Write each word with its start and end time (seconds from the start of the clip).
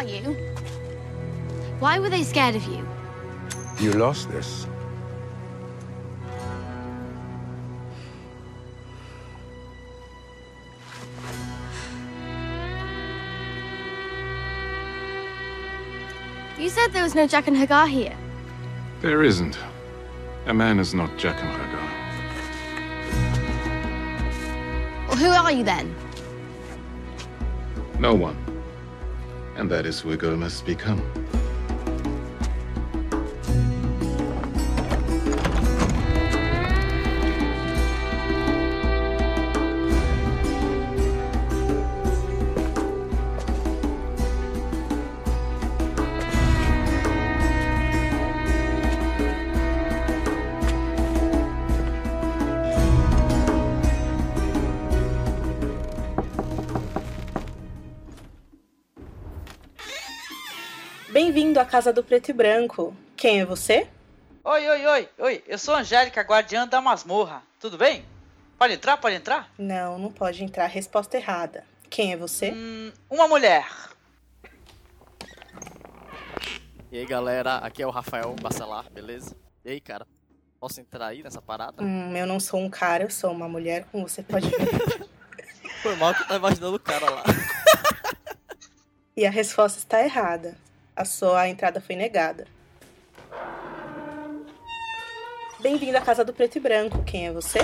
are 0.00 0.04
you? 0.04 0.34
Why 1.78 1.98
were 1.98 2.08
they 2.08 2.22
scared 2.22 2.56
of 2.56 2.64
you? 2.64 2.86
You 3.78 3.92
lost 3.92 4.30
this. 4.30 4.66
You 16.58 16.68
said 16.68 16.92
there 16.92 17.02
was 17.02 17.14
no 17.14 17.26
Jack 17.26 17.46
and 17.48 17.56
Hagar 17.56 17.86
here. 17.86 18.16
There 19.02 19.22
isn't. 19.22 19.58
A 20.46 20.54
man 20.54 20.78
is 20.78 20.94
not 20.94 21.16
Jack 21.18 21.42
and 21.42 21.50
Hagar. 21.50 21.88
Well, 25.08 25.16
who 25.18 25.28
are 25.28 25.52
you 25.52 25.64
then? 25.64 25.94
No 27.98 28.14
one. 28.14 28.49
And 29.60 29.70
that 29.70 29.84
is 29.84 30.00
who 30.00 30.16
girl 30.16 30.38
must 30.38 30.64
become. 30.64 31.02
Casa 61.80 61.94
do 61.94 62.04
Preto 62.04 62.28
e 62.28 62.34
Branco. 62.34 62.94
Quem 63.16 63.40
é 63.40 63.46
você? 63.46 63.88
Oi, 64.44 64.68
oi, 64.68 64.86
oi, 64.86 65.08
oi. 65.16 65.44
Eu 65.46 65.56
sou 65.56 65.74
a 65.74 65.78
Angélica, 65.78 66.20
guardiã 66.20 66.68
da 66.68 66.78
masmorra. 66.78 67.42
Tudo 67.58 67.78
bem? 67.78 68.04
Pode 68.58 68.74
entrar, 68.74 68.98
pode 68.98 69.16
entrar? 69.16 69.50
Não, 69.56 69.98
não 69.98 70.12
pode 70.12 70.44
entrar. 70.44 70.66
Resposta 70.66 71.16
errada. 71.16 71.64
Quem 71.88 72.12
é 72.12 72.18
você? 72.18 72.52
Hum, 72.52 72.92
uma 73.08 73.26
mulher. 73.26 73.66
E 76.92 76.98
aí 76.98 77.06
galera, 77.06 77.56
aqui 77.56 77.82
é 77.82 77.86
o 77.86 77.90
Rafael 77.90 78.36
Bacelar, 78.42 78.84
beleza? 78.90 79.34
E 79.64 79.70
aí 79.70 79.80
cara, 79.80 80.06
posso 80.60 80.82
entrar 80.82 81.06
aí 81.06 81.22
nessa 81.22 81.40
parada? 81.40 81.82
Hum, 81.82 82.14
eu 82.14 82.26
não 82.26 82.38
sou 82.38 82.60
um 82.60 82.68
cara, 82.68 83.04
eu 83.04 83.10
sou 83.10 83.32
uma 83.32 83.48
mulher, 83.48 83.86
como 83.90 84.06
você 84.06 84.22
pode 84.22 84.50
ver. 84.50 85.08
Foi 85.82 85.96
mal 85.96 86.12
que 86.12 86.20
eu 86.24 86.26
tava 86.26 86.40
imaginando 86.40 86.76
o 86.76 86.80
cara 86.80 87.08
lá. 87.08 87.22
e 89.16 89.24
a 89.24 89.30
resposta 89.30 89.78
está 89.78 90.04
errada. 90.04 90.54
A 91.00 91.04
sua 91.06 91.48
entrada 91.48 91.80
foi 91.80 91.96
negada. 91.96 92.46
Bem-vindo 95.58 95.96
à 95.96 96.00
Casa 96.02 96.22
do 96.22 96.34
Preto 96.34 96.56
e 96.56 96.60
Branco. 96.60 97.02
Quem 97.04 97.26
é 97.26 97.32
você? 97.32 97.60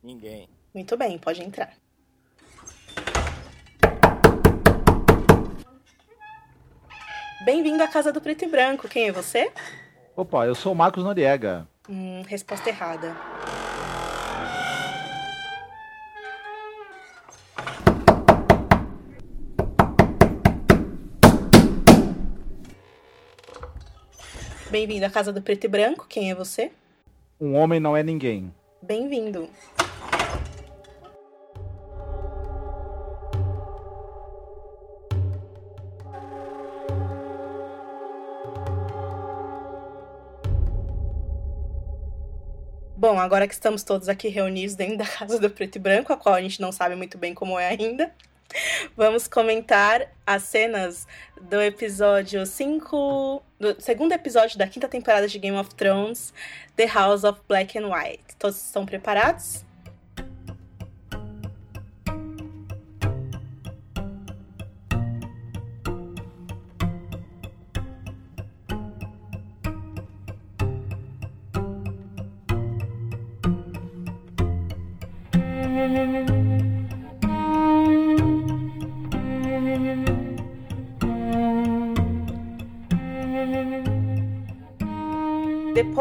Ninguém. 0.00 0.48
Muito 0.72 0.96
bem, 0.96 1.18
pode 1.18 1.42
entrar. 1.42 1.72
Bem-vindo 7.44 7.82
à 7.82 7.88
Casa 7.88 8.12
do 8.12 8.20
Preto 8.20 8.44
e 8.44 8.48
Branco. 8.48 8.86
Quem 8.86 9.08
é 9.08 9.12
você? 9.12 9.50
Opa, 10.14 10.46
eu 10.46 10.54
sou 10.54 10.74
o 10.74 10.76
Marcos 10.76 11.02
Noriega. 11.02 11.66
Hum, 11.88 12.22
resposta 12.28 12.68
errada. 12.68 13.16
Bem-vindo 24.72 25.04
à 25.04 25.10
Casa 25.10 25.30
do 25.30 25.42
Preto 25.42 25.64
e 25.64 25.68
Branco. 25.68 26.06
Quem 26.08 26.30
é 26.30 26.34
você? 26.34 26.72
Um 27.38 27.56
homem 27.56 27.78
não 27.78 27.94
é 27.94 28.02
ninguém. 28.02 28.50
Bem-vindo. 28.80 29.46
Bom, 42.96 43.18
agora 43.18 43.46
que 43.46 43.52
estamos 43.52 43.82
todos 43.82 44.08
aqui 44.08 44.28
reunidos 44.28 44.74
dentro 44.74 44.96
da 44.96 45.04
Casa 45.06 45.38
do 45.38 45.50
Preto 45.50 45.76
e 45.76 45.78
Branco, 45.78 46.14
a 46.14 46.16
qual 46.16 46.34
a 46.34 46.40
gente 46.40 46.62
não 46.62 46.72
sabe 46.72 46.94
muito 46.94 47.18
bem 47.18 47.34
como 47.34 47.58
é 47.58 47.68
ainda, 47.68 48.10
vamos 48.96 49.26
comentar 49.26 50.08
as 50.26 50.42
cenas 50.44 51.06
do 51.40 51.60
episódio 51.60 52.44
5. 52.46 53.42
Do 53.58 53.76
segundo 53.80 54.12
episódio 54.12 54.58
da 54.58 54.66
quinta 54.66 54.88
temporada 54.88 55.28
de 55.28 55.38
Game 55.38 55.56
of 55.56 55.74
Thrones, 55.74 56.32
The 56.76 56.86
House 56.86 57.24
of 57.24 57.40
Black 57.48 57.78
and 57.78 57.88
White. 57.88 58.36
Todos 58.38 58.56
estão 58.56 58.84
preparados? 58.84 59.64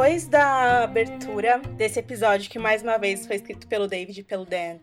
Depois 0.01 0.27
da 0.27 0.83
abertura 0.83 1.59
desse 1.77 1.99
episódio, 1.99 2.49
que 2.49 2.57
mais 2.57 2.81
uma 2.81 2.97
vez 2.97 3.27
foi 3.27 3.35
escrito 3.35 3.67
pelo 3.67 3.87
David 3.87 4.19
e 4.19 4.23
pelo 4.23 4.45
Dan 4.45 4.79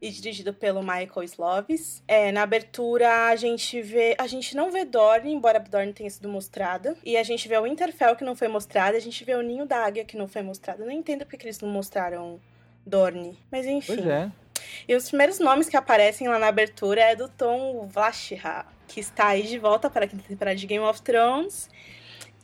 e 0.00 0.08
dirigido 0.08 0.54
pelo 0.54 0.80
Michael 0.80 1.22
Slovis, 1.22 2.02
é, 2.08 2.32
na 2.32 2.44
abertura 2.44 3.28
a 3.28 3.36
gente 3.36 3.82
vê. 3.82 4.16
A 4.16 4.26
gente 4.26 4.56
não 4.56 4.70
vê 4.70 4.86
Dorne, 4.86 5.30
embora 5.34 5.60
Dorne 5.60 5.92
tenha 5.92 6.08
sido 6.08 6.30
mostrada. 6.30 6.96
E 7.04 7.14
a 7.14 7.22
gente 7.22 7.46
vê 7.46 7.58
o 7.58 7.64
Winterfell 7.64 8.16
que 8.16 8.24
não 8.24 8.34
foi 8.34 8.48
mostrado, 8.48 8.96
a 8.96 9.00
gente 9.00 9.22
vê 9.22 9.34
o 9.34 9.42
Ninho 9.42 9.66
da 9.66 9.84
Águia 9.84 10.02
que 10.02 10.16
não 10.16 10.26
foi 10.26 10.40
mostrado. 10.40 10.80
Eu 10.80 10.86
não 10.86 10.94
entendo 10.94 11.26
porque 11.26 11.44
eles 11.44 11.60
não 11.60 11.68
mostraram 11.68 12.40
Dorne. 12.86 13.38
Mas 13.52 13.66
enfim. 13.66 13.96
Pois 13.96 14.06
é. 14.06 14.30
E 14.88 14.94
os 14.94 15.08
primeiros 15.08 15.38
nomes 15.40 15.68
que 15.68 15.76
aparecem 15.76 16.26
lá 16.26 16.38
na 16.38 16.48
abertura 16.48 17.02
é 17.02 17.14
do 17.14 17.28
Tom 17.28 17.86
Vlachra, 17.86 18.64
que 18.88 18.98
está 18.98 19.26
aí 19.26 19.42
de 19.42 19.58
volta 19.58 19.90
para 19.90 20.06
a 20.06 20.08
quinta 20.08 20.24
temporada 20.26 20.56
de 20.56 20.66
Game 20.66 20.86
of 20.86 21.02
Thrones. 21.02 21.68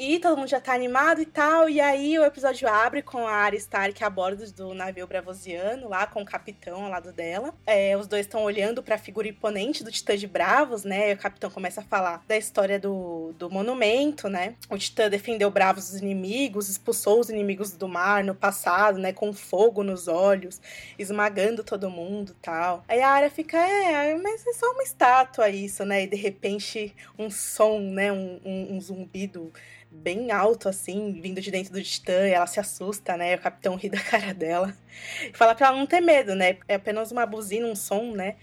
E 0.03 0.19
todo 0.19 0.39
mundo 0.39 0.49
já 0.49 0.59
tá 0.59 0.73
animado 0.73 1.21
e 1.21 1.27
tal. 1.27 1.69
E 1.69 1.79
aí 1.79 2.19
o 2.19 2.25
episódio 2.25 2.67
abre 2.67 3.03
com 3.03 3.27
a 3.27 3.33
Arya 3.33 3.59
Stark 3.59 4.03
a 4.03 4.09
bordo 4.09 4.51
do 4.53 4.73
navio 4.73 5.07
bravosiano, 5.07 5.91
lá 5.91 6.07
com 6.07 6.23
o 6.23 6.25
capitão 6.25 6.85
ao 6.85 6.91
lado 6.91 7.13
dela. 7.13 7.53
É, 7.67 7.95
os 7.99 8.07
dois 8.07 8.25
estão 8.25 8.43
olhando 8.43 8.83
pra 8.83 8.97
figura 8.97 9.29
imponente 9.29 9.85
do 9.85 9.93
Titã 9.93 10.17
de 10.17 10.27
Bravos, 10.27 10.85
né? 10.85 11.11
E 11.11 11.13
o 11.13 11.19
capitão 11.19 11.51
começa 11.51 11.83
a 11.83 11.85
falar 11.85 12.25
da 12.27 12.35
história 12.35 12.81
do, 12.81 13.35
do 13.39 13.51
monumento, 13.51 14.27
né? 14.27 14.55
O 14.71 14.79
Titã 14.79 15.11
defendeu 15.11 15.51
bravos 15.51 15.91
dos 15.91 16.01
inimigos, 16.01 16.71
expulsou 16.71 17.21
os 17.21 17.29
inimigos 17.29 17.73
do 17.73 17.87
mar 17.87 18.25
no 18.25 18.35
passado, 18.35 18.99
né? 18.99 19.13
Com 19.13 19.35
fogo 19.35 19.83
nos 19.83 20.09
olhos, 20.09 20.63
esmagando 20.99 21.63
todo 21.63 21.91
mundo 21.91 22.35
tal. 22.41 22.83
Aí 22.89 23.03
a 23.03 23.11
Arya 23.11 23.31
fica, 23.31 23.59
é, 23.59 24.15
mas 24.15 24.47
é 24.47 24.55
só 24.55 24.73
uma 24.73 24.83
estátua 24.83 25.51
isso, 25.51 25.85
né? 25.85 26.05
E 26.05 26.07
de 26.07 26.17
repente 26.17 26.97
um 27.19 27.29
som, 27.29 27.81
né? 27.81 28.11
um, 28.11 28.41
um, 28.43 28.77
um 28.77 28.81
zumbido 28.81 29.53
bem 29.91 30.31
alto, 30.31 30.69
assim, 30.69 31.21
vindo 31.21 31.41
de 31.41 31.51
dentro 31.51 31.73
do 31.73 31.83
Titã, 31.83 32.13
ela 32.13 32.47
se 32.47 32.61
assusta, 32.61 33.17
né? 33.17 33.35
O 33.35 33.41
capitão 33.41 33.77
ri 33.77 33.89
da 33.91 34.01
cara 34.01 34.33
dela. 34.35 34.77
E 35.23 35.37
fala 35.37 35.55
pra 35.55 35.69
ela 35.69 35.79
não 35.79 35.87
ter 35.87 36.01
medo, 36.01 36.35
né? 36.35 36.59
É 36.69 36.75
apenas 36.75 37.11
uma 37.13 37.27
buzina, 37.27 37.67
um 37.67 37.75
som, 37.77 38.13
né? 38.13 38.37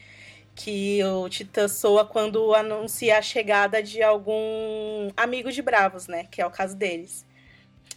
Que 0.56 1.04
o 1.04 1.30
Titã 1.30 1.68
soa 1.68 2.06
quando 2.06 2.54
anuncia 2.56 3.18
a 3.18 3.22
chegada 3.22 3.82
de 3.84 4.02
algum 4.02 5.12
amigo 5.16 5.52
de 5.52 5.62
Bravos, 5.62 6.08
né? 6.08 6.26
Que 6.32 6.42
é 6.42 6.46
o 6.46 6.52
caso 6.52 6.76
deles. 6.76 7.27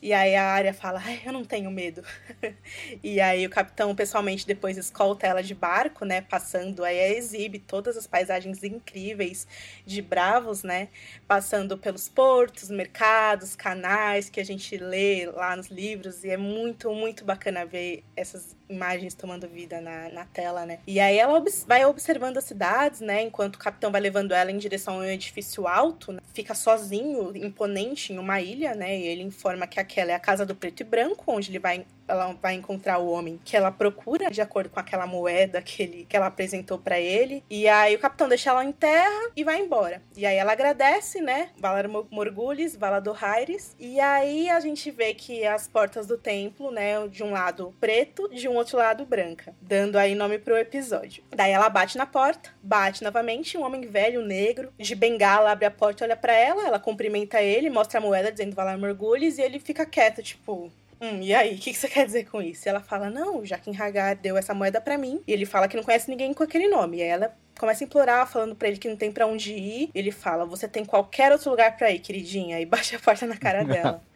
E 0.02 0.14
aí 0.14 0.34
a 0.34 0.44
área 0.46 0.72
fala, 0.72 1.02
eu 1.24 1.32
não 1.32 1.44
tenho 1.44 1.70
medo. 1.70 2.02
e 3.02 3.20
aí 3.20 3.46
o 3.46 3.50
capitão 3.50 3.94
pessoalmente 3.94 4.46
depois 4.46 4.78
escolta 4.78 5.26
ela 5.26 5.42
de 5.42 5.54
barco, 5.54 6.06
né? 6.06 6.22
Passando, 6.22 6.84
aí 6.84 7.16
exibe 7.16 7.58
todas 7.58 7.98
as 7.98 8.06
paisagens 8.06 8.64
incríveis 8.64 9.46
de 9.84 10.00
Bravos, 10.00 10.62
né? 10.62 10.88
Passando 11.28 11.76
pelos 11.76 12.08
portos, 12.08 12.70
mercados, 12.70 13.54
canais 13.54 14.30
que 14.30 14.40
a 14.40 14.44
gente 14.44 14.78
lê 14.78 15.26
lá 15.26 15.54
nos 15.54 15.68
livros. 15.68 16.24
E 16.24 16.30
é 16.30 16.36
muito, 16.36 16.90
muito 16.94 17.22
bacana 17.22 17.66
ver 17.66 18.02
essas 18.16 18.56
imagens 18.70 19.14
tomando 19.14 19.48
vida 19.48 19.80
na, 19.80 20.08
na 20.10 20.24
tela, 20.24 20.64
né? 20.64 20.78
E 20.86 21.00
aí 21.00 21.18
ela 21.18 21.34
ob 21.34 21.50
vai 21.66 21.84
observando 21.84 22.38
as 22.38 22.44
cidades, 22.44 23.00
né? 23.00 23.22
Enquanto 23.22 23.56
o 23.56 23.58
capitão 23.58 23.90
vai 23.90 24.00
levando 24.00 24.32
ela 24.32 24.50
em 24.50 24.58
direção 24.58 24.94
a 24.94 24.98
um 24.98 25.04
edifício 25.04 25.66
alto, 25.66 26.12
né? 26.12 26.20
fica 26.32 26.54
sozinho, 26.54 27.36
imponente, 27.36 28.12
em 28.12 28.18
uma 28.18 28.40
ilha, 28.40 28.74
né? 28.74 28.96
E 28.96 29.06
ele 29.06 29.22
informa 29.22 29.66
que 29.66 29.80
aquela 29.80 30.12
é 30.12 30.14
a 30.14 30.20
casa 30.20 30.46
do 30.46 30.54
preto 30.54 30.80
e 30.80 30.84
branco, 30.84 31.24
onde 31.26 31.50
ele 31.50 31.58
vai 31.58 31.84
ela 32.06 32.36
vai 32.40 32.54
encontrar 32.54 32.98
o 32.98 33.10
homem 33.10 33.40
que 33.44 33.56
ela 33.56 33.70
procura, 33.70 34.30
de 34.30 34.40
acordo 34.40 34.70
com 34.70 34.80
aquela 34.80 35.06
moeda 35.06 35.62
que, 35.62 35.82
ele, 35.82 36.06
que 36.08 36.16
ela 36.16 36.26
apresentou 36.26 36.78
para 36.78 36.98
ele. 36.98 37.42
E 37.48 37.68
aí 37.68 37.94
o 37.94 37.98
capitão 37.98 38.28
deixa 38.28 38.50
ela 38.50 38.64
em 38.64 38.72
terra 38.72 39.30
e 39.36 39.44
vai 39.44 39.60
embora. 39.60 40.02
E 40.16 40.26
aí 40.26 40.36
ela 40.36 40.52
agradece, 40.52 41.20
né? 41.20 41.50
Valar 41.58 41.88
Morgulis, 41.88 42.76
Valador 42.76 43.22
Aires. 43.24 43.74
E 43.78 44.00
aí 44.00 44.48
a 44.50 44.60
gente 44.60 44.90
vê 44.90 45.14
que 45.14 45.44
as 45.46 45.68
portas 45.68 46.06
do 46.06 46.18
templo, 46.18 46.70
né? 46.70 47.06
De 47.08 47.22
um 47.22 47.30
lado 47.30 47.74
preto, 47.80 48.28
de 48.28 48.48
um 48.48 48.56
outro 48.56 48.78
lado 48.78 49.04
branca. 49.04 49.54
Dando 49.60 49.96
aí 49.96 50.14
nome 50.14 50.38
pro 50.38 50.56
episódio. 50.56 51.22
Daí 51.30 51.52
ela 51.52 51.68
bate 51.68 51.96
na 51.96 52.06
porta, 52.06 52.50
bate 52.62 53.02
novamente. 53.02 53.56
Um 53.56 53.64
homem 53.64 53.82
velho, 53.82 54.22
negro, 54.22 54.72
de 54.78 54.94
bengala, 54.94 55.52
abre 55.52 55.66
a 55.66 55.70
porta, 55.70 56.04
olha 56.04 56.16
para 56.16 56.32
ela. 56.32 56.66
Ela 56.66 56.78
cumprimenta 56.78 57.40
ele, 57.40 57.70
mostra 57.70 57.98
a 57.98 58.02
moeda 58.02 58.32
dizendo 58.32 58.54
Valar 58.54 58.78
Morgulis. 58.78 59.38
E 59.38 59.42
ele 59.42 59.58
fica 59.58 59.86
quieto, 59.86 60.22
tipo, 60.22 60.70
Hum, 61.00 61.22
e 61.22 61.32
aí, 61.32 61.54
o 61.54 61.58
que, 61.58 61.72
que, 61.72 61.78
você 61.78 61.88
quer 61.88 62.04
dizer 62.04 62.28
com 62.28 62.42
isso? 62.42 62.66
E 62.66 62.68
ela 62.68 62.80
fala, 62.80 63.08
não, 63.08 63.44
Jaquim 63.44 63.74
Hagar 63.74 64.14
deu 64.16 64.36
essa 64.36 64.52
moeda 64.52 64.80
para 64.80 64.98
mim. 64.98 65.22
E 65.26 65.32
ele 65.32 65.46
fala 65.46 65.66
que 65.66 65.76
não 65.76 65.82
conhece 65.82 66.10
ninguém 66.10 66.34
com 66.34 66.42
aquele 66.42 66.68
nome. 66.68 66.98
E 66.98 67.02
aí 67.02 67.08
ela 67.08 67.34
começa 67.58 67.82
a 67.82 67.86
implorar, 67.86 68.30
falando 68.30 68.54
para 68.54 68.68
ele 68.68 68.76
que 68.76 68.88
não 68.88 68.96
tem 68.96 69.10
para 69.10 69.26
onde 69.26 69.54
ir. 69.54 69.90
Ele 69.94 70.10
fala, 70.10 70.44
você 70.44 70.68
tem 70.68 70.84
qualquer 70.84 71.32
outro 71.32 71.50
lugar 71.50 71.74
para 71.76 71.90
ir, 71.90 72.00
queridinha. 72.00 72.60
E 72.60 72.66
bate 72.66 72.94
a 72.94 72.98
porta 72.98 73.26
na 73.26 73.36
cara 73.36 73.64
dela. 73.64 74.02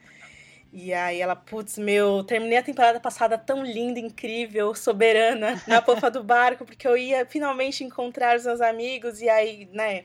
E 0.76 0.92
aí 0.92 1.20
ela, 1.20 1.36
putz, 1.36 1.78
meu, 1.78 2.24
terminei 2.24 2.58
a 2.58 2.62
temporada 2.62 2.98
passada 2.98 3.38
tão 3.38 3.62
linda, 3.62 4.00
incrível, 4.00 4.74
soberana, 4.74 5.62
na 5.68 5.80
popa 5.80 6.10
do 6.10 6.20
barco, 6.24 6.64
porque 6.64 6.88
eu 6.88 6.96
ia 6.96 7.24
finalmente 7.24 7.84
encontrar 7.84 8.36
os 8.36 8.44
meus 8.44 8.60
amigos, 8.60 9.22
e 9.22 9.28
aí, 9.28 9.68
né, 9.72 10.02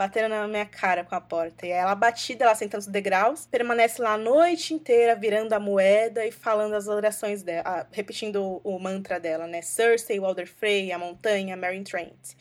batendo 0.00 0.30
na 0.30 0.48
minha 0.48 0.64
cara 0.64 1.04
com 1.04 1.14
a 1.14 1.20
porta. 1.20 1.66
E 1.66 1.70
ela 1.70 1.94
batida, 1.94 2.46
ela 2.46 2.54
sentando 2.54 2.80
os 2.80 2.86
degraus, 2.86 3.44
permanece 3.44 4.00
lá 4.00 4.14
a 4.14 4.16
noite 4.16 4.72
inteira, 4.72 5.14
virando 5.14 5.52
a 5.52 5.60
moeda 5.60 6.24
e 6.24 6.32
falando 6.32 6.72
as 6.72 6.88
orações 6.88 7.42
dela, 7.42 7.86
repetindo 7.92 8.62
o, 8.64 8.78
mantra 8.78 9.20
dela, 9.20 9.46
né? 9.46 9.60
Cersei, 9.60 10.18
Walder 10.18 10.50
Frey, 10.50 10.90
a 10.90 10.98
montanha, 10.98 11.54
Meryn 11.54 11.84
Trent. 11.84 12.34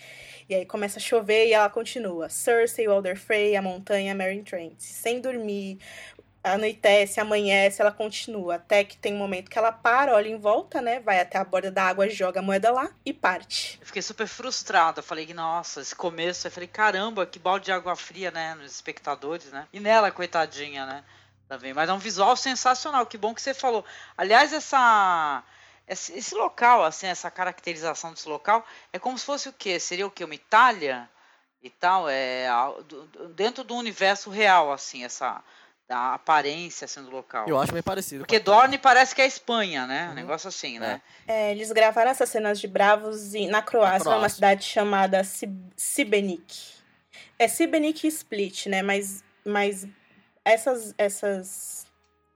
E 0.47 0.55
aí 0.55 0.65
começa 0.65 0.99
a 0.99 1.01
chover 1.01 1.47
e 1.47 1.53
ela 1.53 1.69
continua. 1.69 2.29
Cersei, 2.29 2.87
Walder 2.87 3.19
Frey, 3.19 3.57
a 3.57 3.61
montanha, 3.61 4.15
Meryn 4.15 4.41
Trent. 4.41 4.79
Sem 4.79 5.19
dormir, 5.19 5.79
anoitece, 6.43 7.19
amanhece, 7.19 7.81
ela 7.81 7.91
continua. 7.91 8.55
Até 8.55 8.83
que 8.83 8.97
tem 8.97 9.13
um 9.13 9.17
momento 9.17 9.49
que 9.49 9.57
ela 9.57 9.71
para, 9.71 10.13
olha 10.13 10.29
em 10.29 10.37
volta, 10.37 10.81
né? 10.81 10.99
Vai 10.99 11.19
até 11.19 11.37
a 11.37 11.43
borda 11.43 11.71
da 11.71 11.83
água, 11.83 12.09
joga 12.09 12.39
a 12.39 12.43
moeda 12.43 12.71
lá 12.71 12.89
e 13.05 13.13
parte. 13.13 13.77
Eu 13.81 13.87
fiquei 13.87 14.01
super 14.01 14.27
frustrada. 14.27 15.01
Falei 15.01 15.33
nossa, 15.33 15.81
esse 15.81 15.95
começo. 15.95 16.47
Eu 16.47 16.51
falei, 16.51 16.67
caramba, 16.67 17.25
que 17.25 17.39
balde 17.39 17.65
de 17.65 17.71
água 17.71 17.95
fria, 17.95 18.31
né? 18.31 18.55
Nos 18.55 18.71
espectadores, 18.71 19.51
né? 19.51 19.67
E 19.73 19.79
nela, 19.79 20.11
coitadinha, 20.11 20.85
né? 20.85 21.03
Também. 21.47 21.73
Mas 21.73 21.89
é 21.89 21.93
um 21.93 21.99
visual 21.99 22.35
sensacional. 22.35 23.05
Que 23.05 23.17
bom 23.17 23.33
que 23.33 23.41
você 23.41 23.53
falou. 23.53 23.83
Aliás, 24.17 24.53
essa. 24.53 25.43
Esse, 25.87 26.13
esse 26.15 26.35
local, 26.35 26.85
assim, 26.85 27.07
essa 27.07 27.31
caracterização 27.31 28.13
desse 28.13 28.29
local 28.29 28.63
é 28.93 28.99
como 28.99 29.17
se 29.17 29.25
fosse 29.25 29.49
o 29.49 29.53
quê? 29.53 29.79
Seria 29.79 30.05
o 30.05 30.11
quê? 30.11 30.23
Uma 30.23 30.35
Itália? 30.35 31.09
E 31.61 31.69
tal, 31.69 32.07
é 32.07 32.47
dentro 33.35 33.65
do 33.65 33.75
universo 33.75 34.29
real, 34.29 34.71
assim, 34.71 35.03
essa, 35.03 35.43
da 35.89 36.13
aparência 36.13 36.85
assim, 36.85 37.01
do 37.01 37.09
local. 37.09 37.49
Eu 37.49 37.59
acho 37.59 37.73
bem 37.73 37.81
parecido. 37.81 38.19
Porque 38.19 38.37
Dorne 38.37 38.77
parece 38.77 39.15
que 39.15 39.23
é 39.23 39.25
Espanha, 39.25 39.87
né? 39.87 40.05
Uhum. 40.05 40.11
Um 40.11 40.15
negócio 40.15 40.47
assim, 40.47 40.77
né? 40.77 41.01
É, 41.27 41.51
eles 41.51 41.71
gravaram 41.71 42.11
essas 42.11 42.29
cenas 42.29 42.59
de 42.59 42.67
Bravos 42.67 43.33
na 43.33 43.33
Croácia, 43.33 43.49
na 43.49 43.61
Croácia. 43.63 44.11
numa 44.11 44.29
cidade 44.29 44.63
chamada 44.63 45.23
Sibenik. 45.75 46.75
É 47.39 47.47
Sibenik 47.47 48.05
Split, 48.05 48.67
né? 48.67 48.83
Mas, 48.83 49.23
mas 49.43 49.87
essas, 50.45 50.93
essas 50.95 51.87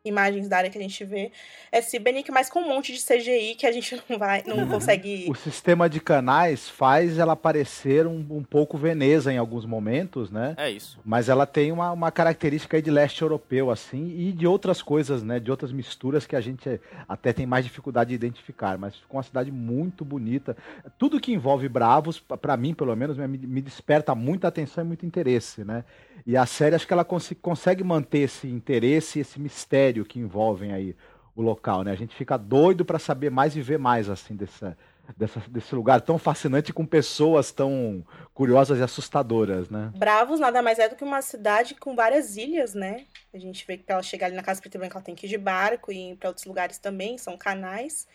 imagens 0.06 0.50
da 0.50 0.58
área 0.58 0.70
que 0.70 0.78
a 0.78 0.82
gente 0.82 1.06
vê 1.06 1.32
é 1.72 1.82
Sibenic, 1.82 2.30
mas 2.30 2.50
com 2.50 2.60
um 2.60 2.68
monte 2.68 2.92
de 2.92 3.00
CGI 3.00 3.56
que 3.56 3.66
a 3.66 3.72
gente 3.72 4.02
não 4.10 4.18
vai, 4.18 4.44
não 4.46 4.68
consegue. 4.68 5.26
O 5.34 5.36
sistema 5.36 5.90
de 5.90 6.00
canais 6.00 6.70
faz 6.70 7.18
ela 7.18 7.36
parecer 7.36 8.06
um, 8.06 8.26
um 8.30 8.44
pouco 8.44 8.78
Veneza 8.78 9.32
em 9.32 9.38
alguns 9.38 9.66
momentos, 9.66 10.30
né? 10.30 10.54
É 10.58 10.70
isso. 10.70 11.00
Mas 11.06 11.30
ela 11.30 11.46
tem 11.46 11.72
uma, 11.72 11.92
uma 11.92 12.12
característica 12.12 12.82
de 12.82 12.92
leste 12.92 13.22
europeu, 13.22 13.72
assim, 13.72 14.14
e 14.18 14.32
de 14.32 14.46
outras 14.46 14.82
coisas, 14.82 15.24
né? 15.24 15.40
De 15.40 15.50
outras 15.50 15.72
misturas 15.72 16.26
que 16.26 16.36
a 16.36 16.42
gente 16.42 16.80
até 17.08 17.32
tem 17.32 17.46
mais 17.46 17.64
dificuldade 17.64 18.10
de 18.10 18.16
identificar. 18.16 18.78
Mas 18.78 18.96
ficou 18.96 19.18
uma 19.18 19.24
cidade 19.24 19.52
muito 19.52 20.04
bonita. 20.04 20.56
Tudo 20.98 21.20
que 21.20 21.32
envolve 21.32 21.70
Bravos, 21.70 22.20
para 22.20 22.58
mim, 22.58 22.74
pelo 22.74 22.96
menos, 22.96 23.18
me, 23.18 23.28
me 23.28 23.62
desperta 23.62 24.14
muita 24.14 24.48
atenção 24.48 24.84
e 24.84 24.88
muito 24.88 25.06
interesse, 25.06 25.64
né? 25.64 25.86
E 26.26 26.38
a 26.38 26.46
série, 26.46 26.76
acho 26.76 26.88
que 26.88 26.94
ela 26.94 27.04
cons 27.04 27.34
consegue 27.42 27.84
manter 27.84 28.20
esse 28.20 28.48
interesse, 28.48 29.20
esse 29.20 29.40
mistério 29.40 29.93
que 30.06 30.20
envolvem 30.20 30.72
aí 30.72 30.96
o 31.36 31.42
local, 31.42 31.84
né? 31.84 31.92
A 31.92 31.96
gente 31.96 32.16
fica 32.16 32.38
doido 32.38 32.84
para 32.86 32.98
saber 32.98 33.30
mais 33.30 33.56
e 33.56 33.62
ver 33.62 33.78
mais, 33.78 34.10
assim, 34.10 34.36
dessa, 34.36 34.78
dessa, 35.18 35.40
desse 35.48 35.76
lugar 35.76 36.02
tão 36.02 36.18
fascinante 36.18 36.72
com 36.72 36.86
pessoas 36.86 37.52
tão 37.52 38.04
curiosas 38.34 38.80
e 38.80 38.84
assustadoras, 38.84 39.70
né? 39.70 39.92
Bravos 39.96 40.40
nada 40.40 40.62
mais 40.62 40.80
é 40.80 40.90
do 40.90 40.96
que 40.96 41.04
uma 41.04 41.22
cidade 41.22 41.76
com 41.76 41.96
várias 41.96 42.38
ilhas, 42.38 42.74
né? 42.74 43.06
A 43.34 43.40
gente 43.40 43.66
vê 43.66 43.78
que 43.78 43.84
para 43.84 43.96
ela 43.96 44.04
chegar 44.04 44.28
ali 44.28 44.36
na 44.36 44.44
Casa 44.44 44.62
Preta 44.62 44.78
Branca 44.78 44.98
ela 44.98 45.04
tem 45.04 45.16
que 45.16 45.26
ir 45.26 45.30
de 45.30 45.38
barco 45.40 45.92
e 45.92 46.16
para 46.16 46.30
outros 46.30 46.46
lugares 46.46 46.78
também, 46.78 47.18
são 47.18 47.36
canais. 47.36 48.08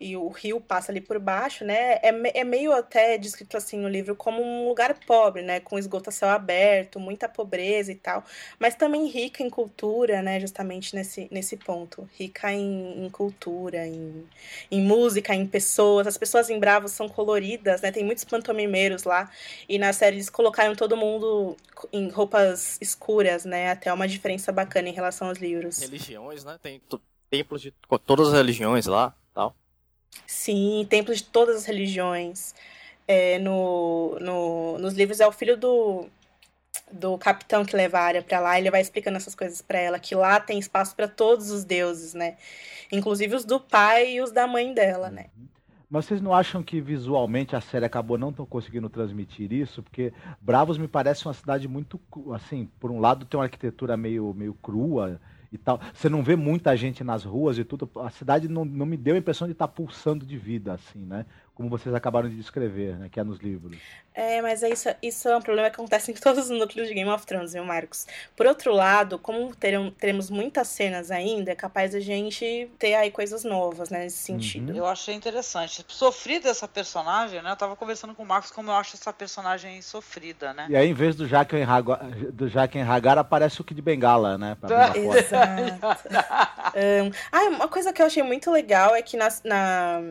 E 0.00 0.16
o 0.16 0.28
rio 0.28 0.60
passa 0.60 0.90
ali 0.90 1.00
por 1.00 1.20
baixo, 1.20 1.64
né? 1.64 1.94
É, 2.02 2.40
é 2.40 2.44
meio 2.44 2.72
até 2.72 3.16
descrito 3.16 3.56
assim 3.56 3.78
no 3.78 3.88
livro 3.88 4.16
como 4.16 4.42
um 4.42 4.68
lugar 4.68 4.94
pobre, 5.06 5.42
né? 5.42 5.60
Com 5.60 5.78
esgoto 5.78 6.10
a 6.10 6.12
céu 6.12 6.28
aberto, 6.28 6.98
muita 6.98 7.28
pobreza 7.28 7.92
e 7.92 7.94
tal. 7.94 8.24
Mas 8.58 8.74
também 8.74 9.06
rica 9.06 9.44
em 9.44 9.48
cultura, 9.48 10.20
né? 10.22 10.40
Justamente 10.40 10.94
nesse, 10.94 11.28
nesse 11.30 11.56
ponto. 11.56 12.08
Rica 12.18 12.52
em, 12.52 13.06
em 13.06 13.10
cultura, 13.10 13.86
em, 13.86 14.26
em 14.72 14.82
música, 14.82 15.34
em 15.34 15.46
pessoas. 15.46 16.08
As 16.08 16.18
pessoas 16.18 16.33
em 16.50 16.58
Bravos 16.58 16.92
são 16.92 17.08
coloridas, 17.08 17.80
né? 17.80 17.90
Tem 17.90 18.04
muitos 18.04 18.24
pantomimeiros 18.24 19.04
lá. 19.04 19.30
E 19.68 19.78
na 19.78 19.92
série 19.92 20.16
eles 20.16 20.30
colocaram 20.30 20.74
todo 20.74 20.96
mundo 20.96 21.56
em 21.92 22.08
roupas 22.08 22.78
escuras, 22.80 23.44
né? 23.44 23.70
Até 23.70 23.92
uma 23.92 24.08
diferença 24.08 24.52
bacana 24.52 24.88
em 24.88 24.92
relação 24.92 25.28
aos 25.28 25.38
livros. 25.38 25.78
Religiões, 25.78 26.44
né? 26.44 26.58
Tem 26.62 26.80
templos 27.30 27.60
de 27.60 27.72
todas 28.06 28.28
as 28.28 28.34
religiões 28.34 28.86
lá, 28.86 29.14
tal. 29.32 29.56
Sim, 30.26 30.86
templos 30.88 31.18
de 31.18 31.24
todas 31.24 31.56
as 31.56 31.64
religiões. 31.64 32.54
É, 33.06 33.38
no, 33.38 34.18
no, 34.20 34.78
nos 34.78 34.94
livros 34.94 35.20
é 35.20 35.26
o 35.26 35.32
filho 35.32 35.56
do, 35.56 36.08
do 36.90 37.18
capitão 37.18 37.64
que 37.64 37.76
leva 37.76 37.98
a 37.98 38.02
área 38.02 38.22
para 38.22 38.40
lá, 38.40 38.58
ele 38.58 38.70
vai 38.70 38.80
explicando 38.80 39.16
essas 39.16 39.34
coisas 39.34 39.60
para 39.60 39.78
ela, 39.78 39.98
que 39.98 40.14
lá 40.14 40.40
tem 40.40 40.58
espaço 40.58 40.94
para 40.94 41.08
todos 41.08 41.50
os 41.50 41.64
deuses, 41.64 42.14
né? 42.14 42.36
Inclusive 42.90 43.34
os 43.34 43.44
do 43.44 43.60
pai 43.60 44.12
e 44.12 44.20
os 44.20 44.30
da 44.30 44.46
mãe 44.46 44.72
dela, 44.72 45.10
né? 45.10 45.26
Uhum. 45.36 45.48
Mas 45.88 46.06
vocês 46.06 46.20
não 46.20 46.34
acham 46.34 46.62
que 46.62 46.80
visualmente 46.80 47.54
a 47.54 47.60
série 47.60 47.84
acabou 47.84 48.18
não 48.18 48.32
tão 48.32 48.46
conseguindo 48.46 48.88
transmitir 48.88 49.52
isso? 49.52 49.82
Porque 49.82 50.12
Bravos 50.40 50.78
me 50.78 50.88
parece 50.88 51.26
uma 51.26 51.34
cidade 51.34 51.68
muito, 51.68 52.00
assim, 52.34 52.68
por 52.80 52.90
um 52.90 53.00
lado 53.00 53.26
tem 53.26 53.38
uma 53.38 53.44
arquitetura 53.44 53.96
meio, 53.96 54.32
meio 54.34 54.54
crua 54.54 55.20
e 55.52 55.58
tal. 55.58 55.80
Você 55.92 56.08
não 56.08 56.22
vê 56.22 56.34
muita 56.34 56.76
gente 56.76 57.04
nas 57.04 57.24
ruas 57.24 57.58
e 57.58 57.64
tudo. 57.64 57.88
A 58.00 58.10
cidade 58.10 58.48
não, 58.48 58.64
não 58.64 58.84
me 58.84 58.96
deu 58.96 59.14
a 59.14 59.18
impressão 59.18 59.46
de 59.46 59.52
estar 59.52 59.68
tá 59.68 59.72
pulsando 59.72 60.26
de 60.26 60.36
vida, 60.36 60.72
assim, 60.72 61.04
né? 61.04 61.26
Como 61.54 61.68
vocês 61.68 61.94
acabaram 61.94 62.28
de 62.28 62.34
descrever, 62.34 62.96
né, 62.98 63.08
que 63.08 63.20
é 63.20 63.24
nos 63.24 63.38
livros. 63.38 63.78
É, 64.12 64.40
mas 64.42 64.62
é 64.62 64.70
isso, 64.70 64.88
isso 65.02 65.28
é 65.28 65.36
um 65.36 65.40
problema 65.40 65.68
que 65.70 65.76
acontece 65.76 66.12
em 66.12 66.14
todos 66.14 66.44
os 66.44 66.50
núcleos 66.50 66.88
de 66.88 66.94
Game 66.94 67.10
of 67.10 67.26
Thrones, 67.26 67.52
viu, 67.52 67.64
Marcos? 67.64 68.06
Por 68.36 68.46
outro 68.46 68.72
lado, 68.72 69.18
como 69.18 69.54
terão, 69.54 69.90
teremos 69.90 70.30
muitas 70.30 70.68
cenas 70.68 71.10
ainda, 71.10 71.52
é 71.52 71.54
capaz 71.54 71.94
a 71.94 72.00
gente 72.00 72.70
ter 72.78 72.94
aí 72.94 73.10
coisas 73.10 73.44
novas, 73.44 73.90
né, 73.90 74.00
nesse 74.00 74.18
sentido. 74.18 74.70
Uhum. 74.70 74.78
Eu 74.78 74.86
achei 74.86 75.14
interessante. 75.14 75.84
Sofrida 75.88 76.48
essa 76.48 76.66
personagem, 76.66 77.42
né? 77.42 77.50
Eu 77.50 77.56
tava 77.56 77.76
conversando 77.76 78.14
com 78.14 78.22
o 78.22 78.26
Marcos 78.26 78.50
como 78.50 78.70
eu 78.70 78.74
acho 78.74 78.96
essa 78.96 79.12
personagem 79.12 79.80
sofrida, 79.82 80.52
né? 80.52 80.66
E 80.68 80.76
aí, 80.76 80.88
em 80.88 80.94
vez 80.94 81.16
do 81.16 81.26
Jaquen 81.26 81.64
Hagar, 81.64 82.04
do 82.32 82.48
Jaquen 82.48 82.82
Hagar 82.82 83.18
aparece 83.18 83.60
o 83.60 83.64
Kid 83.64 83.80
Bengala, 83.80 84.38
né? 84.38 84.56
Exato. 84.94 86.08
um, 87.04 87.10
ah, 87.32 87.48
uma 87.48 87.68
coisa 87.68 87.92
que 87.92 88.00
eu 88.00 88.06
achei 88.06 88.22
muito 88.22 88.50
legal 88.50 88.94
é 88.94 89.02
que 89.02 89.16
na, 89.16 89.28
na, 89.44 90.02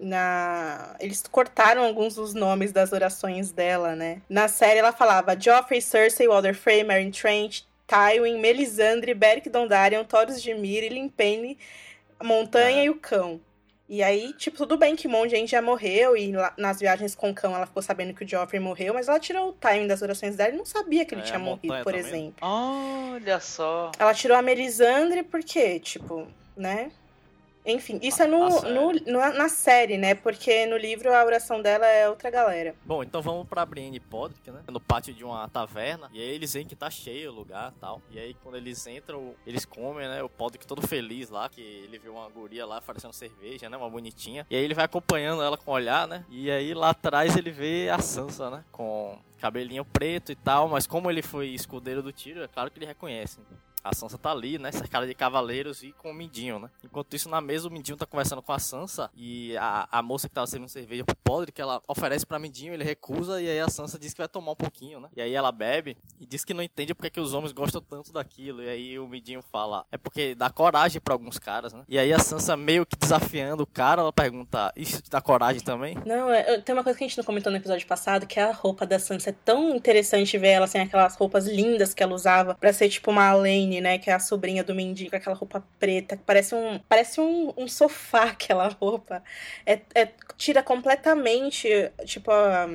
na 0.00 0.87
eles 1.00 1.22
cortaram 1.30 1.84
alguns 1.84 2.14
dos 2.14 2.34
nomes 2.34 2.72
das 2.72 2.92
orações 2.92 3.50
dela, 3.50 3.94
né? 3.94 4.20
Na 4.28 4.48
série 4.48 4.78
ela 4.78 4.92
falava 4.92 5.38
Joffrey, 5.38 5.80
Cersei, 5.80 6.28
Walder 6.28 6.54
Frey, 6.54 6.84
Meryn 6.84 7.10
Trent, 7.10 7.62
Tywin, 7.86 8.38
Melisandre, 8.38 9.14
Beric 9.14 9.48
Dondarrion, 9.48 10.04
Taurus 10.04 10.42
de 10.42 10.54
Mir, 10.54 10.88
Limpene, 10.92 11.58
Montanha 12.22 12.82
é. 12.82 12.84
e 12.84 12.90
o 12.90 12.96
Cão. 12.96 13.40
E 13.88 14.02
aí, 14.02 14.34
tipo, 14.34 14.58
tudo 14.58 14.76
bem 14.76 14.94
que 14.94 15.08
um 15.08 15.10
monte 15.10 15.30
de 15.30 15.36
gente 15.36 15.50
já 15.50 15.62
morreu 15.62 16.14
e 16.14 16.30
lá, 16.30 16.52
nas 16.58 16.78
viagens 16.78 17.14
com 17.14 17.30
o 17.30 17.34
cão 17.34 17.56
ela 17.56 17.64
ficou 17.64 17.82
sabendo 17.82 18.12
que 18.12 18.22
o 18.22 18.28
Joffrey 18.28 18.60
morreu, 18.60 18.92
mas 18.92 19.08
ela 19.08 19.18
tirou 19.18 19.48
o 19.48 19.52
timing 19.54 19.86
das 19.86 20.02
orações 20.02 20.36
dela 20.36 20.52
e 20.52 20.58
não 20.58 20.66
sabia 20.66 21.06
que 21.06 21.14
ele 21.14 21.22
é, 21.22 21.24
tinha 21.24 21.38
morrido, 21.38 21.74
por 21.82 21.94
também. 21.94 22.00
exemplo. 22.00 22.34
Olha 22.42 23.40
só. 23.40 23.90
Ela 23.98 24.12
tirou 24.12 24.36
a 24.36 24.42
Melisandre 24.42 25.22
porque, 25.22 25.80
tipo, 25.80 26.28
né? 26.54 26.90
Enfim, 27.68 28.00
isso 28.02 28.22
é 28.22 28.26
no, 28.26 28.38
Na 28.40 28.50
série. 28.50 28.74
no- 28.74 28.92
no- 28.92 29.32
na 29.34 29.48
série, 29.48 29.98
né? 29.98 30.14
Porque 30.14 30.64
no 30.66 30.76
livro 30.76 31.14
a 31.14 31.24
oração 31.24 31.60
dela 31.60 31.86
é 31.86 32.08
outra 32.08 32.30
galera. 32.30 32.74
Bom, 32.84 33.02
então 33.02 33.20
vamos 33.20 33.46
pra 33.46 33.64
Brienne 33.66 34.00
Podrick, 34.00 34.50
né? 34.50 34.62
No 34.70 34.80
pátio 34.80 35.12
de 35.12 35.22
uma 35.22 35.46
taverna. 35.48 36.08
E 36.12 36.20
aí 36.20 36.28
eles 36.30 36.54
veem 36.54 36.66
que 36.66 36.74
tá 36.74 36.88
cheio 36.90 37.30
o 37.30 37.34
lugar 37.34 37.72
e 37.76 37.80
tal. 37.80 38.00
E 38.10 38.18
aí 38.18 38.34
quando 38.42 38.56
eles 38.56 38.86
entram, 38.86 39.34
eles 39.46 39.64
comem, 39.64 40.08
né? 40.08 40.22
O 40.22 40.28
Podrick 40.28 40.66
todo 40.66 40.86
feliz 40.86 41.28
lá, 41.30 41.48
que 41.48 41.60
ele 41.60 41.98
viu 41.98 42.14
uma 42.14 42.28
guria 42.28 42.64
lá 42.64 42.78
oferecendo 42.78 43.12
cerveja, 43.12 43.68
né? 43.68 43.76
Uma 43.76 43.90
bonitinha. 43.90 44.46
E 44.48 44.56
aí 44.56 44.64
ele 44.64 44.74
vai 44.74 44.86
acompanhando 44.86 45.42
ela 45.42 45.58
com 45.58 45.70
o 45.70 45.74
olhar, 45.74 46.08
né? 46.08 46.24
E 46.30 46.50
aí 46.50 46.72
lá 46.72 46.90
atrás 46.90 47.36
ele 47.36 47.50
vê 47.50 47.90
a 47.90 47.98
Sansa, 47.98 48.48
né? 48.50 48.64
Com 48.72 49.18
cabelinho 49.38 49.84
preto 49.84 50.32
e 50.32 50.34
tal. 50.34 50.68
Mas 50.68 50.86
como 50.86 51.10
ele 51.10 51.20
foi 51.22 51.48
escudeiro 51.48 52.02
do 52.02 52.12
tiro, 52.12 52.42
é 52.42 52.48
claro 52.48 52.70
que 52.70 52.78
ele 52.78 52.86
reconhece. 52.86 53.38
A 53.82 53.94
Sansa 53.94 54.18
tá 54.18 54.30
ali, 54.30 54.58
né? 54.58 54.72
Cercada 54.72 55.06
de 55.06 55.14
cavaleiros 55.14 55.82
e 55.82 55.92
com 55.92 56.10
o 56.10 56.14
Mindinho, 56.14 56.58
né? 56.58 56.70
Enquanto 56.84 57.14
isso, 57.14 57.28
na 57.28 57.40
mesa, 57.40 57.68
o 57.68 57.70
Mindinho 57.70 57.96
tá 57.96 58.06
conversando 58.06 58.42
com 58.42 58.52
a 58.52 58.58
Sansa. 58.58 59.10
E 59.16 59.56
a, 59.56 59.88
a 59.90 60.02
moça 60.02 60.28
que 60.28 60.34
tava 60.34 60.46
servindo 60.46 60.68
cerveja 60.68 61.04
pro 61.04 61.16
Podrick, 61.16 61.60
ela 61.60 61.80
oferece 61.86 62.26
pra 62.26 62.38
Mindinho, 62.38 62.74
ele 62.74 62.84
recusa. 62.84 63.40
E 63.40 63.48
aí 63.48 63.60
a 63.60 63.68
Sansa 63.68 63.98
diz 63.98 64.12
que 64.12 64.18
vai 64.18 64.28
tomar 64.28 64.52
um 64.52 64.56
pouquinho, 64.56 65.00
né? 65.00 65.08
E 65.16 65.20
aí 65.22 65.34
ela 65.34 65.52
bebe 65.52 65.96
e 66.20 66.26
diz 66.26 66.44
que 66.44 66.52
não 66.54 66.62
entende 66.62 66.94
porque 66.94 67.10
que 67.10 67.20
os 67.20 67.34
homens 67.34 67.52
gostam 67.52 67.80
tanto 67.80 68.12
daquilo. 68.12 68.62
E 68.62 68.68
aí 68.68 68.98
o 68.98 69.06
Mindinho 69.08 69.42
fala, 69.52 69.84
é 69.92 69.96
porque 69.96 70.34
dá 70.34 70.50
coragem 70.50 71.00
pra 71.00 71.14
alguns 71.14 71.38
caras, 71.38 71.72
né? 71.72 71.84
E 71.88 71.98
aí 71.98 72.12
a 72.12 72.18
Sansa 72.18 72.56
meio 72.56 72.84
que 72.84 72.96
desafiando 72.96 73.62
o 73.62 73.66
cara, 73.66 74.02
ela 74.02 74.12
pergunta, 74.12 74.72
isso 74.76 75.00
te 75.00 75.10
dá 75.10 75.20
coragem 75.20 75.60
também? 75.62 75.96
Não, 76.04 76.30
é- 76.30 76.60
tem 76.60 76.74
uma 76.74 76.82
coisa 76.84 76.98
que 76.98 77.04
a 77.04 77.08
gente 77.08 77.16
não 77.18 77.24
comentou 77.24 77.50
no 77.50 77.58
episódio 77.58 77.86
passado, 77.86 78.26
que 78.26 78.38
a 78.40 78.52
roupa 78.52 78.86
da 78.86 78.98
Sansa 78.98 79.30
é 79.30 79.34
tão 79.44 79.74
interessante 79.74 80.36
ver 80.36 80.48
ela 80.48 80.66
sem 80.66 80.80
aquelas 80.80 81.16
roupas 81.16 81.46
lindas 81.46 81.94
que 81.94 82.02
ela 82.02 82.14
usava 82.14 82.54
pra 82.54 82.72
ser 82.72 82.88
tipo 82.88 83.10
uma 83.10 83.34
Né? 83.80 83.98
Que 83.98 84.10
é 84.10 84.14
a 84.14 84.18
sobrinha 84.18 84.64
do 84.64 84.74
Mendigo, 84.74 85.10
com 85.10 85.16
aquela 85.16 85.36
roupa 85.36 85.64
preta, 85.78 86.16
que 86.16 86.22
parece 86.24 86.54
um, 86.54 86.78
parece 86.88 87.20
um, 87.20 87.52
um 87.56 87.68
sofá 87.68 88.24
aquela 88.32 88.68
roupa. 88.68 89.22
É, 89.64 89.80
é- 89.94 90.08
tira 90.36 90.62
completamente, 90.62 91.68
tipo, 92.04 92.30
a, 92.30 92.68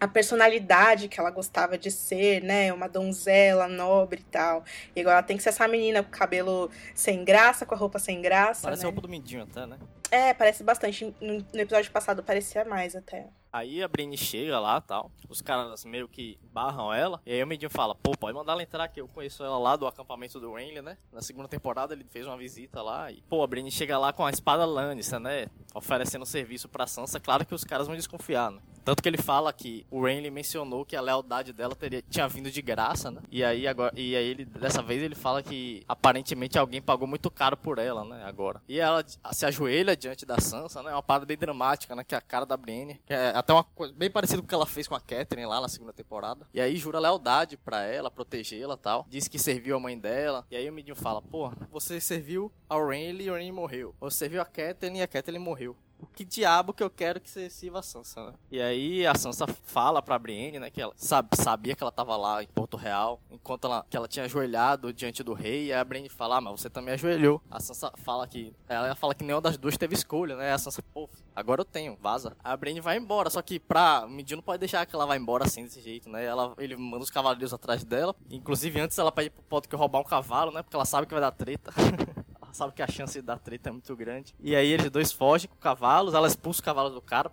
a 0.00 0.08
personalidade 0.08 1.08
que 1.08 1.18
ela 1.18 1.30
gostava 1.30 1.76
de 1.76 1.90
ser, 1.90 2.42
né? 2.42 2.72
Uma 2.72 2.88
donzela 2.88 3.68
nobre 3.68 4.20
e 4.20 4.24
tal. 4.24 4.64
E 4.94 5.00
agora 5.00 5.16
ela 5.16 5.22
tem 5.22 5.36
que 5.36 5.42
ser 5.42 5.50
essa 5.50 5.66
menina 5.68 6.02
com 6.02 6.10
cabelo 6.10 6.70
sem 6.94 7.24
graça, 7.24 7.66
com 7.66 7.74
a 7.74 7.78
roupa 7.78 7.98
sem 7.98 8.20
graça. 8.20 8.62
Parece 8.62 8.82
a 8.82 8.84
né? 8.84 8.90
roupa 8.90 9.00
do 9.00 9.08
Mindinho 9.08 9.42
até, 9.42 9.66
né? 9.66 9.78
É, 10.10 10.34
parece 10.34 10.62
bastante. 10.62 11.14
No, 11.20 11.44
no 11.52 11.60
episódio 11.60 11.90
passado 11.90 12.22
parecia 12.22 12.64
mais 12.64 12.94
até. 12.94 13.26
Aí 13.52 13.82
a 13.82 13.88
Brienne 13.88 14.16
chega 14.16 14.58
lá 14.58 14.80
tal. 14.80 15.10
Os 15.28 15.42
caras 15.42 15.84
meio 15.84 16.08
que 16.08 16.38
barram 16.52 16.92
ela. 16.92 17.20
E 17.26 17.32
aí 17.32 17.42
o 17.42 17.46
Mindinho 17.46 17.70
fala: 17.70 17.94
pô, 17.94 18.12
pode 18.16 18.34
mandar 18.34 18.52
ela 18.52 18.62
entrar 18.62 18.84
aqui. 18.84 19.00
Eu 19.00 19.08
conheço 19.08 19.44
ela 19.44 19.58
lá 19.58 19.76
do 19.76 19.86
acampamento 19.86 20.40
do 20.40 20.54
Renly, 20.54 20.80
né? 20.80 20.96
Na 21.12 21.20
segunda 21.20 21.48
temporada 21.48 21.92
ele 21.92 22.04
fez 22.04 22.26
uma 22.26 22.36
visita 22.36 22.80
lá. 22.82 23.10
E, 23.12 23.22
pô, 23.28 23.42
a 23.42 23.46
Brienne 23.46 23.70
chega 23.70 23.98
lá 23.98 24.12
com 24.12 24.24
a 24.24 24.30
espada 24.30 24.64
Lannister, 24.64 25.20
né? 25.20 25.48
Oferecendo 25.74 26.24
serviço 26.24 26.68
pra 26.68 26.86
Sansa. 26.86 27.20
Claro 27.20 27.44
que 27.44 27.54
os 27.54 27.64
caras 27.64 27.86
vão 27.86 27.96
desconfiar, 27.96 28.50
né? 28.50 28.60
Tanto 28.84 29.02
que 29.02 29.08
ele 29.08 29.18
fala 29.18 29.52
que 29.52 29.86
o 29.90 30.04
Renly 30.04 30.30
mencionou 30.30 30.84
que 30.84 30.96
a 30.96 31.00
lealdade 31.00 31.52
dela 31.52 31.74
teria, 31.74 32.02
tinha 32.02 32.26
vindo 32.26 32.50
de 32.50 32.60
graça, 32.60 33.10
né? 33.10 33.20
E 33.30 33.44
aí, 33.44 33.68
agora, 33.68 33.92
e 33.96 34.16
aí 34.16 34.26
ele, 34.26 34.44
dessa 34.44 34.82
vez 34.82 35.00
ele 35.00 35.14
fala 35.14 35.40
que 35.42 35.84
aparentemente 35.86 36.58
alguém 36.58 36.82
pagou 36.82 37.06
muito 37.06 37.30
caro 37.30 37.56
por 37.56 37.78
ela, 37.78 38.04
né? 38.04 38.24
Agora. 38.24 38.60
E 38.68 38.80
ela 38.80 39.04
se 39.30 39.46
ajoelha 39.46 39.96
diante 39.96 40.26
da 40.26 40.40
Sansa, 40.40 40.82
né? 40.82 40.90
É 40.90 40.94
uma 40.94 41.02
parada 41.02 41.24
bem 41.24 41.36
dramática, 41.36 41.94
né? 41.94 42.02
Que 42.02 42.14
é 42.14 42.18
a 42.18 42.20
cara 42.20 42.44
da 42.44 42.56
Brienne. 42.56 43.00
Que 43.06 43.14
é 43.14 43.41
até 43.42 43.52
uma 43.52 43.64
coisa 43.64 43.92
bem 43.92 44.10
parecida 44.10 44.40
com 44.40 44.46
o 44.46 44.48
que 44.48 44.54
ela 44.54 44.66
fez 44.66 44.88
com 44.88 44.94
a 44.94 45.00
Catherine 45.00 45.46
lá 45.46 45.60
na 45.60 45.68
segunda 45.68 45.92
temporada. 45.92 46.46
E 46.54 46.60
aí 46.60 46.76
jura 46.76 46.98
lealdade 46.98 47.56
pra 47.56 47.82
ela, 47.82 48.10
protegê-la 48.10 48.76
tal. 48.76 49.04
Diz 49.08 49.28
que 49.28 49.38
serviu 49.38 49.76
a 49.76 49.80
mãe 49.80 49.98
dela. 49.98 50.46
E 50.50 50.56
aí 50.56 50.68
o 50.70 50.72
Mindinho 50.72 50.96
fala, 50.96 51.20
pô, 51.20 51.52
você 51.70 52.00
serviu 52.00 52.50
ao 52.68 52.88
Renly 52.88 53.24
e 53.24 53.30
o 53.30 53.34
Renly 53.34 53.52
morreu. 53.52 53.94
Você 54.00 54.18
serviu 54.18 54.40
a 54.40 54.44
Catherine 54.44 55.00
e 55.00 55.02
a 55.02 55.08
Catherine 55.08 55.42
morreu. 55.42 55.76
O 56.02 56.06
que 56.06 56.24
diabo 56.24 56.74
que 56.74 56.82
eu 56.82 56.90
quero 56.90 57.20
que 57.20 57.30
você 57.30 57.48
sirva 57.48 57.78
a 57.78 57.82
Sansa, 57.82 58.26
né? 58.26 58.32
E 58.50 58.60
aí 58.60 59.06
a 59.06 59.14
Sansa 59.14 59.46
fala 59.46 60.02
pra 60.02 60.18
Brienne, 60.18 60.58
né, 60.58 60.68
que 60.68 60.82
ela 60.82 60.92
sabia 60.96 61.76
que 61.76 61.82
ela 61.82 61.92
tava 61.92 62.16
lá 62.16 62.42
em 62.42 62.46
Porto 62.48 62.76
Real, 62.76 63.20
enquanto 63.30 63.66
ela, 63.66 63.86
que 63.88 63.96
ela 63.96 64.08
tinha 64.08 64.24
ajoelhado 64.24 64.92
diante 64.92 65.22
do 65.22 65.32
rei, 65.32 65.66
e 65.66 65.72
a 65.72 65.84
Brienne 65.84 66.08
fala, 66.08 66.38
ah, 66.38 66.40
mas 66.40 66.60
você 66.60 66.68
também 66.68 66.94
ajoelhou. 66.94 67.40
A 67.48 67.60
Sansa 67.60 67.92
fala 67.98 68.26
que, 68.26 68.52
ela 68.68 68.94
fala 68.96 69.14
que 69.14 69.22
nenhuma 69.22 69.40
das 69.40 69.56
duas 69.56 69.78
teve 69.78 69.94
escolha, 69.94 70.36
né? 70.36 70.52
A 70.52 70.58
Sansa, 70.58 70.82
pô, 70.92 71.08
agora 71.34 71.60
eu 71.60 71.64
tenho, 71.64 71.96
vaza. 72.00 72.36
A 72.42 72.56
Brienne 72.56 72.80
vai 72.80 72.96
embora, 72.98 73.30
só 73.30 73.40
que 73.40 73.60
pra, 73.60 74.04
Mindinho 74.08 74.38
não 74.38 74.42
pode 74.42 74.58
deixar 74.58 74.84
que 74.84 74.94
ela 74.94 75.06
vá 75.06 75.16
embora 75.16 75.44
assim, 75.44 75.62
desse 75.62 75.80
jeito, 75.80 76.10
né? 76.10 76.24
Ela, 76.24 76.52
ele 76.58 76.76
manda 76.76 77.04
os 77.04 77.10
cavaleiros 77.10 77.54
atrás 77.54 77.84
dela, 77.84 78.14
inclusive 78.28 78.80
antes 78.80 78.98
ela 78.98 79.12
pede 79.12 79.30
pro 79.30 79.42
Podrick 79.44 79.76
roubar 79.76 80.00
um 80.00 80.04
cavalo, 80.04 80.50
né? 80.50 80.62
Porque 80.62 80.74
ela 80.74 80.84
sabe 80.84 81.06
que 81.06 81.14
vai 81.14 81.20
dar 81.20 81.30
treta. 81.30 81.72
Sabe 82.52 82.72
que 82.72 82.82
a 82.82 82.86
chance 82.86 83.20
dar 83.22 83.38
treta 83.38 83.70
é 83.70 83.72
muito 83.72 83.96
grande. 83.96 84.34
E 84.40 84.54
aí 84.54 84.70
eles 84.70 84.90
dois 84.90 85.10
fogem 85.10 85.48
com 85.48 85.56
cavalos, 85.56 86.14
ela 86.14 86.26
expulsa 86.26 86.58
os 86.58 86.60
cavalos 86.60 86.92
do 86.92 87.00
cara, 87.00 87.30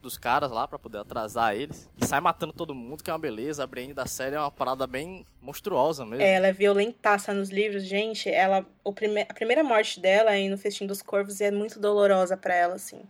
dos 0.00 0.18
caras 0.18 0.50
lá, 0.50 0.68
pra 0.68 0.78
poder 0.78 0.98
atrasar 0.98 1.54
eles. 1.54 1.90
E 2.00 2.06
sai 2.06 2.20
matando 2.20 2.52
todo 2.52 2.74
mundo, 2.74 3.02
que 3.02 3.10
é 3.10 3.12
uma 3.12 3.18
beleza. 3.18 3.64
A 3.64 3.66
Brienne 3.66 3.94
da 3.94 4.06
série 4.06 4.36
é 4.36 4.40
uma 4.40 4.50
parada 4.50 4.86
bem 4.86 5.26
monstruosa 5.40 6.04
mesmo. 6.04 6.22
É, 6.22 6.34
ela 6.34 6.48
é 6.48 6.52
violentaça 6.52 7.32
nos 7.32 7.48
livros, 7.48 7.82
gente. 7.84 8.28
Ela, 8.28 8.66
o 8.84 8.92
prime 8.92 9.22
a 9.22 9.34
primeira 9.34 9.64
morte 9.64 9.98
dela 10.00 10.30
aí 10.30 10.48
no 10.48 10.58
Festim 10.58 10.86
dos 10.86 11.00
Corvos 11.00 11.40
é 11.40 11.50
muito 11.50 11.80
dolorosa 11.80 12.36
pra 12.36 12.54
ela, 12.54 12.74
assim. 12.74 13.00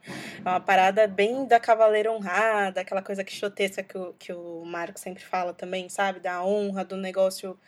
É 0.44 0.48
uma 0.48 0.60
parada 0.60 1.06
bem 1.06 1.46
da 1.46 1.58
cavaleira 1.58 2.12
honrada, 2.12 2.80
aquela 2.80 3.02
coisa 3.02 3.24
quixotesca 3.24 3.82
que 3.82 3.98
o, 3.98 4.14
que 4.18 4.32
o 4.32 4.64
Marco 4.64 4.98
sempre 4.98 5.24
fala 5.24 5.52
também, 5.52 5.88
sabe? 5.88 6.20
Da 6.20 6.44
honra, 6.44 6.84
do 6.84 6.96
negócio 6.96 7.58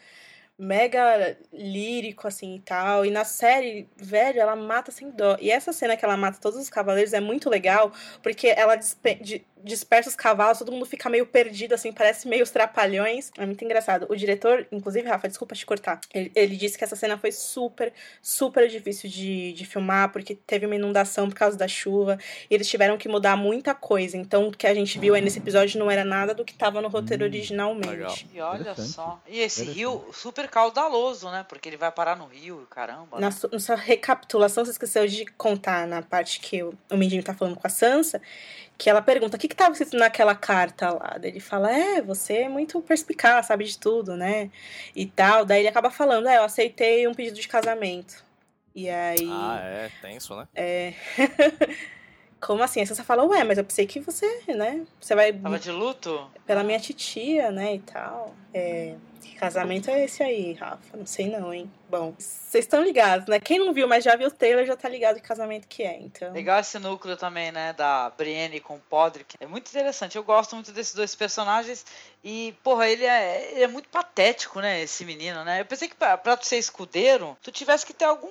mega 0.61 1.37
lírico, 1.53 2.29
assim, 2.29 2.57
e 2.57 2.61
tal. 2.61 3.07
E 3.07 3.11
na 3.11 3.25
série, 3.25 3.89
velho, 3.97 4.39
ela 4.41 4.55
mata 4.55 4.93
sem 4.93 5.11
dó. 5.11 5.37
E 5.41 5.51
essa 5.51 5.73
cena 5.73 5.97
que 5.97 6.05
ela 6.05 6.17
mata 6.19 6.39
todos 6.39 6.59
os 6.61 6.69
cavaleiros 6.69 7.15
é 7.15 7.21
muito 7.21 7.49
legal, 7.49 7.91
porque 8.23 8.49
ela 8.49 8.77
di- 8.77 9.45
dispersa 9.65 10.09
os 10.09 10.17
cavalos, 10.17 10.59
todo 10.59 10.73
mundo 10.73 10.87
fica 10.87 11.09
meio 11.09 11.27
perdido, 11.27 11.75
assim, 11.75 11.93
parece 11.93 12.27
meio 12.29 12.43
os 12.43 12.51
trapalhões. 12.51 13.31
É 13.39 13.45
muito 13.47 13.65
engraçado. 13.65 14.07
O 14.09 14.17
diretor, 14.17 14.67
inclusive, 14.73 15.09
Rafa, 15.09 15.29
desculpa 15.29 15.55
te 15.55 15.65
cortar, 15.67 16.01
ele, 16.13 16.31
ele 16.35 16.57
disse 16.57 16.77
que 16.79 16.85
essa 16.85 16.97
cena 16.97 17.17
foi 17.19 17.33
super, 17.33 17.93
super 18.23 18.69
difícil 18.69 19.09
de, 19.11 19.53
de 19.53 19.65
filmar, 19.65 20.11
porque 20.13 20.35
teve 20.35 20.67
uma 20.67 20.75
inundação 20.75 21.29
por 21.29 21.35
causa 21.35 21.57
da 21.57 21.69
chuva, 21.69 22.19
e 22.51 22.55
eles 22.55 22.69
tiveram 22.69 22.97
que 22.99 23.09
mudar 23.09 23.37
muita 23.37 23.75
coisa. 23.75 24.17
Então, 24.17 24.49
o 24.49 24.51
que 24.53 24.67
a 24.67 24.75
gente 24.75 24.99
viu 24.99 25.15
aí 25.15 25.23
nesse 25.23 25.39
episódio 25.39 25.79
não 25.79 25.91
era 25.91 26.05
nada 26.05 26.35
do 26.35 26.45
que 26.45 26.55
tava 26.55 26.81
no 26.81 26.89
roteiro 26.89 27.25
Hum, 27.25 27.27
originalmente. 27.27 27.89
legal. 27.91 28.17
E 28.35 28.41
olha 28.41 28.75
só. 28.77 29.21
E 29.29 29.41
esse 29.41 29.65
rio 29.65 30.05
super 30.13 30.49
caudaloso, 30.49 31.31
né? 31.31 31.45
Porque 31.49 31.69
ele 31.69 31.77
vai 31.77 31.91
parar 31.93 32.17
no 32.17 32.27
rio, 32.27 32.67
caramba. 32.71 33.17
né? 33.19 33.27
Na, 33.27 33.31
su- 33.31 33.49
na 33.53 33.59
sua 33.59 33.77
recapitulação, 33.77 34.65
você 34.65 34.71
esqueceu 34.71 35.07
de 35.07 35.27
contar 35.27 35.87
na 35.87 36.03
parte 36.03 36.41
que 36.41 36.63
o, 36.63 36.73
o 36.91 36.97
Mindinho 36.97 37.23
tá 37.23 37.35
falando 37.35 37.57
com 37.57 37.67
a 37.67 37.71
Sansa, 37.71 38.21
que 38.81 38.89
ela 38.89 39.03
pergunta 39.03 39.37
o 39.37 39.39
que 39.39 39.47
que 39.47 39.55
tava 39.55 39.73
escrito 39.73 39.95
naquela 39.99 40.35
carta 40.35 40.91
lá. 40.91 41.19
Daí 41.21 41.33
ele 41.33 41.39
fala, 41.39 41.71
é, 41.71 42.01
você 42.01 42.39
é 42.39 42.49
muito 42.49 42.81
perspicaz, 42.81 43.45
sabe 43.45 43.67
de 43.67 43.79
tudo, 43.79 44.17
né? 44.17 44.51
E 44.97 45.05
tal. 45.05 45.45
Daí 45.45 45.61
ele 45.61 45.69
acaba 45.69 45.91
falando, 45.91 46.27
é, 46.27 46.39
eu 46.39 46.45
aceitei 46.45 47.07
um 47.07 47.13
pedido 47.13 47.39
de 47.39 47.47
casamento. 47.47 48.25
E 48.75 48.89
aí... 48.89 49.29
Ah, 49.31 49.61
é, 49.63 49.91
tenso, 50.01 50.35
né? 50.35 50.49
é... 50.55 50.95
Como 52.41 52.63
assim? 52.63 52.81
A 52.81 52.87
Sansa 52.87 53.05
fala, 53.05 53.23
ué, 53.27 53.45
mas 53.45 53.59
eu 53.59 53.65
pensei 53.65 53.87
que 53.87 54.01
você, 54.01 54.27
né? 54.49 54.87
Você 54.99 55.15
vai 55.15 55.31
Tava 55.31 55.59
de 55.59 55.71
luto? 55.71 56.31
pela 56.47 56.65
minha 56.65 56.81
titia, 56.81 57.51
né, 57.51 57.75
e 57.75 57.81
tal. 57.81 58.35
É, 58.55 58.95
que 59.21 59.35
casamento 59.37 59.91
é 59.91 60.05
esse 60.05 60.23
aí, 60.23 60.55
Rafa? 60.55 60.97
Não 60.97 61.07
sei 61.07 61.29
não, 61.29 61.53
hein? 61.53 61.71
Bom, 61.89 62.15
vocês 62.17 62.65
estão 62.65 62.83
ligados, 62.83 63.27
né? 63.27 63.41
Quem 63.41 63.59
não 63.59 63.73
viu, 63.73 63.89
mas 63.89 64.05
já 64.05 64.15
viu 64.15 64.29
o 64.29 64.31
trailer, 64.31 64.65
já 64.65 64.77
tá 64.77 64.89
ligado 64.89 65.17
que 65.17 65.23
casamento 65.23 65.67
que 65.67 65.83
é, 65.83 65.99
então... 66.01 66.33
Legal 66.33 66.61
esse 66.61 66.79
núcleo 66.79 67.17
também, 67.17 67.51
né? 67.51 67.73
Da 67.73 68.11
Brienne 68.11 68.61
com 68.61 68.77
o 68.77 68.81
Podrick. 68.81 69.35
É 69.41 69.47
muito 69.47 69.69
interessante. 69.69 70.17
Eu 70.17 70.23
gosto 70.23 70.55
muito 70.55 70.71
desses 70.71 70.95
dois 70.95 71.17
personagens. 71.17 71.85
E, 72.23 72.55
porra, 72.63 72.89
ele 72.89 73.05
é, 73.05 73.53
ele 73.53 73.63
é 73.65 73.67
muito 73.67 73.89
patético, 73.89 74.61
né? 74.61 74.83
Esse 74.83 75.05
menino, 75.05 75.43
né? 75.43 75.63
Eu 75.63 75.65
pensei 75.65 75.89
que 75.89 75.97
pra, 75.97 76.17
pra 76.17 76.37
tu 76.37 76.47
ser 76.47 76.59
escudeiro, 76.59 77.37
tu 77.43 77.51
tivesse 77.51 77.85
que 77.85 77.95
ter 77.95 78.05
algum. 78.05 78.29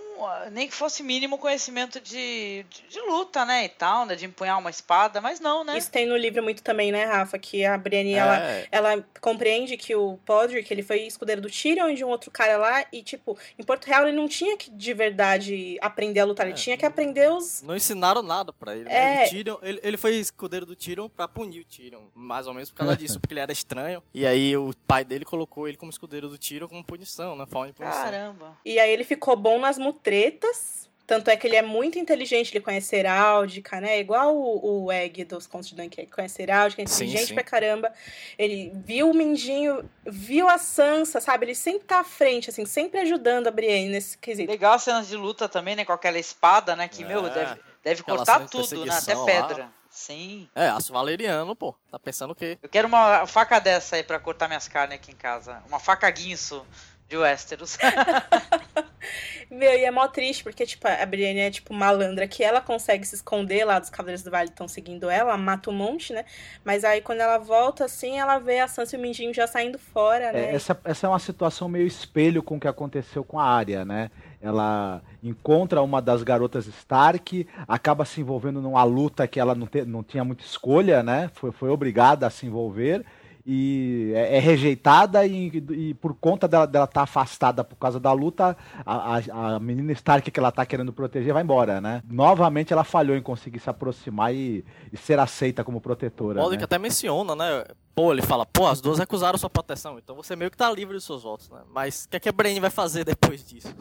Nem 0.52 0.68
que 0.68 0.76
fosse 0.76 1.02
mínimo 1.02 1.38
conhecimento 1.38 2.00
de, 2.00 2.66
de, 2.70 2.88
de 2.88 3.00
luta, 3.02 3.44
né? 3.46 3.66
E 3.66 3.70
tal, 3.70 4.06
né? 4.06 4.16
De 4.16 4.26
empunhar 4.26 4.60
uma 4.60 4.70
espada. 4.70 5.20
Mas 5.20 5.40
não, 5.40 5.64
né? 5.64 5.78
Isso 5.78 5.92
tem 5.92 6.06
no 6.06 6.16
livro 6.16 6.44
muito 6.44 6.62
também, 6.62 6.92
né, 6.92 7.04
Rafa? 7.04 7.38
Que 7.40 7.66
a 7.66 7.78
Brienne, 7.78 8.14
ela, 8.14 8.40
É, 8.40 8.68
ela 8.72 9.06
compreende 9.20 9.76
que 9.76 9.96
o 9.96 10.18
Podrick, 10.26 10.72
ele 10.72 10.79
foi 10.84 11.02
escudeiro 11.02 11.42
do 11.42 11.50
Tyrion 11.50 11.90
e 11.90 11.96
de 11.96 12.04
um 12.04 12.08
outro 12.10 12.30
cara 12.32 12.58
lá. 12.58 12.86
E, 12.92 13.02
tipo, 13.04 13.38
em 13.58 13.64
Porto 13.64 13.86
Real 13.86 14.08
ele 14.08 14.16
não 14.18 14.28
tinha 14.28 14.58
que, 14.58 14.70
de 14.72 14.94
verdade, 14.94 15.78
aprender 15.82 16.20
a 16.20 16.26
lutar. 16.26 16.46
Ele 16.46 16.54
É. 16.54 16.58
tinha 16.58 16.78
que 16.78 16.86
aprender 16.86 17.32
os... 17.32 17.62
não 17.62 17.76
ensinaram 17.76 18.22
nada 18.22 18.52
pra 18.54 18.76
ele. 18.76 18.90
É. 18.90 18.92
Né? 19.16 19.26
O 19.26 19.30
Tyrion, 19.30 19.58
ele, 19.62 19.80
ele 19.84 19.98
foi 19.98 20.16
escudeiro 20.16 20.66
do 20.66 20.76
Tyrion 20.76 21.10
pra 21.10 21.28
punir 21.28 21.62
o 21.62 21.66
Tyrion. 21.66 22.04
Mais 22.14 22.48
ou 22.48 22.54
menos 22.54 22.70
por 22.72 22.78
causa 22.78 22.96
disso, 22.98 23.20
porque 23.20 23.34
ele 23.34 23.42
era 23.42 23.52
estranho. 23.52 24.02
E 24.14 24.26
aí 24.26 24.56
o 24.58 24.74
pai 24.88 25.04
dele 25.04 25.26
colocou 25.26 25.68
ele 25.68 25.78
como 25.78 25.92
escudeiro 25.92 26.28
do 26.30 26.38
Tyrion 26.38 26.68
como 26.68 26.84
punição, 26.84 27.36
né? 27.36 27.46
Forma 27.48 27.68
de 27.68 27.74
punição. 27.74 28.04
Caramba. 28.04 28.58
E 28.66 28.80
aí 28.80 28.92
ele 28.92 29.04
ficou 29.04 29.36
bom 29.36 29.60
nas 29.60 29.78
mutretas, 29.78 30.89
Tanto 31.10 31.28
é 31.32 31.36
que 31.36 31.48
ele 31.48 31.56
é 31.56 31.64
muito 31.64 31.98
inteligente, 31.98 32.52
ele 32.56 32.64
conhece 32.64 32.96
heráldica, 32.96 33.82
né? 33.82 34.00
Igual 34.00 34.36
o, 34.38 34.84
o 34.86 34.92
Egg 34.92 35.24
dos 35.26 35.48
contos 35.48 35.70
de 35.70 35.76
Dunkirk, 35.76 36.12
conhece 36.12 36.40
heráldica, 36.40 36.84
é 36.84 36.86
Sim, 36.86 37.06
inteligente 37.06 37.30
sim. 37.30 37.34
pra 37.34 37.44
caramba. 37.44 37.92
Ele 38.38 38.72
viu 38.86 39.10
o 39.10 39.14
Mindinho, 39.16 39.90
viu 40.06 40.48
a 40.48 40.60
Sansa, 40.60 41.20
sabe? 41.20 41.48
Ele 41.48 41.56
sempre 41.56 41.88
tá 41.88 42.02
à 42.02 42.04
frente, 42.04 42.52
assim, 42.52 42.64
sempre 42.64 43.00
ajudando 43.00 43.48
a 43.48 43.52
Brienne 43.52 43.90
nesse 43.90 44.16
quesito. 44.20 44.52
Legal 44.52 44.74
as 44.76 44.84
cenas 44.84 45.08
de 45.08 45.16
luta 45.16 45.50
também, 45.50 45.76
né? 45.76 45.84
Com 45.84 45.94
aquela 45.94 46.20
espada, 46.20 46.76
né? 46.76 46.88
Que, 46.88 47.04
É. 47.04 47.08
meu, 47.08 47.24
deve, 47.24 47.60
deve 47.84 48.04
cortar 48.04 48.48
tudo, 48.48 48.86
né? 48.86 48.94
Até 48.94 49.16
perseguição 49.16 49.20
lá. 49.22 49.26
pedra. 49.26 49.70
Sim. 49.90 50.48
É, 50.54 50.68
aço 50.68 50.94
valeriano, 50.94 51.56
pô. 51.56 51.74
Tá 51.90 51.98
pensando 51.98 52.34
o 52.34 52.36
quê? 52.36 52.60
Eu 52.62 52.70
quero 52.70 52.88
uma 52.88 53.26
faca 53.26 53.58
dessa 53.58 53.96
aí 53.96 54.04
pra 54.04 54.20
cortar 54.20 54.48
minhas 54.48 54.68
carnes 54.68 54.94
aqui 54.94 55.12
em 55.12 55.16
casa. 55.16 55.64
Uma 55.68 55.80
faca 55.80 56.08
guinso 56.12 56.64
de 57.10 57.18
Westeros. 57.18 57.78
Meu, 59.50 59.74
e 59.74 59.84
é 59.84 59.90
mó 59.90 60.08
triste, 60.08 60.44
porque, 60.44 60.64
tipo, 60.66 60.88
a 60.88 61.04
Brienne 61.06 61.40
é, 61.40 61.50
tipo, 61.50 61.74
malandra, 61.74 62.28
que 62.28 62.44
ela 62.44 62.62
consegue 62.62 63.04
se 63.06 63.16
esconder 63.16 63.66
lá 63.66 63.80
dos 63.80 63.90
Cavaleiros 63.90 64.22
do 64.24 64.30
Vale 64.30 64.50
estão 64.50 64.68
seguindo 64.68 65.10
ela, 65.10 65.36
mata 65.38 65.72
um 65.72 65.74
monte, 65.74 66.14
né? 66.14 66.24
Mas 66.64 66.84
aí, 66.84 67.02
quando 67.02 67.22
ela 67.22 67.40
volta, 67.40 67.86
assim, 67.86 68.20
ela 68.20 68.38
vê 68.38 68.60
a 68.60 68.68
Sansa 68.68 68.96
e 68.96 69.00
o 69.00 69.02
Mindinho 69.02 69.34
já 69.34 69.48
saindo 69.48 69.80
fora, 69.80 70.26
É, 70.26 70.34
né? 70.34 70.54
essa, 70.54 70.80
essa 70.84 71.08
é 71.08 71.10
uma 71.10 71.18
situação 71.18 71.68
meio 71.68 71.88
espelho 71.88 72.44
com 72.44 72.58
o 72.58 72.60
que 72.60 72.68
aconteceu 72.68 73.24
com 73.24 73.40
a 73.40 73.46
Arya, 73.46 73.84
né? 73.84 74.12
Ela 74.42 75.02
encontra 75.24 75.82
uma 75.82 76.02
das 76.02 76.22
garotas 76.22 76.68
Stark, 76.68 77.48
acaba 77.68 78.06
se 78.06 78.22
envolvendo 78.22 78.62
numa 78.62 78.84
luta 78.84 79.28
que 79.28 79.40
ela 79.40 79.56
não, 79.56 79.66
te- 79.66 79.84
não 79.84 80.04
tinha 80.04 80.24
muita 80.24 80.44
escolha, 80.44 81.02
né? 81.02 81.30
Foi, 81.34 81.52
foi 81.52 81.70
obrigada 81.70 82.28
a 82.28 82.30
se 82.30 82.46
envolver 82.46 83.04
e 83.52 84.12
é, 84.14 84.38
é 84.38 84.40
rejeitada 84.40 85.26
e, 85.26 85.48
e 85.72 85.94
por 85.96 86.14
conta 86.14 86.48
dela 86.48 86.66
estar 86.66 86.86
tá 86.86 87.02
afastada 87.02 87.64
por 87.64 87.76
causa 87.78 88.00
da 88.00 88.12
luta, 88.14 88.56
a, 88.86 89.18
a- 89.18 89.56
a 89.56 89.60
menina 89.60 89.92
Stark 89.94 90.30
que 90.30 90.40
ela 90.40 90.52
tá 90.52 90.64
querendo 90.68 90.94
proteger 90.94 91.34
vai 91.34 91.42
embora, 91.42 91.82
né? 91.82 92.04
Novamente 92.08 92.72
ela 92.72 92.84
falhou 92.84 93.18
em 93.18 93.24
conseguir 93.24 93.60
se 93.60 93.68
aproximar 93.68 94.32
e, 94.36 94.64
e 94.94 94.98
ser 94.98 95.18
aceita 95.18 95.64
como 95.64 95.82
protetora. 95.82 96.40
Pollock 96.40 96.58
né? 96.58 96.64
até 96.64 96.78
menciona, 96.78 97.36
né? 97.36 97.64
Pô, 98.00 98.14
ele 98.14 98.22
fala, 98.22 98.46
pô, 98.46 98.66
as 98.66 98.80
duas 98.80 98.98
recusaram 98.98 99.38
sua 99.38 99.50
proteção, 99.50 100.00
então 100.00 100.16
você 100.16 100.34
meio 100.34 100.50
que 100.50 100.56
tá 100.56 100.72
livre 100.72 100.94
dos 100.96 101.04
seus 101.04 101.24
votos, 101.24 101.50
né? 101.50 101.60
Mas 101.70 102.06
o 102.06 102.10
que, 102.10 102.16
é 102.16 102.20
que 102.22 102.30
a 102.30 102.32
Brain 102.32 102.58
vai 102.62 102.70
fazer 102.70 103.04
depois 103.04 103.44
disso? 103.44 103.76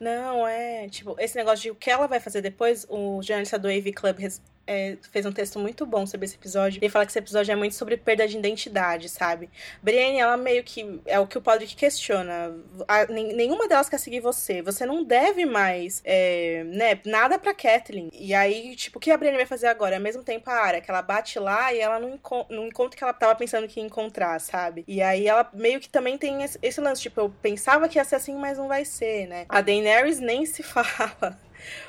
Não, 0.00 0.44
é, 0.44 0.88
tipo, 0.88 1.14
esse 1.20 1.36
negócio 1.36 1.62
de 1.62 1.70
o 1.70 1.76
que 1.76 1.88
ela 1.88 2.08
vai 2.08 2.18
fazer 2.18 2.42
depois, 2.42 2.84
o 2.90 3.22
jornalista 3.22 3.56
do 3.56 3.68
AV 3.68 3.92
Club 3.94 4.18
é, 4.66 4.96
fez 5.10 5.26
um 5.26 5.32
texto 5.32 5.58
muito 5.58 5.84
bom 5.84 6.06
sobre 6.06 6.26
esse 6.26 6.36
episódio. 6.36 6.78
Ele 6.82 6.90
fala 6.90 7.04
que 7.04 7.12
esse 7.12 7.18
episódio 7.18 7.52
é 7.52 7.56
muito 7.56 7.74
sobre 7.74 7.96
perda 7.96 8.26
de 8.26 8.36
identidade, 8.36 9.08
sabe? 9.08 9.50
Brienne, 9.82 10.18
ela 10.18 10.36
meio 10.36 10.62
que. 10.64 11.00
É 11.04 11.20
o 11.20 11.26
que 11.26 11.36
o 11.36 11.42
Podrick 11.42 11.76
questiona. 11.76 12.54
A- 12.88 13.06
nenhuma 13.06 13.68
delas 13.68 13.88
quer 13.88 13.98
seguir 13.98 14.20
você. 14.20 14.62
Você 14.62 14.86
não 14.86 15.04
deve 15.04 15.44
mais, 15.44 16.00
é, 16.04 16.64
né, 16.64 16.98
nada 17.04 17.38
pra 17.38 17.54
Kathleen. 17.54 18.08
E 18.12 18.34
aí, 18.34 18.74
tipo, 18.76 18.98
o 18.98 19.00
que 19.00 19.10
a 19.10 19.16
Brienne 19.16 19.36
vai 19.36 19.46
fazer 19.46 19.66
agora? 19.66 19.96
Ao 19.96 20.02
mesmo 20.02 20.22
tempo 20.22 20.48
a 20.50 20.54
área 20.54 20.80
que 20.80 20.90
ela 20.90 21.02
bate 21.02 21.38
lá 21.38 21.72
e 21.72 21.80
ela 21.80 21.98
não, 21.98 22.14
enco 22.14 22.46
não 22.48 22.66
encontra 22.66 22.96
que 22.96 23.04
ela 23.04 23.12
tava 23.12 23.34
pensando 23.44 23.68
que 23.68 23.78
ia 23.78 23.84
encontrar, 23.86 24.40
sabe? 24.40 24.84
E 24.88 25.02
aí 25.02 25.28
ela 25.28 25.48
meio 25.52 25.78
que 25.78 25.88
também 25.88 26.16
tem 26.16 26.42
esse, 26.62 26.80
lance, 26.80 27.02
tipo, 27.02 27.20
eu 27.20 27.28
pensava 27.42 27.88
que 27.88 27.98
ia 27.98 28.04
ser 28.04 28.16
assim, 28.16 28.34
mas 28.36 28.56
não 28.56 28.68
vai 28.68 28.84
ser, 28.84 29.26
né? 29.26 29.44
A 29.48 29.60
Daenerys 29.60 30.18
nem 30.18 30.46
se 30.46 30.62
fala. 30.64 31.38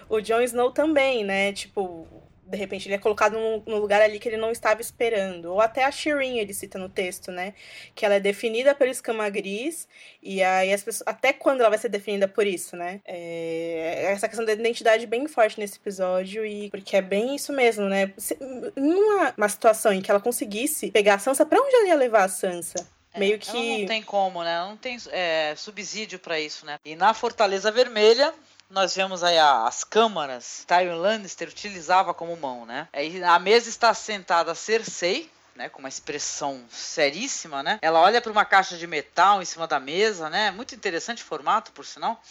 O 0.10 0.20
Jon 0.20 0.42
Snow 0.42 0.72
também, 0.72 1.24
né? 1.24 1.54
Tipo, 1.54 2.08
de 2.46 2.58
repente 2.58 2.88
ele 2.88 2.96
é 2.96 2.98
colocado 2.98 3.34
num, 3.34 3.64
num 3.66 3.78
lugar 3.78 4.02
ali 4.02 4.20
que 4.20 4.30
ele 4.30 4.38
não 4.38 4.52
estava 4.52 4.82
esperando. 4.82 5.46
Ou 5.46 5.62
até 5.62 5.84
a 5.84 5.92
Shireen, 5.92 6.40
ele 6.40 6.54
cita 6.54 6.78
no 6.78 6.88
texto, 6.88 7.32
né? 7.32 7.54
Que 7.94 8.06
ela 8.06 8.16
é 8.16 8.20
definida 8.20 8.76
pelo 8.76 8.92
escama 8.92 9.28
gris. 9.30 9.88
E 10.22 10.44
aí 10.44 10.72
as 10.72 10.84
pessoas. 10.84 11.08
Até 11.08 11.34
quando 11.34 11.62
ela 11.62 11.70
vai 11.70 11.80
ser 11.80 11.90
definida 11.90 12.28
por 12.28 12.46
isso, 12.46 12.76
né? 12.76 13.02
É, 13.06 14.12
essa 14.12 14.28
questão 14.28 14.46
da 14.46 14.54
identidade 14.54 15.08
bem 15.08 15.28
forte 15.28 15.60
nesse 15.60 15.78
episódio. 15.78 16.46
e 16.46 16.70
Porque 16.70 16.96
é 16.96 17.02
bem 17.02 17.36
isso 17.36 17.52
mesmo, 17.52 17.86
né? 17.86 18.14
Se, 18.18 18.38
em 18.78 18.94
uma, 18.94 19.50
situação 19.50 19.92
em 19.92 20.02
que 20.02 20.12
ela 20.12 20.20
conseguisse 20.20 20.92
pegar 20.92 21.16
a 21.16 21.20
Sansa, 21.20 21.46
pra 21.46 21.60
onde 21.60 21.76
ela 21.76 21.88
ia 21.88 21.96
levar 21.96 22.26
a 22.26 22.30
Sansa? 22.30 22.88
Meio 23.18 23.34
Ela 23.34 23.40
que. 23.40 23.80
não 23.80 23.86
tem 23.88 24.04
como, 24.04 24.44
né? 24.44 24.54
Ela 24.54 24.70
não 24.70 24.78
tem 24.78 24.98
é, 25.12 25.54
subsídio 25.56 26.20
pra 26.20 26.40
isso, 26.40 26.66
né? 26.66 26.78
E 26.84 26.96
na 26.96 27.14
Fortaleza 27.14 27.72
Vermelha, 27.72 28.34
nós 28.70 28.96
vemos 28.96 29.24
aí 29.24 29.38
as 29.38 29.84
câmaras. 29.84 30.64
Tyrion 30.68 30.98
Lannister 30.98 31.48
utilizava 31.50 32.14
como 32.14 32.36
mão, 32.38 32.66
né? 32.66 32.88
Aí 32.94 33.24
a 33.24 33.40
mesa 33.40 33.70
está 33.70 33.94
sentada 33.94 34.56
Cersei. 34.56 35.30
Né, 35.56 35.70
com 35.70 35.80
uma 35.80 35.88
expressão 35.88 36.66
seríssima, 36.70 37.64
né? 37.64 37.80
Ela 37.82 38.02
olha 38.02 38.20
para 38.22 38.30
uma 38.30 38.44
caixa 38.44 38.76
de 38.76 38.86
metal 38.86 39.42
em 39.42 39.46
cima 39.46 39.66
da 39.66 39.80
mesa, 39.80 40.30
né? 40.30 40.52
Muito 40.52 40.76
interessante 40.76 41.24
o 41.24 41.26
formato, 41.26 41.72
por 41.72 41.86
sinal. 41.86 42.22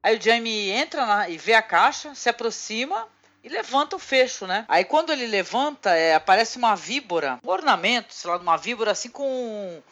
Aí 0.00 0.16
o 0.16 0.22
Jaime 0.22 0.70
entra 0.70 1.04
na- 1.04 1.28
e 1.28 1.36
vê 1.36 1.54
a 1.54 1.62
caixa, 1.62 2.14
se 2.14 2.28
aproxima 2.28 3.08
e 3.42 3.48
levanta 3.48 3.96
o 3.96 3.98
fecho, 3.98 4.46
né? 4.46 4.64
Aí 4.68 4.84
quando 4.84 5.10
ele 5.12 5.26
levanta, 5.26 5.90
é, 5.96 6.14
aparece 6.14 6.58
uma 6.58 6.76
víbora, 6.76 7.40
um 7.42 7.48
ornamento, 7.50 8.14
sei 8.14 8.30
lá, 8.30 8.36
uma 8.36 8.56
víbora 8.56 8.92
assim 8.92 9.10
com 9.10 9.82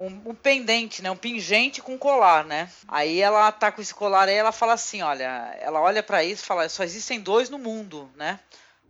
um, 0.00 0.30
um 0.30 0.34
pendente, 0.34 1.02
né? 1.02 1.10
Um 1.10 1.16
pingente 1.16 1.82
com 1.82 1.98
colar, 1.98 2.44
né? 2.44 2.70
Aí 2.88 3.20
ela 3.20 3.52
tá 3.52 3.70
com 3.70 3.82
esse 3.82 3.94
colar 3.94 4.28
aí, 4.28 4.34
ela 4.34 4.50
fala 4.50 4.72
assim, 4.72 5.02
olha, 5.02 5.54
ela 5.60 5.80
olha 5.80 6.02
pra 6.02 6.24
isso 6.24 6.42
e 6.42 6.46
fala, 6.46 6.68
só 6.68 6.82
existem 6.82 7.20
dois 7.20 7.50
no 7.50 7.58
mundo, 7.58 8.10
né? 8.16 8.40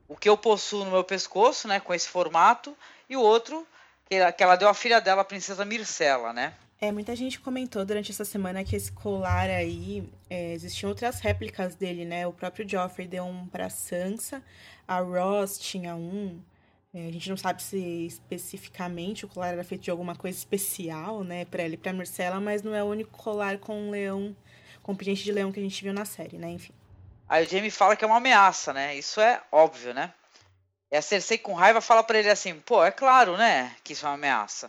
O 0.09 0.16
que 0.16 0.29
eu 0.29 0.37
possuo 0.37 0.85
no 0.85 0.92
meu 0.92 1.05
pescoço, 1.05 1.66
né? 1.66 1.81
Com 1.81 1.92
esse 1.92 2.09
formato, 2.09 2.77
e 3.09 3.16
o 3.16 3.20
outro 3.20 3.66
que 4.09 4.14
ela, 4.14 4.33
que 4.33 4.42
ela 4.42 4.57
deu 4.57 4.68
à 4.68 4.75
filha 4.75 5.01
dela, 5.01 5.23
a 5.23 5.25
princesa 5.25 5.64
Mircela, 5.64 6.33
né? 6.33 6.55
É, 6.81 6.90
muita 6.90 7.14
gente 7.14 7.38
comentou 7.38 7.85
durante 7.85 8.11
essa 8.11 8.25
semana 8.25 8.64
que 8.64 8.75
esse 8.75 8.90
colar 8.90 9.51
aí, 9.51 10.09
é, 10.31 10.55
existiam 10.55 10.88
outras 10.88 11.20
réplicas 11.20 11.75
dele, 11.75 12.07
né? 12.07 12.27
O 12.27 12.33
próprio 12.33 12.66
Joffrey 12.66 13.07
deu 13.07 13.25
um 13.25 13.46
pra 13.46 13.68
Sansa, 13.68 14.42
a 14.88 14.99
Ross 15.01 15.59
tinha 15.59 15.94
um. 15.94 16.40
É, 16.92 17.07
a 17.07 17.12
gente 17.12 17.31
não 17.31 17.37
sabe 17.37 17.62
se 17.62 17.79
especificamente 18.07 19.24
o 19.24 19.29
colar 19.29 19.53
era 19.53 19.62
feito 19.62 19.83
de 19.83 19.90
alguma 19.90 20.16
coisa 20.16 20.37
especial, 20.37 21.22
né, 21.22 21.44
pra 21.44 21.62
ela 21.62 21.74
e 21.74 21.76
pra 21.76 21.92
Marcela, 21.92 22.40
mas 22.40 22.62
não 22.62 22.74
é 22.74 22.83
o 22.83 22.87
único 22.87 23.16
colar 23.16 23.59
com 23.59 23.81
um 23.81 23.90
leão, 23.90 24.37
com 24.83 24.96
pingente 24.96 25.22
de 25.22 25.31
leão 25.31 25.53
que 25.53 25.61
a 25.61 25.62
gente 25.62 25.83
viu 25.85 25.92
na 25.92 26.05
série, 26.05 26.37
né? 26.37 26.50
Enfim. 26.50 26.74
Aí 27.29 27.46
o 27.46 27.48
Jaime 27.48 27.70
fala 27.70 27.94
que 27.94 28.05
é 28.05 28.07
uma 28.09 28.16
ameaça, 28.16 28.72
né? 28.72 28.96
Isso 28.96 29.20
é 29.20 29.40
óbvio, 29.53 29.94
né? 29.94 30.12
E 30.90 30.96
a 30.96 31.03
Cersei 31.03 31.38
com 31.38 31.55
raiva 31.55 31.81
fala 31.81 32.03
pra 32.03 32.18
ele 32.18 32.29
assim, 32.29 32.55
pô, 32.59 32.85
é 32.85 32.90
claro, 32.90 33.37
né, 33.37 33.72
que 33.85 33.92
isso 33.92 34.05
é 34.05 34.09
uma 34.09 34.16
ameaça. 34.16 34.68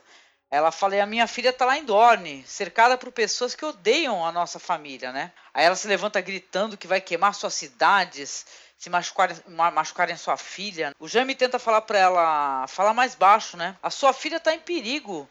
Ela 0.51 0.71
fala, 0.71 0.97
e 0.97 0.99
a 0.99 1.05
minha 1.07 1.25
filha 1.25 1.51
tá 1.51 1.65
lá 1.65 1.77
em 1.77 1.85
Dorne, 1.85 2.43
cercada 2.45 2.97
por 2.97 3.11
pessoas 3.11 3.55
que 3.55 3.65
odeiam 3.65 4.23
a 4.23 4.31
nossa 4.31 4.59
família, 4.59 5.11
né? 5.11 5.31
Aí 5.53 5.65
ela 5.65 5.75
se 5.75 5.87
levanta 5.87 6.21
gritando 6.21 6.77
que 6.77 6.87
vai 6.87 7.01
queimar 7.01 7.33
suas 7.33 7.53
cidades, 7.53 8.45
se 8.81 8.89
machucarem, 8.89 9.37
ma- 9.49 9.69
machucarem 9.69 10.17
sua 10.17 10.35
filha. 10.35 10.91
O 10.99 11.07
Jaime 11.07 11.35
tenta 11.35 11.59
falar 11.59 11.81
pra 11.81 11.99
ela, 11.99 12.65
falar 12.67 12.95
mais 12.95 13.13
baixo, 13.13 13.55
né? 13.55 13.77
A 13.83 13.91
sua 13.91 14.11
filha 14.11 14.39
tá 14.39 14.55
em 14.55 14.59
perigo. 14.59 15.29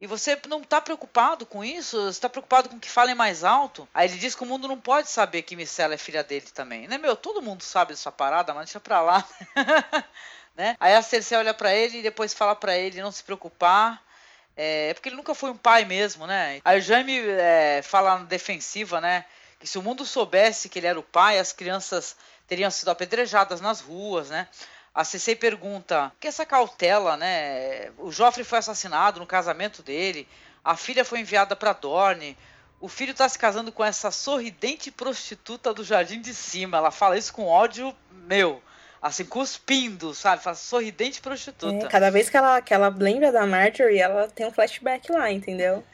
E 0.00 0.06
você 0.06 0.40
não 0.48 0.62
tá 0.64 0.80
preocupado 0.80 1.44
com 1.44 1.62
isso? 1.62 2.10
Você 2.10 2.18
tá 2.18 2.28
preocupado 2.30 2.70
com 2.70 2.80
que 2.80 2.88
falem 2.88 3.14
mais 3.14 3.44
alto? 3.44 3.86
Aí 3.92 4.08
ele 4.08 4.16
diz 4.18 4.34
que 4.34 4.42
o 4.42 4.46
mundo 4.46 4.66
não 4.66 4.80
pode 4.80 5.10
saber 5.10 5.42
que 5.42 5.54
Micela 5.54 5.92
é 5.92 5.98
filha 5.98 6.24
dele 6.24 6.46
também. 6.54 6.88
Né, 6.88 6.96
meu? 6.96 7.14
Todo 7.14 7.42
mundo 7.42 7.62
sabe 7.62 7.92
dessa 7.92 8.10
parada, 8.10 8.54
mas 8.54 8.64
deixa 8.64 8.80
pra 8.80 9.02
lá. 9.02 9.22
né? 10.56 10.74
Aí 10.80 10.94
a 10.94 11.02
Cersei 11.02 11.36
olha 11.36 11.52
pra 11.52 11.74
ele 11.74 11.98
e 11.98 12.02
depois 12.02 12.32
fala 12.32 12.56
pra 12.56 12.78
ele 12.78 13.02
não 13.02 13.12
se 13.12 13.22
preocupar. 13.22 14.02
É 14.56 14.94
porque 14.94 15.10
ele 15.10 15.16
nunca 15.16 15.34
foi 15.34 15.50
um 15.50 15.56
pai 15.56 15.84
mesmo, 15.84 16.26
né? 16.26 16.62
Aí 16.64 16.78
o 16.78 16.82
Jaime 16.82 17.18
é, 17.18 17.82
fala 17.82 18.20
na 18.20 18.24
defensiva, 18.24 19.02
né? 19.02 19.26
Que 19.60 19.66
se 19.66 19.76
o 19.78 19.82
mundo 19.82 20.04
soubesse 20.06 20.70
que 20.70 20.78
ele 20.78 20.86
era 20.86 20.98
o 20.98 21.02
pai, 21.02 21.38
as 21.38 21.52
crianças 21.52 22.16
teriam 22.46 22.70
sido 22.70 22.90
apedrejadas 22.90 23.60
nas 23.60 23.80
ruas, 23.80 24.30
né? 24.30 24.48
A 24.94 25.04
Cersei 25.04 25.36
pergunta: 25.36 26.10
"Por 26.10 26.20
que 26.20 26.28
essa 26.28 26.46
cautela, 26.46 27.16
né? 27.16 27.90
O 27.98 28.10
Joffrey 28.10 28.44
foi 28.44 28.58
assassinado 28.58 29.20
no 29.20 29.26
casamento 29.26 29.82
dele, 29.82 30.26
a 30.64 30.76
filha 30.76 31.04
foi 31.04 31.20
enviada 31.20 31.54
para 31.54 31.72
Dorne, 31.72 32.36
o 32.80 32.88
filho 32.88 33.14
tá 33.14 33.28
se 33.28 33.38
casando 33.38 33.70
com 33.70 33.84
essa 33.84 34.10
sorridente 34.10 34.90
prostituta 34.90 35.74
do 35.74 35.84
jardim 35.84 36.20
de 36.20 36.32
cima". 36.32 36.78
Ela 36.78 36.90
fala 36.90 37.18
isso 37.18 37.32
com 37.32 37.46
ódio 37.46 37.94
meu, 38.10 38.62
assim 39.02 39.24
cuspindo, 39.24 40.14
sabe? 40.14 40.42
Fala 40.42 40.56
sorridente 40.56 41.20
prostituta. 41.20 41.86
É, 41.86 41.88
cada 41.88 42.10
vez 42.10 42.30
que 42.30 42.36
ela, 42.36 42.62
que 42.62 42.72
ela 42.72 42.88
lembra 42.88 43.30
da 43.30 43.46
Marjorie, 43.46 43.98
ela 43.98 44.28
tem 44.28 44.46
um 44.46 44.52
flashback 44.52 45.12
lá, 45.12 45.30
entendeu? 45.30 45.84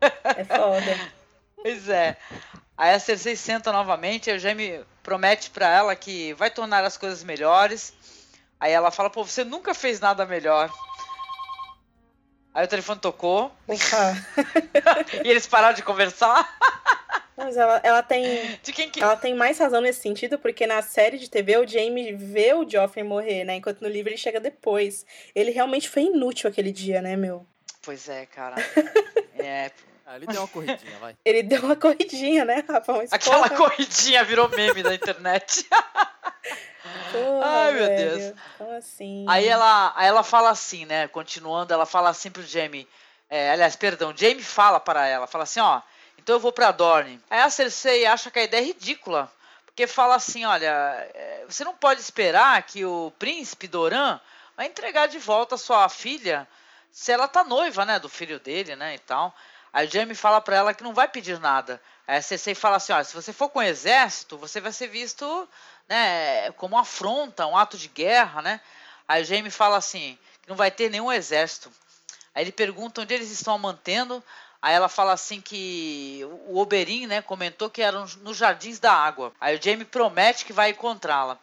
É 0.00 0.44
foda. 0.44 1.10
Pois 1.62 1.90
é. 1.90 2.16
Aí 2.80 2.94
a 2.94 2.98
Cersei 2.98 3.36
senta 3.36 3.70
novamente, 3.70 4.30
a 4.30 4.38
Jaime 4.38 4.82
promete 5.02 5.50
pra 5.50 5.68
ela 5.68 5.94
que 5.94 6.32
vai 6.32 6.50
tornar 6.50 6.82
as 6.82 6.96
coisas 6.96 7.22
melhores. 7.22 7.92
Aí 8.58 8.72
ela 8.72 8.90
fala, 8.90 9.10
pô, 9.10 9.22
você 9.22 9.44
nunca 9.44 9.74
fez 9.74 10.00
nada 10.00 10.24
melhor. 10.24 10.72
Aí 12.54 12.64
o 12.64 12.68
telefone 12.68 12.98
tocou 12.98 13.52
e 15.22 15.28
eles 15.28 15.46
pararam 15.46 15.74
de 15.74 15.82
conversar. 15.82 16.48
Mas 17.36 17.58
ela, 17.58 17.82
ela 17.84 18.02
tem. 18.02 18.58
De 18.62 18.72
quem 18.72 18.88
que. 18.88 19.02
Ela 19.02 19.14
tem 19.14 19.34
mais 19.34 19.58
razão 19.58 19.82
nesse 19.82 20.00
sentido, 20.00 20.38
porque 20.38 20.66
na 20.66 20.80
série 20.80 21.18
de 21.18 21.28
TV 21.28 21.58
o 21.58 21.68
Jaime 21.68 22.14
vê 22.14 22.54
o 22.54 22.66
Joffrey 22.66 23.04
morrer, 23.04 23.44
né? 23.44 23.56
Enquanto 23.56 23.82
no 23.82 23.88
livro 23.88 24.08
ele 24.08 24.16
chega 24.16 24.40
depois. 24.40 25.04
Ele 25.34 25.50
realmente 25.50 25.86
foi 25.86 26.04
inútil 26.04 26.48
aquele 26.48 26.72
dia, 26.72 27.02
né, 27.02 27.14
meu? 27.14 27.46
Pois 27.82 28.08
é, 28.08 28.24
cara. 28.24 28.56
É, 29.42 29.70
Ah, 30.10 30.16
ele 30.16 30.26
deu 30.26 30.40
uma 30.40 30.48
corridinha, 30.48 30.98
vai. 30.98 31.16
Ele 31.24 31.42
deu 31.44 31.62
uma 31.62 31.76
corridinha, 31.76 32.44
né, 32.44 32.64
Rafa? 32.68 32.94
Mas, 32.94 33.12
Aquela 33.12 33.48
porra, 33.48 33.56
corridinha 33.56 34.24
virou 34.24 34.48
meme 34.48 34.82
da 34.82 34.92
internet. 34.92 35.64
porra, 37.12 37.46
Ai, 37.46 37.72
meu 37.72 37.86
velho, 37.86 38.18
Deus. 38.18 38.34
Como 38.58 38.72
assim? 38.72 39.24
Aí 39.28 39.46
ela, 39.46 39.92
aí 39.94 40.08
ela 40.08 40.24
fala 40.24 40.50
assim, 40.50 40.84
né? 40.84 41.06
Continuando, 41.06 41.72
ela 41.72 41.86
fala 41.86 42.10
assim 42.10 42.28
pro 42.28 42.42
Jamie. 42.42 42.88
é, 43.28 43.52
aliás, 43.52 43.76
perdão, 43.76 44.12
Jamie 44.16 44.42
fala 44.42 44.80
para 44.80 45.06
ela, 45.06 45.28
fala 45.28 45.44
assim, 45.44 45.60
ó, 45.60 45.80
então 46.18 46.34
eu 46.34 46.40
vou 46.40 46.50
pra 46.50 46.72
Dorne. 46.72 47.20
Aí 47.30 47.42
a 47.42 47.48
Cersei 47.48 48.04
acha 48.04 48.32
que 48.32 48.40
a 48.40 48.44
ideia 48.44 48.62
é 48.62 48.64
ridícula, 48.64 49.30
porque 49.64 49.86
fala 49.86 50.16
assim, 50.16 50.44
olha, 50.44 50.72
é, 51.14 51.44
você 51.48 51.62
não 51.62 51.76
pode 51.76 52.00
esperar 52.00 52.60
que 52.64 52.84
o 52.84 53.12
príncipe 53.16 53.68
Doran 53.68 54.18
vai 54.56 54.66
entregar 54.66 55.06
de 55.06 55.20
volta 55.20 55.54
a 55.54 55.58
sua 55.58 55.88
filha 55.88 56.48
se 56.90 57.12
ela 57.12 57.28
tá 57.28 57.44
noiva, 57.44 57.84
né, 57.84 58.00
do 58.00 58.08
filho 58.08 58.40
dele, 58.40 58.74
né, 58.74 58.96
e 58.96 58.98
tal. 58.98 59.32
Aí 59.72 59.86
o 59.86 59.90
Jamie 59.90 60.14
fala 60.14 60.40
pra 60.40 60.56
ela 60.56 60.74
que 60.74 60.82
não 60.82 60.92
vai 60.92 61.08
pedir 61.08 61.38
nada. 61.38 61.80
Aí 62.06 62.18
a 62.18 62.22
Cersei 62.22 62.54
fala 62.54 62.76
assim, 62.76 62.92
olha, 62.92 63.04
se 63.04 63.14
você 63.14 63.32
for 63.32 63.48
com 63.48 63.60
o 63.60 63.62
exército, 63.62 64.36
você 64.36 64.60
vai 64.60 64.72
ser 64.72 64.88
visto, 64.88 65.48
né, 65.88 66.50
como 66.52 66.74
uma 66.74 66.82
afronta, 66.82 67.46
um 67.46 67.56
ato 67.56 67.78
de 67.78 67.88
guerra, 67.88 68.42
né. 68.42 68.60
Aí 69.06 69.22
o 69.22 69.24
Jamie 69.24 69.50
fala 69.50 69.76
assim, 69.76 70.18
que 70.42 70.48
não 70.48 70.56
vai 70.56 70.70
ter 70.70 70.90
nenhum 70.90 71.12
exército. 71.12 71.70
Aí 72.34 72.44
ele 72.44 72.52
pergunta 72.52 73.00
onde 73.00 73.14
eles 73.14 73.30
estão 73.30 73.58
mantendo. 73.58 74.22
Aí 74.62 74.74
ela 74.74 74.88
fala 74.88 75.12
assim 75.12 75.40
que 75.40 76.20
o 76.46 76.58
Oberyn, 76.58 77.06
né, 77.06 77.22
comentou 77.22 77.70
que 77.70 77.80
eram 77.80 78.06
nos 78.22 78.36
Jardins 78.36 78.78
da 78.78 78.92
Água. 78.92 79.32
Aí 79.40 79.56
o 79.56 79.62
Jamie 79.62 79.84
promete 79.84 80.44
que 80.44 80.52
vai 80.52 80.70
encontrá-la. 80.70 81.38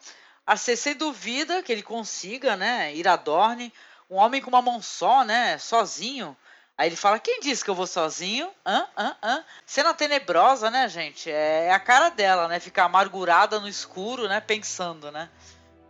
A 0.46 0.56
Cersei 0.56 0.94
duvida 0.94 1.62
que 1.62 1.72
ele 1.72 1.82
consiga, 1.82 2.56
né, 2.56 2.94
ir 2.94 3.08
a 3.08 3.16
Dorne. 3.16 3.72
Um 4.08 4.16
homem 4.16 4.40
com 4.40 4.48
uma 4.48 4.62
mão 4.62 4.80
só, 4.80 5.24
né, 5.24 5.58
sozinho. 5.58 6.36
Aí 6.78 6.88
ele 6.88 6.94
fala, 6.96 7.18
quem 7.18 7.40
disse 7.40 7.64
que 7.64 7.68
eu 7.68 7.74
vou 7.74 7.88
sozinho? 7.88 8.48
Hã? 8.64 8.86
Hã? 8.96 9.16
Hã? 9.20 9.44
Cena 9.66 9.92
tenebrosa, 9.92 10.70
né, 10.70 10.88
gente? 10.88 11.28
É 11.28 11.72
a 11.72 11.80
cara 11.80 12.08
dela, 12.08 12.46
né? 12.46 12.60
Ficar 12.60 12.84
amargurada 12.84 13.58
no 13.58 13.66
escuro, 13.66 14.28
né? 14.28 14.40
Pensando, 14.40 15.10
né? 15.10 15.28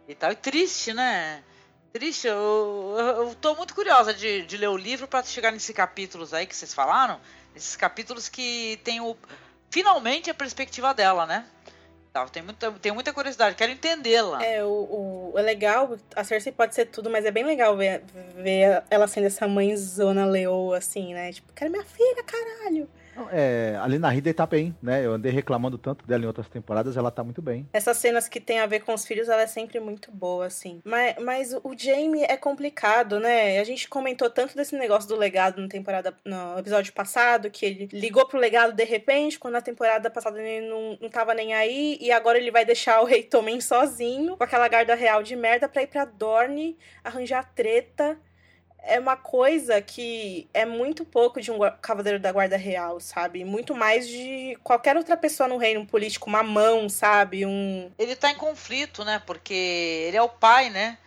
E 0.08 0.14
tal. 0.14 0.32
E 0.32 0.34
triste, 0.34 0.94
né? 0.94 1.44
Triste. 1.92 2.26
Eu, 2.26 2.96
eu, 2.98 3.06
eu 3.06 3.34
tô 3.34 3.54
muito 3.54 3.74
curiosa 3.74 4.14
de, 4.14 4.46
de 4.46 4.56
ler 4.56 4.68
o 4.68 4.78
livro 4.78 5.06
para 5.06 5.22
chegar 5.22 5.52
nesses 5.52 5.76
capítulos 5.76 6.32
aí 6.32 6.46
que 6.46 6.56
vocês 6.56 6.72
falaram. 6.72 7.20
Esses 7.54 7.76
capítulos 7.76 8.30
que 8.30 8.80
tem 8.82 8.98
o... 8.98 9.14
Finalmente 9.70 10.30
a 10.30 10.34
perspectiva 10.34 10.94
dela, 10.94 11.26
né? 11.26 11.44
Tal. 12.12 12.28
Tem 12.28 12.42
muita, 12.42 12.72
tem 12.72 12.92
muita 12.92 13.12
curiosidade. 13.12 13.56
Quero 13.56 13.72
entendê-la. 13.72 14.44
É, 14.44 14.64
o, 14.64 15.32
o, 15.32 15.38
é 15.38 15.42
legal, 15.42 15.96
a 16.14 16.24
Cersei 16.24 16.52
pode 16.52 16.74
ser 16.74 16.86
tudo, 16.86 17.10
mas 17.10 17.24
é 17.24 17.30
bem 17.30 17.44
legal 17.44 17.76
ver, 17.76 18.02
ver 18.36 18.82
ela 18.90 19.06
sendo 19.06 19.26
essa 19.26 19.46
mãezona 19.46 20.24
leoa, 20.24 20.78
assim, 20.78 21.14
né? 21.14 21.32
Tipo, 21.32 21.52
quero 21.52 21.70
minha 21.70 21.84
filha, 21.84 22.22
caralho. 22.24 22.88
É, 23.32 23.78
a 23.80 23.86
Lina 23.86 24.08
Headey 24.08 24.32
tá 24.32 24.46
bem, 24.46 24.76
né? 24.82 25.04
Eu 25.04 25.12
andei 25.12 25.32
reclamando 25.32 25.78
tanto 25.78 26.06
dela 26.06 26.24
em 26.24 26.26
outras 26.26 26.48
temporadas, 26.48 26.96
ela 26.96 27.10
tá 27.10 27.24
muito 27.24 27.42
bem. 27.42 27.68
Essas 27.72 27.96
cenas 27.96 28.28
que 28.28 28.40
tem 28.40 28.60
a 28.60 28.66
ver 28.66 28.80
com 28.80 28.94
os 28.94 29.04
filhos, 29.04 29.28
ela 29.28 29.42
é 29.42 29.46
sempre 29.46 29.80
muito 29.80 30.10
boa, 30.10 30.46
assim. 30.46 30.80
Mas, 30.84 31.16
mas 31.20 31.54
o 31.62 31.74
Jamie 31.76 32.24
é 32.24 32.36
complicado, 32.36 33.20
né? 33.20 33.58
A 33.58 33.64
gente 33.64 33.88
comentou 33.88 34.30
tanto 34.30 34.56
desse 34.56 34.76
negócio 34.76 35.08
do 35.08 35.16
legado 35.16 35.60
na 35.60 35.68
temporada, 35.68 36.14
no 36.24 36.58
episódio 36.58 36.92
passado, 36.92 37.50
que 37.50 37.64
ele 37.64 37.88
ligou 37.92 38.26
pro 38.26 38.38
legado 38.38 38.72
de 38.72 38.84
repente, 38.84 39.38
quando 39.38 39.54
na 39.54 39.60
temporada 39.60 40.10
passada 40.10 40.40
ele 40.40 40.68
não, 40.68 40.98
não 41.00 41.08
tava 41.08 41.34
nem 41.34 41.54
aí, 41.54 41.98
e 42.00 42.10
agora 42.12 42.38
ele 42.38 42.50
vai 42.50 42.64
deixar 42.64 43.00
o 43.00 43.04
Rei 43.04 43.22
Tommen 43.22 43.60
sozinho, 43.60 44.36
com 44.36 44.44
aquela 44.44 44.68
guarda 44.68 44.94
real 44.94 45.22
de 45.22 45.34
merda, 45.36 45.68
pra 45.68 45.82
ir 45.82 45.86
pra 45.86 46.04
Dorne, 46.04 46.76
arranjar 47.02 47.52
treta 47.54 48.18
é 48.88 48.98
uma 48.98 49.16
coisa 49.16 49.80
que 49.82 50.48
é 50.54 50.64
muito 50.64 51.04
pouco 51.04 51.40
de 51.40 51.50
um 51.50 51.58
cavaleiro 51.80 52.18
da 52.18 52.32
guarda 52.32 52.56
real, 52.56 52.98
sabe? 53.00 53.44
Muito 53.44 53.74
mais 53.74 54.08
de 54.08 54.56
qualquer 54.64 54.96
outra 54.96 55.16
pessoa 55.16 55.48
no 55.48 55.56
reino 55.58 55.86
político, 55.86 56.28
uma 56.28 56.42
mão, 56.42 56.88
sabe? 56.88 57.44
Um 57.44 57.90
Ele 57.98 58.16
tá 58.16 58.30
em 58.30 58.34
conflito, 58.36 59.04
né? 59.04 59.22
Porque 59.26 59.54
ele 60.08 60.16
é 60.16 60.22
o 60.22 60.28
pai, 60.28 60.70
né? 60.70 60.98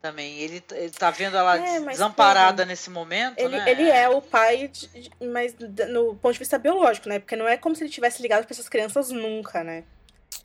Também. 0.00 0.38
Ele, 0.38 0.62
ele 0.72 0.90
tá 0.90 1.10
vendo 1.10 1.36
ela 1.36 1.56
É, 1.56 1.78
mas, 1.80 1.92
desamparada 1.98 2.58
porra, 2.62 2.66
nesse 2.66 2.88
momento, 2.88 3.38
ele, 3.38 3.58
né? 3.58 3.70
ele 3.70 3.88
é 3.90 4.08
o 4.08 4.22
pai, 4.22 4.68
de- 4.68 4.86
de- 4.88 5.10
mas 5.26 5.54
no 5.88 6.14
ponto 6.16 6.32
de 6.32 6.38
vista 6.38 6.58
biológico, 6.58 7.08
né? 7.08 7.18
Porque 7.18 7.36
não 7.36 7.46
é 7.46 7.56
como 7.56 7.74
se 7.76 7.82
ele 7.82 7.90
tivesse 7.90 8.22
ligado 8.22 8.44
pra 8.46 8.54
essas 8.54 8.68
crianças 8.68 9.10
nunca, 9.10 9.62
né? 9.62 9.84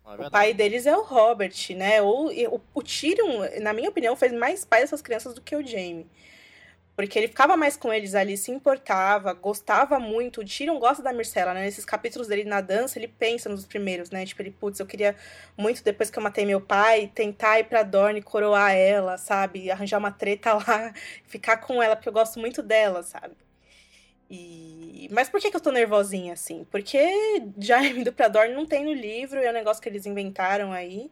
Não 0.03 0.13
é 0.13 0.27
O 0.27 0.31
pai 0.31 0.53
deles 0.53 0.85
é 0.85 0.95
o 0.95 1.03
Robert, 1.03 1.53
né? 1.75 2.01
Ou, 2.01 2.31
o, 2.31 2.61
o 2.73 2.83
Tyrion, 2.83 3.47
na 3.61 3.71
minha 3.71 3.89
opinião, 3.89 4.15
fez 4.15 4.33
mais 4.33 4.65
pai 4.65 4.81
dessas 4.81 5.01
crianças 5.01 5.33
do 5.33 5.41
que 5.41 5.55
o 5.55 5.65
Jaime. 5.65 6.05
Porque 6.95 7.19
ele 7.19 7.27
ficava 7.27 7.57
mais 7.57 7.75
com 7.75 7.91
eles 7.91 8.15
ali, 8.15 8.37
se 8.37 8.51
importava, 8.51 9.33
gostava 9.33 9.99
muito. 9.99 10.39
O 10.39 10.45
Tyrion 10.45 10.79
gosta 10.79 11.03
da 11.03 11.11
Myrcella, 11.11 11.53
né? 11.53 11.63
Nesses 11.63 11.83
capítulos 11.83 12.27
dele 12.29 12.45
na 12.45 12.61
dança, 12.61 12.97
ele 12.97 13.09
pensa 13.09 13.49
nos 13.49 13.65
primeiros, 13.65 14.11
né? 14.11 14.25
Tipo, 14.25 14.41
ele, 14.41 14.51
putz, 14.51 14.79
eu 14.79 14.85
queria 14.85 15.13
muito, 15.57 15.83
depois 15.83 16.09
que 16.09 16.17
eu 16.17 16.23
matei 16.23 16.45
meu 16.45 16.61
pai, 16.61 17.11
tentar 17.13 17.59
ir 17.59 17.65
pra 17.65 17.83
Dorne, 17.83 18.21
coroar 18.21 18.73
ela, 18.73 19.17
sabe? 19.17 19.69
Arranjar 19.69 19.97
uma 19.97 20.11
treta 20.11 20.53
lá, 20.55 20.93
ficar 21.25 21.57
com 21.57 21.83
ela, 21.83 21.97
porque 21.97 22.07
eu 22.07 22.13
gosto 22.13 22.39
muito 22.39 22.63
dela, 22.63 23.03
sabe? 23.03 23.35
E... 24.29 25.09
Mas 25.11 25.29
por 25.29 25.41
que, 25.41 25.51
que 25.51 25.57
eu 25.57 25.61
tô 25.61 25.71
nervosinha 25.71 26.33
assim? 26.33 26.65
Porque 26.71 26.97
Jaime 27.57 28.03
do 28.05 28.13
pra 28.13 28.29
Dorne 28.29 28.53
não 28.55 28.65
tem 28.65 28.85
no 28.85 28.93
livro, 28.93 29.39
é 29.39 29.49
um 29.49 29.53
negócio 29.53 29.83
que 29.83 29.89
eles 29.89 30.05
inventaram 30.05 30.71
aí. 30.71 31.11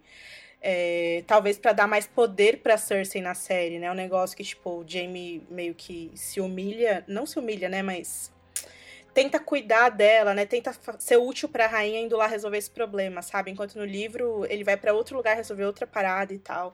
É, 0.66 1.26
talvez 1.28 1.58
pra 1.58 1.74
dar 1.74 1.88
mais 1.88 2.08
poder 2.08 2.60
pra 2.60 2.78
Cersei 2.78 3.22
na 3.22 3.34
série, 3.34 3.80
né? 3.80 3.92
Um 3.92 3.96
negócio 3.96 4.36
que, 4.38 4.46
tipo, 4.46 4.80
o 4.80 4.86
Jaime 4.88 5.46
meio 5.50 5.76
que 5.76 6.10
se 6.16 6.40
humilha. 6.40 7.04
Não 7.06 7.26
se 7.26 7.38
humilha, 7.38 7.68
né? 7.68 7.84
Mas 7.84 8.32
tenta 9.14 9.42
cuidar 9.42 9.90
dela, 9.90 10.34
né? 10.34 10.46
Tenta 10.46 10.74
ser 11.00 11.18
útil 11.18 11.50
pra 11.50 11.68
rainha 11.68 12.00
indo 12.00 12.16
lá 12.16 12.28
resolver 12.28 12.58
esse 12.58 12.72
problema, 12.72 13.22
sabe? 13.22 13.52
Enquanto 13.52 13.76
no 13.76 13.84
livro 13.84 14.46
ele 14.50 14.64
vai 14.64 14.78
pra 14.78 14.94
outro 14.94 15.18
lugar 15.18 15.36
resolver 15.36 15.66
outra 15.66 15.86
parada 15.86 16.34
e 16.34 16.40
tal. 16.40 16.74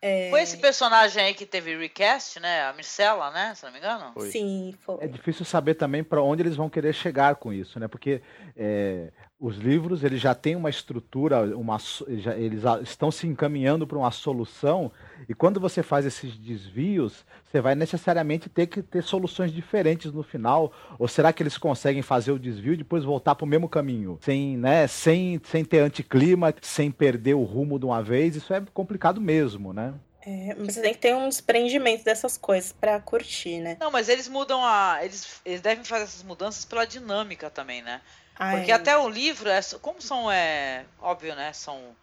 É, 0.00 0.30
Foi 0.30 0.42
esse 0.42 0.56
personagem 0.56 1.20
aí 1.20 1.34
que 1.34 1.44
teve 1.44 1.76
recast, 1.76 2.38
né? 2.38 2.62
A 2.62 2.72
Myrcella, 2.72 3.32
né? 3.32 3.54
Se 3.56 3.64
não 3.64 3.72
me 3.72 3.78
engano. 3.78 4.12
Foi. 4.14 4.30
Sim, 4.30 4.72
foi. 4.80 5.04
É 5.04 5.08
difícil 5.08 5.44
saber 5.44 5.74
também 5.74 6.04
para 6.04 6.22
onde 6.22 6.42
eles 6.42 6.54
vão 6.54 6.70
querer 6.70 6.92
chegar 6.92 7.34
com 7.34 7.52
isso, 7.52 7.80
né? 7.80 7.88
Porque 7.88 8.22
é, 8.56 9.10
os 9.40 9.56
livros 9.56 10.02
eles 10.02 10.20
já 10.20 10.34
têm 10.34 10.56
uma 10.56 10.68
estrutura, 10.68 11.56
uma, 11.56 11.78
já- 12.16 12.36
eles 12.36 12.62
estão 12.82 13.10
se 13.10 13.26
encaminhando 13.26 13.86
para 13.86 13.96
uma 13.96 14.10
solução, 14.10 14.90
e 15.28 15.34
quando 15.34 15.60
você 15.60 15.82
faz 15.82 16.04
esses 16.04 16.36
desvios, 16.36 17.24
você 17.44 17.60
vai 17.60 17.74
necessariamente 17.74 18.48
ter 18.48 18.66
que 18.66 18.82
ter 18.82 19.02
soluções 19.02 19.52
diferentes 19.52 20.12
no 20.12 20.22
final. 20.22 20.72
Ou 20.98 21.06
será 21.06 21.32
que 21.32 21.42
eles 21.42 21.56
conseguem 21.56 22.02
fazer 22.02 22.32
o 22.32 22.38
desvio 22.38 22.74
e 22.74 22.78
depois 22.78 23.04
voltar 23.04 23.34
para 23.34 23.44
o 23.44 23.48
mesmo 23.48 23.68
caminho? 23.68 24.18
Sem, 24.22 24.56
né, 24.56 24.86
sem, 24.86 25.40
sem 25.44 25.64
ter 25.64 25.78
anticlima, 25.80 26.52
sem 26.60 26.90
perder 26.90 27.34
o 27.34 27.44
rumo 27.44 27.78
de 27.78 27.84
uma 27.86 28.02
vez? 28.02 28.34
Isso 28.36 28.52
é 28.52 28.60
complicado 28.74 29.20
mesmo, 29.20 29.72
né? 29.72 29.94
É, 30.26 30.54
mas 30.58 30.74
você 30.74 30.82
tem 30.82 30.92
que 30.92 30.98
ter 30.98 31.14
um 31.14 31.28
desprendimento 31.28 32.04
dessas 32.04 32.36
coisas 32.36 32.72
pra 32.72 33.00
curtir, 33.00 33.60
né? 33.60 33.76
Não, 33.80 33.90
mas 33.90 34.08
eles 34.08 34.28
mudam 34.28 34.62
a. 34.62 34.98
Eles, 35.00 35.40
eles 35.44 35.60
devem 35.60 35.84
fazer 35.84 36.04
essas 36.04 36.22
mudanças 36.22 36.64
pela 36.64 36.84
dinâmica 36.84 37.48
também, 37.48 37.80
né? 37.82 38.02
Ai, 38.38 38.56
Porque 38.56 38.72
até 38.72 38.96
o 38.96 39.08
livro, 39.08 39.48
é, 39.48 39.60
como 39.80 40.00
são, 40.00 40.30
é, 40.30 40.84
óbvio, 41.00 41.34
né? 41.34 41.52
São 41.52 41.96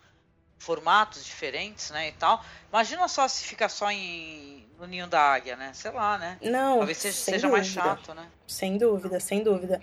formatos 0.57 1.23
diferentes, 1.23 1.91
né? 1.91 2.09
E 2.09 2.11
tal. 2.13 2.43
Imagina 2.69 3.07
só 3.07 3.27
se 3.27 3.45
fica 3.45 3.69
só 3.69 3.89
em, 3.91 4.65
no 4.79 4.87
ninho 4.87 5.07
da 5.07 5.21
águia, 5.21 5.55
né? 5.55 5.71
Sei 5.73 5.91
lá, 5.91 6.17
né? 6.17 6.37
Não, 6.41 6.77
Talvez 6.77 6.97
seja, 6.97 7.17
seja 7.17 7.47
mais 7.47 7.67
chato, 7.67 8.13
né? 8.13 8.27
Sem 8.47 8.77
dúvida, 8.77 9.19
sem 9.19 9.43
dúvida. 9.43 9.79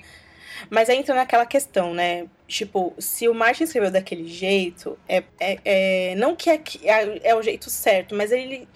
Mas 0.69 0.91
aí 0.91 0.99
entra 0.99 1.15
naquela 1.15 1.47
questão, 1.47 1.95
né? 1.95 2.27
Tipo, 2.47 2.95
se 2.99 3.29
o 3.29 3.35
Martin 3.35 3.65
escreveu 3.65 3.91
daquele 3.91 4.29
jeito, 4.29 4.99
é, 5.09 5.25
é, 5.41 5.59
é- 5.65 6.15
não 6.17 6.37
que 6.37 6.51
é, 6.51 6.62
é, 6.85 7.31
é 7.31 7.35
o 7.35 7.43
jeito 7.43 7.71
certo, 7.71 8.15
mas 8.15 8.31
ele 8.31 8.69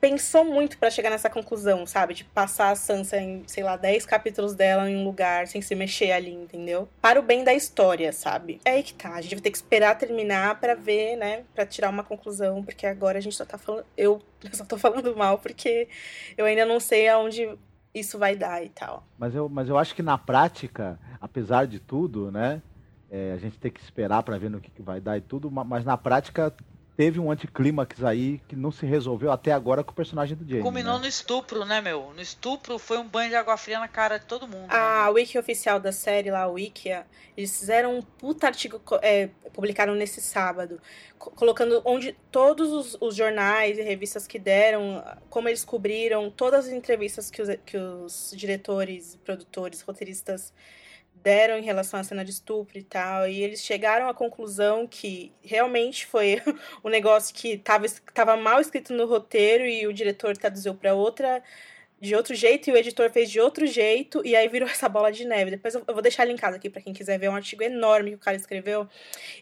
pensou 0.00 0.44
muito 0.44 0.78
pra 0.78 0.90
chegar 0.90 1.10
nessa 1.10 1.28
conclusão, 1.28 1.84
sabe? 1.86 2.14
De 2.14 2.24
passar 2.24 2.70
a 2.70 2.74
Sansa 2.74 3.18
em, 3.18 3.44
sei 3.46 3.62
lá, 3.62 3.76
10 3.76 4.06
capítulos 4.06 4.54
dela 4.54 4.90
em 4.90 4.96
um 4.96 5.04
lugar 5.04 5.46
sem 5.46 5.60
se 5.60 5.74
mexer 5.74 6.12
ali, 6.12 6.32
entendeu? 6.32 6.88
Para 7.00 7.20
o 7.20 7.22
bem 7.22 7.44
da 7.44 7.52
história, 7.52 8.12
sabe? 8.12 8.60
É 8.64 8.70
aí 8.72 8.82
que 8.82 8.94
tá. 8.94 9.14
A 9.14 9.20
gente 9.20 9.34
vai 9.34 9.42
ter 9.42 9.50
que 9.50 9.56
esperar 9.58 9.96
terminar 9.98 10.58
pra 10.60 10.74
ver, 10.74 11.16
né? 11.16 11.44
Pra 11.54 11.66
tirar 11.66 11.90
uma 11.90 12.02
conclusão, 12.02 12.62
porque 12.64 12.86
agora 12.86 13.18
a 13.18 13.20
gente 13.20 13.36
só 13.36 13.44
tá 13.44 13.58
falando. 13.58 13.84
Eu 13.96 14.22
só 14.52 14.64
tô 14.64 14.78
falando 14.78 15.14
mal 15.14 15.38
porque 15.38 15.88
eu 16.36 16.46
ainda 16.46 16.64
não 16.64 16.80
sei 16.80 17.08
aonde 17.08 17.48
isso 17.94 18.18
vai 18.18 18.34
dar 18.36 18.64
e 18.64 18.68
tal. 18.70 19.04
Mas 19.18 19.34
eu, 19.34 19.48
mas 19.48 19.68
eu 19.68 19.76
acho 19.76 19.94
que 19.94 20.02
na 20.02 20.16
prática, 20.16 20.98
apesar 21.20 21.66
de 21.66 21.78
tudo, 21.78 22.30
né? 22.30 22.62
é, 23.10 23.32
a 23.32 23.36
gente 23.38 23.58
tem 23.58 23.70
que 23.72 23.80
esperar 23.80 24.22
para 24.22 24.38
ver 24.38 24.48
no 24.48 24.60
que, 24.60 24.70
que 24.70 24.80
vai 24.82 25.00
dar 25.00 25.18
e 25.18 25.20
tudo, 25.20 25.50
ma- 25.50 25.64
mas 25.64 25.84
na 25.84 25.96
prática 25.96 26.54
teve 27.00 27.18
um 27.18 27.30
anticlímax 27.30 28.04
aí 28.04 28.42
que 28.46 28.54
não 28.54 28.70
se 28.70 28.84
resolveu 28.84 29.32
até 29.32 29.52
agora 29.52 29.82
com 29.82 29.90
o 29.90 29.94
personagem 29.94 30.36
do 30.36 30.46
Jamie. 30.46 30.60
Culminou 30.62 30.96
né? 30.96 31.00
no 31.00 31.06
estupro, 31.06 31.64
né, 31.64 31.80
meu? 31.80 32.12
No 32.14 32.20
estupro 32.20 32.78
foi 32.78 32.98
um 32.98 33.08
banho 33.08 33.30
de 33.30 33.36
água 33.36 33.56
fria 33.56 33.80
na 33.80 33.88
cara 33.88 34.18
de 34.18 34.26
todo 34.26 34.46
mundo. 34.46 34.66
né? 34.68 34.74
A 34.76 35.08
wiki 35.08 35.38
oficial 35.38 35.80
da 35.80 35.92
série 35.92 36.30
lá, 36.30 36.42
a 36.42 36.48
Wikia, 36.48 37.06
eles 37.34 37.58
fizeram 37.58 37.96
um 37.96 38.02
puta 38.02 38.46
artigo 38.48 38.78
é, 39.00 39.30
publicaram 39.54 39.94
nesse 39.94 40.20
sábado, 40.20 40.78
co- 41.18 41.30
colocando 41.30 41.80
onde 41.86 42.14
todos 42.30 42.70
os, 42.70 42.98
os 43.00 43.16
jornais 43.16 43.78
e 43.78 43.82
revistas 43.82 44.26
que 44.26 44.38
deram, 44.38 45.02
como 45.30 45.48
eles 45.48 45.64
cobriram, 45.64 46.30
todas 46.30 46.66
as 46.66 46.72
entrevistas 46.72 47.30
que 47.30 47.40
os, 47.40 47.48
que 47.64 47.78
os 47.78 48.34
diretores, 48.36 49.18
produtores, 49.24 49.80
roteiristas 49.80 50.52
deram 51.22 51.58
em 51.58 51.62
relação 51.62 52.00
à 52.00 52.04
cena 52.04 52.24
de 52.24 52.30
estupro 52.30 52.78
e 52.78 52.82
tal, 52.82 53.28
e 53.28 53.42
eles 53.42 53.62
chegaram 53.62 54.08
à 54.08 54.14
conclusão 54.14 54.86
que 54.86 55.32
realmente 55.42 56.06
foi 56.06 56.40
um 56.84 56.88
negócio 56.88 57.34
que 57.34 57.54
estava 57.54 57.86
tava 58.14 58.36
mal 58.36 58.60
escrito 58.60 58.92
no 58.92 59.06
roteiro 59.06 59.64
e 59.64 59.86
o 59.86 59.92
diretor 59.92 60.36
traduziu 60.36 60.74
para 60.74 60.94
outra 60.94 61.42
de 62.00 62.14
outro 62.14 62.34
jeito 62.34 62.70
e 62.70 62.72
o 62.72 62.76
editor 62.76 63.10
fez 63.10 63.30
de 63.30 63.38
outro 63.38 63.66
jeito 63.66 64.22
e 64.24 64.34
aí 64.34 64.48
virou 64.48 64.66
essa 64.70 64.88
bola 64.88 65.12
de 65.12 65.24
neve. 65.24 65.50
Depois 65.50 65.74
eu 65.74 65.84
vou 65.86 66.02
deixar 66.02 66.24
linkado 66.24 66.56
aqui 66.56 66.70
para 66.70 66.80
quem 66.80 66.92
quiser 66.92 67.18
ver 67.18 67.26
é 67.26 67.30
um 67.30 67.36
artigo 67.36 67.62
enorme 67.62 68.10
que 68.10 68.16
o 68.16 68.18
cara 68.18 68.36
escreveu. 68.36 68.88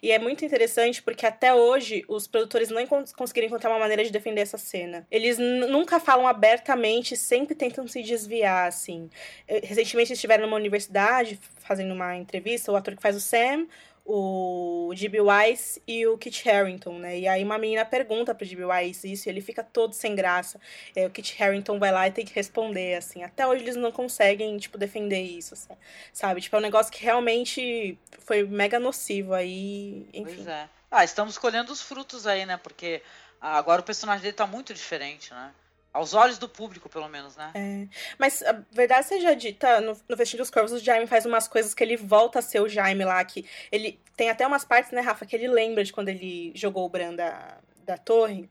E 0.03 0.11
é 0.11 0.19
muito 0.19 0.45
interessante 0.45 1.03
porque 1.03 1.25
até 1.25 1.55
hoje 1.55 2.05
os 2.09 2.27
produtores 2.27 2.71
não 2.71 2.85
conseguiram 3.17 3.47
encontrar 3.47 3.71
uma 3.71 3.79
maneira 3.79 4.05
de 4.05 4.11
defender 4.11 4.41
essa 4.41 4.59
cena. 4.59 5.07
Eles 5.11 5.39
nunca 5.39 6.01
falam 6.01 6.27
abertamente, 6.27 7.17
sempre 7.17 7.55
tentam 7.55 7.87
se 7.87 8.03
desviar, 8.03 8.67
assim. 8.67 9.09
Eh, 9.47 9.61
Recentemente 9.63 10.11
eles 10.11 10.19
estiveram 10.19 10.45
numa 10.45 10.57
universidade 10.57 11.39
fazendo 11.59 11.93
uma 11.93 12.17
entrevista, 12.17 12.73
o 12.73 12.77
ator 12.77 12.97
que 12.97 13.03
faz 13.03 13.15
o 13.15 13.21
Sam, 13.21 13.67
o 14.11 14.91
G.B. 14.95 15.19
Wise 15.21 15.83
e 15.87 16.07
o 16.07 16.17
Kit 16.17 16.49
Harington, 16.49 16.99
né? 16.99 17.19
E 17.19 17.29
aí 17.29 17.45
uma 17.45 17.59
menina 17.59 17.85
pergunta 17.85 18.35
pro 18.35 18.47
G.B. 18.47 18.65
Wise 18.65 19.13
isso 19.13 19.29
e 19.29 19.31
ele 19.31 19.43
fica 19.43 19.63
todo 19.63 19.93
sem 19.93 20.17
graça. 20.17 20.59
É, 20.97 21.07
o 21.07 21.11
Kit 21.11 21.41
Harington 21.41 21.79
vai 21.79 21.93
lá 21.93 22.09
e 22.09 22.11
tem 22.11 22.25
que 22.25 22.35
responder, 22.35 22.97
assim. 22.97 23.23
Até 23.23 23.47
hoje 23.47 23.63
eles 23.63 23.77
não 23.77 23.93
conseguem, 23.93 24.57
tipo, 24.57 24.79
defender 24.79 25.21
isso, 25.21 25.53
assim, 25.53 25.75
sabe? 26.11 26.41
Tipo, 26.41 26.57
é 26.57 26.59
um 26.59 26.63
negócio 26.63 26.91
que 26.91 27.05
realmente 27.05 27.99
foi 28.21 28.45
mega 28.45 28.81
nocivo 28.81 29.35
aí, 29.35 30.09
enfim. 30.15 30.37
Pois 30.37 30.49
é. 30.49 30.69
Ah, 30.91 31.05
estamos 31.05 31.37
colhendo 31.37 31.71
os 31.71 31.83
frutos 31.83 32.27
aí, 32.27 32.47
né? 32.47 32.57
Porque 32.57 33.03
agora 33.39 33.83
o 33.83 33.85
personagem 33.85 34.23
dele 34.23 34.33
tá 34.33 34.47
muito 34.47 34.73
diferente, 34.73 35.35
né? 35.35 35.53
Aos 35.93 36.15
olhos 36.15 36.39
do 36.39 36.49
público, 36.49 36.89
pelo 36.89 37.09
menos, 37.09 37.37
né? 37.37 37.51
É. 37.55 37.89
Mas 38.19 38.43
a 38.43 38.63
verdade 38.71 39.07
seja 39.07 39.35
dita, 39.35 39.81
no, 39.81 39.97
no 40.09 40.17
dos 40.17 40.51
Corvos, 40.51 40.73
o 40.73 40.79
Jaime 40.79 41.07
faz 41.07 41.25
umas 41.25 41.49
coisas 41.49 41.75
que 41.75 41.83
ele 41.83 41.97
volta 41.97 42.39
a 42.39 42.43
ser 42.43 42.61
o 42.61 42.69
Jaime 42.69 43.05
lá, 43.05 43.25
que 43.25 43.47
ele 43.73 44.01
tem 44.17 44.31
até 44.31 44.47
umas 44.47 44.65
partes, 44.65 44.93
né, 44.93 45.01
Rafa, 45.01 45.25
que 45.25 45.35
ele 45.35 45.49
lembra 45.49 45.83
de 45.83 45.93
quando 45.93 46.09
ele 46.09 46.53
jogou 46.55 46.85
o 46.85 46.89
Bran 46.89 47.15
da, 47.15 47.59
da 47.85 47.97
torre. 47.97 48.51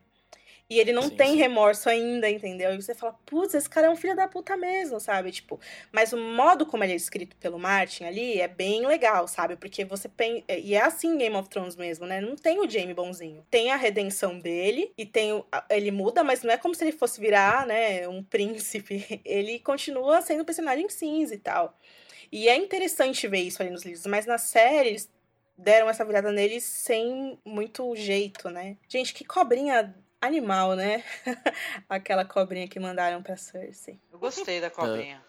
E 0.69 0.80
ele 0.80 0.91
não 0.91 1.03
Sim, 1.03 1.15
tem 1.15 1.32
sim. 1.32 1.38
remorso 1.38 1.89
ainda, 1.89 2.30
entendeu? 2.30 2.73
E 2.73 2.82
você 2.82 2.93
fala, 2.93 3.17
putz, 3.25 3.53
esse 3.53 3.69
cara 3.69 3.88
é 3.88 3.89
um 3.89 3.95
filho 3.95 4.15
da 4.15 4.27
puta 4.27 4.58
mesmo, 4.58 4.99
sabe? 4.99 5.32
Tipo, 5.32 5.60
mas 5.91 6.12
o 6.12 6.17
modo 6.17 6.65
como 6.65 6.84
ele 6.84 6.91
é 6.91 6.95
escrito 6.95 7.38
pelo 7.38 7.58
Martin 7.58 8.03
ali 8.03 8.41
é 8.41 8.49
bem 8.49 8.86
legal, 8.86 9.27
sabe? 9.30 9.56
Porque 9.56 9.86
você 9.86 10.10
pensa. 10.10 10.43
E 10.49 10.75
é 10.75 10.82
assim 10.82 11.13
em 11.13 11.17
Game 11.17 11.36
of 11.38 11.47
Thrones 11.49 11.77
mesmo, 11.77 12.06
né? 12.06 12.19
Não 12.19 12.36
tem 12.36 12.60
o 12.60 12.69
Jaime 12.69 12.93
bonzinho. 12.93 13.45
Tem 13.49 13.71
a 13.71 13.77
redenção 13.77 14.38
dele 14.38 14.91
e 14.97 15.06
tem 15.06 15.32
o... 15.32 15.45
ele 15.69 15.89
muda, 15.89 16.21
mas 16.21 16.43
não 16.43 16.51
é 16.51 16.58
como 16.58 16.75
se 16.75 16.84
ele 16.84 16.91
fosse 16.91 17.21
virar, 17.21 17.65
né, 17.65 18.06
um 18.08 18.21
príncipe. 18.27 19.21
Ele 19.23 19.60
continua 19.60 20.21
sendo 20.21 20.41
um 20.41 20.45
personagem 20.45 20.89
cinza 20.89 21.34
e 21.34 21.39
tal. 21.39 21.77
E 22.30 22.49
é 22.49 22.58
interessante 22.58 23.25
ver 23.27 23.39
isso 23.39 23.62
ali 23.62 23.71
nos 23.71 23.86
livros, 23.86 24.06
mas 24.06 24.25
na 24.25 24.38
série 24.38 24.89
eles 24.89 25.10
deram 25.58 25.89
essa 25.89 26.06
virada 26.06 26.32
nele 26.32 26.60
sem 26.60 27.39
muito 27.43 27.95
jeito, 27.95 28.49
né? 28.49 28.77
Gente, 28.88 29.13
que 29.13 29.25
cobrinha 29.25 29.95
animal, 30.21 30.75
né? 30.75 31.03
Aquela 31.89 32.25
cobrinha 32.25 32.67
que 32.67 32.80
mandaram 32.80 33.21
pra 33.21 33.38
Cersei. 33.38 33.99
Eu 34.12 34.19
gostei 34.19 34.60
da 34.62 34.69
cobrinha. 34.69 35.21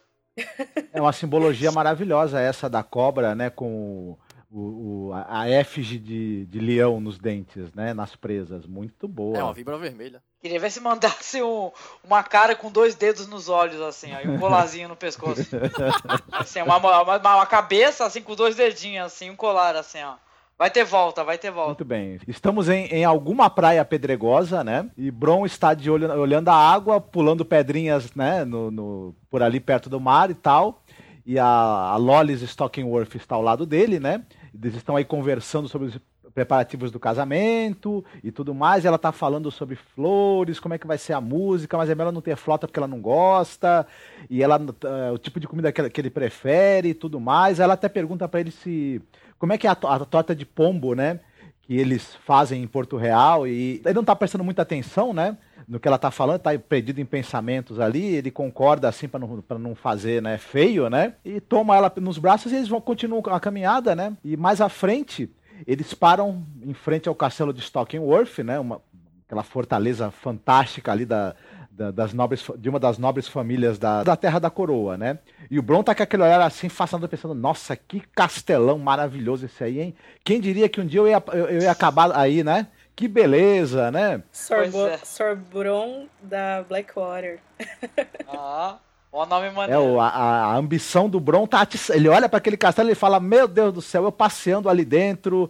É 0.92 1.00
uma 1.00 1.12
simbologia 1.12 1.70
maravilhosa 1.72 2.40
essa 2.40 2.68
da 2.70 2.82
cobra, 2.82 3.34
né? 3.34 3.50
Com 3.50 4.16
o, 4.50 5.08
o- 5.10 5.12
a 5.26 5.48
efígie 5.50 5.98
de, 5.98 6.46
de 6.46 6.60
leão 6.60 7.00
nos 7.00 7.18
dentes, 7.18 7.72
né? 7.74 7.92
Nas 7.92 8.14
presas. 8.14 8.64
Muito 8.66 9.08
boa. 9.08 9.36
É 9.36 9.42
uma 9.42 9.52
vibra 9.52 9.76
vermelha. 9.76 10.22
Queria 10.40 10.60
ver 10.60 10.70
se 10.70 10.78
mandasse 10.80 11.42
um- 11.42 11.72
uma 12.04 12.22
cara 12.22 12.54
com 12.54 12.70
dois 12.70 12.94
dedos 12.94 13.26
nos 13.26 13.48
olhos, 13.48 13.80
assim, 13.80 14.14
ó, 14.14 14.20
e 14.20 14.28
um 14.28 14.38
colarzinho 14.38 14.88
no 14.88 14.94
pescoço. 14.96 15.42
Assim, 16.30 16.62
uma, 16.62 16.76
uma, 16.76 17.16
uma 17.18 17.46
cabeça, 17.46 18.04
assim, 18.06 18.22
com 18.22 18.36
dois 18.36 18.54
dedinhos, 18.54 19.06
assim, 19.06 19.28
um 19.30 19.36
colar, 19.36 19.74
assim, 19.74 20.00
ó. 20.02 20.14
Vai 20.58 20.70
ter 20.70 20.84
volta, 20.84 21.22
vai 21.22 21.38
ter 21.38 21.52
volta. 21.52 21.68
Muito 21.68 21.84
bem. 21.84 22.18
Estamos 22.26 22.68
em, 22.68 22.86
em 22.86 23.04
alguma 23.04 23.48
praia 23.48 23.84
pedregosa, 23.84 24.64
né? 24.64 24.90
E 24.96 25.08
Bron 25.10 25.46
está 25.46 25.72
de 25.72 25.88
olho, 25.88 26.10
olhando 26.18 26.48
a 26.48 26.54
água, 26.54 27.00
pulando 27.00 27.44
pedrinhas, 27.44 28.12
né? 28.14 28.44
No, 28.44 28.68
no- 28.70 29.14
por 29.30 29.40
ali 29.40 29.60
perto 29.60 29.88
do 29.88 30.00
mar 30.00 30.30
e 30.30 30.34
tal. 30.34 30.82
E 31.24 31.38
a, 31.38 31.44
a 31.46 31.96
Lolis 31.96 32.42
Stockingworth 32.42 33.14
está 33.14 33.36
ao 33.36 33.42
lado 33.42 33.64
dele, 33.64 34.00
né? 34.00 34.24
Eles 34.52 34.74
estão 34.74 34.96
aí 34.96 35.04
conversando 35.04 35.68
sobre 35.68 35.88
os 35.88 35.98
preparativos 36.34 36.90
do 36.90 36.98
casamento 36.98 38.04
e 38.24 38.32
tudo 38.32 38.52
mais. 38.52 38.84
Ela 38.84 38.98
tá 38.98 39.12
falando 39.12 39.50
sobre 39.52 39.76
flores, 39.76 40.58
como 40.58 40.74
é 40.74 40.78
que 40.78 40.86
vai 40.88 40.98
ser 40.98 41.12
a 41.12 41.20
música, 41.20 41.76
mas 41.76 41.88
é 41.88 41.94
melhor 41.94 42.12
não 42.12 42.20
ter 42.20 42.34
flauta 42.36 42.66
porque 42.66 42.80
ela 42.80 42.88
não 42.88 43.00
gosta. 43.00 43.86
E 44.28 44.42
ela 44.42 44.56
eh, 44.56 45.10
o 45.12 45.18
tipo 45.18 45.38
de 45.38 45.46
comida 45.46 45.70
que, 45.70 45.80
ela- 45.80 45.90
que 45.90 46.00
ele 46.00 46.10
prefere 46.10 46.88
e 46.88 46.94
tudo 46.94 47.20
mais. 47.20 47.60
Ela 47.60 47.74
até 47.74 47.88
pergunta 47.88 48.26
para 48.28 48.40
ele 48.40 48.50
se 48.50 49.00
como 49.38 49.52
é 49.52 49.58
que 49.58 49.66
é 49.66 49.70
a, 49.70 49.72
a 49.72 50.04
torta 50.04 50.34
de 50.34 50.44
pombo, 50.44 50.94
né? 50.94 51.20
Que 51.62 51.76
eles 51.76 52.14
fazem 52.24 52.62
em 52.62 52.66
Porto 52.66 52.96
Real 52.96 53.46
e 53.46 53.80
ele 53.84 53.94
não 53.94 54.04
tá 54.04 54.16
prestando 54.16 54.44
muita 54.44 54.62
atenção, 54.62 55.12
né? 55.12 55.36
No 55.66 55.78
que 55.78 55.86
ela 55.86 55.98
tá 55.98 56.10
falando, 56.10 56.40
tá 56.40 56.58
perdido 56.58 56.98
em 56.98 57.04
pensamentos 57.04 57.78
ali, 57.78 58.02
ele 58.02 58.30
concorda 58.30 58.88
assim 58.88 59.06
para 59.06 59.20
não, 59.20 59.42
pra 59.42 59.58
não 59.58 59.74
fazer, 59.74 60.22
né, 60.22 60.38
feio, 60.38 60.88
né? 60.88 61.14
E 61.22 61.40
toma 61.40 61.76
ela 61.76 61.92
nos 61.96 62.16
braços 62.16 62.52
e 62.52 62.56
eles 62.56 62.68
vão 62.68 62.80
continuam 62.80 63.22
a 63.26 63.38
caminhada, 63.38 63.94
né? 63.94 64.16
E 64.24 64.34
mais 64.34 64.62
à 64.62 64.70
frente, 64.70 65.30
eles 65.66 65.92
param 65.92 66.42
em 66.62 66.72
frente 66.72 67.06
ao 67.06 67.14
castelo 67.14 67.52
de 67.52 67.60
Stockingworth, 67.60 68.38
né? 68.38 68.58
Uma, 68.58 68.80
aquela 69.26 69.42
fortaleza 69.42 70.10
fantástica 70.10 70.90
ali 70.90 71.04
da, 71.04 71.36
da- 71.78 71.90
das 71.92 72.12
nobres, 72.12 72.44
de 72.58 72.68
uma 72.68 72.80
das 72.80 72.98
nobres 72.98 73.28
famílias 73.28 73.78
da, 73.78 74.02
da 74.02 74.16
Terra 74.16 74.40
da 74.40 74.50
Coroa, 74.50 74.98
né? 74.98 75.18
E 75.48 75.58
o 75.58 75.62
Bron 75.62 75.82
tá 75.84 75.94
com 75.94 76.02
aquele 76.02 76.24
olhar 76.24 76.40
assim, 76.40 76.68
fascinado, 76.68 77.08
pensando, 77.08 77.34
nossa, 77.34 77.76
que 77.76 78.00
castelão 78.14 78.78
maravilhoso 78.78 79.46
esse 79.46 79.62
aí, 79.62 79.80
hein? 79.80 79.94
Quem 80.24 80.40
diria 80.40 80.68
que 80.68 80.80
um 80.80 80.86
dia 80.86 81.00
eu 81.00 81.06
ia, 81.08 81.22
eu, 81.32 81.46
eu 81.48 81.62
ia 81.62 81.70
acabar 81.70 82.10
aí, 82.16 82.42
né? 82.42 82.66
Que 82.96 83.06
beleza, 83.06 83.92
né? 83.92 84.20
Sorbo 84.32 84.86
é. 84.88 84.98
Sorbron 84.98 86.06
da 86.20 86.64
Blackwater. 86.68 87.38
Ó, 88.26 88.74
ó 89.12 89.22
o 89.22 89.26
nome 89.26 89.46
É, 89.46 89.50
maneiro. 89.52 89.82
o, 89.82 90.00
a, 90.00 90.08
a 90.08 90.56
ambição 90.56 91.08
do 91.08 91.20
Bron 91.20 91.46
tá 91.46 91.60
atiçando. 91.60 91.96
Ele 91.98 92.08
olha 92.08 92.28
para 92.28 92.38
aquele 92.38 92.56
castelo 92.56 92.90
e 92.90 92.96
fala: 92.96 93.20
Meu 93.20 93.46
Deus 93.46 93.72
do 93.72 93.80
céu, 93.80 94.02
eu 94.04 94.10
passeando 94.12 94.68
ali 94.68 94.84
dentro, 94.84 95.48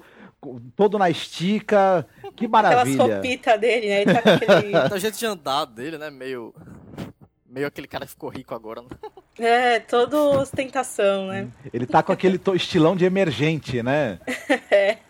todo 0.77 0.99
na 0.99 1.11
estica, 1.11 2.07
que 2.37 2.47
Aquela 2.47 2.49
maravilha. 2.51 3.17
sopita 3.17 3.57
dele, 3.59 3.89
né? 3.89 4.03
Ele 4.03 4.13
tá 4.15 4.23
com 4.23 4.29
aquele. 4.31 4.73
O 4.95 4.99
jeito 4.99 5.19
de 5.19 5.27
andar 5.27 5.65
dele, 5.67 5.99
né? 5.99 6.11
Meio. 6.11 6.55
Meio 7.51 7.67
aquele 7.67 7.87
cara 7.89 8.05
que 8.05 8.11
ficou 8.13 8.29
rico 8.29 8.55
agora. 8.55 8.83
né? 8.83 8.89
é, 9.39 9.81
todo 9.81 10.15
ostentação, 10.39 11.29
né? 11.29 11.49
Ele 11.73 11.87
tá 11.87 12.03
com 12.03 12.13
aquele 12.13 12.39
estilão 12.55 12.95
de 12.95 13.05
emergente, 13.07 13.83
né? 13.83 14.19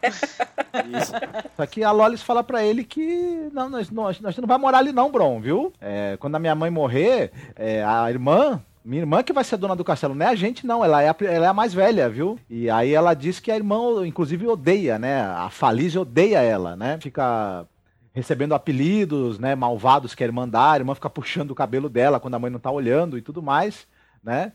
Isso. 1.00 1.12
Só 1.56 1.66
que 1.66 1.82
a 1.82 1.90
Lolis 1.90 2.22
fala 2.22 2.44
pra 2.44 2.62
ele 2.62 2.84
que 2.84 3.48
não, 3.52 3.68
nós, 3.68 3.90
nós, 3.90 4.20
nós 4.20 4.36
não 4.36 4.46
vai 4.46 4.56
morar 4.58 4.78
ali 4.78 4.92
não, 4.92 5.10
Bron, 5.10 5.40
viu? 5.40 5.72
É, 5.80 6.16
quando 6.20 6.36
a 6.36 6.38
minha 6.38 6.54
mãe 6.54 6.70
morrer, 6.70 7.32
é, 7.56 7.82
a 7.82 8.08
irmã, 8.10 8.62
minha 8.88 9.03
irmã 9.03 9.22
que 9.22 9.33
vai 9.33 9.44
ser 9.44 9.59
dona 9.59 9.77
do 9.77 9.85
castelo, 9.85 10.14
não 10.14 10.24
é 10.27 10.31
a 10.31 10.35
gente 10.35 10.66
não, 10.66 10.83
ela 10.83 11.03
é 11.03 11.09
a, 11.11 11.16
ela 11.20 11.46
é 11.46 11.48
a 11.48 11.55
mais 11.55 11.74
velha, 11.74 12.09
viu? 12.09 12.38
E 12.48 12.70
aí 12.70 12.94
ela 12.94 13.12
diz 13.12 13.38
que 13.38 13.51
a 13.51 13.57
irmã, 13.57 14.07
inclusive, 14.07 14.46
odeia, 14.46 14.98
né? 14.98 15.20
A 15.20 15.51
Falize 15.51 15.98
odeia 15.98 16.40
ela, 16.40 16.74
né? 16.74 16.98
Fica 17.01 17.66
recebendo 18.14 18.55
apelidos, 18.55 19.38
né, 19.38 19.55
malvados 19.55 20.14
que 20.14 20.24
a 20.24 20.27
irmã 20.27 20.48
dá, 20.48 20.72
a 20.72 20.77
irmã 20.77 20.94
fica 20.94 21.09
puxando 21.11 21.53
o 21.53 21.55
cabelo 21.55 21.88
dela 21.88 22.18
quando 22.18 22.35
a 22.35 22.38
mãe 22.38 22.51
não 22.51 22.59
tá 22.59 22.70
olhando 22.70 23.16
e 23.16 23.22
tudo 23.22 23.40
mais, 23.42 23.87
né? 24.24 24.53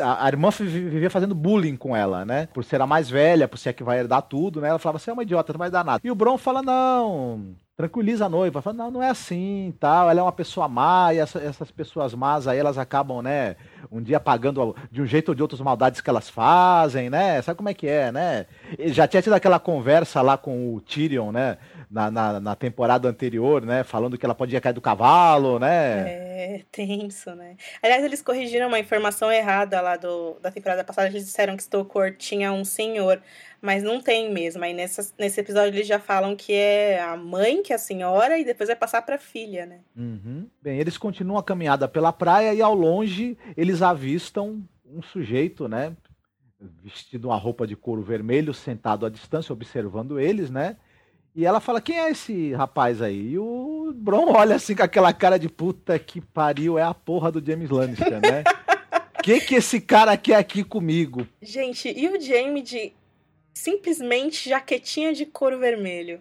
A 0.00 0.28
irmã 0.28 0.48
vi- 0.50 0.88
vivia 0.88 1.10
fazendo 1.10 1.34
bullying 1.34 1.76
com 1.76 1.94
ela, 1.94 2.24
né? 2.24 2.46
Por 2.54 2.64
ser 2.64 2.80
a 2.80 2.86
mais 2.86 3.10
velha, 3.10 3.48
por 3.48 3.58
ser 3.58 3.70
a 3.70 3.72
que 3.72 3.82
vai 3.82 3.98
herdar 3.98 4.22
tudo, 4.22 4.60
né? 4.60 4.68
Ela 4.68 4.78
falava, 4.78 4.98
você 4.98 5.10
é 5.10 5.12
uma 5.12 5.24
idiota, 5.24 5.52
não 5.52 5.58
vai 5.58 5.70
dar 5.70 5.84
nada. 5.84 6.00
E 6.04 6.10
o 6.10 6.14
Bron 6.14 6.38
fala, 6.38 6.62
não, 6.62 7.56
tranquiliza 7.76 8.24
a 8.24 8.28
noiva. 8.28 8.62
Fala, 8.62 8.76
não, 8.76 8.90
não 8.90 9.02
é 9.02 9.10
assim, 9.10 9.74
tal. 9.78 10.08
Ela 10.08 10.20
é 10.20 10.22
uma 10.22 10.32
pessoa 10.32 10.66
má 10.66 11.12
e 11.12 11.18
essa- 11.18 11.38
essas 11.40 11.70
pessoas 11.70 12.14
más 12.14 12.48
aí, 12.48 12.58
elas 12.58 12.78
acabam, 12.78 13.20
né? 13.22 13.56
Um 13.92 14.02
dia 14.02 14.18
pagando 14.18 14.74
de 14.90 15.02
um 15.02 15.06
jeito 15.06 15.28
ou 15.28 15.34
de 15.34 15.42
outro 15.42 15.56
as 15.56 15.60
maldades 15.60 16.00
que 16.00 16.08
elas 16.08 16.28
fazem, 16.30 17.10
né? 17.10 17.40
Sabe 17.42 17.56
como 17.58 17.68
é 17.68 17.74
que 17.74 17.86
é, 17.86 18.10
né? 18.10 18.46
E 18.78 18.88
já 18.92 19.06
tinha 19.06 19.20
tido 19.22 19.34
aquela 19.34 19.58
conversa 19.60 20.22
lá 20.22 20.38
com 20.38 20.74
o 20.74 20.80
Tyrion, 20.80 21.30
né? 21.30 21.58
Na, 21.90 22.10
na, 22.10 22.40
na 22.40 22.56
temporada 22.56 23.08
anterior, 23.08 23.62
né? 23.64 23.84
Falando 23.84 24.16
que 24.18 24.24
ela 24.24 24.34
podia 24.34 24.60
cair 24.60 24.72
do 24.72 24.80
cavalo, 24.80 25.58
né? 25.58 26.08
É, 26.08 26.64
tenso, 26.72 27.34
né? 27.34 27.56
Aliás, 27.82 28.02
eles 28.02 28.22
corrigiram 28.22 28.68
uma 28.68 28.78
informação 28.78 29.30
errada 29.30 29.80
lá 29.80 29.96
do, 29.96 30.36
da 30.40 30.50
temporada 30.50 30.82
passada. 30.82 31.08
Eles 31.08 31.24
disseram 31.26 31.56
que 31.56 31.62
Stokecourt 31.62 32.16
tinha 32.16 32.52
um 32.52 32.64
senhor, 32.64 33.20
mas 33.66 33.82
não 33.82 34.00
tem 34.00 34.32
mesmo. 34.32 34.62
Aí 34.62 34.72
nessa, 34.72 35.12
nesse 35.18 35.40
episódio 35.40 35.76
eles 35.76 35.88
já 35.88 35.98
falam 35.98 36.36
que 36.36 36.52
é 36.52 37.02
a 37.02 37.16
mãe, 37.16 37.62
que 37.62 37.72
é 37.72 37.76
a 37.76 37.78
senhora, 37.80 38.38
e 38.38 38.44
depois 38.44 38.68
vai 38.68 38.76
passar 38.76 39.02
pra 39.02 39.18
filha, 39.18 39.66
né? 39.66 39.80
Uhum. 39.96 40.46
Bem, 40.62 40.78
eles 40.78 40.96
continuam 40.96 41.38
a 41.38 41.42
caminhada 41.42 41.88
pela 41.88 42.12
praia 42.12 42.54
e 42.54 42.62
ao 42.62 42.72
longe 42.72 43.36
eles 43.56 43.82
avistam 43.82 44.62
um 44.86 45.02
sujeito, 45.02 45.66
né? 45.66 45.96
vestido 46.82 47.28
uma 47.28 47.36
roupa 47.36 47.66
de 47.66 47.76
couro 47.76 48.00
vermelho, 48.02 48.54
sentado 48.54 49.04
à 49.04 49.10
distância, 49.10 49.52
observando 49.52 50.18
eles, 50.18 50.48
né? 50.48 50.76
E 51.34 51.44
ela 51.44 51.60
fala, 51.60 51.82
quem 51.82 51.98
é 51.98 52.10
esse 52.10 52.54
rapaz 52.54 53.02
aí? 53.02 53.32
E 53.32 53.38
o 53.38 53.92
Bron 53.94 54.32
olha 54.32 54.56
assim 54.56 54.74
com 54.74 54.82
aquela 54.82 55.12
cara 55.12 55.38
de 55.38 55.50
puta 55.50 55.98
que 55.98 56.20
pariu, 56.20 56.78
é 56.78 56.82
a 56.82 56.94
porra 56.94 57.30
do 57.30 57.44
James 57.44 57.68
Lannister, 57.68 58.20
né? 58.22 58.42
que 59.22 59.40
que 59.40 59.56
esse 59.56 59.80
cara 59.80 60.16
quer 60.16 60.36
aqui 60.36 60.64
comigo? 60.64 61.26
Gente, 61.42 61.92
e 61.94 62.08
o 62.08 62.18
Jamie 62.18 62.62
de 62.62 62.94
simplesmente 63.56 64.48
jaquetinha 64.50 65.14
de 65.14 65.24
couro 65.24 65.58
vermelho? 65.58 66.20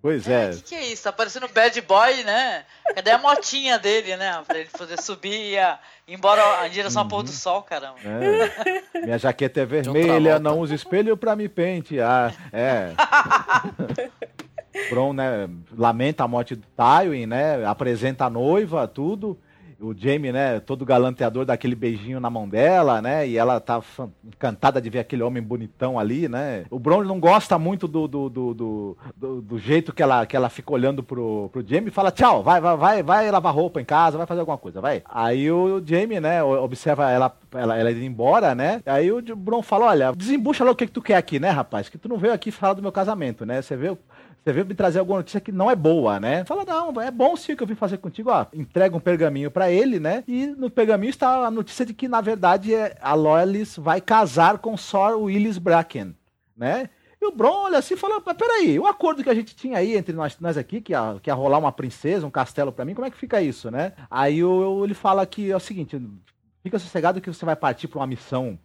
Pois 0.00 0.28
É, 0.28 0.46
é. 0.46 0.50
o 0.50 0.56
que, 0.56 0.62
que 0.62 0.74
é 0.76 0.86
isso? 0.86 1.02
Tá 1.02 1.12
parecendo 1.12 1.48
bad 1.48 1.80
boy, 1.80 2.22
né? 2.22 2.64
Cadê 2.94 3.10
a 3.10 3.18
motinha 3.18 3.76
dele, 3.76 4.16
né? 4.16 4.40
Pra 4.46 4.58
ele 4.60 4.68
poder 4.70 5.00
subir 5.02 5.32
e 5.32 5.56
ir 5.56 5.78
embora 6.14 6.64
em 6.64 6.70
direção 6.70 7.02
ao 7.02 7.08
pôr 7.08 7.24
do 7.24 7.30
sol, 7.30 7.62
caramba. 7.62 7.96
é. 8.04 9.00
Minha 9.00 9.18
jaqueta 9.18 9.62
é 9.62 9.66
vermelha, 9.66 10.38
não 10.38 10.60
usa 10.60 10.76
espelho 10.76 11.16
pra 11.16 11.34
me 11.34 11.48
pentear. 11.48 12.32
É. 12.52 12.92
Bron, 14.90 15.12
né, 15.12 15.48
lamenta 15.76 16.22
a 16.22 16.28
morte 16.28 16.54
do 16.54 16.64
Tywin, 16.76 17.26
né? 17.26 17.64
Apresenta 17.64 18.26
a 18.26 18.30
noiva, 18.30 18.86
tudo. 18.86 19.36
O 19.80 19.94
Jamie, 19.94 20.32
né, 20.32 20.58
todo 20.60 20.84
galanteador, 20.86 21.44
dá 21.44 21.52
aquele 21.52 21.74
beijinho 21.74 22.18
na 22.18 22.30
mão 22.30 22.48
dela, 22.48 23.02
né? 23.02 23.28
E 23.28 23.36
ela 23.36 23.60
tá 23.60 23.80
encantada 24.24 24.80
de 24.80 24.88
ver 24.88 25.00
aquele 25.00 25.22
homem 25.22 25.42
bonitão 25.42 25.98
ali, 25.98 26.28
né? 26.28 26.64
O 26.70 26.78
Bron 26.78 27.04
não 27.04 27.20
gosta 27.20 27.58
muito 27.58 27.86
do, 27.86 28.08
do, 28.08 28.28
do, 28.30 28.54
do, 28.54 28.96
do- 29.42 29.58
jeito 29.58 29.92
que 29.92 30.02
ela, 30.02 30.24
que 30.24 30.36
ela 30.36 30.48
fica 30.48 30.72
olhando 30.72 31.02
pro, 31.02 31.48
pro 31.52 31.66
Jamie 31.66 31.88
e 31.88 31.92
fala: 31.92 32.10
tchau, 32.10 32.42
vai, 32.42 32.60
vai, 32.60 32.76
vai, 32.76 33.02
vai 33.02 33.30
lavar 33.30 33.54
roupa 33.54 33.80
em 33.80 33.84
casa, 33.84 34.16
vai 34.16 34.26
fazer 34.26 34.40
alguma 34.40 34.58
coisa, 34.58 34.80
vai. 34.80 35.02
Aí 35.06 35.50
o 35.50 35.82
Jamie, 35.84 36.20
né, 36.20 36.42
observa 36.42 37.10
ela, 37.10 37.36
ela, 37.52 37.76
ela 37.78 37.90
indo 37.92 38.02
embora, 38.02 38.54
né? 38.54 38.80
Aí 38.86 39.10
o 39.12 39.20
Bron 39.36 39.62
fala: 39.62 39.86
olha, 39.86 40.12
desembucha 40.16 40.64
lá 40.64 40.70
o 40.70 40.76
que, 40.76 40.86
que 40.86 40.92
tu 40.92 41.02
quer 41.02 41.16
aqui, 41.16 41.38
né, 41.38 41.50
rapaz? 41.50 41.88
Que 41.88 41.98
tu 41.98 42.08
não 42.08 42.16
veio 42.16 42.32
aqui 42.32 42.50
falar 42.50 42.74
do 42.74 42.82
meu 42.82 42.92
casamento, 42.92 43.44
né? 43.44 43.60
Você 43.60 43.76
veio. 43.76 43.98
Você 44.46 44.52
veio 44.52 44.64
me 44.64 44.76
trazer 44.76 45.00
alguma 45.00 45.18
notícia 45.18 45.40
que 45.40 45.50
não 45.50 45.68
é 45.68 45.74
boa, 45.74 46.20
né? 46.20 46.44
Fala, 46.44 46.64
não, 46.64 47.00
é 47.00 47.10
bom 47.10 47.34
sim 47.34 47.52
o 47.52 47.56
que 47.56 47.64
eu 47.64 47.66
vim 47.66 47.74
fazer 47.74 47.98
contigo. 47.98 48.30
Ó, 48.30 48.46
entrega 48.54 48.96
um 48.96 49.00
pergaminho 49.00 49.50
pra 49.50 49.72
ele, 49.72 49.98
né? 49.98 50.22
E 50.28 50.46
no 50.46 50.70
pergaminho 50.70 51.10
está 51.10 51.44
a 51.46 51.50
notícia 51.50 51.84
de 51.84 51.92
que, 51.92 52.06
na 52.06 52.20
verdade, 52.20 52.72
é- 52.72 52.96
a 53.00 53.12
Loyalist 53.14 53.78
vai 53.80 54.00
casar 54.00 54.58
com 54.58 54.76
Sor 54.76 55.20
Willis 55.20 55.58
Bracken, 55.58 56.14
né? 56.56 56.88
E 57.20 57.26
o 57.26 57.32
Bron 57.32 57.64
olha 57.64 57.78
assim 57.78 57.94
e 57.94 57.96
fala, 57.96 58.22
"Mas 58.24 58.36
peraí, 58.36 58.78
o 58.78 58.86
acordo 58.86 59.24
que 59.24 59.30
a 59.30 59.34
gente 59.34 59.56
tinha 59.56 59.78
aí 59.78 59.96
entre 59.96 60.14
nós, 60.14 60.38
nós 60.38 60.56
aqui, 60.56 60.80
que 60.80 60.92
ia, 60.92 61.16
que 61.20 61.28
ia 61.28 61.34
rolar 61.34 61.58
uma 61.58 61.72
princesa, 61.72 62.24
um 62.24 62.30
castelo 62.30 62.70
pra 62.70 62.84
mim, 62.84 62.94
como 62.94 63.04
é 63.08 63.10
que 63.10 63.16
fica 63.16 63.42
isso, 63.42 63.68
né? 63.68 63.94
Aí 64.08 64.44
o- 64.44 64.84
ele 64.84 64.94
fala 64.94 65.26
que 65.26 65.50
é 65.50 65.56
o 65.56 65.60
seguinte, 65.60 66.00
fica 66.62 66.78
sossegado 66.78 67.20
que 67.20 67.32
você 67.32 67.44
vai 67.44 67.56
partir 67.56 67.88
pra 67.88 67.98
uma 67.98 68.06
missão 68.06 68.56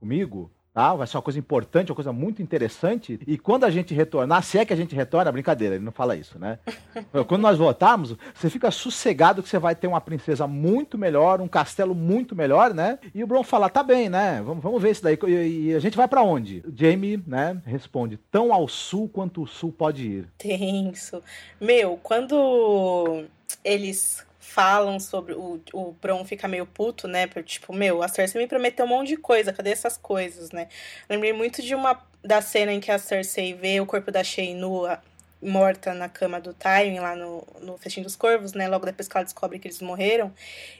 comigo, 0.00 0.50
tá? 0.78 0.94
Vai 0.94 1.08
ser 1.08 1.16
uma 1.16 1.22
coisa 1.22 1.40
importante, 1.40 1.90
uma 1.90 1.96
coisa 1.96 2.12
muito 2.12 2.40
interessante. 2.40 3.18
E 3.26 3.36
quando 3.36 3.64
a 3.64 3.70
gente 3.70 3.92
retornar, 3.92 4.44
se 4.44 4.58
é 4.58 4.64
que 4.64 4.72
a 4.72 4.76
gente 4.76 4.94
retorna, 4.94 5.32
brincadeira, 5.32 5.74
ele 5.74 5.84
não 5.84 5.90
fala 5.90 6.14
isso, 6.14 6.38
né? 6.38 6.60
quando 7.26 7.42
nós 7.42 7.58
voltarmos, 7.58 8.14
você 8.32 8.48
fica 8.48 8.70
sossegado 8.70 9.42
que 9.42 9.48
você 9.48 9.58
vai 9.58 9.74
ter 9.74 9.88
uma 9.88 10.00
princesa 10.00 10.46
muito 10.46 10.96
melhor, 10.96 11.40
um 11.40 11.48
castelo 11.48 11.96
muito 11.96 12.36
melhor, 12.36 12.72
né? 12.72 13.00
E 13.12 13.24
o 13.24 13.26
Bron 13.26 13.42
fala, 13.42 13.68
tá 13.68 13.82
bem, 13.82 14.08
né? 14.08 14.40
Vamos, 14.44 14.62
vamos 14.62 14.80
ver 14.80 14.92
isso 14.92 15.02
daí. 15.02 15.18
E, 15.26 15.70
e 15.70 15.74
a 15.74 15.80
gente 15.80 15.96
vai 15.96 16.06
pra 16.06 16.22
onde? 16.22 16.62
Jamie, 16.72 17.20
né, 17.26 17.60
responde, 17.66 18.16
tão 18.30 18.52
ao 18.52 18.68
sul 18.68 19.08
quanto 19.08 19.42
o 19.42 19.48
sul 19.48 19.72
pode 19.72 20.06
ir. 20.06 20.28
Tenso. 20.38 21.20
Meu, 21.60 21.98
quando 22.00 23.24
eles 23.64 24.27
falam 24.48 24.98
sobre 24.98 25.34
o, 25.34 25.60
o 25.72 25.92
Bron 25.92 26.24
fica 26.24 26.48
meio 26.48 26.66
puto, 26.66 27.06
né? 27.06 27.26
Tipo, 27.44 27.72
meu, 27.72 28.02
a 28.02 28.08
Cersei 28.08 28.40
me 28.40 28.48
prometeu 28.48 28.84
um 28.84 28.88
monte 28.88 29.08
de 29.08 29.16
coisa, 29.16 29.52
cadê 29.52 29.70
essas 29.70 29.96
coisas, 29.96 30.50
né? 30.50 30.68
Lembrei 31.08 31.32
muito 31.32 31.62
de 31.62 31.74
uma 31.74 32.00
da 32.24 32.40
cena 32.40 32.72
em 32.72 32.80
que 32.80 32.90
a 32.90 32.98
Cersei 32.98 33.54
vê 33.54 33.80
o 33.80 33.86
corpo 33.86 34.10
da 34.10 34.24
Shay 34.24 34.54
nua, 34.54 35.00
morta 35.40 35.94
na 35.94 36.08
cama 36.08 36.40
do 36.40 36.52
Tywin, 36.52 36.98
lá 36.98 37.14
no, 37.14 37.46
no 37.60 37.78
Festim 37.78 38.02
dos 38.02 38.16
Corvos, 38.16 38.52
né? 38.52 38.68
Logo 38.68 38.84
depois 38.86 39.08
que 39.08 39.16
ela 39.16 39.24
descobre 39.24 39.58
que 39.58 39.68
eles 39.68 39.80
morreram. 39.80 40.32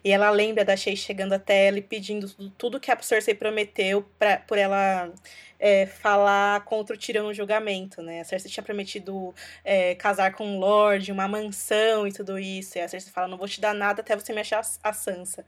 E 0.05 0.11
ela 0.11 0.31
lembra 0.31 0.65
da 0.65 0.77
Shay 0.77 0.97
chegando 0.97 1.33
até 1.33 1.67
ela 1.67 1.79
e 1.79 1.83
pedindo 1.83 2.29
tudo 2.57 2.81
que 2.81 2.91
a 2.91 2.99
Cersei 3.01 3.35
prometeu 3.35 4.05
pra, 4.19 4.39
por 4.39 4.59
ela 4.59 5.13
é, 5.59 5.87
falar 5.87 6.65
contra 6.65 6.95
o 6.95 6.99
Tyrion 6.99 7.25
no 7.25 7.35
julgamento, 7.35 8.03
né? 8.03 8.21
A 8.21 8.25
Cersei 8.25 8.51
tinha 8.51 8.65
prometido 8.65 9.35
é, 9.65 9.95
casar 9.95 10.33
com 10.33 10.47
um 10.47 10.59
lord, 10.59 11.11
uma 11.13 11.29
mansão 11.29 12.07
e 12.07 12.13
tudo 12.13 12.39
isso. 12.39 12.79
E 12.79 12.81
a 12.81 12.89
Cersei 12.89 13.13
fala, 13.13 13.29
não 13.29 13.39
vou 13.39 13.49
te 13.49 13.61
dar 13.61 13.75
nada 13.75 14.01
até 14.01 14.17
você 14.17 14.33
me 14.33 14.41
achar 14.41 14.63
a 14.83 14.93
Sansa. 14.93 15.45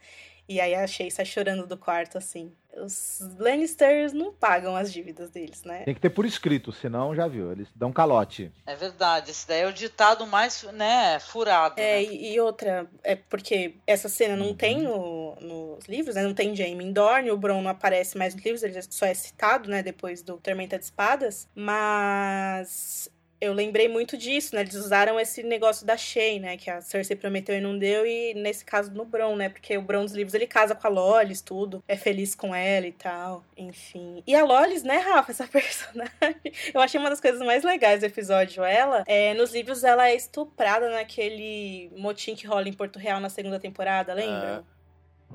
E 0.50 0.60
aí 0.60 0.74
a 0.74 0.84
Shay 0.84 1.08
sai 1.12 1.24
chorando 1.24 1.64
do 1.64 1.76
quarto, 1.76 2.18
assim. 2.18 2.52
Os 2.76 3.20
Lannisters 3.38 4.12
não 4.12 4.32
pagam 4.32 4.74
as 4.74 4.92
dívidas 4.92 5.30
deles, 5.30 5.62
né? 5.62 5.84
Tem 5.84 5.94
que 5.94 6.00
ter 6.00 6.10
por 6.10 6.26
escrito, 6.26 6.72
senão 6.72 7.14
já 7.14 7.28
viu, 7.28 7.52
eles 7.52 7.68
dão 7.72 7.92
calote. 7.92 8.50
É 8.66 8.74
verdade, 8.74 9.30
esse 9.30 9.46
daí 9.46 9.60
é 9.60 9.68
o 9.68 9.72
ditado 9.72 10.26
mais, 10.26 10.64
né, 10.72 11.20
furado. 11.20 11.78
É, 11.78 11.98
né? 11.98 12.02
e, 12.02 12.34
e 12.34 12.40
outra, 12.40 12.90
é 13.04 13.14
porque 13.14 13.76
essa 13.86 14.08
cena 14.08 14.34
não 14.34 14.52
tem 14.52 14.82
no, 14.82 15.36
nos 15.36 15.84
livros, 15.86 16.16
né? 16.16 16.24
Não 16.24 16.34
tem 16.34 16.56
Jaime 16.56 16.92
Dorne, 16.92 17.30
o 17.30 17.36
Bron 17.36 17.62
não 17.62 17.70
aparece 17.70 18.18
mais 18.18 18.34
nos 18.34 18.44
livros, 18.44 18.64
ele 18.64 18.82
só 18.82 19.06
é 19.06 19.14
citado, 19.14 19.70
né, 19.70 19.84
depois 19.84 20.20
do 20.20 20.36
Tormenta 20.36 20.76
de 20.76 20.84
Espadas, 20.84 21.48
mas 21.54 23.08
eu 23.40 23.52
lembrei 23.52 23.88
muito 23.88 24.16
disso, 24.16 24.54
né? 24.54 24.60
Eles 24.60 24.74
usaram 24.74 25.18
esse 25.18 25.42
negócio 25.42 25.86
da 25.86 25.96
Shay, 25.96 26.38
né? 26.38 26.56
Que 26.56 26.70
a 26.70 26.80
Cersei 26.82 27.16
prometeu 27.16 27.56
e 27.56 27.60
não 27.60 27.78
deu, 27.78 28.06
e 28.06 28.34
nesse 28.34 28.64
caso 28.64 28.90
no 28.92 29.04
Bron, 29.04 29.34
né? 29.36 29.48
Porque 29.48 29.76
o 29.78 29.82
Bron 29.82 30.04
dos 30.04 30.12
livros 30.12 30.34
ele 30.34 30.46
casa 30.46 30.74
com 30.74 30.86
a 30.86 30.90
Lolis, 30.90 31.40
tudo, 31.40 31.82
é 31.88 31.96
feliz 31.96 32.34
com 32.34 32.54
ela 32.54 32.86
e 32.86 32.92
tal, 32.92 33.42
enfim. 33.56 34.22
E 34.26 34.34
a 34.34 34.44
Lolis, 34.44 34.82
né, 34.82 34.98
Rafa, 34.98 35.32
essa 35.32 35.46
personagem, 35.48 36.52
eu 36.74 36.80
achei 36.80 37.00
uma 37.00 37.08
das 37.08 37.20
coisas 37.20 37.40
mais 37.40 37.64
legais 37.64 38.00
do 38.00 38.06
episódio. 38.06 38.62
Ela, 38.62 39.04
é, 39.06 39.32
nos 39.34 39.52
livros, 39.52 39.84
ela 39.84 40.08
é 40.08 40.14
estuprada 40.14 40.90
naquele 40.90 41.90
motim 41.96 42.34
que 42.34 42.46
rola 42.46 42.68
em 42.68 42.72
Porto 42.72 42.98
Real 42.98 43.20
na 43.20 43.30
segunda 43.30 43.58
temporada, 43.58 44.12
lembra? 44.12 44.64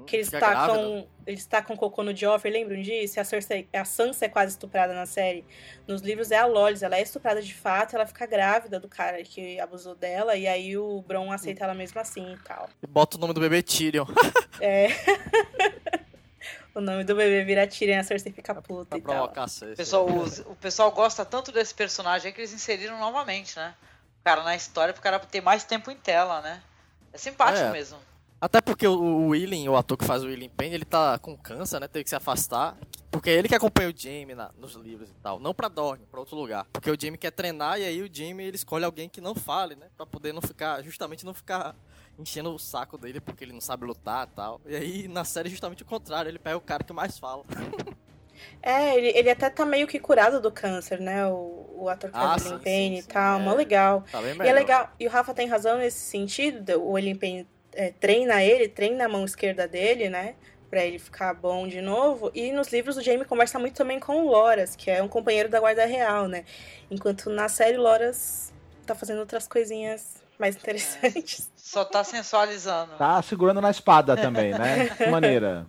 Que 0.05 0.17
eles 0.17 0.27
Fica 0.27 0.39
grávida. 0.39 0.67
tacam, 0.73 1.07
eles 1.25 1.45
tacam 1.45 1.75
cocô 1.77 2.03
no 2.03 2.15
Joffrey, 2.15 2.51
lembram 2.53 2.81
disso? 2.81 3.19
A, 3.19 3.23
Cersei, 3.23 3.67
a 3.73 3.85
Sansa 3.85 4.25
é 4.25 4.29
quase 4.29 4.51
estuprada 4.51 4.93
na 4.93 5.05
série. 5.05 5.43
Nos 5.87 6.01
livros 6.01 6.31
é 6.31 6.37
a 6.37 6.45
Lolis, 6.45 6.83
ela 6.83 6.95
é 6.97 7.01
estuprada 7.01 7.41
de 7.41 7.53
fato, 7.53 7.95
ela 7.95 8.05
fica 8.05 8.25
grávida 8.25 8.79
do 8.79 8.87
cara 8.89 9.23
que 9.23 9.59
abusou 9.59 9.95
dela, 9.95 10.35
e 10.35 10.47
aí 10.47 10.77
o 10.77 11.01
Bron 11.01 11.31
aceita 11.31 11.63
ela 11.63 11.73
mesmo 11.73 11.99
assim 11.99 12.33
e 12.33 12.37
tal. 12.39 12.69
E 12.83 12.87
bota 12.87 13.17
o 13.17 13.19
nome 13.19 13.33
do 13.33 13.39
bebê 13.39 13.61
Tyrion. 13.63 14.05
É. 14.61 14.87
o 16.73 16.81
nome 16.81 17.03
do 17.03 17.15
bebê 17.15 17.43
vira 17.43 17.65
Tyrion 17.67 17.95
e 17.95 17.99
a 17.99 18.03
Cersei 18.03 18.31
fica 18.31 18.53
puta 18.55 18.85
pra 18.85 18.97
e 18.97 19.01
tal. 19.01 19.13
provocar 19.15 19.47
Cersei. 19.47 19.73
O 19.73 19.77
pessoal, 19.77 20.05
os- 20.05 20.39
o 20.39 20.55
pessoal 20.55 20.91
gosta 20.91 21.23
tanto 21.25 21.51
desse 21.51 21.73
personagem 21.73 22.27
aí 22.27 22.33
que 22.33 22.41
eles 22.41 22.53
inseriram 22.53 22.99
novamente, 22.99 23.55
né? 23.57 23.73
O 24.21 24.23
cara 24.23 24.43
na 24.43 24.55
história 24.55 24.93
pro 24.93 25.01
cara 25.01 25.19
ter 25.19 25.41
mais 25.41 25.63
tempo 25.63 25.89
em 25.91 25.95
tela, 25.95 26.41
né? 26.41 26.61
É 27.13 27.17
simpático 27.17 27.67
É. 27.67 27.71
mesmo. 27.71 27.97
Até 28.39 28.61
porque 28.61 28.87
o, 28.87 28.93
o 28.93 29.27
William, 29.29 29.71
o 29.71 29.75
ator 29.77 29.97
que 29.97 30.05
faz 30.05 30.23
o 30.23 30.27
William 30.27 30.49
Payne, 30.49 30.75
ele 30.75 30.85
tá 30.85 31.17
com 31.17 31.35
câncer, 31.37 31.79
né? 31.79 31.87
Teve 31.87 32.03
que 32.03 32.09
se 32.09 32.15
afastar. 32.15 32.77
Porque 33.09 33.29
é 33.29 33.33
ele 33.33 33.47
que 33.47 33.55
acompanha 33.55 33.89
o 33.89 33.93
Jamie 33.97 34.35
na- 34.35 34.51
nos 34.57 34.73
livros 34.75 35.09
e 35.09 35.13
tal. 35.15 35.39
Não 35.39 35.53
pra 35.53 35.67
Dorne, 35.69 36.05
pra 36.11 36.19
outro 36.19 36.35
lugar. 36.35 36.67
Porque 36.71 36.91
o 36.91 36.97
Jamie 36.99 37.17
quer 37.17 37.31
treinar 37.31 37.79
e 37.79 37.85
aí 37.85 38.01
o 38.01 38.09
Jamie 38.13 38.45
ele 38.45 38.57
escolhe 38.57 38.83
alguém 38.83 39.07
que 39.07 39.21
não 39.21 39.33
fale, 39.33 39.75
né? 39.75 39.87
Pra 39.95 40.05
poder 40.05 40.33
não 40.33 40.41
ficar, 40.41 40.83
justamente 40.83 41.25
não 41.25 41.33
ficar 41.33 41.73
enchendo 42.19 42.53
o 42.53 42.59
saco 42.59 42.97
dele 42.97 43.19
porque 43.21 43.43
ele 43.45 43.53
não 43.53 43.61
sabe 43.61 43.85
lutar 43.85 44.27
e 44.27 44.35
tal. 44.35 44.61
E 44.65 44.75
aí 44.75 45.07
na 45.07 45.23
série 45.23 45.49
justamente 45.49 45.81
o 45.83 45.85
contrário, 45.85 46.29
ele 46.29 46.37
pega 46.39 46.57
o 46.57 46.61
cara 46.61 46.83
que 46.83 46.93
mais 46.93 47.17
fala. 47.17 47.43
É, 48.61 48.97
ele, 48.97 49.17
ele 49.17 49.29
até 49.29 49.49
tá 49.49 49.65
meio 49.65 49.87
que 49.87 49.97
curado 49.97 50.41
do 50.41 50.51
câncer, 50.51 50.99
né? 50.99 51.25
O, 51.25 51.73
o 51.77 51.89
ator 51.89 52.11
que 52.11 52.17
Ah, 52.17 52.21
faz 52.21 52.41
o 52.41 52.45
William 52.49 52.59
Payne 52.63 52.99
e 52.99 53.03
tal, 53.03 53.39
é. 53.39 53.43
mó 53.43 53.53
legal. 53.53 54.03
Tá 54.11 54.21
E 54.21 54.47
é 54.49 54.53
legal, 54.53 54.89
e 54.99 55.07
o 55.07 55.09
Rafa 55.09 55.33
tem 55.33 55.47
razão 55.47 55.77
nesse 55.77 55.99
sentido, 55.99 56.81
o 56.81 56.91
William 56.91 57.15
Payne 57.15 57.47
é, 57.75 57.91
treina 57.91 58.41
ele, 58.41 58.67
treina 58.67 59.05
a 59.05 59.09
mão 59.09 59.25
esquerda 59.25 59.67
dele, 59.67 60.09
né? 60.09 60.35
Pra 60.69 60.83
ele 60.83 60.97
ficar 60.97 61.33
bom 61.33 61.67
de 61.67 61.81
novo. 61.81 62.31
E 62.33 62.51
nos 62.51 62.71
livros 62.71 62.97
o 62.97 63.01
Jaime 63.01 63.25
conversa 63.25 63.59
muito 63.59 63.75
também 63.75 63.99
com 63.99 64.23
o 64.23 64.29
Loras, 64.29 64.75
que 64.75 64.89
é 64.89 65.03
um 65.03 65.07
companheiro 65.07 65.49
da 65.49 65.59
Guarda 65.59 65.85
Real, 65.85 66.27
né? 66.27 66.45
Enquanto 66.89 67.29
na 67.29 67.47
série 67.47 67.77
o 67.77 67.81
Loras 67.81 68.53
tá 68.85 68.95
fazendo 68.95 69.19
outras 69.19 69.47
coisinhas 69.47 70.23
mais 70.39 70.55
interessantes. 70.55 71.51
Só 71.55 71.83
tá 71.83 72.03
sensualizando. 72.03 72.95
Tá 72.97 73.21
segurando 73.21 73.61
na 73.61 73.71
espada 73.71 74.15
também, 74.15 74.51
né? 74.51 74.89
Que 74.89 75.07
maneira. 75.07 75.67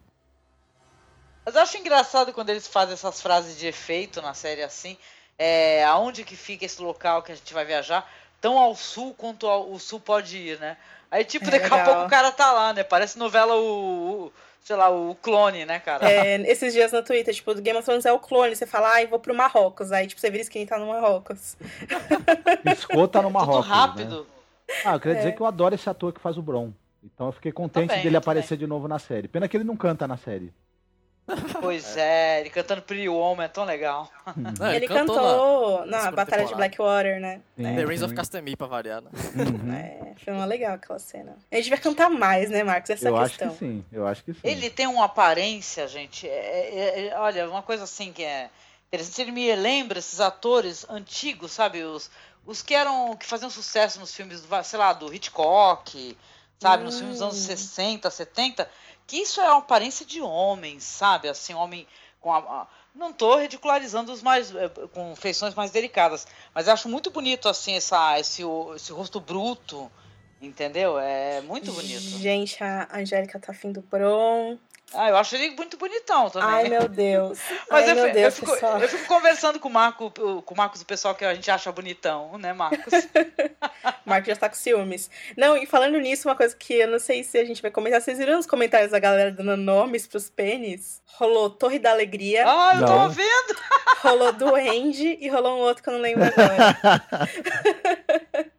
Mas 1.44 1.54
eu 1.54 1.62
acho 1.62 1.78
engraçado 1.78 2.32
quando 2.32 2.50
eles 2.50 2.66
fazem 2.66 2.94
essas 2.94 3.20
frases 3.20 3.56
de 3.56 3.66
efeito 3.66 4.20
na 4.20 4.34
série 4.34 4.62
assim. 4.62 4.96
É, 5.38 5.84
aonde 5.84 6.24
que 6.24 6.34
fica 6.34 6.64
esse 6.64 6.80
local 6.82 7.22
que 7.22 7.32
a 7.32 7.34
gente 7.34 7.52
vai 7.54 7.64
viajar? 7.64 8.10
Tão 8.40 8.58
ao 8.58 8.74
sul 8.74 9.14
quanto 9.14 9.46
ao, 9.46 9.70
o 9.70 9.78
sul 9.78 10.00
pode 10.00 10.36
ir, 10.36 10.58
né? 10.58 10.76
Aí, 11.10 11.24
tipo, 11.24 11.46
É 11.46 11.50
daqui 11.52 11.72
a 11.72 11.84
pouco 11.84 12.02
o 12.02 12.08
cara 12.08 12.30
tá 12.32 12.52
lá, 12.52 12.72
né? 12.72 12.82
Parece 12.84 13.18
novela 13.18 13.54
o, 13.54 14.26
o- 14.26 14.32
sei 14.62 14.74
lá, 14.76 14.90
o 14.90 15.14
clone, 15.14 15.64
né, 15.64 15.78
cara? 15.78 16.10
É, 16.10 16.36
esses 16.50 16.72
dias 16.72 16.90
no 16.92 17.02
Twitter, 17.02 17.32
tipo, 17.34 17.54
do 17.54 17.62
Game 17.62 17.78
of 17.78 17.84
Thrones 17.86 18.04
é 18.04 18.12
o 18.12 18.18
clone. 18.18 18.54
Você 18.56 18.66
fala, 18.66 18.88
ai, 18.94 19.06
vou 19.06 19.18
pro 19.18 19.34
Marrocos. 19.34 19.92
Aí, 19.92 20.06
tipo, 20.06 20.20
você 20.20 20.30
vira 20.30 20.42
skin 20.42 20.66
tá 20.66 20.78
no 20.78 20.88
Marrocos. 20.88 21.56
Piscou, 22.64 23.06
tá 23.08 23.20
no 23.22 23.28
Tudo 23.28 23.34
Marrocos. 23.34 23.68
Né? 23.68 23.74
rápido. 23.74 24.26
Ah, 24.84 24.94
eu 24.94 25.00
queria 25.00 25.14
É. 25.14 25.18
dizer 25.18 25.32
que 25.32 25.40
eu 25.40 25.46
adoro 25.46 25.74
esse 25.74 25.88
ator 25.88 26.12
que 26.12 26.20
faz 26.20 26.36
o 26.36 26.42
Bron. 26.42 26.72
Então 27.04 27.26
eu 27.26 27.32
fiquei 27.32 27.52
contente 27.52 27.88
Também, 27.88 28.02
dele 28.02 28.14
também. 28.16 28.18
aparecer 28.18 28.56
de 28.58 28.66
novo 28.66 28.88
na 28.88 28.98
série. 28.98 29.28
Pena 29.28 29.46
que 29.46 29.56
ele 29.56 29.62
não 29.64 29.76
canta 29.76 30.08
na 30.08 30.16
série. 30.16 30.52
Pois 31.60 31.96
é, 31.96 32.40
ele 32.40 32.50
cantando 32.50 32.82
Pretty 32.82 33.08
Woman 33.08 33.44
é 33.44 33.48
tão 33.48 33.64
legal. 33.64 34.08
Não, 34.36 34.72
ele 34.72 34.86
cantou 34.86 35.16
cantou 35.16 35.86
na, 35.86 35.98
segunda 36.02 36.16
Batalha 36.16 36.44
de. 36.46 36.54
Blackwater, 36.54 37.20
né? 37.20 37.40
Sim. 37.56 37.62
na 37.62 37.70
É, 37.70 37.76
The 37.76 37.84
Rings 37.84 38.02
of. 38.02 38.14
Castamere 38.14 38.56
pra 38.56 38.66
variar, 38.68 39.02
né? 39.02 39.10
Uhum. 39.34 39.72
é, 39.74 40.14
foi 40.24 40.32
uma 40.32 40.44
legal 40.44 40.74
aquela 40.74 40.98
cena. 41.00 41.36
A 41.50 41.56
gente 41.56 41.68
vai 41.68 41.78
cantar 41.78 42.08
mais, 42.10 42.48
né, 42.48 42.62
Marcos? 42.62 42.90
Essa 42.90 43.08
é 43.08 43.10
Eu 43.10 43.16
a 43.16 43.22
acho 43.22 43.30
questão. 43.38 43.50
que 43.50 43.58
sim, 43.58 43.84
eu 43.92 44.06
acho 44.06 44.22
que 44.22 44.32
sim. 44.34 44.40
Ele 44.44 44.70
tem 44.70 44.86
uma 44.86 45.06
aparência, 45.06 45.88
gente. 45.88 46.28
é- 46.28 46.30
é- 46.30 47.06
é- 47.08 47.18
olha, 47.18 47.50
uma 47.50 47.62
coisa 47.62 47.82
assim 47.84 48.12
que 48.12 48.22
é 48.22 48.48
interessante. 48.86 49.20
Ele 49.22 49.32
me 49.32 49.52
lembra 49.56 49.98
esses 49.98 50.20
atores 50.20 50.86
antigos, 50.88 51.50
sabe? 51.50 51.82
Os, 51.82 52.08
os 52.46 52.62
que 52.62 52.72
eram. 52.74 53.16
que 53.16 53.26
faziam 53.26 53.50
sucesso 53.50 53.98
nos 53.98 54.14
filmes, 54.14 54.42
do- 54.42 54.62
sei 54.62 54.78
lá, 54.78 54.92
do 54.92 55.12
Hitchcock, 55.12 56.16
sabe? 56.60 56.84
Nos 56.84 56.96
filmes 56.98 57.14
dos 57.18 57.22
anos 57.22 57.36
Hum. 57.36 57.46
60, 57.46 58.10
70. 58.10 58.68
Que 59.06 59.18
isso 59.18 59.40
é 59.40 59.48
uma 59.48 59.58
aparência 59.58 60.04
de 60.04 60.20
homem, 60.20 60.80
sabe? 60.80 61.28
Assim, 61.28 61.54
homem 61.54 61.86
com 62.20 62.32
a. 62.32 62.66
não 62.94 63.12
tô 63.12 63.36
ridicularizando 63.36 64.12
os 64.12 64.22
mais. 64.22 64.54
eh, 64.54 64.68
com 64.92 65.14
feições 65.14 65.54
mais 65.54 65.70
delicadas. 65.70 66.26
Mas 66.54 66.68
acho 66.68 66.88
muito 66.88 67.10
bonito, 67.10 67.48
assim, 67.48 67.74
essa, 67.74 68.18
esse, 68.18 68.42
esse 68.74 68.92
rosto 68.92 69.20
bruto. 69.20 69.90
Entendeu? 70.40 70.98
É 70.98 71.40
muito 71.40 71.72
bonito. 71.72 72.00
Gente, 72.00 72.62
a 72.62 72.88
Angélica 72.92 73.38
tá 73.38 73.52
afim 73.52 73.72
do 73.72 73.80
Bron. 73.80 74.58
Ah, 74.94 75.08
eu 75.08 75.16
acho 75.16 75.34
ele 75.34 75.50
muito 75.56 75.76
bonitão 75.76 76.30
também. 76.30 76.48
Ai, 76.48 76.68
meu 76.68 76.88
Deus. 76.88 77.38
Mas 77.68 77.84
Ai, 77.84 77.90
eu, 77.90 77.94
meu 77.96 78.12
Deus, 78.12 78.24
eu, 78.26 78.32
fico, 78.32 78.52
pessoal. 78.52 78.78
eu 78.80 78.88
fico 78.88 79.04
conversando 79.06 79.58
com 79.58 79.68
o 79.68 79.72
Marco, 79.72 80.10
com 80.10 80.54
o 80.54 80.56
Marcos, 80.56 80.80
o 80.80 80.86
pessoal 80.86 81.14
que 81.14 81.24
a 81.24 81.34
gente 81.34 81.50
acha 81.50 81.70
bonitão, 81.72 82.38
né, 82.38 82.52
Marcos? 82.52 82.92
O 84.04 84.08
Marcos 84.08 84.28
já 84.28 84.36
tá 84.36 84.48
com 84.48 84.54
ciúmes. 84.54 85.10
Não, 85.36 85.56
e 85.56 85.66
falando 85.66 85.98
nisso, 85.98 86.28
uma 86.28 86.36
coisa 86.36 86.54
que 86.56 86.74
eu 86.74 86.88
não 86.88 86.98
sei 86.98 87.24
se 87.24 87.36
a 87.38 87.44
gente 87.44 87.60
vai 87.60 87.70
comentar. 87.72 88.00
Vocês 88.00 88.18
viram 88.18 88.36
nos 88.36 88.46
comentários 88.46 88.92
da 88.92 88.98
galera 89.00 89.32
dando 89.32 89.56
nomes 89.56 90.06
pros 90.06 90.30
pênis? 90.30 91.02
Rolou 91.18 91.50
Torre 91.50 91.78
da 91.80 91.90
Alegria, 91.90 92.44
Ah, 92.46 92.72
eu 92.76 92.80
Não. 92.82 92.86
tô 92.86 93.08
vendo! 93.10 93.56
rolou 94.02 94.32
Duende 94.32 95.18
e 95.20 95.28
rolou 95.28 95.56
um 95.56 95.60
outro 95.60 95.82
que 95.82 95.88
eu 95.88 95.94
não 95.94 96.00
lembro 96.00 96.24
agora. 96.24 96.76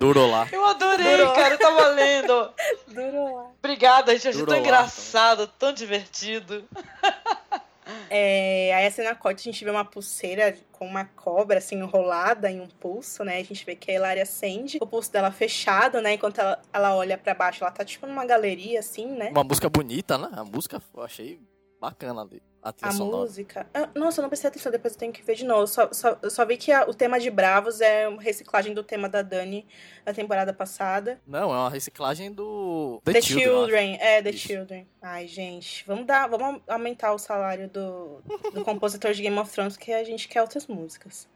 Durou 0.00 0.30
lá. 0.30 0.48
Eu 0.50 0.64
adorei, 0.64 1.18
Durou. 1.18 1.34
cara, 1.34 1.54
eu 1.54 1.58
tava 1.58 1.88
lendo. 1.88 2.50
Durou 2.88 3.36
lá. 3.36 3.50
Obrigada, 3.58 4.12
gente, 4.14 4.28
achei 4.28 4.46
tão 4.46 4.54
lá, 4.54 4.58
engraçado, 4.58 5.46
tão 5.46 5.72
divertido. 5.72 6.64
É, 8.08 8.72
aí 8.72 8.86
a 8.86 8.90
cena 8.90 9.16
corta, 9.16 9.40
a 9.40 9.42
gente 9.42 9.64
vê 9.64 9.70
uma 9.70 9.84
pulseira 9.84 10.56
com 10.70 10.86
uma 10.86 11.04
cobra, 11.04 11.58
assim, 11.58 11.74
enrolada 11.76 12.48
em 12.48 12.60
um 12.60 12.68
pulso, 12.68 13.24
né? 13.24 13.38
A 13.38 13.42
gente 13.42 13.64
vê 13.64 13.74
que 13.74 13.90
a 13.90 13.94
Hilária 13.94 14.22
acende, 14.22 14.78
o 14.80 14.86
pulso 14.86 15.10
dela 15.10 15.32
fechado, 15.32 16.00
né? 16.00 16.12
Enquanto 16.14 16.38
ela, 16.38 16.62
ela 16.72 16.94
olha 16.94 17.18
pra 17.18 17.34
baixo, 17.34 17.64
ela 17.64 17.72
tá 17.72 17.84
tipo 17.84 18.06
numa 18.06 18.24
galeria, 18.24 18.78
assim, 18.78 19.06
né? 19.06 19.30
Uma 19.30 19.42
música 19.42 19.68
bonita, 19.68 20.16
né? 20.16 20.28
A 20.32 20.44
música 20.44 20.80
eu 20.96 21.02
achei 21.02 21.40
bacana 21.80 22.22
ali. 22.22 22.42
A 22.62 22.74
A 22.82 22.92
música. 22.92 23.66
Ah, 23.72 23.88
Nossa, 23.94 24.20
eu 24.20 24.22
não 24.22 24.28
prestei 24.28 24.48
atenção, 24.48 24.70
depois 24.70 24.92
eu 24.92 24.98
tenho 25.00 25.14
que 25.14 25.22
ver 25.22 25.34
de 25.34 25.46
novo. 25.46 25.66
Só, 25.66 25.88
só, 25.94 26.18
eu 26.20 26.28
só 26.28 26.44
vi 26.44 26.58
que 26.58 26.70
a- 26.70 26.84
o 26.86 26.92
tema 26.92 27.18
de 27.18 27.30
Bravos 27.30 27.80
é 27.80 28.06
uma 28.06 28.20
reciclagem 28.20 28.74
do 28.74 28.82
tema 28.82 29.08
da 29.08 29.22
Dani 29.22 29.66
da 30.04 30.12
temporada 30.12 30.52
passada. 30.52 31.18
Não, 31.26 31.50
é 31.54 31.56
uma 31.56 31.70
reciclagem 31.70 32.30
do 32.30 33.00
The, 33.02 33.12
The, 33.14 33.22
Children. 33.22 33.46
Children, 33.48 33.96
é, 33.98 34.22
The 34.22 34.28
Isso. 34.30 34.46
Children. 34.46 34.88
Ai, 35.00 35.26
gente, 35.26 35.82
vamos 35.86 36.04
dar, 36.06 36.28
vamos 36.28 36.60
aumentar 36.68 37.14
o 37.14 37.18
salário 37.18 37.66
do, 37.70 38.20
do 38.52 38.62
compositor 38.62 39.12
de 39.14 39.22
Game 39.22 39.38
of 39.38 39.50
Thrones, 39.50 39.78
porque 39.78 39.94
a 39.94 40.04
gente 40.04 40.28
quer 40.28 40.42
outras 40.42 40.66
músicas. 40.66 41.26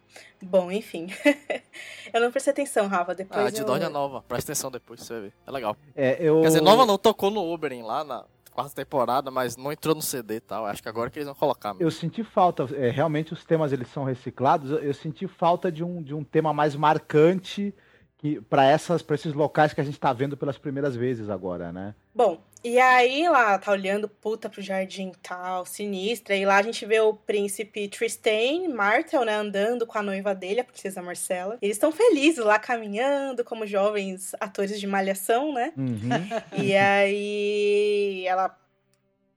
Bom, 0.43 0.71
enfim. 0.71 1.07
eu 2.13 2.21
não 2.21 2.31
prestei 2.31 2.53
atenção, 2.53 2.87
Rafa, 2.87 3.15
depois 3.15 3.47
Ah, 3.47 3.51
de 3.51 3.61
eu... 3.61 3.65
Dória 3.67 3.89
nova. 3.89 4.23
Presta 4.29 4.53
atenção 4.53 4.71
depois, 4.71 5.01
você 5.01 5.13
vai 5.15 5.23
ver. 5.23 5.33
É 5.47 5.51
legal. 5.51 5.77
É, 5.97 6.17
eu... 6.21 6.43
Quer 6.43 6.49
dizer, 6.49 6.61
nova 6.61 6.85
não, 6.85 6.99
tocou 6.99 7.31
no 7.31 7.41
Oberyn 7.43 7.83
lá 7.83 8.05
na 8.05 8.25
quarta 8.55 8.75
temporada, 8.75 9.31
mas 9.31 9.57
não 9.57 9.73
entrou 9.73 9.95
no 9.95 10.01
CD 10.01 10.37
e 10.37 10.41
tal. 10.41 10.65
Acho 10.65 10.83
que 10.83 10.89
agora 10.89 11.11
que 11.11 11.19
eles 11.19 11.27
vão 11.27 11.35
colocar. 11.35 11.75
mesmo. 11.75 11.85
Eu 11.85 11.91
senti 11.91 12.23
falta, 12.23 12.69
é, 12.75 12.89
realmente 12.89 13.33
os 13.33 13.45
temas 13.45 13.73
eles 13.73 13.89
são 13.89 14.05
reciclados. 14.05 14.71
Eu, 14.71 14.79
eu 14.79 14.95
senti 14.95 15.27
falta 15.27 15.71
de 15.71 15.83
um, 15.83 16.03
de 16.03 16.15
um 16.15 16.23
tema 16.23 16.53
mais 16.53 16.77
marcante 16.77 17.75
que 18.17 18.41
para 18.41 18.65
essas 18.65 19.03
para 19.03 19.17
esses 19.17 19.35
locais 19.35 19.75
que 19.75 19.81
a 19.81 19.85
gente 19.85 19.99
tá 19.99 20.13
vendo 20.13 20.37
pelas 20.37 20.57
primeiras 20.57 20.97
vezes 20.97 21.29
agora, 21.29 21.73
né? 21.73 21.95
Bom, 22.15 22.43
e 22.65 22.81
aí 22.81 23.29
lá 23.29 23.59
tá 23.59 23.71
olhando 23.71 24.09
puta 24.09 24.49
pro 24.49 24.63
jardim 24.63 25.11
e 25.11 25.19
tal, 25.19 25.67
sinistra. 25.67 26.35
E 26.35 26.47
lá 26.47 26.57
a 26.57 26.63
gente 26.63 26.87
vê 26.87 26.99
o 26.99 27.13
príncipe 27.13 27.89
Tristan 27.89 28.69
Martel, 28.73 29.23
né, 29.25 29.35
andando 29.35 29.87
com 29.87 29.99
a 29.99 30.03
noiva 30.03 30.35
dele, 30.35 30.61
a 30.61 30.65
princesa 30.65 31.03
Marcela. 31.03 31.59
Eles 31.61 31.77
estão 31.77 31.93
felizes 31.93 32.43
lá 32.43 32.59
caminhando 32.59 33.45
como 33.45 33.67
jovens 33.67 34.33
atores 34.41 34.81
de 34.81 34.87
malhação, 34.87 35.53
né? 35.53 35.75
Uhum. 35.77 36.09
E 36.65 36.75
aí 36.75 38.27
ela 38.27 38.57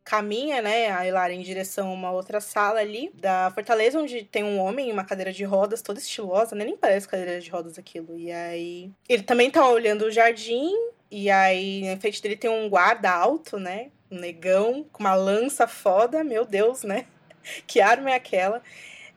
caminha, 0.08 0.62
né, 0.62 0.90
a 0.90 1.06
Hilária 1.06 1.34
em 1.34 1.42
direção 1.42 1.90
a 1.90 1.94
uma 1.94 2.12
outra 2.12 2.40
sala 2.40 2.80
ali 2.80 3.12
da 3.14 3.52
fortaleza, 3.54 4.00
onde 4.00 4.24
tem 4.24 4.42
um 4.42 4.58
homem 4.58 4.88
em 4.88 4.92
uma 4.94 5.04
cadeira 5.04 5.34
de 5.34 5.44
rodas, 5.44 5.82
toda 5.82 6.00
estilosa, 6.00 6.56
né? 6.56 6.64
Nem 6.64 6.78
parece 6.78 7.10
cadeira 7.10 7.42
de 7.42 7.50
rodas 7.50 7.78
aquilo. 7.78 8.18
E 8.18 8.32
aí. 8.32 8.90
Ele 9.10 9.24
também 9.24 9.52
tá 9.52 9.68
olhando 9.68 10.06
o 10.06 10.12
jardim, 10.12 10.72
e 11.10 11.30
aí 11.30 11.84
na 11.90 12.00
frente 12.00 12.22
dele 12.22 12.36
tem 12.36 12.50
um 12.50 12.70
guarda 12.70 13.12
alto, 13.12 13.58
né? 13.60 13.92
Um 14.12 14.20
negão, 14.20 14.84
com 14.92 15.00
uma 15.04 15.16
lança 15.16 15.68
foda, 15.68 16.24
meu 16.24 16.46
Deus, 16.46 16.84
né? 16.84 17.06
Que 17.66 17.80
arma 17.80 18.12
é 18.12 18.16
aquela? 18.16 18.62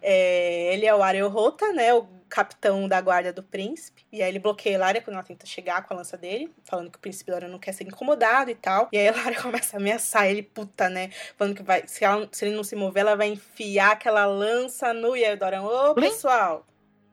É, 0.02 0.72
ele 0.72 0.86
é 0.86 0.94
o 0.94 1.02
Ariel 1.02 1.28
Rota, 1.28 1.72
né? 1.72 1.92
O 1.92 2.06
capitão 2.28 2.86
da 2.88 3.00
guarda 3.00 3.32
do 3.32 3.42
príncipe. 3.42 4.06
E 4.12 4.22
aí 4.22 4.28
ele 4.28 4.38
bloqueia 4.38 4.76
a 4.76 4.78
Hilária 4.78 5.02
quando 5.02 5.14
ela 5.14 5.24
tenta 5.24 5.44
chegar 5.46 5.84
com 5.84 5.92
a 5.92 5.96
lança 5.96 6.16
dele, 6.16 6.52
falando 6.64 6.90
que 6.90 6.96
o 6.96 7.00
príncipe 7.00 7.30
Dora 7.32 7.48
não 7.48 7.58
quer 7.58 7.72
ser 7.72 7.84
incomodado 7.88 8.50
e 8.50 8.54
tal. 8.54 8.88
E 8.92 8.98
aí 8.98 9.08
a 9.08 9.12
Hilária 9.12 9.38
começa 9.42 9.76
a 9.76 9.80
ameaçar 9.80 10.28
ele, 10.30 10.42
puta, 10.44 10.88
né? 10.88 11.10
Falando 11.36 11.56
que 11.56 11.62
vai, 11.62 11.82
se, 11.88 12.04
ela- 12.04 12.28
se 12.30 12.44
ele 12.44 12.54
não 12.54 12.62
se 12.62 12.76
mover, 12.76 13.00
ela 13.00 13.16
vai 13.16 13.28
enfiar 13.28 13.92
aquela 13.92 14.24
lança 14.26 14.92
no. 14.94 15.16
E 15.16 15.24
aí 15.24 15.34
o 15.34 15.38
Dora, 15.38 15.60
ô 15.60 15.94
pessoal, 15.94 16.64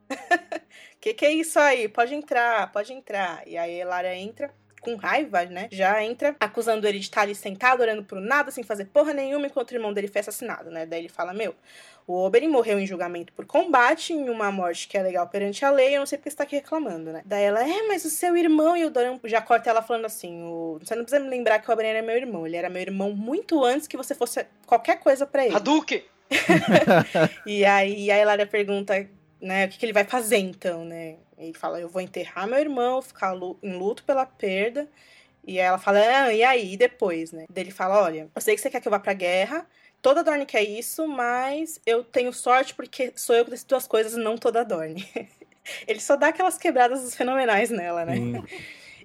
que 1.00 1.12
que 1.14 1.26
é 1.26 1.32
isso 1.32 1.58
aí? 1.58 1.88
Pode 1.88 2.14
entrar, 2.14 2.70
pode 2.72 2.92
entrar. 2.92 3.42
E 3.46 3.56
aí 3.58 3.80
a 3.80 3.84
Hilária 3.84 4.14
entra 4.14 4.54
com 4.80 4.96
raiva, 4.96 5.44
né? 5.44 5.68
Já 5.70 6.02
entra 6.02 6.36
acusando 6.40 6.86
ele 6.86 6.98
de 6.98 7.04
estar 7.04 7.22
ali 7.22 7.34
sentado, 7.34 7.80
olhando 7.82 8.04
pro 8.04 8.20
nada, 8.20 8.50
sem 8.50 8.64
fazer 8.64 8.86
porra 8.86 9.12
nenhuma, 9.12 9.46
enquanto 9.46 9.70
o 9.70 9.74
irmão 9.74 9.92
dele 9.92 10.08
foi 10.08 10.20
assassinado, 10.20 10.70
né? 10.70 10.86
Daí 10.86 11.00
ele 11.00 11.08
fala, 11.08 11.32
meu, 11.32 11.54
o 12.06 12.24
Oberyn 12.24 12.48
morreu 12.48 12.78
em 12.78 12.86
julgamento 12.86 13.32
por 13.34 13.44
combate, 13.44 14.14
em 14.14 14.30
uma 14.30 14.50
morte 14.50 14.88
que 14.88 14.96
é 14.96 15.02
legal 15.02 15.28
perante 15.28 15.64
a 15.64 15.70
lei, 15.70 15.94
eu 15.94 16.00
não 16.00 16.06
sei 16.06 16.16
porque 16.16 16.30
você 16.30 16.36
tá 16.36 16.44
aqui 16.44 16.56
reclamando, 16.56 17.12
né? 17.12 17.22
Daí 17.24 17.44
ela, 17.44 17.60
é, 17.62 17.82
mas 17.86 18.04
o 18.04 18.10
seu 18.10 18.36
irmão, 18.36 18.76
e 18.76 18.84
o 18.84 18.90
Doran 18.90 19.18
já 19.24 19.42
corta 19.42 19.68
ela 19.68 19.82
falando 19.82 20.06
assim, 20.06 20.42
o... 20.42 20.78
você 20.82 20.94
não 20.94 21.04
precisa 21.04 21.22
me 21.22 21.28
lembrar 21.28 21.58
que 21.58 21.68
o 21.68 21.72
Oberyn 21.72 21.90
era 21.90 22.02
meu 22.02 22.16
irmão, 22.16 22.46
ele 22.46 22.56
era 22.56 22.70
meu 22.70 22.80
irmão 22.80 23.12
muito 23.12 23.62
antes 23.62 23.86
que 23.86 23.96
você 23.96 24.14
fosse 24.14 24.46
qualquer 24.66 25.00
coisa 25.00 25.26
pra 25.26 25.44
ele. 25.44 25.54
Hadouken! 25.54 26.02
E 27.46 27.64
aí 27.64 28.10
a 28.10 28.20
Hilária 28.20 28.46
pergunta, 28.46 28.94
né, 29.40 29.66
o 29.66 29.68
que, 29.68 29.78
que 29.78 29.86
ele 29.86 29.92
vai 29.92 30.04
fazer 30.04 30.38
então, 30.38 30.84
né? 30.84 31.16
Ele 31.36 31.54
fala, 31.54 31.80
eu 31.80 31.88
vou 31.88 32.02
enterrar 32.02 32.48
meu 32.48 32.58
irmão, 32.58 33.00
ficar 33.00 33.34
em 33.62 33.76
luto 33.76 34.02
pela 34.04 34.26
perda. 34.26 34.88
E 35.46 35.58
ela 35.58 35.78
fala, 35.78 35.98
ah, 35.98 36.32
e 36.32 36.42
aí, 36.42 36.74
e 36.74 36.76
depois, 36.76 37.32
né? 37.32 37.46
Daí 37.48 37.64
ele 37.64 37.70
fala, 37.70 38.02
olha, 38.02 38.28
eu 38.34 38.40
sei 38.40 38.54
que 38.54 38.60
você 38.60 38.68
quer 38.68 38.80
que 38.80 38.88
eu 38.88 38.90
vá 38.90 38.98
pra 38.98 39.14
guerra, 39.14 39.66
toda 40.02 40.22
Dorne 40.22 40.44
quer 40.44 40.62
isso, 40.62 41.06
mas 41.08 41.80
eu 41.86 42.04
tenho 42.04 42.32
sorte 42.32 42.74
porque 42.74 43.12
sou 43.16 43.34
eu 43.34 43.44
que 43.44 43.52
decido 43.52 43.76
as 43.76 43.86
coisas, 43.86 44.14
não 44.14 44.36
toda 44.36 44.64
Dorne. 44.64 45.08
ele 45.86 46.00
só 46.00 46.16
dá 46.16 46.28
aquelas 46.28 46.58
quebradas 46.58 47.14
fenomenais 47.14 47.70
nela, 47.70 48.04
né? 48.04 48.16
Sim. 48.16 48.44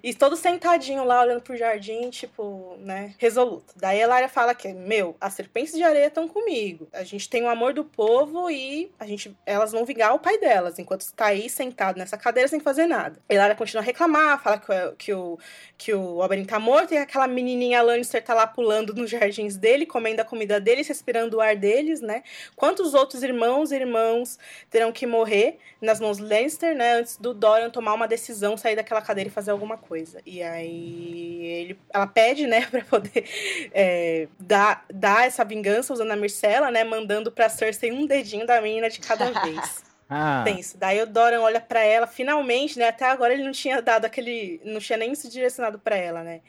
E 0.04 0.12
todo 0.12 0.36
sentadinho 0.36 1.02
lá, 1.02 1.22
olhando 1.22 1.40
pro 1.40 1.56
jardim, 1.56 2.10
tipo, 2.10 2.76
né, 2.80 3.14
resoluto. 3.16 3.72
Daí 3.74 4.02
a 4.02 4.04
Elaria 4.04 4.28
fala 4.28 4.54
que, 4.54 4.70
meu, 4.70 5.16
as 5.18 5.32
serpentes 5.32 5.72
de 5.72 5.82
areia 5.82 6.08
estão 6.08 6.28
comigo. 6.28 6.86
A 6.92 7.02
gente 7.04 7.26
tem 7.26 7.42
o 7.42 7.48
amor 7.48 7.72
do 7.72 7.86
povo 7.86 8.50
e 8.50 8.92
a 9.00 9.06
gente, 9.06 9.34
elas 9.46 9.72
vão 9.72 9.82
vingar 9.86 10.14
o 10.14 10.18
pai 10.18 10.36
delas, 10.36 10.78
enquanto 10.78 11.00
está 11.00 11.28
aí 11.28 11.48
sentado 11.48 11.96
nessa 11.96 12.18
cadeira 12.18 12.46
sem 12.46 12.60
fazer 12.60 12.84
nada. 12.84 13.18
A 13.26 13.32
Elaria 13.32 13.56
continua 13.56 13.82
a 13.82 13.86
reclamar, 13.86 14.42
fala 14.42 14.58
que, 14.58 14.96
que 14.98 15.14
o, 15.14 15.38
que 15.78 15.94
o 15.94 16.18
Oberyn 16.18 16.44
tá 16.44 16.58
morto 16.58 16.92
e 16.92 16.98
aquela 16.98 17.26
menininha 17.26 17.80
Lannister 17.80 18.22
tá 18.22 18.34
lá 18.34 18.46
pulando 18.46 18.92
nos 18.92 19.08
jardins 19.08 19.56
dele, 19.56 19.86
comendo 19.86 20.20
a 20.20 20.24
comida 20.26 20.60
deles, 20.60 20.86
respirando 20.86 21.38
o 21.38 21.40
ar 21.40 21.56
deles, 21.56 22.02
né? 22.02 22.22
Quantos 22.54 22.92
outros 22.92 23.22
irmãos 23.22 23.72
e 23.72 23.76
irmãos 23.76 24.38
terão 24.68 24.92
que 24.92 25.06
morrer 25.06 25.56
nas 25.80 25.98
mãos 25.98 26.18
Lannister, 26.18 26.76
né? 26.76 26.92
Antes 26.92 27.16
do 27.16 27.32
Dorian 27.32 27.70
tomar 27.70 27.94
uma 27.94 28.06
decisão, 28.06 28.54
sair 28.54 28.76
daquela 28.76 29.00
cadeira 29.00 29.30
e 29.30 29.32
fazer 29.32 29.50
alguma 29.50 29.78
coisa. 29.78 29.93
E 30.24 30.42
aí 30.42 31.44
ele, 31.44 31.78
ela 31.92 32.06
pede, 32.06 32.46
né, 32.46 32.66
pra 32.70 32.84
poder 32.84 33.24
é, 33.72 34.28
dar, 34.38 34.84
dar 34.92 35.26
essa 35.26 35.44
vingança 35.44 35.92
usando 35.92 36.10
a 36.10 36.16
Myrcella, 36.16 36.70
né? 36.70 36.84
Mandando 36.84 37.30
pra 37.30 37.48
Cersei 37.48 37.92
um 37.92 38.06
dedinho 38.06 38.46
da 38.46 38.60
menina 38.60 38.88
de 38.90 39.00
cada 39.00 39.30
vez. 39.44 39.84
Ah, 40.08 40.42
Penso. 40.44 40.76
Daí 40.76 41.00
o 41.02 41.06
Dorian 41.06 41.40
olha 41.40 41.60
pra 41.60 41.82
ela, 41.82 42.06
finalmente, 42.06 42.78
né? 42.78 42.88
Até 42.88 43.06
agora 43.06 43.32
ele 43.32 43.42
não 43.42 43.52
tinha 43.52 43.80
dado 43.80 44.04
aquele. 44.04 44.60
Não 44.64 44.80
tinha 44.80 44.98
nem 44.98 45.14
se 45.14 45.28
direcionado 45.28 45.78
pra 45.78 45.96
ela, 45.96 46.22
né? 46.22 46.40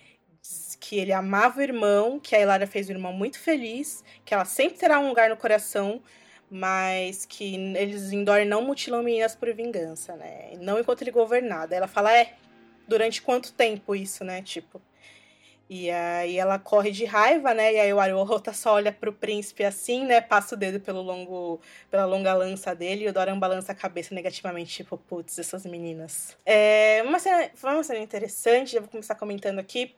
Diz 0.41 0.77
Que 0.79 0.99
ele 0.99 1.13
amava 1.13 1.59
o 1.59 1.63
irmão, 1.63 2.19
que 2.19 2.35
a 2.35 2.41
Hilária 2.41 2.67
fez 2.67 2.89
o 2.89 2.91
irmão 2.91 3.13
muito 3.13 3.39
feliz, 3.39 4.03
que 4.23 4.33
ela 4.33 4.45
sempre 4.45 4.77
terá 4.77 4.99
um 4.99 5.07
lugar 5.07 5.29
no 5.29 5.37
coração, 5.37 6.01
mas 6.49 7.25
que 7.25 7.55
eles 7.75 8.11
em 8.11 8.23
Dorian 8.23 8.45
não 8.45 8.61
mutilam 8.61 9.01
meninas 9.01 9.35
por 9.35 9.51
vingança, 9.53 10.15
né? 10.15 10.51
Não 10.59 10.79
enquanto 10.79 11.01
ele 11.01 11.11
governar. 11.11 11.67
Daí 11.67 11.77
ela 11.77 11.87
fala, 11.87 12.13
é, 12.15 12.33
durante 12.87 13.21
quanto 13.21 13.53
tempo 13.53 13.95
isso, 13.95 14.23
né? 14.23 14.41
Tipo. 14.41 14.81
E 15.67 15.89
aí 15.89 16.37
ela 16.37 16.59
corre 16.59 16.91
de 16.91 17.05
raiva, 17.05 17.53
né? 17.53 17.73
E 17.73 17.79
aí 17.79 17.93
o 17.93 17.99
Arorota 17.99 18.53
só 18.53 18.73
olha 18.73 18.91
pro 18.91 19.11
príncipe 19.11 19.63
assim, 19.63 20.05
né? 20.05 20.21
Passa 20.21 20.53
o 20.53 20.57
dedo 20.57 20.79
pelo 20.79 21.01
longo, 21.01 21.59
pela 21.89 22.05
longa 22.05 22.33
lança 22.33 22.75
dele 22.75 23.05
e 23.05 23.07
o 23.07 23.13
Doran 23.13 23.39
balança 23.39 23.71
a 23.71 23.75
cabeça 23.75 24.13
negativamente, 24.13 24.75
tipo, 24.75 24.97
putz, 24.97 25.39
essas 25.39 25.65
meninas. 25.65 26.37
É 26.45 27.01
uma 27.03 27.17
cena, 27.17 27.49
foi 27.55 27.73
uma 27.73 27.83
cena 27.83 27.99
interessante, 27.99 28.73
já 28.73 28.79
vou 28.79 28.89
começar 28.89 29.15
comentando 29.15 29.59
aqui. 29.59 29.95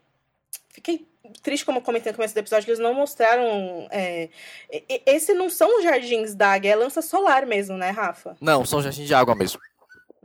Fiquei 0.69 1.05
triste, 1.41 1.65
como 1.65 1.79
eu 1.79 1.81
comentei 1.81 2.11
no 2.11 2.15
começo 2.15 2.33
do 2.33 2.37
episódio, 2.37 2.65
que 2.65 2.71
eles 2.71 2.79
não 2.79 2.93
mostraram. 2.93 3.87
É... 3.91 4.29
Esse 5.05 5.33
não 5.33 5.49
são 5.49 5.79
os 5.79 5.83
jardins 5.83 6.33
da 6.33 6.53
águia, 6.53 6.71
é 6.71 6.75
lança 6.75 7.01
solar 7.01 7.45
mesmo, 7.45 7.75
né, 7.75 7.89
Rafa? 7.89 8.37
Não, 8.39 8.63
são 8.63 8.81
jardins 8.81 9.07
de 9.07 9.13
água 9.13 9.35
mesmo. 9.35 9.59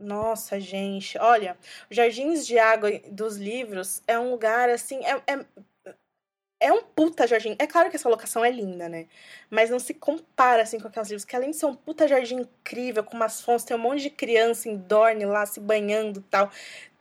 Nossa, 0.03 0.59
gente, 0.59 1.16
olha, 1.18 1.57
Jardins 1.88 2.44
de 2.44 2.59
Água 2.59 2.90
dos 3.09 3.36
livros 3.36 4.03
é 4.07 4.18
um 4.18 4.32
lugar 4.32 4.68
assim, 4.68 4.96
é, 5.05 5.22
é, 5.28 5.46
é, 6.61 6.72
um 6.72 6.82
puta 6.82 7.26
jardim. 7.26 7.57
É 7.59 7.66
claro 7.66 7.90
que 7.90 7.96
essa 7.96 8.09
locação 8.09 8.44
é 8.44 8.50
linda, 8.50 8.88
né? 8.88 9.07
Mas 9.50 9.70
não 9.70 9.78
se 9.78 9.94
compara 9.94 10.62
assim 10.62 10.78
com 10.80 10.88
aqueles 10.88 11.09
livros, 11.09 11.24
que 11.24 11.36
além 11.36 11.50
de 11.50 11.57
ser 11.57 11.66
um 11.66 11.74
puta 11.74 12.07
jardim 12.09 12.36
incrível, 12.40 13.05
com 13.05 13.16
umas 13.16 13.40
fontes, 13.40 13.64
tem 13.64 13.76
um 13.76 13.80
monte 13.80 14.03
de 14.03 14.11
criança 14.11 14.68
em 14.68 14.76
Dorne 14.76 15.24
lá 15.24 15.46
se 15.46 15.61
banhando 15.61 16.20
tal. 16.30 16.50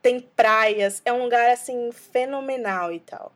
Tem 0.02 0.20
praias, 0.20 1.02
é 1.06 1.14
um 1.14 1.24
lugar 1.24 1.52
assim 1.52 1.92
fenomenal 1.92 2.92
e 2.92 3.00
tal. 3.00 3.32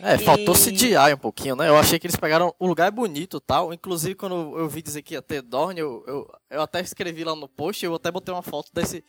É, 0.00 0.18
faltou 0.18 0.54
e... 0.54 0.58
CGI 0.58 1.14
um 1.14 1.18
pouquinho, 1.18 1.56
né? 1.56 1.68
Eu 1.68 1.76
achei 1.76 1.98
que 1.98 2.06
eles 2.06 2.16
pegaram. 2.16 2.54
O 2.58 2.66
lugar 2.66 2.88
é 2.88 2.90
bonito 2.90 3.40
tal. 3.40 3.72
Inclusive, 3.72 4.14
quando 4.14 4.58
eu 4.58 4.68
vi 4.68 4.82
dizer 4.82 5.02
que 5.02 5.14
ia 5.14 5.22
ter 5.22 5.42
Dorne, 5.42 5.80
eu, 5.80 6.04
eu, 6.06 6.30
eu 6.50 6.62
até 6.62 6.80
escrevi 6.80 7.24
lá 7.24 7.34
no 7.34 7.48
post, 7.48 7.84
eu 7.84 7.94
até 7.94 8.10
botei 8.10 8.32
uma 8.32 8.42
foto 8.42 8.70
desse, 8.72 9.04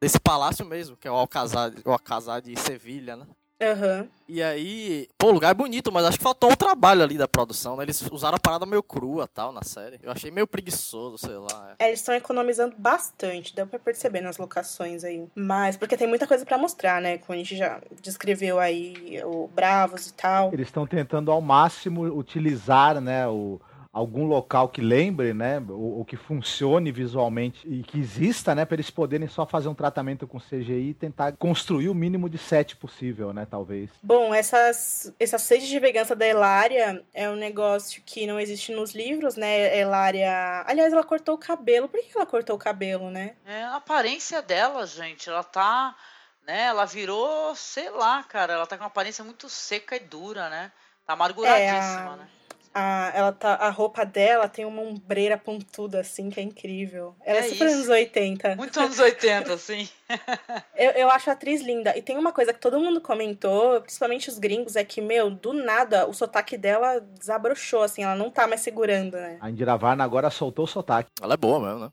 desse 0.00 0.18
palácio 0.18 0.64
mesmo, 0.66 0.96
que 0.96 1.06
é 1.06 1.10
o 1.10 1.14
Alcazar, 1.14 1.72
o 1.84 1.92
Alcazar 1.92 2.42
de 2.42 2.58
Sevilha, 2.58 3.16
né? 3.16 3.26
Uhum. 3.60 4.08
E 4.28 4.42
aí, 4.42 5.08
pô, 5.16 5.28
o 5.28 5.32
lugar 5.32 5.50
é 5.50 5.54
bonito, 5.54 5.90
mas 5.92 6.04
acho 6.04 6.18
que 6.18 6.24
faltou 6.24 6.50
um 6.50 6.56
trabalho 6.56 7.02
ali 7.02 7.16
da 7.16 7.28
produção, 7.28 7.76
né? 7.76 7.84
Eles 7.84 8.02
usaram 8.10 8.36
a 8.36 8.40
parada 8.40 8.66
meio 8.66 8.82
crua 8.82 9.28
tal 9.28 9.52
na 9.52 9.62
série. 9.62 9.98
Eu 10.02 10.10
achei 10.10 10.30
meio 10.30 10.46
preguiçoso, 10.46 11.16
sei 11.16 11.36
lá. 11.36 11.74
É, 11.78 11.88
eles 11.88 12.00
estão 12.00 12.14
economizando 12.14 12.74
bastante, 12.76 13.54
deu 13.54 13.66
pra 13.66 13.78
perceber 13.78 14.20
nas 14.20 14.36
locações 14.36 15.04
aí. 15.04 15.26
Mas, 15.34 15.76
porque 15.76 15.96
tem 15.96 16.08
muita 16.08 16.26
coisa 16.26 16.44
para 16.44 16.58
mostrar, 16.58 17.00
né? 17.00 17.18
Como 17.18 17.34
a 17.34 17.36
gente 17.36 17.56
já 17.56 17.80
descreveu 18.02 18.58
aí, 18.58 19.22
o 19.24 19.48
Bravos 19.48 20.08
e 20.08 20.14
tal. 20.14 20.52
Eles 20.52 20.66
estão 20.66 20.86
tentando 20.86 21.30
ao 21.30 21.40
máximo 21.40 22.02
utilizar, 22.02 23.00
né, 23.00 23.26
o 23.28 23.60
algum 23.96 24.26
local 24.26 24.68
que 24.68 24.82
lembre, 24.82 25.32
né, 25.32 25.58
ou, 25.70 25.98
ou, 25.98 26.04
que 26.04 26.18
funcione 26.18 26.92
visualmente 26.92 27.66
e 27.66 27.82
que 27.82 27.98
exista, 27.98 28.54
né, 28.54 28.66
para 28.66 28.74
eles 28.74 28.90
poderem 28.90 29.26
só 29.26 29.46
fazer 29.46 29.68
um 29.68 29.74
tratamento 29.74 30.26
com 30.26 30.38
CGI 30.38 30.90
e 30.90 30.94
tentar 30.94 31.32
construir 31.32 31.88
o 31.88 31.94
mínimo 31.94 32.28
de 32.28 32.36
set 32.36 32.76
possível, 32.76 33.32
né, 33.32 33.46
talvez. 33.50 33.88
Bom, 34.02 34.34
essas 34.34 35.14
essa 35.18 35.38
sede 35.38 35.66
de 35.66 35.80
vingança 35.80 36.14
da 36.14 36.26
Elária 36.26 37.02
é 37.14 37.26
um 37.30 37.36
negócio 37.36 38.02
que 38.04 38.26
não 38.26 38.38
existe 38.38 38.70
nos 38.70 38.94
livros, 38.94 39.34
né? 39.34 39.78
Elária, 39.78 40.62
aliás, 40.66 40.92
ela 40.92 41.02
cortou 41.02 41.34
o 41.34 41.38
cabelo. 41.38 41.88
Por 41.88 41.98
que 42.00 42.14
ela 42.14 42.26
cortou 42.26 42.56
o 42.56 42.58
cabelo, 42.58 43.10
né? 43.10 43.34
É 43.46 43.62
a 43.62 43.76
aparência 43.76 44.42
dela, 44.42 44.86
gente. 44.86 45.30
Ela 45.30 45.42
tá, 45.42 45.96
né? 46.46 46.64
Ela 46.64 46.84
virou, 46.84 47.54
sei 47.54 47.88
lá, 47.88 48.22
cara. 48.24 48.52
Ela 48.52 48.66
tá 48.66 48.76
com 48.76 48.82
uma 48.82 48.88
aparência 48.88 49.24
muito 49.24 49.48
seca 49.48 49.96
e 49.96 50.00
dura, 50.00 50.50
né? 50.50 50.70
Tá 51.06 51.14
amarguradíssima, 51.14 52.10
é 52.10 52.12
a... 52.12 52.16
né? 52.16 52.28
A, 52.78 53.10
ela 53.14 53.32
tá, 53.32 53.54
a 53.54 53.70
roupa 53.70 54.04
dela 54.04 54.50
tem 54.50 54.66
uma 54.66 54.82
ombreira 54.82 55.38
pontuda, 55.38 56.00
assim, 56.00 56.28
que 56.28 56.38
é 56.38 56.42
incrível. 56.42 57.16
Ela 57.24 57.38
é, 57.38 57.40
é 57.40 57.48
super 57.48 57.68
isso. 57.68 57.74
anos 57.76 57.88
80. 57.88 58.56
Muito 58.56 58.78
anos 58.78 58.98
80, 58.98 59.54
assim. 59.54 59.88
eu, 60.76 60.90
eu 60.90 61.10
acho 61.10 61.30
a 61.30 61.32
atriz 61.32 61.62
linda. 61.62 61.96
E 61.96 62.02
tem 62.02 62.18
uma 62.18 62.32
coisa 62.32 62.52
que 62.52 62.60
todo 62.60 62.78
mundo 62.78 63.00
comentou, 63.00 63.80
principalmente 63.80 64.28
os 64.28 64.38
gringos, 64.38 64.76
é 64.76 64.84
que, 64.84 65.00
meu, 65.00 65.30
do 65.30 65.54
nada, 65.54 66.06
o 66.06 66.12
sotaque 66.12 66.58
dela 66.58 67.00
desabrochou, 67.00 67.82
assim, 67.82 68.04
ela 68.04 68.14
não 68.14 68.30
tá 68.30 68.46
mais 68.46 68.60
segurando, 68.60 69.16
né? 69.16 69.38
A 69.40 69.48
Indira 69.48 69.78
Varna 69.78 70.04
agora 70.04 70.28
soltou 70.28 70.66
o 70.66 70.68
sotaque. 70.68 71.08
Ela 71.22 71.32
é 71.32 71.38
boa 71.38 71.58
mesmo, 71.58 71.78
né? 71.86 71.90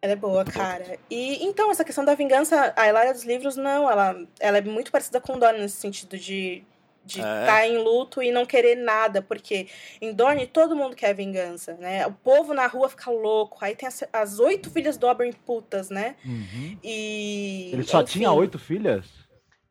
Ela 0.00 0.14
é 0.14 0.16
boa, 0.16 0.46
cara. 0.46 0.98
E 1.10 1.44
então, 1.44 1.70
essa 1.70 1.84
questão 1.84 2.06
da 2.06 2.14
vingança, 2.14 2.72
a 2.74 2.88
Hilária 2.88 3.12
dos 3.12 3.22
livros, 3.22 3.54
não, 3.54 3.88
ela, 3.88 4.16
ela 4.40 4.56
é 4.56 4.62
muito 4.62 4.90
parecida 4.90 5.20
com 5.20 5.38
Donna 5.38 5.58
nesse 5.58 5.76
sentido 5.76 6.16
de 6.16 6.64
de 7.04 7.18
estar 7.18 7.42
é. 7.42 7.46
tá 7.46 7.66
em 7.66 7.78
luto 7.78 8.22
e 8.22 8.30
não 8.30 8.46
querer 8.46 8.76
nada, 8.76 9.20
porque 9.20 9.66
em 10.00 10.12
Dorne 10.12 10.46
todo 10.46 10.76
mundo 10.76 10.94
quer 10.94 11.14
vingança, 11.14 11.74
né? 11.74 12.06
O 12.06 12.12
povo 12.12 12.54
na 12.54 12.66
rua 12.66 12.88
fica 12.88 13.10
louco. 13.10 13.58
Aí 13.60 13.74
tem 13.74 13.88
as, 13.88 14.04
as 14.12 14.38
oito 14.38 14.70
filhas 14.70 14.96
do 14.96 15.06
Oberyn 15.06 15.32
putas, 15.32 15.90
né? 15.90 16.16
Uhum. 16.24 16.78
E. 16.82 17.70
Ele 17.72 17.82
só 17.82 18.02
enfim, 18.02 18.12
tinha 18.20 18.32
oito 18.32 18.58
filhas? 18.58 19.21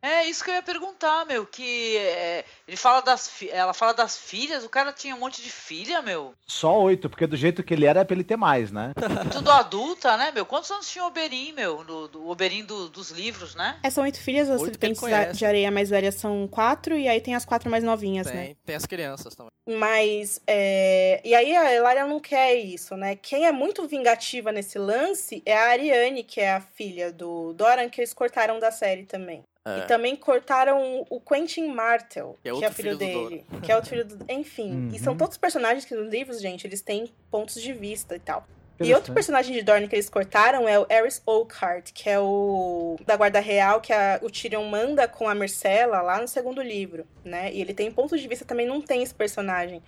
É 0.01 0.25
isso 0.25 0.43
que 0.43 0.49
eu 0.49 0.55
ia 0.55 0.63
perguntar, 0.63 1.25
meu. 1.25 1.45
Que 1.45 1.97
é, 1.97 2.45
ele 2.67 2.77
fala 2.77 3.01
das 3.01 3.31
ela 3.51 3.73
fala 3.73 3.93
das 3.93 4.17
filhas, 4.17 4.63
o 4.63 4.69
cara 4.69 4.91
tinha 4.91 5.15
um 5.15 5.19
monte 5.19 5.41
de 5.41 5.51
filha, 5.51 6.01
meu. 6.01 6.33
Só 6.47 6.79
oito, 6.81 7.09
porque 7.09 7.27
do 7.27 7.37
jeito 7.37 7.63
que 7.63 7.73
ele 7.73 7.85
era 7.85 8.01
é 8.01 8.03
pra 8.03 8.15
ele 8.15 8.23
ter 8.23 8.35
mais, 8.35 8.71
né? 8.71 8.93
Tudo 9.31 9.51
adulta, 9.51 10.17
né, 10.17 10.31
meu? 10.31 10.45
Quantos 10.45 10.71
anos 10.71 10.89
tinha 10.89 11.03
o 11.03 11.07
Oberyn, 11.07 11.53
meu? 11.53 11.83
Do, 11.83 12.07
do 12.07 12.29
Oberyn 12.29 12.65
do, 12.65 12.89
dos 12.89 13.11
livros, 13.11 13.53
né? 13.53 13.79
É, 13.83 13.89
são 13.89 14.03
oito 14.03 14.19
filhas, 14.19 14.49
os 14.49 14.61
serpentes 14.61 15.37
de 15.37 15.45
areia 15.45 15.69
mais 15.69 15.89
velhas 15.89 16.15
são 16.15 16.47
quatro, 16.47 16.97
e 16.97 17.07
aí 17.07 17.21
tem 17.21 17.35
as 17.35 17.45
quatro 17.45 17.69
mais 17.69 17.83
novinhas, 17.83 18.27
tem, 18.27 18.35
né? 18.35 18.55
Tem 18.65 18.75
as 18.75 18.85
crianças 18.85 19.35
também. 19.35 19.51
Mas, 19.67 20.41
é... 20.47 21.21
e 21.23 21.35
aí 21.35 21.55
a 21.55 21.73
Elaria 21.73 22.07
não 22.07 22.19
quer 22.19 22.55
isso, 22.55 22.95
né? 22.97 23.15
Quem 23.15 23.45
é 23.45 23.51
muito 23.51 23.87
vingativa 23.87 24.51
nesse 24.51 24.79
lance 24.79 25.43
é 25.45 25.55
a 25.55 25.69
Ariane, 25.69 26.23
que 26.23 26.41
é 26.41 26.53
a 26.53 26.61
filha 26.61 27.11
do 27.11 27.53
Doran, 27.53 27.89
que 27.89 28.01
eles 28.01 28.13
cortaram 28.13 28.59
da 28.59 28.71
série 28.71 29.05
também. 29.05 29.43
É. 29.63 29.79
E 29.79 29.87
também 29.87 30.15
cortaram 30.15 31.05
o 31.07 31.19
Quentin 31.19 31.67
Martel, 31.67 32.37
que 32.41 32.49
é, 32.49 32.53
que 32.53 32.65
é 32.65 32.69
o 32.69 32.71
filho, 32.71 32.97
filho 32.97 32.97
dele. 32.97 33.45
Que 33.61 33.71
é 33.71 33.75
outro 33.75 33.91
filho 33.91 34.05
do. 34.05 34.25
Enfim. 34.27 34.71
Uhum. 34.71 34.91
E 34.93 34.99
são 34.99 35.13
uhum. 35.13 35.19
todos 35.19 35.37
personagens 35.37 35.85
que 35.85 35.93
nos 35.93 36.11
livros, 36.11 36.41
gente, 36.41 36.65
eles 36.65 36.81
têm 36.81 37.11
pontos 37.29 37.61
de 37.61 37.71
vista 37.71 38.15
e 38.15 38.19
tal. 38.19 38.47
E 38.83 38.93
outro 38.95 39.13
personagem 39.13 39.53
de 39.53 39.61
Dorne 39.61 39.87
que 39.87 39.95
eles 39.95 40.09
cortaram 40.09 40.67
é 40.67 40.79
o 40.79 40.87
Eris 40.89 41.21
Oakhart, 41.25 41.91
que 41.93 42.09
é 42.09 42.19
o 42.19 42.97
da 43.05 43.15
Guarda 43.15 43.39
Real 43.39 43.79
que 43.79 43.93
a, 43.93 44.19
o 44.23 44.29
Tyrion 44.29 44.65
manda 44.65 45.07
com 45.07 45.29
a 45.29 45.35
Marcela 45.35 46.01
lá 46.01 46.19
no 46.19 46.27
segundo 46.27 46.61
livro, 46.63 47.05
né? 47.23 47.53
E 47.53 47.61
ele 47.61 47.73
tem 47.73 47.91
pontos 47.91 48.19
de 48.19 48.27
vista 48.27 48.43
também 48.43 48.65
não 48.65 48.81
tem 48.81 49.03
esse 49.03 49.13
personagem. 49.13 49.83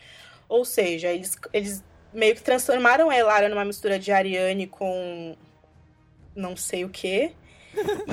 Ou 0.47 0.63
seja, 0.63 1.07
eles, 1.07 1.35
eles 1.51 1.83
meio 2.13 2.35
que 2.35 2.43
transformaram 2.43 3.09
a 3.09 3.15
Elara 3.17 3.49
numa 3.49 3.65
mistura 3.65 3.97
de 3.97 4.11
Ariane 4.11 4.67
com 4.67 5.35
não 6.35 6.55
sei 6.55 6.85
o 6.85 6.89
que 6.89 7.33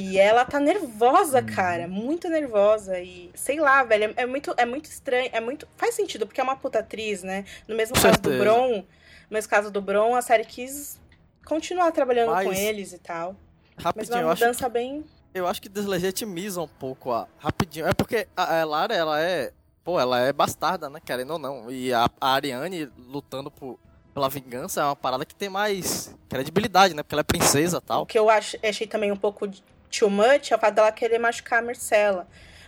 e 0.00 0.18
ela 0.18 0.44
tá 0.44 0.58
nervosa, 0.58 1.40
uhum. 1.40 1.46
cara. 1.46 1.88
Muito 1.88 2.28
nervosa. 2.28 2.98
E 2.98 3.30
sei 3.34 3.61
lá, 3.61 3.82
velho. 3.82 4.14
É, 4.16 4.22
é, 4.22 4.26
muito, 4.26 4.54
é 4.56 4.64
muito 4.64 4.86
estranho. 4.86 5.28
É 5.32 5.40
muito. 5.40 5.66
Faz 5.76 5.94
sentido, 5.94 6.26
porque 6.26 6.40
é 6.40 6.44
uma 6.44 6.56
puta 6.56 6.80
atriz, 6.80 7.22
né? 7.22 7.44
No 7.66 7.76
mesmo 7.76 7.94
caso 7.94 8.20
do 8.20 8.38
Bron. 8.38 8.76
No 8.78 9.34
mesmo 9.34 9.50
caso 9.50 9.70
do 9.70 9.80
Bron, 9.80 10.14
a 10.14 10.22
série 10.22 10.44
quis 10.44 11.00
continuar 11.44 11.92
trabalhando 11.92 12.32
Mas... 12.32 12.46
com 12.46 12.52
eles 12.52 12.92
e 12.92 12.98
tal. 12.98 13.36
Rapidinho, 13.76 14.16
Mas 14.16 14.24
uma 14.24 14.34
mudança 14.34 14.66
acho... 14.66 14.72
bem. 14.72 15.04
Eu 15.32 15.46
acho 15.46 15.62
que 15.62 15.68
deslegitimiza 15.68 16.61
um 16.61 16.68
pouco 16.68 17.12
a. 17.12 17.28
Rapidinho. 17.38 17.86
É 17.86 17.92
porque 17.92 18.26
a, 18.36 18.61
a 18.61 18.64
Lara, 18.64 18.94
ela 18.94 19.20
é. 19.20 19.52
Pô, 19.82 19.98
ela 19.98 20.20
é 20.20 20.32
bastarda, 20.32 20.90
né? 20.90 21.00
Querendo 21.04 21.32
ou 21.32 21.38
não. 21.38 21.70
E 21.70 21.92
a, 21.92 22.11
a 22.20 22.34
Ariane 22.34 22.90
lutando 23.08 23.50
por 23.50 23.78
pela 24.14 24.28
vingança 24.28 24.80
é 24.80 24.84
uma 24.84 24.96
parada 24.96 25.24
que 25.24 25.34
tem 25.34 25.48
mais 25.48 26.14
credibilidade, 26.28 26.94
né? 26.94 27.02
Porque 27.02 27.14
ela 27.14 27.20
é 27.20 27.24
princesa 27.24 27.78
e 27.78 27.86
tal. 27.86 28.02
O 28.02 28.06
que 28.06 28.18
eu 28.18 28.28
ach, 28.28 28.56
achei 28.62 28.86
também 28.86 29.12
um 29.12 29.16
pouco 29.16 29.48
too 29.90 30.11
much 30.11 30.50
é 30.50 30.56
o 30.56 30.58
fato 30.58 30.74
dela 30.74 30.92
querer 30.92 31.18
machucar 31.18 31.61
a 31.61 31.62
Marcela. 31.62 32.26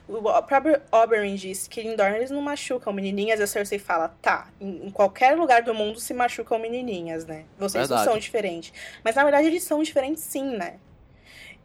O 0.09 0.43
próprio 0.43 0.81
Oberyn 0.91 1.37
disse 1.37 1.71
que 1.71 1.81
em 1.81 1.95
Dorne 1.95 2.17
eles 2.17 2.31
não 2.31 2.43
machucam 2.43 2.93
menininhas. 2.93 3.39
E 3.41 3.43
a 3.45 3.47
Cersei 3.47 3.79
fala, 3.79 4.15
tá, 4.21 4.49
em, 4.61 4.91
qualquer 4.91 5.37
lugar 5.37 5.63
do 5.63 5.73
mundo 5.73 6.01
se 6.01 6.13
machucam 6.13 6.59
menininhas, 6.59 7.25
né? 7.25 7.45
Vocês 7.57 7.89
não 7.89 8.03
são 8.03 8.19
diferentes. 8.19 8.73
Mas 9.05 9.15
na 9.15 9.23
verdade 9.23 9.47
eles 9.47 9.63
são 9.63 9.83
diferentes 9.83 10.23
sim, 10.23 10.57
né? 10.57 10.75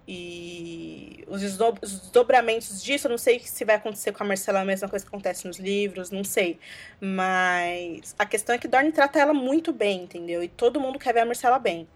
E 0.08 1.26
os 1.28 1.42
desdobramentos 1.42 2.82
disso, 2.82 3.08
eu 3.08 3.12
não 3.12 3.18
sei 3.18 3.40
se 3.40 3.66
vai 3.66 3.76
acontecer 3.76 4.14
com 4.14 4.24
a 4.24 4.26
Marcela 4.26 4.62
a 4.62 4.66
mesma 4.66 4.88
coisa 4.88 5.04
que 5.04 5.10
acontece 5.10 5.46
nos 5.46 5.60
livros, 5.60 6.12
não 6.12 6.24
sei. 6.24 6.58
Mas 7.02 8.16
a 8.18 8.26
questão 8.26 8.56
é 8.56 8.58
que 8.58 8.70
Dorne 8.70 8.94
trata 8.94 9.20
ela 9.20 9.34
muito 9.34 9.74
bem, 9.74 10.04
entendeu? 10.04 10.42
E 10.42 10.48
todo 10.48 10.80
mundo 10.80 10.98
quer 10.98 11.14
ver 11.14 11.20
a 11.20 11.26
Marcela 11.26 11.60
bem. 11.60 11.88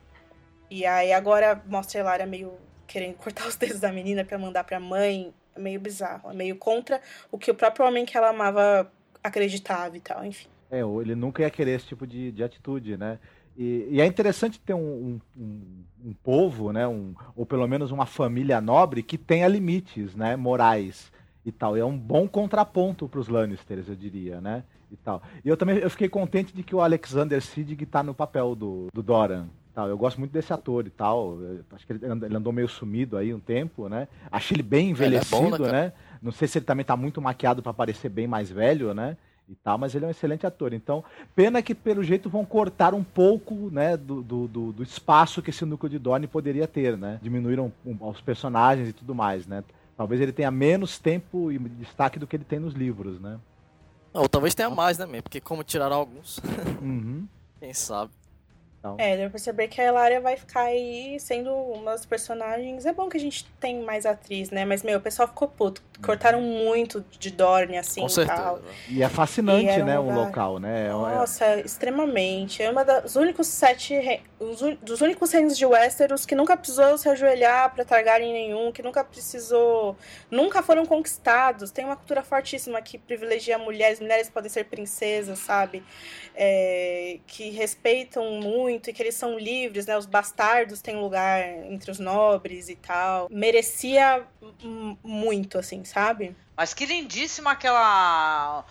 E 0.69 0.85
aí 0.85 1.13
agora 1.13 1.61
mostra 1.65 1.99
a 1.99 2.01
Elária 2.01 2.25
meio 2.25 2.53
querendo 2.85 3.15
cortar 3.17 3.47
os 3.47 3.55
dedos 3.55 3.79
da 3.79 3.93
menina 3.93 4.25
para 4.25 4.37
mandar 4.37 4.65
pra 4.65 4.79
mãe. 4.79 5.33
É 5.55 5.59
meio 5.59 5.79
bizarro, 5.79 6.31
é 6.31 6.33
meio 6.33 6.57
contra 6.57 7.01
o 7.31 7.37
que 7.37 7.49
o 7.49 7.55
próprio 7.55 7.85
homem 7.85 8.05
que 8.05 8.17
ela 8.17 8.29
amava 8.29 8.91
acreditava 9.23 9.95
e 9.95 9.99
tal, 10.01 10.25
enfim. 10.25 10.47
É, 10.69 10.79
ele 10.79 11.15
nunca 11.15 11.41
ia 11.41 11.49
querer 11.49 11.71
esse 11.71 11.87
tipo 11.87 12.07
de, 12.07 12.31
de 12.31 12.43
atitude, 12.43 12.95
né? 12.97 13.19
E, 13.57 13.87
e, 13.91 14.01
é 14.01 14.05
interessante 14.05 14.59
ter 14.59 14.73
um, 14.73 15.19
um, 15.37 15.83
um, 16.05 16.13
povo, 16.23 16.71
né, 16.71 16.87
um, 16.87 17.13
ou 17.35 17.45
pelo 17.45 17.67
menos 17.67 17.91
uma 17.91 18.05
família 18.05 18.61
nobre 18.61 19.03
que 19.03 19.17
tenha 19.17 19.47
limites 19.47 20.15
né, 20.15 20.35
morais 20.35 21.11
e 21.45 21.51
tal. 21.51 21.77
E 21.77 21.79
é 21.79 21.85
um 21.85 21.97
bom 21.97 22.27
contraponto 22.27 23.07
para 23.07 23.19
os 23.19 23.27
Lannisters, 23.27 23.89
eu 23.89 23.95
diria, 23.95 24.39
né? 24.39 24.63
E 24.91 24.97
tal. 24.97 25.21
E 25.43 25.47
eu 25.47 25.55
também 25.55 25.77
eu 25.77 25.89
fiquei 25.89 26.09
contente 26.09 26.53
de 26.53 26.63
que 26.63 26.75
o 26.75 26.81
Alexander 26.81 27.41
Siddig 27.41 27.83
está 27.83 28.03
no 28.03 28.13
papel 28.13 28.55
do, 28.55 28.87
do 28.93 29.01
Doran. 29.01 29.47
Tal. 29.73 29.87
Eu 29.87 29.97
gosto 29.97 30.19
muito 30.19 30.33
desse 30.33 30.51
ator 30.51 30.85
e 30.85 30.89
tal. 30.89 31.39
Eu 31.39 31.63
acho 31.71 31.87
que 31.87 31.93
ele 31.93 32.35
andou 32.35 32.51
meio 32.51 32.67
sumido 32.67 33.15
aí 33.15 33.33
um 33.33 33.39
tempo, 33.39 33.87
né? 33.87 34.09
Achei 34.29 34.55
ele 34.55 34.63
bem 34.63 34.89
envelhecido, 34.89 35.37
ele 35.37 35.55
é 35.55 35.57
bom, 35.57 35.63
né, 35.63 35.71
né? 35.71 35.93
Não 36.21 36.31
sei 36.31 36.47
se 36.47 36.57
ele 36.57 36.65
também 36.65 36.83
tá 36.83 36.97
muito 36.97 37.21
maquiado 37.21 37.63
para 37.63 37.73
parecer 37.73 38.09
bem 38.09 38.27
mais 38.27 38.51
velho, 38.51 38.93
né? 38.93 39.15
E 39.51 39.55
tal, 39.55 39.77
mas 39.77 39.93
ele 39.93 40.05
é 40.05 40.07
um 40.07 40.11
excelente 40.11 40.47
ator. 40.47 40.71
Então, 40.71 41.03
pena 41.35 41.61
que 41.61 41.75
pelo 41.75 42.01
jeito 42.01 42.29
vão 42.29 42.45
cortar 42.45 42.93
um 42.93 43.03
pouco, 43.03 43.69
né, 43.69 43.97
do, 43.97 44.21
do, 44.21 44.47
do, 44.47 44.81
espaço 44.81 45.41
que 45.41 45.49
esse 45.49 45.65
núcleo 45.65 45.89
de 45.89 45.99
Dorne 45.99 46.25
poderia 46.25 46.65
ter, 46.65 46.97
né? 46.97 47.19
Diminuíram 47.21 47.69
um, 47.85 47.97
os 48.07 48.21
personagens 48.21 48.87
e 48.87 48.93
tudo 48.93 49.13
mais, 49.13 49.45
né? 49.45 49.61
Talvez 49.97 50.21
ele 50.21 50.31
tenha 50.31 50.49
menos 50.49 50.97
tempo 50.97 51.51
e 51.51 51.59
destaque 51.59 52.17
do 52.17 52.25
que 52.25 52.37
ele 52.37 52.45
tem 52.45 52.59
nos 52.59 52.73
livros, 52.73 53.19
né? 53.19 53.37
Ou 54.13 54.29
talvez 54.29 54.55
tenha 54.55 54.69
mais, 54.69 54.97
né, 54.97 55.05
mesmo? 55.05 55.23
Porque 55.23 55.41
como 55.41 55.65
tiraram 55.65 55.97
alguns, 55.97 56.39
Uhum. 56.81 57.27
quem 57.59 57.73
sabe. 57.73 58.13
Então, 58.81 58.95
É, 58.97 59.11
deu 59.15 59.25
pra 59.25 59.29
perceber 59.33 59.67
que 59.67 59.79
a 59.79 59.85
Elaria 59.85 60.19
vai 60.19 60.35
ficar 60.35 60.61
aí 60.61 61.15
sendo 61.19 61.53
uma 61.53 61.91
das 61.91 62.03
personagens. 62.03 62.83
É 62.83 62.91
bom 62.91 63.07
que 63.07 63.15
a 63.15 63.19
gente 63.19 63.45
tem 63.59 63.79
mais 63.83 64.07
atriz, 64.07 64.49
né? 64.49 64.65
Mas, 64.65 64.81
meu, 64.81 64.97
o 64.97 65.01
pessoal 65.01 65.27
ficou 65.27 65.47
puto. 65.47 65.83
Cortaram 66.03 66.41
muito 66.41 67.05
de 67.19 67.29
Dorne, 67.29 67.77
assim, 67.77 68.01
Com 68.01 68.21
e 68.21 68.25
tal. 68.25 68.59
e 68.89 69.03
é 69.03 69.07
fascinante, 69.07 69.67
E 69.77 69.83
um 69.83 69.85
né, 69.85 69.99
o 69.99 70.01
lugar- 70.01 70.17
local, 70.17 70.57
né? 70.57 70.85
É- 70.85 70.87
é- 70.87 70.91
Nossa, 70.93 71.59
extremamente. 71.59 72.63
É 72.63 72.71
uma 72.71 72.83
dos 72.83 73.15
únicos 73.15 73.45
sete 73.45 73.93
re- 73.93 74.21
os 74.39 74.63
un- 74.63 74.75
dos 74.81 74.99
únicos 75.01 75.31
reinos 75.31 75.55
de 75.55 75.63
Westeros 75.63 76.25
que 76.25 76.33
nunca 76.33 76.57
precisou 76.57 76.97
se 76.97 77.07
ajoelhar 77.07 77.75
pra 77.75 77.85
Targaryen 77.85 78.33
nenhum, 78.33 78.71
que 78.71 78.81
nunca 78.81 79.03
precisou, 79.03 79.95
nunca 80.31 80.63
foram 80.63 80.87
conquistados. 80.87 81.69
Tem 81.69 81.85
uma 81.85 81.95
cultura 81.95 82.23
fortíssima 82.23 82.81
que 82.81 82.97
privilegia 82.97 83.59
mulheres, 83.59 83.99
mulheres 83.99 84.27
podem 84.27 84.49
ser 84.49 84.63
princesas, 84.65 85.37
sabe? 85.37 85.83
É, 86.35 87.19
que 87.27 87.51
respeitam 87.51 88.23
muito 88.41 88.70
e 88.75 88.93
que 88.93 89.01
eles 89.01 89.15
são 89.15 89.37
livres, 89.37 89.85
né? 89.85 89.97
Os 89.97 90.05
bastardos 90.05 90.81
têm 90.81 90.95
lugar 90.99 91.41
entre 91.65 91.91
os 91.91 91.99
nobres 91.99 92.69
e 92.69 92.75
tal. 92.75 93.27
Merecia 93.29 94.25
muito, 95.03 95.57
assim, 95.57 95.83
sabe? 95.83 96.35
Mas 96.55 96.73
que 96.73 96.85
lindíssima 96.85 97.51
aquela. 97.51 98.63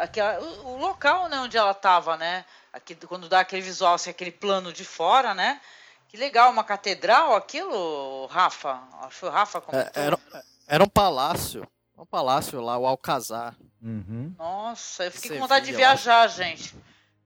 aquela- 0.00 0.40
o, 0.40 0.74
o 0.74 0.76
local 0.78 1.28
né, 1.28 1.38
onde 1.40 1.56
ela 1.56 1.74
tava, 1.74 2.16
né? 2.16 2.44
Aqui, 2.72 2.94
quando 2.94 3.28
dá 3.28 3.40
aquele 3.40 3.62
visual, 3.62 3.94
assim, 3.94 4.10
aquele 4.10 4.30
plano 4.30 4.72
de 4.72 4.84
fora, 4.84 5.34
né? 5.34 5.60
Que 6.08 6.16
legal, 6.16 6.50
uma 6.50 6.64
catedral 6.64 7.34
aquilo, 7.34 8.26
Rafa? 8.26 8.80
Acho 9.00 9.08
que 9.08 9.14
foi 9.14 9.28
o 9.28 9.32
Rafa 9.32 9.58
É, 9.58 9.60
comentou. 9.60 10.02
era, 10.02 10.18
era 10.66 10.84
um 10.84 10.88
palácio. 10.88 11.66
Um 11.96 12.06
palácio 12.06 12.60
lá, 12.60 12.78
o 12.78 12.86
Alcazar. 12.86 13.56
Uhum. 13.82 14.32
Nossa, 14.38 15.04
eu 15.04 15.10
fiquei 15.10 15.30
com 15.30 15.34
Sevilla, 15.34 15.40
vontade 15.46 15.66
de 15.66 15.72
eu 15.72 15.76
viajar, 15.76 16.26
gente. 16.28 16.74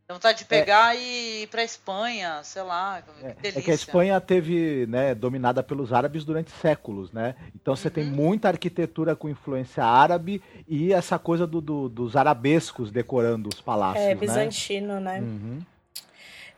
Tenho 0.07 0.17
vontade 0.19 0.39
de 0.39 0.45
pegar 0.45 0.95
e 0.97 1.43
ir 1.45 1.47
pra 1.47 1.63
Espanha, 1.63 2.41
sei 2.43 2.63
lá. 2.63 3.03
Que 3.03 3.27
É, 3.27 3.35
delícia. 3.35 3.59
é 3.61 3.63
que 3.63 3.71
a 3.71 3.75
Espanha 3.75 4.21
teve, 4.21 4.87
né, 4.89 5.15
dominada 5.15 5.63
pelos 5.63 5.93
árabes 5.93 6.25
durante 6.25 6.51
séculos, 6.51 7.13
né? 7.13 7.35
Então 7.55 7.75
você 7.77 7.89
tem 7.89 8.05
Uhum. 8.05 8.11
muita 8.11 8.49
arquitetura 8.49 9.15
com 9.15 9.29
influência 9.29 9.85
árabe 9.85 10.43
e 10.69 10.93
essa 10.93 11.19
coisa 11.19 11.47
do, 11.47 11.61
do- 11.61 11.89
dos 11.89 12.17
arabescos 12.17 12.91
decorando 12.91 13.49
os 13.53 13.61
palácios, 13.61 14.05
É 14.07 14.09
né? 14.15 14.15
bizantino, 14.21 14.99
né? 15.01 15.21
Uhum. 15.21 15.61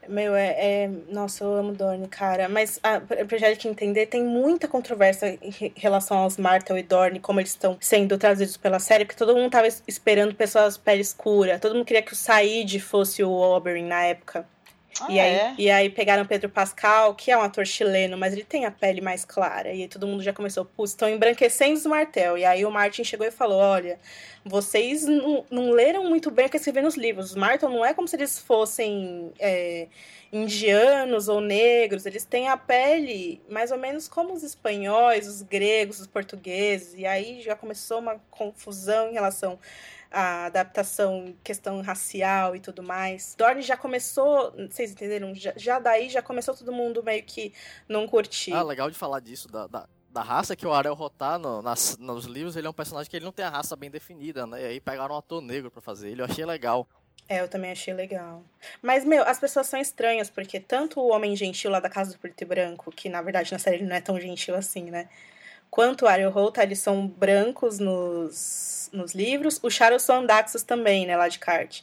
Meu, 0.09 0.35
é, 0.35 0.85
é- 0.85 0.91
Nossa, 1.09 1.45
eu 1.45 1.55
amo 1.55 1.73
Dorne, 1.73 2.09
cara. 2.09 2.49
Mas, 2.49 2.79
ah, 2.83 3.01
pra 3.01 3.39
gente 3.39 3.69
entender, 3.69 4.07
tem 4.07 4.23
muita 4.23 4.67
controvérsia 4.69 5.39
em 5.43 5.51
re- 5.51 5.73
relação 5.77 6.19
aos 6.19 6.37
Martel 6.37 6.77
e 6.79 6.83
Dorne, 6.83 7.21
como 7.21 7.41
eles 7.41 7.51
estão 7.51 7.77
sendo 7.81 8.17
traduzidos 8.19 8.57
pela 8.57 8.79
série, 8.79 9.05
porque 9.05 9.19
todo 9.19 9.35
mundo 9.37 9.51
tava 9.51 9.67
es- 9.67 9.83
esperando 9.87 10.35
pessoas 10.35 10.77
pele 10.77 11.01
escura. 11.03 11.59
Todo 11.59 11.75
mundo 11.75 11.85
queria 11.87 12.03
que 12.03 12.13
o 12.13 12.17
Said 12.17 12.79
fosse 12.81 13.23
o 13.25 13.31
Oberyn 13.31 13.87
na 13.87 14.05
época. 14.05 14.47
Ah, 15.01 15.07
e, 15.11 15.19
aí, 15.19 15.35
é? 15.35 15.55
e 15.59 15.71
aí 15.71 15.91
pegaram 15.91 16.25
Pedro 16.25 16.49
Pascal, 16.49 17.15
que 17.15 17.31
é 17.31 17.37
um 17.37 17.41
ator 17.41 17.67
chileno, 17.67 18.17
mas 18.17 18.33
ele 18.33 18.45
tem 18.45 18.65
a 18.65 18.71
pele 18.71 19.01
mais 19.01 19.25
clara. 19.25 19.73
E 19.73 19.83
aí 19.83 19.89
todo 19.89 20.07
mundo 20.07 20.23
já 20.23 20.33
começou, 20.33 20.65
putz, 20.65 20.93
estão 20.93 21.09
embranquecendo 21.09 21.75
os 21.75 21.87
Martel. 21.87 22.39
E 22.39 22.45
aí 22.45 22.65
o 22.65 22.71
Martin 22.71 23.03
chegou 23.03 23.27
e 23.27 23.31
falou: 23.31 23.59
olha, 23.59 23.99
vocês 24.45 25.05
não, 25.05 25.45
não 25.51 25.71
leram 25.71 26.05
muito 26.05 26.31
bem 26.31 26.47
o 26.47 26.49
que 26.49 26.59
vê 26.73 26.81
nos 26.81 26.97
livros. 26.97 27.31
Os 27.31 27.37
Martel 27.37 27.71
não 27.71 27.85
é 27.85 27.93
como 27.93 28.07
se 28.07 28.15
eles 28.15 28.39
fossem 28.39 29.33
é, 29.39 29.89
indianos 30.33 31.29
ou 31.29 31.41
negros. 31.41 32.07
Eles 32.07 32.25
têm 32.25 32.49
a 32.49 32.57
pele 32.57 33.43
mais 33.49 33.71
ou 33.71 33.79
menos 33.79 34.07
como 34.07 34.33
os 34.33 34.43
espanhóis, 34.43 35.27
os 35.27 35.43
gregos, 35.43 36.01
os 36.01 36.07
portugueses. 36.07 36.95
E 36.97 37.07
aí 37.07 37.41
já 37.43 37.57
começou 37.57 37.99
uma 37.99 38.21
confusão 38.31 39.11
em 39.11 39.15
relação 39.15 39.59
a 40.15 40.47
adaptação, 40.47 41.35
questão 41.43 41.83
racial 41.83 42.55
e 42.55 42.61
tudo 42.61 42.83
mais. 42.83 43.35
Dorne 43.37 43.63
já 43.63 43.77
começou, 43.77 44.53
vocês 44.71 44.93
entenderam? 44.93 45.35
Já, 45.35 45.53
já 45.57 45.79
daí 45.79 46.09
já 46.09 46.23
começou 46.23 46.55
todo 46.55 46.73
mundo 46.73 47.03
meio 47.03 47.23
que 47.25 47.53
não 47.89 48.07
curtir. 48.07 48.53
Ah, 48.53 48.63
legal 48.63 48.89
de 48.91 48.97
falar 48.97 49.21
disso, 49.21 49.49
da, 49.49 49.67
da, 49.67 49.89
da 50.11 50.23
raça 50.23 50.55
que 50.55 50.65
o 50.65 50.73
Ariel 50.73 50.95
Rotar 50.95 51.39
no, 51.39 51.61
nas, 51.61 51.99
nos 51.99 52.25
livros, 52.27 52.57
ele 52.57 52.67
é 52.69 52.71
um 52.71 52.75
personagem 52.75 53.11
que 53.11 53.17
ele 53.17 53.25
não 53.25 53.33
tem 53.33 53.45
a 53.45 53.51
raça 53.51 53.75
bem 53.75 53.91
definida, 53.91 54.47
né? 54.47 54.63
E 54.63 54.65
aí 54.67 54.81
pegaram 54.81 55.15
um 55.15 55.19
ator 55.19 55.43
negro 55.43 55.71
pra 55.71 55.83
fazer 55.83 56.11
ele, 56.11 56.23
eu 56.23 56.27
achei 56.27 56.47
legal. 56.47 56.87
É, 57.29 57.41
eu 57.41 57.49
também 57.49 57.73
achei 57.73 57.95
legal. 57.95 58.45
Mas, 58.83 59.05
meu, 59.05 59.25
as 59.25 59.41
pessoas 59.41 59.67
são 59.67 59.81
estranhas, 59.81 60.29
porque 60.29 60.61
tanto 60.61 61.01
o 61.01 61.11
Homem 61.11 61.35
Gentil 61.35 61.71
lá 61.71 61.81
da 61.81 61.89
Casa 61.89 62.13
do 62.13 62.19
Preto 62.19 62.43
e 62.43 62.45
Branco, 62.45 62.93
que 62.93 63.09
na 63.09 63.23
verdade 63.23 63.51
na 63.51 63.59
série 63.59 63.77
ele 63.77 63.87
não 63.87 63.97
é 63.97 64.01
tão 64.01 64.21
gentil 64.21 64.55
assim, 64.55 64.91
né? 64.91 65.09
Quanto 65.75 66.05
o 66.05 66.09
Ariel 66.09 66.31
Holta, 66.31 66.63
eles 66.63 66.79
são 66.79 67.05
brancos 67.05 67.81
nos, 67.81 68.89
nos 68.93 69.13
livros. 69.13 69.59
O 69.61 69.69
Charles 69.69 70.03
são 70.03 70.25
Daxos 70.25 70.63
também, 70.63 71.05
né, 71.05 71.17
lá 71.17 71.27
de 71.27 71.41
Cart. 71.41 71.81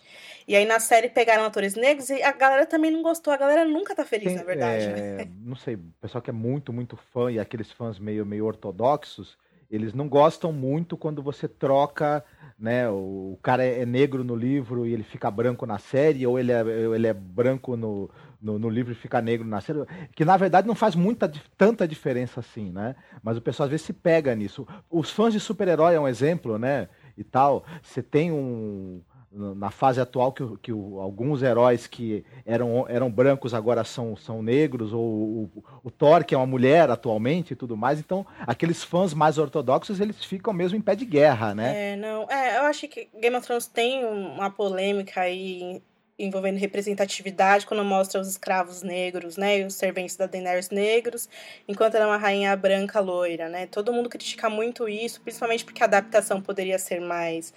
E 0.47 0.55
aí 0.55 0.65
na 0.65 0.79
série 0.79 1.09
pegaram 1.09 1.43
atores 1.43 1.75
negros 1.75 2.09
e 2.09 2.23
a 2.23 2.31
galera 2.31 2.65
também 2.65 2.89
não 2.89 3.01
gostou. 3.01 3.33
A 3.33 3.37
galera 3.37 3.65
nunca 3.65 3.93
tá 3.93 4.05
feliz, 4.05 4.29
Tem, 4.29 4.37
na 4.37 4.43
verdade, 4.43 4.87
né? 4.87 5.21
é, 5.23 5.27
Não 5.43 5.57
sei, 5.57 5.75
o 5.75 5.83
pessoal 5.99 6.21
que 6.21 6.29
é 6.29 6.33
muito, 6.33 6.71
muito 6.71 6.95
fã 7.11 7.29
e 7.29 7.37
aqueles 7.37 7.69
fãs 7.69 7.99
meio, 7.99 8.25
meio 8.25 8.45
ortodoxos, 8.45 9.37
eles 9.71 9.93
não 9.93 10.09
gostam 10.09 10.51
muito 10.51 10.97
quando 10.97 11.23
você 11.23 11.47
troca, 11.47 12.23
né? 12.59 12.89
O, 12.89 13.39
cara 13.41 13.63
é 13.63 13.85
negro 13.85 14.21
no 14.21 14.35
livro 14.35 14.85
e 14.85 14.93
ele 14.93 15.01
fica 15.01 15.31
branco 15.31 15.65
na 15.65 15.79
série, 15.79 16.27
ou 16.27 16.37
ele 16.37 16.51
é, 16.51 16.59
ele 16.61 17.07
é 17.07 17.13
branco 17.13 17.77
no, 17.77 18.09
no, 18.41 18.59
no 18.59 18.69
livro 18.69 18.91
e 18.91 18.95
fica 18.95 19.21
negro 19.21 19.47
na 19.47 19.61
série. 19.61 19.79
Que 20.13 20.25
na 20.25 20.35
verdade 20.35 20.67
não 20.67 20.75
faz 20.75 20.93
muita, 20.93 21.31
tanta 21.57 21.87
diferença 21.87 22.41
assim, 22.41 22.69
né? 22.69 22.97
Mas 23.23 23.37
o 23.37 23.41
pessoal 23.41 23.65
às 23.65 23.71
vezes 23.71 23.85
se 23.85 23.93
pega 23.93 24.35
nisso. 24.35 24.67
Os 24.89 25.09
fãs 25.09 25.31
de 25.33 25.39
super-herói 25.39 25.95
é 25.95 25.99
um 25.99 26.07
exemplo, 26.07 26.59
né? 26.59 26.89
E 27.17 27.23
tal. 27.23 27.63
Você 27.81 28.03
tem 28.03 28.29
um 28.29 29.01
na 29.33 29.71
fase 29.71 30.01
atual 30.01 30.31
que, 30.33 30.43
que 30.61 30.73
o- 30.73 30.99
alguns 30.99 31.41
heróis 31.41 31.87
que 31.87 32.23
eram, 32.45 32.85
eram 32.89 33.09
brancos 33.09 33.53
agora 33.53 33.83
são, 33.83 34.15
são 34.15 34.43
negros, 34.43 34.91
ou 34.91 35.01
o, 35.01 35.63
o 35.83 35.89
Thor, 35.91 36.25
que 36.25 36.35
é 36.35 36.37
uma 36.37 36.45
mulher 36.45 36.89
atualmente 36.89 37.51
e 37.51 37.55
tudo 37.55 37.77
mais. 37.77 37.99
Então, 37.99 38.25
aqueles 38.45 38.83
fãs 38.83 39.13
mais 39.13 39.37
ortodoxos, 39.37 39.99
eles 40.01 40.23
ficam 40.23 40.53
mesmo 40.53 40.77
em 40.77 40.81
pé 40.81 40.95
de 40.95 41.05
guerra, 41.05 41.55
né? 41.55 41.93
É, 41.93 41.95
não. 41.95 42.29
É, 42.29 42.57
eu 42.57 42.63
acho 42.63 42.87
que 42.87 43.07
Game 43.19 43.35
of 43.35 43.45
Thrones 43.47 43.67
tem 43.67 44.03
uma 44.05 44.49
polêmica 44.49 45.21
aí 45.21 45.81
envolvendo 46.19 46.57
representatividade 46.57 47.65
quando 47.65 47.83
mostra 47.83 48.21
os 48.21 48.27
escravos 48.27 48.83
negros, 48.83 49.37
né, 49.37 49.59
e 49.59 49.65
os 49.65 49.73
serventes 49.73 50.15
da 50.15 50.27
Daenerys 50.27 50.69
negros, 50.69 51.27
enquanto 51.67 51.95
ela 51.95 52.03
é 52.05 52.07
uma 52.07 52.17
rainha 52.17 52.55
branca 52.55 52.99
loira, 52.99 53.49
né? 53.49 53.65
Todo 53.65 53.91
mundo 53.91 54.07
critica 54.07 54.47
muito 54.49 54.87
isso, 54.87 55.19
principalmente 55.21 55.65
porque 55.65 55.81
a 55.81 55.87
adaptação 55.87 56.39
poderia 56.39 56.77
ser 56.77 56.99
mais 57.01 57.51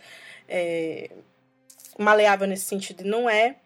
é, 0.49 1.11
maleável 1.99 2.47
nesse 2.47 2.65
sentido, 2.65 3.05
não 3.05 3.29
é. 3.29 3.57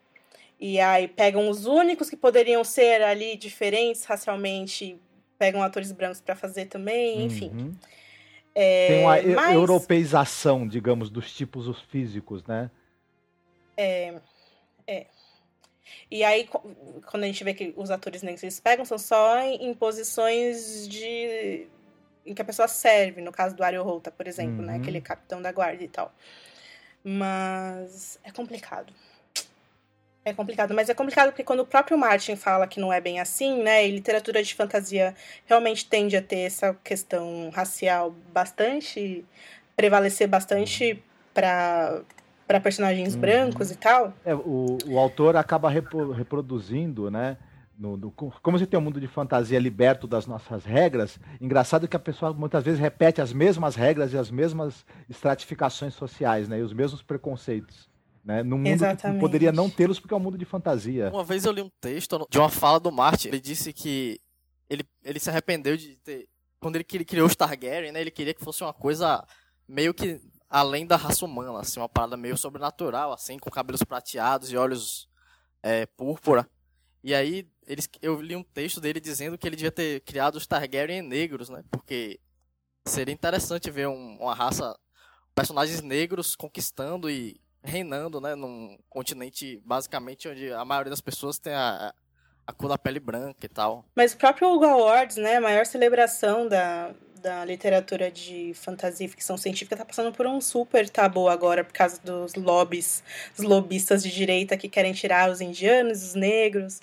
E 0.61 0.81
aí 0.81 1.07
pegam 1.07 1.49
os 1.49 1.67
únicos 1.67 2.11
que 2.11 2.17
poderiam 2.17 2.65
ser 2.65 3.03
ali 3.03 3.37
diferentes 3.37 4.05
racialmente, 4.05 5.01
pegam 5.39 5.63
atores 5.63 5.93
brancos 5.93 6.21
pra 6.21 6.35
fazer 6.35 6.67
também, 6.67 7.25
enfim. 7.25 7.51
Uhum. 7.51 7.75
É, 8.55 8.89
Tem 8.89 9.01
uma 9.03 9.43
mas- 9.43 9.55
europeização, 9.55 10.67
digamos, 10.67 11.11
dos 11.11 11.33
tipos 11.33 11.69
os 11.69 11.81
físicos, 11.83 12.45
né? 12.45 12.71
E 16.11 16.25
aí, 16.25 16.49
quando 17.07 17.25
a 17.25 17.27
gente 17.27 17.45
vê 17.45 17.53
que 17.53 17.73
os 17.77 17.91
atores 17.91 18.23
negros 18.23 18.43
eles 18.43 18.59
pegam, 18.59 18.85
são 18.85 18.99
só 18.99 19.41
em, 19.41 19.75
posições 19.75 20.89
de. 20.89 21.67
em 22.25 22.35
que 22.35 22.41
a 22.43 22.45
pessoa 22.45 22.67
serve, 22.67 23.21
no 23.21 23.31
caso 23.31 23.55
do 23.55 23.63
Ariel 23.63 23.85
Holta, 23.85 24.11
por 24.11 24.27
exemplo, 24.27 24.63
né? 24.63 24.75
Uhum. 24.75 24.81
Aquele 24.81 25.01
capitão 25.01 25.41
da 25.43 25.53
guarda 25.53 25.83
e 25.85 25.89
tal. 25.89 26.13
Mas 27.11 28.19
é 28.23 28.31
complicado. 28.31 28.93
É 30.25 30.35
complicado, 30.35 30.75
mas 30.75 30.91
é 30.91 30.95
complicado 30.95 31.31
porque 31.31 31.43
quando 31.43 31.61
o 31.61 31.67
próprio 31.67 31.97
Martin 31.97 32.37
fala 32.37 32.67
que 32.67 32.79
não 32.79 32.93
é 32.93 33.01
bem 33.01 33.19
assim, 33.19 33.63
né? 33.63 33.89
E 33.89 33.91
literatura 33.91 34.43
de 34.43 34.55
fantasia 34.55 35.15
realmente 35.47 35.87
tende 35.87 36.19
a 36.19 36.23
ter 36.23 36.41
essa 36.41 36.75
questão 36.85 37.49
racial 37.55 38.11
bastante. 38.33 39.25
prevalecer 39.75 40.29
bastante 40.29 41.03
para 41.33 42.03
para 42.47 42.61
personagens 42.61 43.15
Uhum. 43.15 43.21
brancos 43.21 43.71
e 43.71 43.77
tal. 43.77 44.13
É, 44.25 44.35
o, 44.35 44.79
o 44.87 44.99
autor 44.99 45.37
acaba 45.37 45.69
repo- 45.71 46.13
reproduzindo, 46.13 47.11
né? 47.11 47.37
No- 47.79 47.97
no- 47.97 48.11
como 48.11 48.59
se 48.59 48.67
tem 48.67 48.79
um 48.79 48.83
mundo 48.83 49.01
de 49.01 49.07
fantasia 49.07 49.59
liberto 49.59 50.07
das 50.09 50.27
nossas 50.27 50.65
regras, 50.65 51.19
engraçado 51.41 51.87
que 51.87 51.97
a 51.97 52.01
pessoa 52.01 52.33
muitas 52.33 52.65
vezes 52.65 52.81
repete 52.81 53.21
as 53.21 53.33
mesmas 53.33 53.77
regras 53.77 54.13
e 54.13 54.19
as 54.19 54.31
mesmas 54.31 54.85
estratificações 55.09 55.95
sociais, 55.95 56.49
né? 56.49 56.59
E 56.59 56.63
os 56.63 56.73
mesmos 56.73 57.03
preconceitos. 57.03 57.89
Né? 58.25 58.43
No 58.43 58.57
mundo 58.59 58.67
que 58.67 58.73
Exatamente. 58.73 59.21
poderia 59.21 59.53
não 59.53 59.71
tê-los 59.71 59.99
porque 59.99 60.13
é 60.13 60.17
um 60.17 60.21
mundo 60.21 60.37
de 60.37 60.45
fantasia. 60.45 61.09
Uma 61.11 61.25
vez 61.25 61.45
eu 61.45 61.53
li 61.53 61.63
um 61.63 61.71
texto 61.81 62.27
de 62.29 62.39
uma 62.39 62.49
fala 62.51 62.79
do 62.79 62.93
Martin. 62.93 63.29
Ele 63.29 63.41
disse 63.41 63.73
que 63.73 64.21
ele, 64.69 64.85
ele 65.03 65.19
se 65.19 65.31
arrependeu 65.31 65.77
de 65.77 65.97
ter. 66.05 66.29
Quando 66.61 66.75
ele 66.77 66.85
cri- 66.85 67.05
criou 67.05 67.27
os 67.27 67.37
Targaryen, 67.37 67.93
né? 67.93 68.01
Ele 68.01 68.11
queria 68.11 68.35
que 68.35 68.45
fosse 68.45 68.63
uma 68.63 68.75
coisa 68.75 69.25
meio 69.67 69.95
que 69.95 70.21
além 70.51 70.87
da 70.87 70.97
raça 70.97 71.25
humana, 71.25 71.61
assim, 71.61 71.79
uma 71.81 71.89
parada 71.89 72.17
meio 72.17 72.37
sobrenatural, 72.37 73.13
assim, 73.13 73.39
com 73.39 73.51
cabelos 73.51 73.83
prateados 73.83 74.51
e 74.51 74.57
olhos 74.57 75.09
é, 75.63 75.87
púrpura. 75.87 76.47
E 77.03 77.15
aí 77.15 77.47
eles, 77.69 77.89
eu 78.01 78.21
li 78.21 78.35
um 78.35 78.43
texto 78.43 78.81
dele 78.81 78.99
dizendo 78.99 79.37
que 79.37 79.47
ele 79.47 79.57
devia 79.57 79.71
ter 79.71 80.01
criado 80.01 80.37
os 80.37 80.47
Targaryen 80.47 81.03
negros, 81.03 81.51
né? 81.51 81.63
Porque 81.71 82.19
seria 82.85 83.13
interessante 83.13 83.71
ver 83.71 83.87
um, 83.87 84.17
uma 84.19 84.35
raça, 84.35 84.77
personagens 85.35 85.83
negros 85.83 86.35
conquistando 86.35 87.11
e 87.11 87.39
reinando, 87.63 88.21
né? 88.21 88.35
Num 88.35 88.79
continente 88.89 89.63
basicamente 89.65 90.29
onde 90.29 90.51
a 90.51 90.65
maioria 90.65 90.91
das 90.91 91.03
pessoas 91.03 91.39
tem 91.39 91.53
a, 91.53 91.95
a 92.47 92.53
cor 92.53 92.71
da 92.71 92.79
pele 92.79 92.99
branca 92.99 93.45
e 93.45 93.49
tal. 93.49 93.85
Mas 93.95 94.15
o 94.15 94.17
próprio 94.17 94.49
Hugo 94.49 94.65
Awards, 94.65 95.19
né? 95.19 95.37
A 95.37 95.41
maior 95.41 95.67
celebração 95.67 96.49
da, 96.49 96.95
da 97.19 97.45
literatura 97.45 98.11
de 98.11 98.53
fantasia 98.55 99.07
e 99.07 99.09
ficção 99.09 99.37
científica 99.37 99.77
tá 99.77 99.85
passando 99.85 100.13
por 100.13 100.27
um 100.27 100.41
super 100.41 100.89
tabu 100.89 101.29
agora 101.29 101.63
por 101.65 101.73
causa 101.73 102.01
dos 102.03 102.35
lobbies, 102.35 103.03
os 103.37 103.45
lobistas 103.45 104.03
de 104.03 104.11
direita 104.11 104.57
que 104.57 104.69
querem 104.69 104.93
tirar 104.93 105.31
os 105.31 105.41
indianos, 105.41 106.03
os 106.03 106.15
negros 106.15 106.81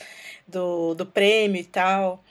do, 0.47 0.93
do 0.93 1.05
prêmio 1.05 1.59
e 1.59 1.65
tal. 1.65 2.23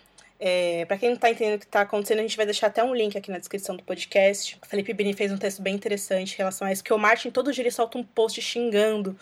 É, 0.46 0.84
para 0.84 0.98
quem 0.98 1.10
não 1.10 1.16
tá 1.16 1.30
entendendo 1.30 1.54
o 1.54 1.58
que 1.58 1.66
tá 1.66 1.82
acontecendo, 1.82 2.18
a 2.18 2.22
gente 2.22 2.36
vai 2.36 2.44
deixar 2.44 2.66
até 2.66 2.82
um 2.82 2.94
link 2.94 3.16
aqui 3.16 3.30
na 3.30 3.38
descrição 3.38 3.76
do 3.76 3.82
podcast. 3.82 4.58
O 4.62 4.66
Felipe 4.66 4.92
Bini 4.92 5.14
fez 5.14 5.32
um 5.32 5.38
texto 5.38 5.62
bem 5.62 5.74
interessante 5.74 6.34
em 6.34 6.36
relação 6.36 6.66
a 6.66 6.72
isso, 6.72 6.82
que 6.82 6.92
o 6.92 6.98
Martin 6.98 7.30
todo 7.30 7.52
dia 7.52 7.62
ele 7.62 7.70
solta 7.70 7.96
um 7.96 8.02
post 8.02 8.42
xingando 8.42 9.16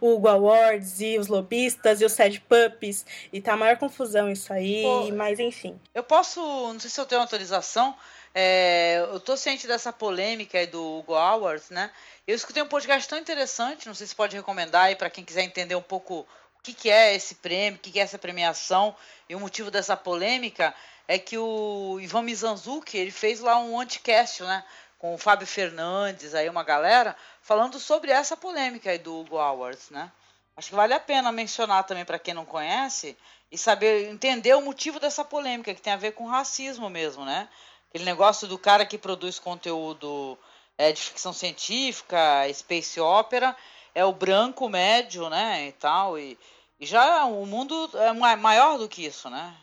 o 0.00 0.14
Hugo 0.14 0.28
Awards 0.28 1.00
e 1.00 1.18
os 1.18 1.28
lobistas 1.28 2.00
e 2.00 2.04
os 2.04 2.12
sad 2.12 2.40
puppies, 2.40 3.06
e 3.32 3.40
tá 3.40 3.54
a 3.54 3.56
maior 3.56 3.78
confusão 3.78 4.30
isso 4.30 4.52
aí, 4.52 4.82
Pô, 4.82 5.10
mas 5.12 5.38
enfim. 5.38 5.80
Eu 5.94 6.02
posso, 6.02 6.40
não 6.40 6.78
sei 6.78 6.90
se 6.90 7.00
eu 7.00 7.06
tenho 7.06 7.22
autorização, 7.22 7.94
é, 8.38 8.98
eu 8.98 9.18
tô 9.18 9.34
ciente 9.34 9.66
dessa 9.66 9.90
polêmica 9.90 10.58
aí 10.58 10.66
do 10.66 10.98
Hugo 10.98 11.14
Awards, 11.14 11.70
né? 11.70 11.90
Eu 12.26 12.36
escutei 12.36 12.62
um 12.62 12.68
podcast 12.68 13.08
tão 13.08 13.16
interessante, 13.18 13.86
não 13.86 13.94
sei 13.94 14.06
se 14.06 14.14
pode 14.14 14.36
recomendar 14.36 14.84
aí 14.84 14.94
para 14.94 15.08
quem 15.08 15.24
quiser 15.24 15.40
entender 15.40 15.74
um 15.74 15.80
pouco 15.80 16.16
o 16.18 16.62
que, 16.62 16.74
que 16.74 16.90
é 16.90 17.14
esse 17.14 17.36
prêmio, 17.36 17.78
o 17.78 17.82
que, 17.82 17.90
que 17.90 17.98
é 17.98 18.02
essa 18.02 18.18
premiação 18.18 18.94
e 19.26 19.34
o 19.34 19.40
motivo 19.40 19.70
dessa 19.70 19.96
polêmica 19.96 20.74
é 21.08 21.18
que 21.18 21.38
o 21.38 21.98
Ivan 21.98 22.20
Mizanzuki, 22.20 22.98
ele 22.98 23.10
fez 23.10 23.40
lá 23.40 23.58
um 23.58 23.80
anticast, 23.80 24.42
né? 24.42 24.62
Com 24.98 25.14
o 25.14 25.18
Fábio 25.18 25.46
Fernandes, 25.46 26.34
aí 26.34 26.46
uma 26.50 26.62
galera, 26.62 27.16
falando 27.40 27.80
sobre 27.80 28.10
essa 28.10 28.36
polêmica 28.36 28.90
aí 28.90 28.98
do 28.98 29.18
Hugo 29.18 29.38
Awards, 29.38 29.88
né? 29.88 30.12
Acho 30.54 30.68
que 30.68 30.74
vale 30.74 30.92
a 30.92 31.00
pena 31.00 31.32
mencionar 31.32 31.84
também 31.84 32.04
para 32.04 32.18
quem 32.18 32.34
não 32.34 32.44
conhece 32.44 33.16
e 33.50 33.56
saber 33.56 34.10
entender 34.10 34.52
o 34.54 34.60
motivo 34.60 35.00
dessa 35.00 35.24
polêmica, 35.24 35.72
que 35.72 35.80
tem 35.80 35.94
a 35.94 35.96
ver 35.96 36.12
com 36.12 36.26
racismo 36.26 36.90
mesmo, 36.90 37.24
né? 37.24 37.48
Aquele 37.96 38.10
negócio 38.10 38.46
do 38.46 38.58
cara 38.58 38.84
que 38.84 38.98
produz 38.98 39.38
conteúdo 39.38 40.36
é, 40.76 40.92
de 40.92 41.00
ficção 41.00 41.32
científica, 41.32 42.18
space 42.52 43.00
opera, 43.00 43.56
é 43.94 44.04
o 44.04 44.12
branco 44.12 44.68
médio, 44.68 45.30
né, 45.30 45.68
e 45.68 45.72
tal, 45.72 46.18
e, 46.18 46.36
e 46.78 46.84
já 46.84 47.24
o 47.24 47.46
mundo 47.46 47.88
é 47.94 48.36
maior 48.36 48.76
do 48.76 48.86
que 48.86 49.06
isso, 49.06 49.30
né? 49.30 49.54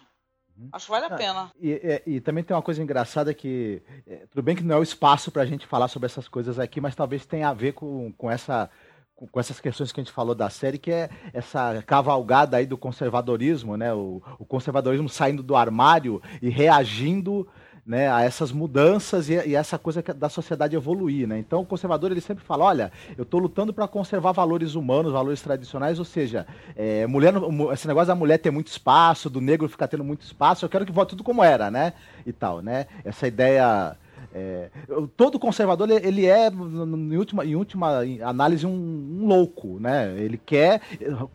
Uhum. 0.58 0.68
Acho 0.74 0.86
que 0.86 0.92
vale 0.92 1.06
a 1.06 1.10
ah, 1.10 1.16
pena. 1.16 1.52
E, 1.62 2.02
e, 2.08 2.16
e, 2.16 2.22
também 2.22 2.44
tem 2.44 2.56
uma 2.58 2.64
coisa 2.64 2.82
engraçada 2.82 3.36
que. 3.36 3.84
É, 4.08 4.26
tudo 4.32 4.42
bem 4.42 4.56
que 4.56 4.64
não 4.64 4.78
é 4.78 4.80
o 4.80 4.84
espaço 4.84 5.32
para 5.32 5.44
a 5.44 5.46
gente 5.46 5.68
falar 5.68 5.88
sobre 5.88 6.08
essas 6.08 6.28
coisas 6.28 6.58
aqui, 6.58 6.82
mas 6.82 6.96
talvez 6.96 7.28
tenha 7.28 7.50
a 7.50 7.54
ver 7.54 7.74
com, 7.74 8.12
com 8.14 8.32
essa. 8.32 8.68
Com, 9.16 9.28
com 9.28 9.40
essas 9.40 9.60
questões 9.60 9.92
que 9.92 10.00
a 10.00 10.04
gente 10.04 10.14
falou 10.14 10.34
da 10.34 10.50
série, 10.50 10.80
que 10.80 10.92
é 10.92 11.08
essa 11.32 11.84
cavalgada 11.86 12.58
aí 12.58 12.66
do 12.66 12.80
conservadorismo, 12.80 13.78
né? 13.78 13.94
O, 13.94 14.24
o 14.40 14.46
conservadorismo 14.46 15.08
saindo 15.08 15.44
do 15.44 15.56
armário 15.56 16.20
e 16.42 16.50
reagindo 16.50 17.48
né, 17.86 18.12
a 18.12 18.22
essas 18.22 18.52
mudanças 18.52 19.30
e, 19.30 19.34
e, 19.34 19.56
essa 19.56 19.78
coisa 19.78 20.02
da 20.02 20.30
sociedade 20.30 20.76
evoluir. 20.76 21.28
Né? 21.28 21.38
Então 21.40 21.62
o 21.62 21.66
conservador 21.66 22.12
ele 22.12 22.22
sempre 22.22 22.44
fala, 22.44 22.64
olha, 22.66 22.92
eu 23.18 23.24
estou 23.24 23.40
lutando 23.40 23.74
para 23.74 23.88
conservar 23.88 24.32
valores 24.32 24.76
humanos, 24.76 25.12
valores 25.12 25.42
tradicionais, 25.42 26.00
ou 26.00 26.06
seja, 26.06 26.48
é, 26.76 27.06
mulher, 27.06 27.34
esse 27.74 27.88
negócio 27.88 28.08
da 28.08 28.16
mulher 28.16 28.38
ter 28.38 28.52
muito 28.52 28.68
espaço, 28.68 29.30
do 29.30 29.42
negro 29.42 29.68
ficar 29.68 29.88
tendo 29.88 30.04
muito 30.04 30.22
espaço, 30.22 30.64
eu 30.64 30.70
quero 30.70 30.86
que 30.86 30.92
volte 30.92 31.10
tudo 31.12 31.24
como 31.24 31.44
era, 31.44 31.70
né? 31.70 31.94
E 32.26 32.32
tal, 32.32 32.62
né? 32.62 32.88
Essa 33.04 33.28
ideia 33.28 33.98
é, 34.34 34.70
todo 35.16 35.40
conservador 35.40 35.90
ele 35.92 36.26
é, 36.26 36.50
em 36.50 37.18
última, 37.18 37.46
em 37.46 37.56
última 37.56 38.00
análise, 38.24 38.66
um, 38.66 38.72
um, 38.72 39.28
louco, 39.28 39.80
né? 39.80 40.16
Ele 40.18 40.40
quer 40.44 40.82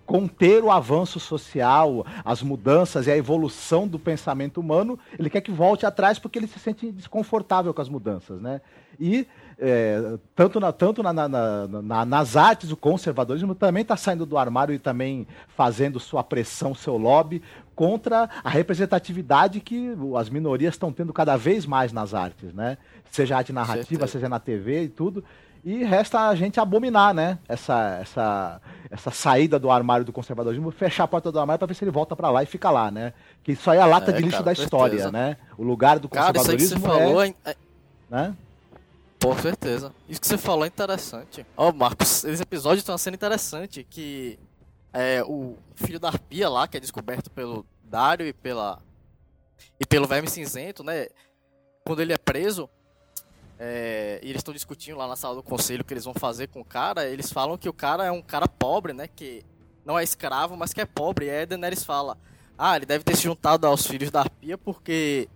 conter 0.04 0.64
o 0.64 0.70
avanço 0.70 1.20
social, 1.20 2.04
as 2.24 2.42
mudanças 2.42 3.06
e 3.06 3.10
a 3.12 3.16
evolução 3.16 3.86
do 3.86 4.00
pensamento 4.00 4.58
humano. 4.60 4.98
Ele 5.16 5.30
quer 5.30 5.40
que 5.40 5.52
volte 5.52 5.86
atrás 5.86 6.18
porque 6.18 6.38
ele 6.40 6.48
se 6.48 6.58
sente 6.58 6.90
desconfortável 6.90 7.72
com 7.72 7.80
as 7.80 7.88
mudanças, 7.88 8.40
né? 8.40 8.60
E 8.98 9.28
é, 9.60 10.16
tanto, 10.36 10.60
na, 10.60 10.70
tanto 10.70 11.02
na, 11.02 11.12
na, 11.12 11.28
na, 11.28 12.04
nas 12.04 12.36
artes, 12.36 12.70
o 12.70 12.76
conservadorismo 12.76 13.54
também 13.54 13.82
está 13.82 13.96
saindo 13.96 14.24
do 14.24 14.38
armário 14.38 14.72
e 14.72 14.78
também 14.78 15.26
fazendo 15.56 15.98
sua 15.98 16.22
pressão, 16.22 16.74
seu 16.74 16.96
lobby 16.96 17.42
contra 17.74 18.28
a 18.42 18.48
representatividade 18.48 19.60
que 19.60 19.96
as 20.16 20.28
minorias 20.28 20.74
estão 20.74 20.92
tendo 20.92 21.12
cada 21.12 21.36
vez 21.36 21.66
mais 21.66 21.92
nas 21.92 22.14
artes, 22.14 22.52
né? 22.54 22.78
Seja 23.10 23.36
arte 23.36 23.52
narrativa, 23.52 24.06
seja 24.06 24.28
na 24.28 24.38
TV 24.38 24.84
e 24.84 24.88
tudo. 24.88 25.24
E 25.64 25.82
resta 25.82 26.28
a 26.28 26.34
gente 26.36 26.60
abominar, 26.60 27.12
né? 27.12 27.38
Essa, 27.48 27.98
essa, 28.00 28.60
essa 28.90 29.10
saída 29.10 29.58
do 29.58 29.70
armário 29.70 30.04
do 30.04 30.12
conservadorismo, 30.12 30.70
fechar 30.70 31.04
a 31.04 31.08
porta 31.08 31.32
do 31.32 31.38
armário 31.38 31.58
para 31.58 31.66
ver 31.66 31.74
se 31.74 31.84
ele 31.84 31.90
volta 31.90 32.14
para 32.14 32.30
lá 32.30 32.42
e 32.42 32.46
fica 32.46 32.70
lá, 32.70 32.90
né? 32.90 33.12
Que 33.42 33.52
isso 33.52 33.68
aí 33.70 33.78
é 33.78 33.80
a 33.80 33.86
lata 33.86 34.12
é, 34.12 34.14
de 34.14 34.22
lixo 34.22 34.38
cara, 34.38 34.44
da 34.44 34.52
história, 34.52 34.98
certeza. 34.98 35.12
né? 35.12 35.36
O 35.56 35.64
lugar 35.64 35.98
do 35.98 36.08
conservadorismo 36.08 36.46
cara, 36.46 36.56
isso 36.56 36.74
aí 36.74 36.80
que 36.80 36.86
você 36.86 37.04
falou, 37.04 37.22
é... 37.22 37.56
Né? 38.08 38.34
Com 39.22 39.36
certeza. 39.38 39.92
Isso 40.08 40.20
que 40.20 40.26
você 40.26 40.38
falou 40.38 40.64
é 40.64 40.68
interessante. 40.68 41.44
Ó, 41.56 41.68
oh, 41.68 41.72
Marcos, 41.72 42.24
esse 42.24 42.42
episódio 42.42 42.84
tem 42.84 42.92
uma 42.92 42.98
cena 42.98 43.16
interessante 43.16 43.84
que 43.84 44.38
é 44.92 45.22
o 45.24 45.56
filho 45.74 45.98
da 45.98 46.08
arpia 46.08 46.48
lá, 46.48 46.68
que 46.68 46.76
é 46.76 46.80
descoberto 46.80 47.30
pelo 47.30 47.66
Dario 47.84 48.26
e 48.26 48.32
pela 48.32 48.80
e 49.80 49.86
pelo 49.86 50.06
Verme 50.06 50.28
Cinzento, 50.28 50.84
né? 50.84 51.08
Quando 51.84 52.00
ele 52.00 52.12
é 52.12 52.18
preso, 52.18 52.68
é, 53.58 54.20
e 54.22 54.28
eles 54.28 54.40
estão 54.40 54.54
discutindo 54.54 54.96
lá 54.96 55.08
na 55.08 55.16
sala 55.16 55.34
do 55.34 55.42
conselho 55.42 55.82
o 55.82 55.84
que 55.84 55.94
eles 55.94 56.04
vão 56.04 56.14
fazer 56.14 56.46
com 56.48 56.60
o 56.60 56.64
cara, 56.64 57.06
eles 57.06 57.32
falam 57.32 57.58
que 57.58 57.68
o 57.68 57.72
cara 57.72 58.04
é 58.04 58.10
um 58.10 58.22
cara 58.22 58.46
pobre, 58.46 58.92
né? 58.92 59.08
Que 59.08 59.44
não 59.84 59.98
é 59.98 60.04
escravo, 60.04 60.56
mas 60.56 60.72
que 60.72 60.80
é 60.80 60.86
pobre. 60.86 61.26
E 61.26 61.30
aí 61.30 61.46
Daenerys 61.46 61.84
fala: 61.84 62.16
Ah, 62.56 62.76
ele 62.76 62.86
deve 62.86 63.04
ter 63.04 63.16
se 63.16 63.22
juntado 63.22 63.66
aos 63.66 63.86
filhos 63.86 64.10
da 64.10 64.20
arpia 64.20 64.56
porque 64.56 65.28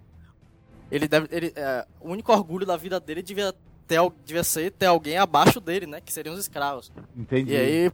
ele 0.91 1.09
deve. 1.09 1.29
Ele, 1.31 1.53
é, 1.57 1.87
o 2.01 2.11
único 2.11 2.33
orgulho 2.33 2.67
da 2.67 2.77
vida 2.77 3.01
dele 3.01 3.23
devia 3.23 3.53
ter, 3.93 4.13
devia 4.25 4.45
ser 4.45 4.71
ter 4.71 4.87
alguém 4.87 5.19
abaixo 5.19 5.61
dele, 5.61 5.87
né? 5.87 6.01
Que 6.01 6.13
seriam 6.13 6.35
os 6.35 6.41
escravos. 6.41 6.91
Entendi. 7.17 7.53
E 7.53 7.57
aí, 7.57 7.93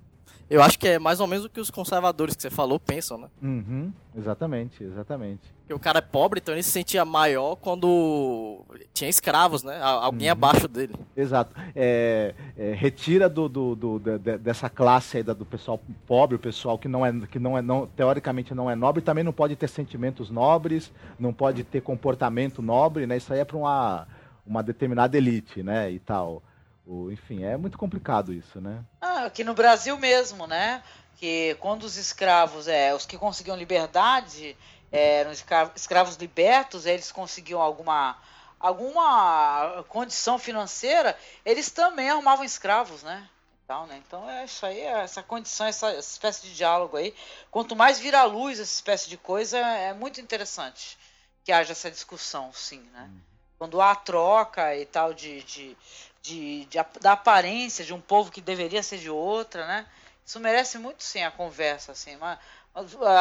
eu 0.49 0.63
acho 0.63 0.79
que 0.79 0.89
é 0.89 0.99
mais 0.99 1.21
ou 1.21 1.27
menos 1.27 1.45
o 1.45 1.51
que 1.51 1.61
os 1.61 1.71
conservadores 1.71 2.35
que 2.35 2.43
você 2.43 2.51
falou 2.51 2.81
pensam, 2.81 3.19
né? 3.19 3.29
Uhum, 3.43 3.93
exatamente, 4.17 4.83
exatamente. 4.83 5.43
Porque 5.61 5.75
o 5.75 5.79
cara 5.79 5.99
é 5.99 6.03
pobre, 6.03 6.41
então 6.41 6.55
ele 6.55 6.63
se 6.63 6.71
sentia 6.71 7.05
maior 7.05 7.57
quando 7.57 8.65
tinha 8.95 9.11
escravos, 9.11 9.63
né? 9.63 9.79
Alguém 9.83 10.29
uhum. 10.29 10.33
abaixo 10.33 10.67
dele. 10.67 10.95
Exato. 11.15 11.55
É, 11.77 12.35
é, 12.57 12.73
retira 12.73 13.29
do, 13.29 13.47
do, 13.47 13.77
do, 13.77 13.99
de, 13.99 14.39
dessa 14.39 14.71
classe 14.71 15.19
aí 15.19 15.23
do 15.23 15.45
pessoal 15.45 15.79
pobre, 16.07 16.37
o 16.37 16.39
pessoal 16.39 16.79
que 16.79 16.89
não 16.89 17.05
é, 17.05 17.13
que 17.31 17.39
não 17.39 17.59
é 17.59 17.61
não, 17.61 17.87
teoricamente 17.87 18.55
não 18.55 18.71
é 18.71 18.75
nobre, 18.75 19.03
também 19.03 19.23
não 19.23 19.33
pode 19.33 19.55
ter 19.57 19.69
sentimentos 19.69 20.31
nobres, 20.31 20.91
não 21.19 21.35
pode 21.35 21.63
ter 21.65 21.83
comportamento 21.83 22.63
nobre, 22.63 23.07
né? 23.07 23.19
Isso 23.19 23.31
aí 23.31 23.41
é 23.41 23.45
para 23.45 23.59
uma 23.59 24.07
uma 24.49 24.63
determinada 24.63 25.17
elite, 25.17 25.63
né, 25.63 25.91
e 25.91 26.01
tal. 26.01 26.43
O, 26.87 27.11
enfim, 27.13 27.45
é 27.45 27.57
muito 27.57 27.77
complicado 27.77 28.33
isso, 28.33 28.61
né? 28.61 28.83
Ah, 29.01 29.27
aqui 29.27 29.45
no 29.45 29.53
Brasil 29.53 29.97
mesmo, 29.99 30.47
né? 30.47 30.83
Que 31.17 31.55
quando 31.61 31.83
os 31.83 31.97
escravos, 31.99 32.67
é, 32.67 32.95
os 32.95 33.05
que 33.05 33.19
conseguiam 33.19 33.57
liberdade, 33.57 34.57
eram 34.91 35.31
escravos 35.31 36.17
libertos, 36.17 36.87
eles 36.87 37.13
conseguiam 37.13 37.61
alguma 37.61 38.17
alguma 38.59 39.85
condição 39.89 40.37
financeira, 40.37 41.17
eles 41.45 41.71
também 41.71 42.11
arrumavam 42.11 42.45
escravos, 42.45 43.03
né? 43.03 43.29
Então, 43.65 43.87
né? 43.87 44.03
então 44.05 44.29
é 44.29 44.47
isso 44.47 44.65
aí, 44.65 44.81
é 44.81 45.03
essa 45.03 45.23
condição, 45.23 45.67
essa 45.67 45.95
espécie 45.95 46.43
de 46.47 46.55
diálogo 46.55 46.97
aí. 46.97 47.15
Quanto 47.51 47.77
mais 47.77 48.01
vira 48.01 48.21
à 48.21 48.25
luz 48.25 48.59
essa 48.59 48.73
espécie 48.73 49.11
de 49.11 49.19
coisa, 49.19 49.59
é 49.59 49.93
muito 49.93 50.21
interessante 50.23 50.99
que 51.45 51.53
haja 51.53 51.73
essa 51.73 51.91
discussão, 51.91 52.51
sim, 52.53 52.81
né? 52.95 53.11
Hum 53.13 53.28
quando 53.59 53.81
há 53.81 53.95
troca 53.95 54.77
e 54.77 54.87
tal 54.87 55.13
de, 55.13 55.43
de, 55.43 55.77
de, 56.23 56.65
de, 56.67 56.79
da 57.01 57.13
aparência 57.13 57.85
de 57.85 57.93
um 57.93 58.01
povo 58.01 58.31
que 58.31 58.41
deveria 58.41 58.83
ser 58.83 58.99
de 58.99 59.11
outra, 59.11 59.67
né? 59.67 59.87
Isso 60.25 60.39
merece 60.39 60.79
muito 60.79 61.03
sim 61.03 61.23
a 61.23 61.31
conversa, 61.31 61.93
assim, 61.93 62.17
mas, 62.17 62.39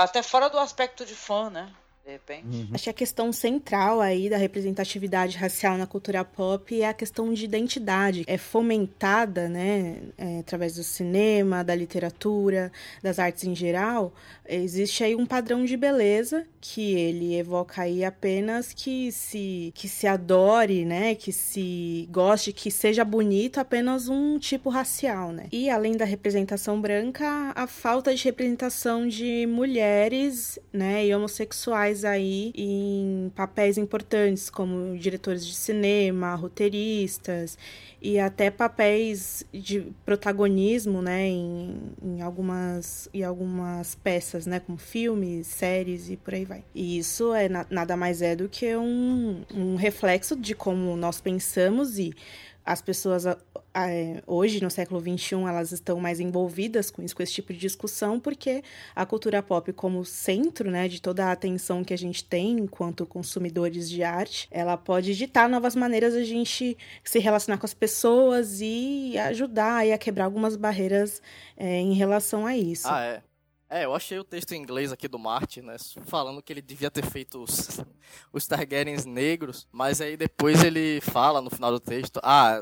até 0.02 0.22
fora 0.22 0.50
do 0.50 0.60
aspecto 0.60 1.06
de 1.06 1.16
fã, 1.16 1.50
né? 1.50 1.74
De 2.08 2.14
repente. 2.14 2.48
Uhum. 2.48 2.68
Acho 2.72 2.86
que 2.86 2.90
a 2.90 2.94
questão 2.94 3.34
central 3.34 4.00
aí 4.00 4.30
da 4.30 4.38
representatividade 4.38 5.36
racial 5.38 5.78
na 5.78 5.86
cultura 5.86 6.24
pop 6.24 6.82
é 6.82 6.88
a 6.88 6.94
questão 6.94 7.34
de 7.34 7.44
identidade. 7.44 8.24
É 8.26 8.38
fomentada, 8.38 9.50
né, 9.50 9.98
é, 10.18 10.40
através 10.40 10.76
do 10.76 10.84
cinema, 10.86 11.66
da 11.66 11.76
literatura, 11.76 12.72
das 13.04 13.20
artes 13.20 13.44
em 13.44 13.54
geral. 13.54 14.14
Existe 14.48 15.04
aí 15.04 15.16
um 15.16 15.26
padrão 15.26 15.66
de 15.66 15.76
beleza 15.76 16.46
que 16.62 16.94
ele 16.96 17.36
evoca 17.36 17.82
aí 17.82 18.06
apenas 18.06 18.72
que 18.72 19.12
se 19.12 19.74
que 19.76 19.90
se 19.90 20.08
adore, 20.08 20.86
né, 20.86 21.14
que 21.14 21.34
se 21.34 22.08
goste, 22.10 22.54
que 22.54 22.72
seja 22.72 23.04
bonito 23.04 23.60
apenas 23.60 24.08
um 24.08 24.40
tipo 24.40 24.70
racial, 24.70 25.34
né? 25.34 25.48
E 25.52 25.70
além 25.70 25.98
da 25.98 26.06
representação 26.06 26.80
branca, 26.80 27.52
a 27.54 27.68
falta 27.68 28.16
de 28.16 28.24
representação 28.24 29.06
de 29.06 29.46
mulheres, 29.46 30.58
né, 30.72 31.06
e 31.06 31.14
homossexuais 31.14 31.97
aí 32.04 32.52
em 32.56 33.32
papéis 33.36 33.78
importantes 33.78 34.50
como 34.50 34.98
diretores 34.98 35.46
de 35.46 35.54
cinema, 35.54 36.36
roteiristas 36.36 37.58
e 38.02 38.20
até 38.20 38.52
papéis 38.52 39.44
de 39.52 39.92
protagonismo, 40.06 41.02
né, 41.02 41.28
em, 41.28 41.76
em 42.02 42.22
algumas 42.22 43.10
em 43.14 43.24
algumas 43.24 43.96
peças, 43.96 44.46
né, 44.46 44.60
como 44.60 44.78
filmes, 44.78 45.48
séries 45.48 46.10
e 46.10 46.18
por 46.18 46.34
aí 46.34 46.46
vai. 46.46 46.64
E 46.74 46.98
isso 46.98 47.34
é 47.34 47.50
na, 47.50 47.66
nada 47.70 47.98
mais 47.98 48.22
é 48.22 48.36
do 48.36 48.48
que 48.48 48.76
um, 48.76 49.44
um 49.54 49.76
reflexo 49.76 50.36
de 50.36 50.54
como 50.54 50.96
nós 50.96 51.20
pensamos 51.20 51.98
e 51.98 52.14
as 52.68 52.82
pessoas 52.82 53.26
é, 53.74 54.22
hoje, 54.28 54.62
no 54.62 54.70
século 54.70 55.00
XXI, 55.00 55.36
elas 55.48 55.72
estão 55.72 56.00
mais 56.00 56.20
envolvidas 56.20 56.92
com 56.92 57.02
isso, 57.02 57.16
com 57.16 57.24
esse 57.24 57.32
tipo 57.32 57.54
de 57.54 57.60
discussão, 57.60 58.20
porque 58.20 58.62
a 58.94 59.06
cultura 59.06 59.42
pop, 59.42 59.72
como 59.72 60.04
centro 60.04 60.70
né, 60.70 60.88
de 60.88 61.02
toda 61.02 61.28
a 61.28 61.32
atenção 61.32 61.84
que 61.84 61.94
a 61.94 61.98
gente 61.98 62.24
tem 62.24 62.60
enquanto 62.60 63.06
consumidores 63.06 63.90
de 63.90 64.04
arte, 64.04 64.48
ela 64.52 64.76
pode 64.76 65.16
ditar 65.16 65.48
novas 65.48 65.76
maneiras 65.76 66.14
de 66.14 66.20
a 66.20 66.26
gente 66.26 66.78
se 67.04 67.20
relacionar 67.20 67.58
com 67.58 67.66
as 67.66 67.74
pessoas 67.74 68.60
e 68.60 69.18
ajudar 69.18 69.86
a 69.88 69.98
quebrar 69.98 70.26
algumas 70.26 70.58
barreiras 70.58 71.22
é, 71.56 71.80
em 71.80 71.94
relação 71.94 72.46
a 72.46 72.58
isso. 72.58 72.88
Ah, 72.90 73.02
é. 73.02 73.22
É, 73.70 73.84
eu 73.84 73.94
achei 73.94 74.18
o 74.18 74.24
texto 74.24 74.54
em 74.54 74.62
inglês 74.62 74.94
aqui 74.94 75.08
do 75.08 75.20
Martin, 75.20 75.62
né? 75.62 75.76
Falando 76.06 76.42
que 76.42 76.54
ele 76.54 76.62
devia 76.62 76.90
ter 76.90 77.06
feito 77.06 77.44
os, 77.44 77.82
os 78.32 78.48
Targaryens 78.48 79.06
negros, 79.06 79.68
mas 79.72 80.00
aí 80.00 80.16
depois 80.16 80.64
ele 80.64 81.02
fala 81.02 81.42
no 81.42 81.50
final 81.50 81.72
do 81.72 81.80
texto, 81.80 82.20
ah, 82.24 82.62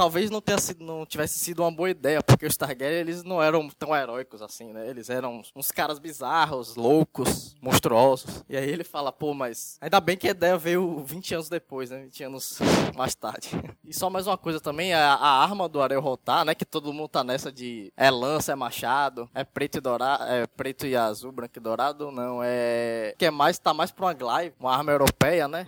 talvez 0.00 0.30
não, 0.30 0.40
tenha 0.40 0.56
sido, 0.56 0.82
não 0.82 1.04
tivesse 1.04 1.38
sido 1.38 1.60
uma 1.62 1.70
boa 1.70 1.90
ideia, 1.90 2.22
porque 2.22 2.46
os 2.46 2.56
Targaryen 2.56 3.00
eles 3.00 3.22
não 3.22 3.42
eram 3.42 3.68
tão 3.68 3.94
heróicos 3.94 4.40
assim, 4.40 4.72
né? 4.72 4.88
Eles 4.88 5.10
eram 5.10 5.42
uns 5.54 5.70
caras 5.70 5.98
bizarros, 5.98 6.74
loucos, 6.74 7.54
monstruosos. 7.60 8.42
E 8.48 8.56
aí 8.56 8.66
ele 8.66 8.82
fala, 8.82 9.12
pô, 9.12 9.34
mas 9.34 9.76
ainda 9.78 10.00
bem 10.00 10.16
que 10.16 10.26
a 10.26 10.30
ideia 10.30 10.56
veio 10.56 11.04
20 11.04 11.34
anos 11.34 11.48
depois, 11.50 11.90
né? 11.90 11.98
20 12.04 12.24
anos 12.24 12.58
mais 12.96 13.14
tarde. 13.14 13.50
E 13.90 13.92
só 13.92 14.08
mais 14.08 14.24
uma 14.28 14.38
coisa 14.38 14.60
também, 14.60 14.94
a, 14.94 15.14
a 15.14 15.42
arma 15.42 15.68
do 15.68 15.82
Arel 15.82 16.00
Rotar, 16.00 16.44
né? 16.44 16.54
Que 16.54 16.64
todo 16.64 16.92
mundo 16.92 17.08
tá 17.08 17.24
nessa 17.24 17.50
de 17.50 17.92
é 17.96 18.08
lança, 18.08 18.52
é 18.52 18.54
machado, 18.54 19.28
é 19.34 19.42
preto 19.42 19.78
e 19.78 19.80
dourado, 19.80 20.22
é 20.26 20.46
preto 20.46 20.86
e 20.86 20.94
azul, 20.94 21.32
branco 21.32 21.54
e 21.56 21.60
dourado, 21.60 22.12
não, 22.12 22.40
é... 22.40 23.12
Que 23.18 23.26
é 23.26 23.30
mais, 23.32 23.58
tá 23.58 23.74
mais 23.74 23.90
pra 23.90 24.06
uma 24.06 24.14
glaive, 24.14 24.54
uma 24.60 24.72
arma 24.72 24.92
europeia, 24.92 25.48
né? 25.48 25.66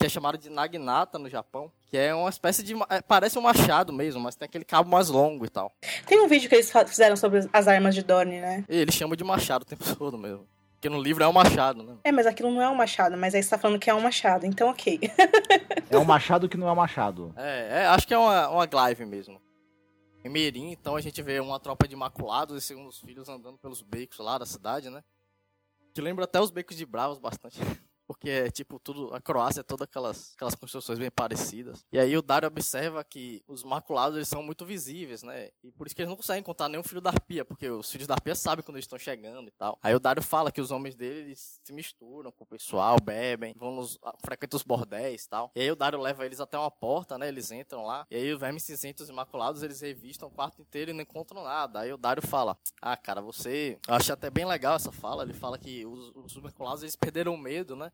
que 0.00 0.06
é 0.06 0.08
chamado 0.08 0.38
de 0.38 0.48
Naginata 0.48 1.18
no 1.18 1.28
Japão, 1.28 1.70
que 1.90 1.98
é 1.98 2.14
uma 2.14 2.28
espécie 2.28 2.62
de. 2.62 2.74
É, 2.88 3.02
parece 3.02 3.36
um 3.36 3.42
machado 3.42 3.92
mesmo, 3.92 4.20
mas 4.20 4.36
tem 4.36 4.46
aquele 4.46 4.64
cabo 4.64 4.88
mais 4.88 5.08
longo 5.08 5.44
e 5.44 5.48
tal. 5.48 5.74
Tem 6.06 6.20
um 6.20 6.28
vídeo 6.28 6.48
que 6.48 6.54
eles 6.54 6.72
fizeram 6.86 7.16
sobre 7.16 7.40
as 7.52 7.66
armas 7.66 7.96
de 7.96 8.02
Dorne, 8.02 8.40
né? 8.40 8.64
E 8.68 8.76
eles 8.76 8.94
chamam 8.94 9.16
de 9.16 9.24
machado 9.24 9.62
o 9.62 9.64
tempo 9.64 9.84
todo 9.96 10.16
mesmo. 10.16 10.46
Porque 10.74 10.88
no 10.88 11.02
livro 11.02 11.22
é 11.22 11.28
um 11.28 11.32
machado, 11.32 11.82
né? 11.82 11.96
É, 12.04 12.12
mas 12.12 12.26
aquilo 12.26 12.50
não 12.50 12.62
é 12.62 12.68
um 12.68 12.74
machado, 12.74 13.16
mas 13.16 13.34
aí 13.34 13.42
você 13.42 13.50
tá 13.50 13.58
falando 13.58 13.78
que 13.78 13.90
é 13.90 13.94
um 13.94 14.00
machado, 14.00 14.46
então 14.46 14.70
ok. 14.70 14.98
é 15.90 15.98
um 15.98 16.04
machado 16.04 16.48
que 16.48 16.56
não 16.56 16.68
é 16.68 16.72
um 16.72 16.76
machado. 16.76 17.34
É, 17.36 17.82
é 17.82 17.86
acho 17.86 18.06
que 18.06 18.14
é 18.14 18.18
uma, 18.18 18.48
uma 18.48 18.66
glaive 18.66 19.04
mesmo. 19.04 19.42
Em 20.24 20.28
Mirim, 20.28 20.70
então, 20.70 20.96
a 20.96 21.00
gente 21.00 21.20
vê 21.22 21.40
uma 21.40 21.58
tropa 21.58 21.88
de 21.88 21.96
maculados 21.96 22.56
e 22.56 22.66
segundos 22.66 23.00
filhos 23.00 23.28
andando 23.28 23.58
pelos 23.58 23.82
becos 23.82 24.18
lá 24.18 24.38
da 24.38 24.46
cidade, 24.46 24.88
né? 24.90 25.02
Que 25.92 26.00
lembra 26.00 26.24
até 26.24 26.40
os 26.40 26.50
becos 26.50 26.76
de 26.76 26.86
Bravos 26.86 27.18
bastante. 27.18 27.58
porque 28.10 28.28
é 28.28 28.50
tipo 28.50 28.80
tudo, 28.80 29.14
a 29.14 29.20
Croácia 29.20 29.60
é 29.60 29.62
toda 29.62 29.84
aquelas, 29.84 30.32
aquelas 30.34 30.56
construções 30.56 30.98
bem 30.98 31.12
parecidas. 31.12 31.86
E 31.92 31.96
aí 31.96 32.16
o 32.16 32.22
Dario 32.22 32.48
observa 32.48 33.04
que 33.04 33.40
os 33.46 33.62
maculados 33.62 34.16
eles 34.16 34.26
são 34.26 34.42
muito 34.42 34.66
visíveis, 34.66 35.22
né? 35.22 35.50
E 35.62 35.70
por 35.70 35.86
isso 35.86 35.94
que 35.94 36.02
eles 36.02 36.08
não 36.08 36.16
conseguem 36.16 36.40
encontrar 36.40 36.68
nenhum 36.68 36.82
filho 36.82 37.00
da 37.00 37.10
Arpia, 37.10 37.44
porque 37.44 37.70
os 37.70 37.88
filhos 37.88 38.08
da 38.08 38.14
Arpia 38.14 38.34
sabem 38.34 38.64
quando 38.64 38.78
eles 38.78 38.86
estão 38.86 38.98
chegando 38.98 39.46
e 39.46 39.52
tal. 39.52 39.78
Aí 39.80 39.94
o 39.94 40.00
Dario 40.00 40.24
fala 40.24 40.50
que 40.50 40.60
os 40.60 40.72
homens 40.72 40.96
dele 40.96 41.20
eles 41.20 41.60
se 41.62 41.72
misturam 41.72 42.32
com 42.32 42.42
o 42.42 42.46
pessoal, 42.48 42.96
bebem, 43.00 43.54
vão 43.56 43.76
nos, 43.76 43.96
frequentam 44.24 44.56
os 44.56 44.64
bordéis 44.64 45.26
e 45.26 45.28
tal. 45.28 45.52
E 45.54 45.60
aí 45.60 45.70
o 45.70 45.76
Dario 45.76 46.00
leva 46.00 46.26
eles 46.26 46.40
até 46.40 46.58
uma 46.58 46.68
porta, 46.68 47.16
né? 47.16 47.28
Eles 47.28 47.52
entram 47.52 47.86
lá. 47.86 48.08
E 48.10 48.16
aí 48.16 48.32
os 48.32 48.40
vermes 48.40 48.64
cinzentos 48.64 49.08
maculados 49.10 49.62
eles 49.62 49.80
revistam 49.80 50.26
o 50.26 50.32
quarto 50.32 50.60
inteiro 50.60 50.90
e 50.90 50.94
não 50.94 51.02
encontram 51.02 51.44
nada. 51.44 51.78
Aí 51.78 51.92
o 51.92 51.96
Dario 51.96 52.26
fala: 52.26 52.58
Ah, 52.82 52.96
cara, 52.96 53.20
você. 53.20 53.78
Eu 53.86 53.94
achei 53.94 54.12
até 54.12 54.28
bem 54.28 54.44
legal 54.44 54.74
essa 54.74 54.90
fala. 54.90 55.22
Ele 55.22 55.32
fala 55.32 55.56
que 55.56 55.86
os, 55.86 56.10
os 56.16 56.36
maculados 56.38 56.82
eles 56.82 56.96
perderam 56.96 57.34
o 57.34 57.38
medo, 57.38 57.76
né? 57.76 57.92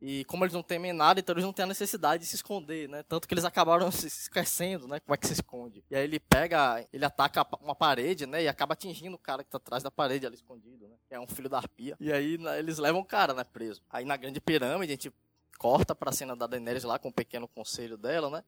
E 0.00 0.24
como 0.26 0.44
eles 0.44 0.52
não 0.52 0.62
temem 0.62 0.92
nada, 0.92 1.20
então 1.20 1.32
eles 1.32 1.44
não 1.44 1.52
têm 1.52 1.64
a 1.64 1.68
necessidade 1.68 2.22
de 2.22 2.28
se 2.28 2.36
esconder, 2.36 2.88
né? 2.88 3.02
Tanto 3.02 3.26
que 3.26 3.32
eles 3.32 3.44
acabaram 3.44 3.90
se 3.92 4.06
esquecendo, 4.06 4.86
né? 4.86 5.00
Como 5.00 5.14
é 5.14 5.16
que 5.16 5.26
se 5.26 5.32
esconde. 5.32 5.82
E 5.90 5.96
aí 5.96 6.04
ele 6.04 6.20
pega, 6.20 6.86
ele 6.92 7.04
ataca 7.04 7.46
uma 7.62 7.74
parede, 7.74 8.26
né? 8.26 8.42
E 8.42 8.48
acaba 8.48 8.74
atingindo 8.74 9.16
o 9.16 9.18
cara 9.18 9.42
que 9.42 9.50
tá 9.50 9.56
atrás 9.56 9.82
da 9.82 9.90
parede 9.90 10.26
ali 10.26 10.34
escondido, 10.34 10.86
né? 10.86 10.96
É 11.10 11.18
um 11.18 11.26
filho 11.26 11.48
da 11.48 11.56
arpia. 11.56 11.96
E 11.98 12.12
aí 12.12 12.36
né, 12.36 12.58
eles 12.58 12.78
levam 12.78 13.00
o 13.00 13.04
cara, 13.04 13.32
né? 13.32 13.42
Preso. 13.44 13.82
Aí 13.88 14.04
na 14.04 14.16
grande 14.16 14.40
pirâmide 14.40 14.92
a 14.92 14.96
gente 14.96 15.12
corta 15.58 15.94
pra 15.94 16.12
cena 16.12 16.36
da 16.36 16.46
Daenerys 16.46 16.84
lá 16.84 16.98
com 16.98 17.08
o 17.08 17.10
um 17.10 17.14
pequeno 17.14 17.48
conselho 17.48 17.96
dela, 17.96 18.28
né? 18.28 18.44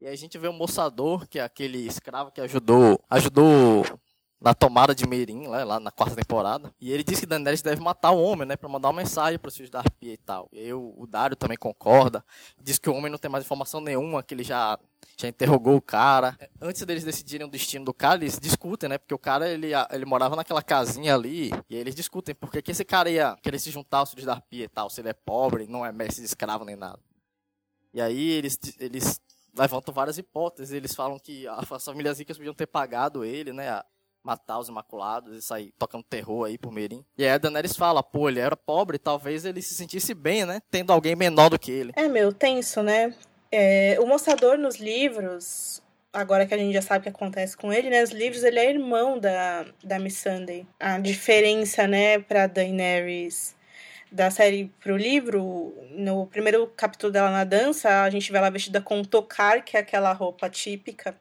E 0.00 0.06
aí 0.06 0.12
a 0.12 0.16
gente 0.16 0.36
vê 0.38 0.48
o 0.48 0.52
moçador, 0.52 1.26
que 1.26 1.38
é 1.38 1.42
aquele 1.42 1.78
escravo 1.86 2.30
que 2.30 2.40
ajudou, 2.40 3.00
ajudou 3.08 3.84
na 4.44 4.52
tomada 4.52 4.94
de 4.94 5.06
Meirin, 5.06 5.46
lá, 5.46 5.64
lá, 5.64 5.80
na 5.80 5.90
quarta 5.90 6.14
temporada. 6.14 6.70
E 6.78 6.92
ele 6.92 7.02
disse 7.02 7.22
que 7.22 7.26
Daenerys 7.26 7.62
deve 7.62 7.80
matar 7.80 8.10
o 8.10 8.22
homem, 8.22 8.46
né? 8.46 8.56
Pra 8.56 8.68
mandar 8.68 8.88
uma 8.88 9.00
mensagem 9.00 9.38
para 9.38 9.48
os 9.48 9.56
filhos 9.56 9.70
da 9.70 9.78
Arpia 9.78 10.12
e 10.12 10.18
tal. 10.18 10.50
E 10.52 10.70
o, 10.70 11.06
Dario 11.08 11.34
também 11.34 11.56
concorda. 11.56 12.22
Diz 12.62 12.78
que 12.78 12.90
o 12.90 12.94
homem 12.94 13.10
não 13.10 13.16
tem 13.16 13.30
mais 13.30 13.42
informação 13.42 13.80
nenhuma, 13.80 14.22
que 14.22 14.34
ele 14.34 14.44
já, 14.44 14.78
já 15.16 15.28
interrogou 15.28 15.76
o 15.76 15.80
cara. 15.80 16.36
Antes 16.60 16.82
deles 16.82 17.04
decidirem 17.04 17.46
o 17.46 17.50
destino 17.50 17.86
do 17.86 17.94
cara, 17.94 18.16
eles 18.16 18.38
discutem, 18.38 18.86
né? 18.86 18.98
Porque 18.98 19.14
o 19.14 19.18
cara, 19.18 19.48
ele, 19.48 19.70
ele 19.90 20.04
morava 20.04 20.36
naquela 20.36 20.62
casinha 20.62 21.14
ali. 21.14 21.50
E 21.70 21.74
eles 21.74 21.94
discutem 21.94 22.34
por 22.34 22.50
que 22.50 22.70
esse 22.70 22.84
cara 22.84 23.08
ia 23.08 23.34
querer 23.42 23.58
se 23.58 23.70
juntar 23.70 24.00
aos 24.00 24.10
filhos 24.10 24.26
da 24.26 24.34
Arpia 24.34 24.64
e 24.64 24.68
tal. 24.68 24.90
Se 24.90 25.00
ele 25.00 25.08
é 25.08 25.14
pobre, 25.14 25.66
não 25.66 25.86
é 25.86 25.90
mestre 25.90 26.20
de 26.20 26.26
escravo 26.26 26.66
nem 26.66 26.76
nada. 26.76 27.00
E 27.94 28.00
aí 28.02 28.32
eles, 28.32 28.58
eles 28.78 29.18
levantam 29.56 29.94
várias 29.94 30.18
hipóteses. 30.18 30.70
Eles 30.70 30.94
falam 30.94 31.18
que 31.18 31.46
as 31.48 31.82
famílias 31.82 32.18
ricas 32.18 32.36
podiam 32.36 32.52
ter 32.52 32.66
pagado 32.66 33.24
ele, 33.24 33.50
né? 33.50 33.80
Matar 34.24 34.58
os 34.58 34.68
Imaculados 34.68 35.36
e 35.36 35.42
sair 35.42 35.72
tocando 35.78 36.02
terror 36.02 36.46
aí 36.46 36.56
por 36.56 36.72
Merim. 36.72 37.04
E 37.16 37.24
aí 37.24 37.30
a 37.30 37.38
Daenerys 37.38 37.76
fala, 37.76 38.02
pô, 38.02 38.28
ele 38.28 38.40
era 38.40 38.56
pobre, 38.56 38.98
talvez 38.98 39.44
ele 39.44 39.60
se 39.60 39.74
sentisse 39.74 40.14
bem, 40.14 40.46
né? 40.46 40.60
Tendo 40.70 40.92
alguém 40.92 41.14
menor 41.14 41.50
do 41.50 41.58
que 41.58 41.70
ele. 41.70 41.92
É, 41.94 42.08
meu, 42.08 42.32
tenso, 42.32 42.82
né? 42.82 43.14
É, 43.52 43.98
o 44.00 44.06
Moçador 44.06 44.56
nos 44.56 44.76
livros, 44.76 45.82
agora 46.12 46.46
que 46.46 46.54
a 46.54 46.58
gente 46.58 46.72
já 46.72 46.82
sabe 46.82 47.00
o 47.00 47.02
que 47.02 47.08
acontece 47.10 47.56
com 47.56 47.72
ele, 47.72 47.90
né? 47.90 48.02
Os 48.02 48.10
livros, 48.10 48.42
ele 48.42 48.58
é 48.58 48.70
irmão 48.70 49.18
da, 49.18 49.66
da 49.84 49.98
Miss 49.98 50.18
Sunday. 50.18 50.66
A 50.80 50.98
diferença, 50.98 51.86
né, 51.86 52.18
pra 52.18 52.46
Daenerys 52.46 53.54
da 54.10 54.30
série 54.30 54.72
pro 54.80 54.96
livro, 54.96 55.74
no 55.90 56.26
primeiro 56.28 56.68
capítulo 56.76 57.12
dela 57.12 57.32
na 57.32 57.42
dança, 57.42 58.02
a 58.02 58.10
gente 58.10 58.30
vê 58.30 58.38
ela 58.38 58.48
vestida 58.48 58.80
com 58.80 58.98
um 58.98 59.04
tocar, 59.04 59.62
que 59.62 59.76
é 59.76 59.80
aquela 59.80 60.12
roupa 60.12 60.48
típica 60.48 61.16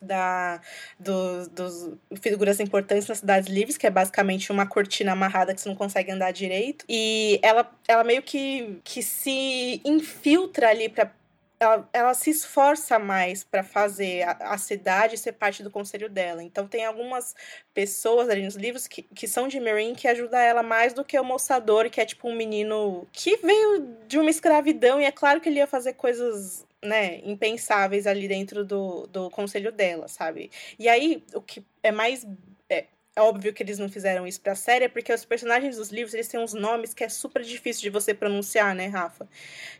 da, 0.00 0.60
do, 0.98 1.48
dos 1.48 1.90
figuras 2.20 2.60
importantes 2.60 3.06
nas 3.08 3.18
cidades 3.18 3.48
livres, 3.48 3.76
que 3.76 3.86
é 3.86 3.90
basicamente 3.90 4.50
uma 4.52 4.66
cortina 4.66 5.12
amarrada 5.12 5.54
que 5.54 5.60
você 5.60 5.68
não 5.68 5.76
consegue 5.76 6.10
andar 6.10 6.32
direito. 6.32 6.84
E 6.88 7.38
ela, 7.42 7.70
ela 7.88 8.04
meio 8.04 8.22
que, 8.22 8.80
que 8.84 9.02
se 9.02 9.80
infiltra 9.84 10.68
ali 10.68 10.88
para 10.88 11.10
ela, 11.58 11.88
ela, 11.92 12.14
se 12.14 12.30
esforça 12.30 12.98
mais 12.98 13.42
para 13.42 13.62
fazer 13.62 14.22
a, 14.22 14.52
a, 14.52 14.58
cidade 14.58 15.16
ser 15.16 15.32
parte 15.32 15.62
do 15.62 15.70
conselho 15.70 16.08
dela. 16.08 16.42
Então 16.42 16.68
tem 16.68 16.84
algumas 16.84 17.34
pessoas 17.72 18.28
ali 18.28 18.44
nos 18.44 18.56
livros 18.56 18.86
que, 18.86 19.02
que 19.02 19.26
são 19.26 19.48
de 19.48 19.58
Meereen 19.58 19.94
que 19.94 20.06
ajudam 20.06 20.38
ela 20.38 20.62
mais 20.62 20.92
do 20.92 21.04
que 21.04 21.18
o 21.18 21.24
moçador, 21.24 21.88
que 21.88 22.00
é 22.00 22.04
tipo 22.04 22.28
um 22.28 22.36
menino 22.36 23.06
que 23.10 23.36
veio 23.38 23.96
de 24.06 24.18
uma 24.18 24.30
escravidão 24.30 25.00
e 25.00 25.04
é 25.04 25.12
claro 25.12 25.40
que 25.40 25.48
ele 25.48 25.58
ia 25.58 25.66
fazer 25.66 25.94
coisas 25.94 26.66
né, 26.86 27.20
impensáveis 27.24 28.06
ali 28.06 28.28
dentro 28.28 28.64
do, 28.64 29.06
do 29.06 29.30
conselho 29.30 29.72
dela, 29.72 30.08
sabe? 30.08 30.50
E 30.78 30.88
aí, 30.88 31.22
o 31.34 31.40
que 31.40 31.64
é 31.82 31.90
mais. 31.90 32.26
É, 32.68 32.84
é 33.14 33.20
óbvio 33.20 33.52
que 33.52 33.62
eles 33.62 33.78
não 33.78 33.88
fizeram 33.88 34.26
isso 34.26 34.40
pra 34.40 34.54
série, 34.54 34.84
é 34.84 34.88
porque 34.88 35.12
os 35.12 35.24
personagens 35.24 35.76
dos 35.76 35.90
livros, 35.90 36.14
eles 36.14 36.28
têm 36.28 36.40
uns 36.40 36.54
nomes 36.54 36.94
que 36.94 37.04
é 37.04 37.08
super 37.08 37.42
difícil 37.42 37.82
de 37.82 37.90
você 37.90 38.12
pronunciar, 38.14 38.74
né, 38.74 38.86
Rafa? 38.86 39.28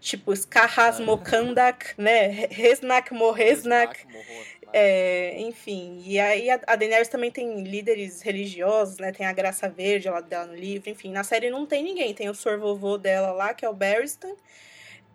Tipo, 0.01 0.33
Skahas 0.33 1.01
Mokandak, 1.01 1.95
né, 1.99 2.47
Resnak 2.51 3.13
Morresnak. 3.13 4.07
É, 4.73 5.41
enfim, 5.41 6.03
e 6.05 6.19
aí 6.19 6.51
a, 6.51 6.61
a 6.67 6.77
Daenerys 6.77 7.09
também 7.09 7.31
tem 7.31 7.63
líderes 7.63 8.21
religiosos, 8.21 8.99
né? 8.99 9.13
Tem 9.13 9.25
a 9.25 9.33
Graça 9.33 9.69
Verde 9.69 10.11
lá 10.11 10.21
dela 10.21 10.47
no 10.47 10.55
livro, 10.55 10.91
enfim. 10.91 11.11
Na 11.13 11.25
série 11.25 11.51
não 11.51 11.65
tem 11.65 11.83
ninguém. 11.83 12.13
Tem 12.13 12.29
o 12.29 12.35
Sor 12.35 12.59
Vovô 12.59 12.99
dela 12.99 13.33
lá, 13.33 13.55
que 13.55 13.65
é 13.65 13.69
o 13.69 13.75
Barristan. 13.75 14.35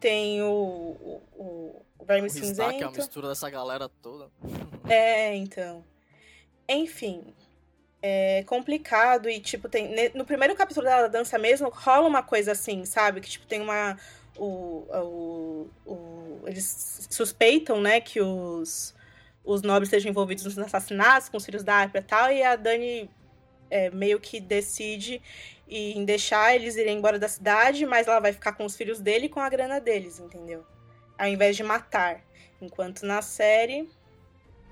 Tem 0.01 0.41
o, 0.41 0.47
o, 0.47 1.21
o, 1.37 1.85
o 1.99 2.05
Verme 2.05 2.23
O 2.23 2.25
é 2.25 2.29
Cinzento. 2.29 2.91
mistura 2.97 3.29
dessa 3.29 3.49
galera 3.49 3.87
toda. 4.01 4.29
É, 4.89 5.33
então. 5.35 5.85
Enfim. 6.67 7.33
É 8.01 8.43
complicado 8.47 9.29
e, 9.29 9.39
tipo, 9.39 9.69
tem. 9.69 10.11
No 10.15 10.25
primeiro 10.25 10.55
capítulo 10.55 10.87
da 10.87 11.07
dança 11.07 11.37
mesmo, 11.37 11.69
rola 11.69 12.07
uma 12.07 12.23
coisa 12.23 12.51
assim, 12.53 12.83
sabe? 12.83 13.21
Que, 13.21 13.29
tipo, 13.29 13.45
tem 13.45 13.61
uma. 13.61 13.95
O, 14.35 14.87
o, 14.89 15.69
o- 15.85 16.41
eles 16.47 17.07
suspeitam, 17.11 17.79
né, 17.79 18.01
que 18.01 18.19
os, 18.19 18.95
os 19.43 19.61
nobres 19.61 19.87
estejam 19.87 20.09
envolvidos 20.09 20.43
nos 20.45 20.57
assassinatos 20.57 21.29
com 21.29 21.37
os 21.37 21.45
filhos 21.45 21.63
da 21.63 21.75
Arpia 21.75 21.99
e 21.99 22.03
tal, 22.03 22.31
e 22.31 22.41
a 22.41 22.55
Dani 22.55 23.07
é, 23.69 23.91
meio 23.91 24.19
que 24.19 24.39
decide 24.39 25.21
em 25.71 26.03
deixar 26.03 26.53
eles 26.53 26.75
irem 26.75 26.97
embora 26.97 27.17
da 27.17 27.29
cidade, 27.29 27.85
mas 27.85 28.07
ela 28.07 28.19
vai 28.19 28.33
ficar 28.33 28.51
com 28.51 28.65
os 28.65 28.75
filhos 28.75 28.99
dele 28.99 29.27
e 29.27 29.29
com 29.29 29.39
a 29.39 29.49
grana 29.49 29.79
deles, 29.79 30.19
entendeu? 30.19 30.65
Ao 31.17 31.27
invés 31.27 31.55
de 31.55 31.63
matar. 31.63 32.21
Enquanto 32.61 33.03
na 33.05 33.21
série, 33.21 33.89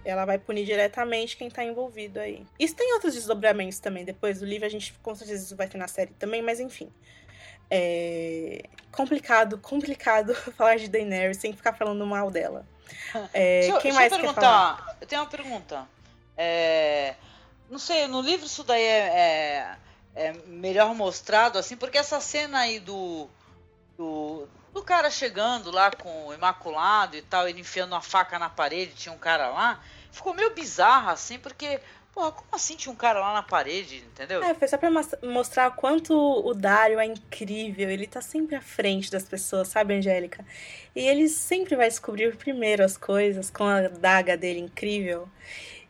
ela 0.04 0.26
vai 0.26 0.38
punir 0.38 0.66
diretamente 0.66 1.38
quem 1.38 1.50
tá 1.50 1.64
envolvido 1.64 2.20
aí. 2.20 2.46
Isso 2.60 2.76
tem 2.76 2.94
outros 2.94 3.14
desdobramentos 3.14 3.80
também. 3.80 4.04
Depois 4.04 4.40
do 4.40 4.46
livro, 4.46 4.66
a 4.66 4.70
gente 4.70 4.94
com 5.02 5.16
certeza 5.16 5.46
isso 5.46 5.56
vai 5.56 5.68
ter 5.68 5.78
na 5.78 5.88
série 5.88 6.12
também, 6.14 6.42
mas 6.42 6.60
enfim. 6.60 6.92
É 7.72 8.64
complicado, 8.92 9.58
complicado 9.60 10.34
falar 10.58 10.78
de 10.78 10.88
Daenerys 10.88 11.38
sem 11.38 11.54
ficar 11.54 11.74
falando 11.74 12.06
mal 12.06 12.30
dela. 12.30 12.66
É, 13.34 13.62
Deixa, 13.62 13.82
quem 13.82 13.92
deixa 13.92 13.96
mais 14.00 14.12
eu 14.12 14.20
quer 14.20 14.34
falar? 14.34 14.76
perguntar. 14.76 14.98
Eu 15.00 15.08
tenho 15.08 15.22
uma 15.22 15.30
pergunta. 15.30 15.88
É, 16.36 17.16
não 17.70 17.78
sei, 17.78 18.08
no 18.08 18.20
livro 18.20 18.48
isso 18.48 18.64
daí 18.64 18.84
é, 18.84 19.78
é- 20.20 20.34
melhor 20.46 20.94
mostrado, 20.94 21.58
assim, 21.58 21.78
porque 21.78 21.98
essa 21.98 22.20
cena 22.20 22.60
aí 22.60 22.80
do, 22.80 23.30
do, 23.98 24.48
do 24.74 24.84
cara 24.84 25.10
chegando 25.10 25.72
lá 25.72 25.90
com 25.92 26.28
o 26.28 26.34
Imaculado 26.34 27.16
e 27.16 27.22
tal, 27.22 27.48
ele 27.48 27.62
enfiando 27.62 27.94
uma 27.94 28.02
faca 28.02 28.38
na 28.38 28.50
parede, 28.50 28.94
tinha 28.94 29.14
um 29.14 29.18
cara 29.18 29.48
lá, 29.48 29.82
ficou 30.12 30.34
meio 30.34 30.54
bizarro, 30.54 31.10
assim, 31.10 31.40
porque, 31.40 31.80
porra, 32.14 32.34
como 32.34 32.50
assim 32.52 32.76
tinha 32.76 32.92
um 32.92 32.98
cara 32.98 33.22
lá 33.22 33.34
na 33.34 33.44
parede, 33.44 33.98
entendeu? 33.98 34.44
É, 34.44 34.54
foi 34.54 34.68
só 34.68 34.78
pra 34.78 34.90
mostrar 35.24 35.72
quanto 35.72 36.14
o 36.14 36.54
Dario 36.54 37.00
é 37.00 37.06
incrível. 37.06 37.90
Ele 37.90 38.06
tá 38.06 38.22
sempre 38.22 38.58
à 38.58 38.62
frente 38.62 39.10
das 39.10 39.24
pessoas, 39.24 39.70
sabe, 39.70 39.94
Angélica? 39.94 40.46
E 40.94 41.00
ele 41.00 41.30
sempre 41.30 41.78
vai 41.78 41.88
descobrir 41.88 42.36
primeiro 42.36 42.84
as 42.84 42.98
coisas 42.98 43.50
com 43.50 43.64
a 43.64 43.88
daga 43.88 44.36
dele 44.36 44.60
incrível. 44.60 45.30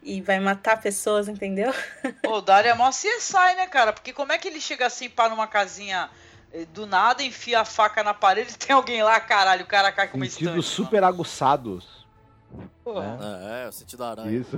E 0.02 0.22
vai 0.22 0.40
matar 0.40 0.82
pessoas, 0.82 1.28
entendeu? 1.28 1.74
Pô, 2.24 2.38
o 2.38 2.42
Dario 2.42 2.72
é 2.72 2.74
mó 2.74 2.90
CSI, 2.90 3.56
né, 3.56 3.68
cara? 3.68 3.92
Porque 3.92 4.14
como 4.14 4.32
é 4.32 4.38
que 4.38 4.48
ele 4.48 4.62
chega 4.62 4.86
assim, 4.86 5.10
para 5.10 5.30
numa 5.30 5.48
casinha 5.48 6.10
eh, 6.54 6.66
do 6.74 6.88
nada, 6.88 7.22
enfia 7.22 7.60
a 7.60 7.66
faca 7.66 8.04
na 8.04 8.14
parede, 8.14 8.56
tem 8.58 8.76
alguém 8.76 9.04
lá, 9.04 9.20
caralho, 9.20 9.64
o 9.66 9.68
cara 9.68 9.92
cai 9.92 10.08
com 10.08 10.18
uma 10.18 10.26
Sentidos 10.26 10.66
estante. 10.66 10.76
super 10.76 11.04
aguçados. 11.04 12.00
Porra. 12.84 13.20
É, 13.64 13.68
o 13.68 13.72
sentido 13.72 14.00
da 14.00 14.10
aranha. 14.10 14.32
Isso. 14.32 14.58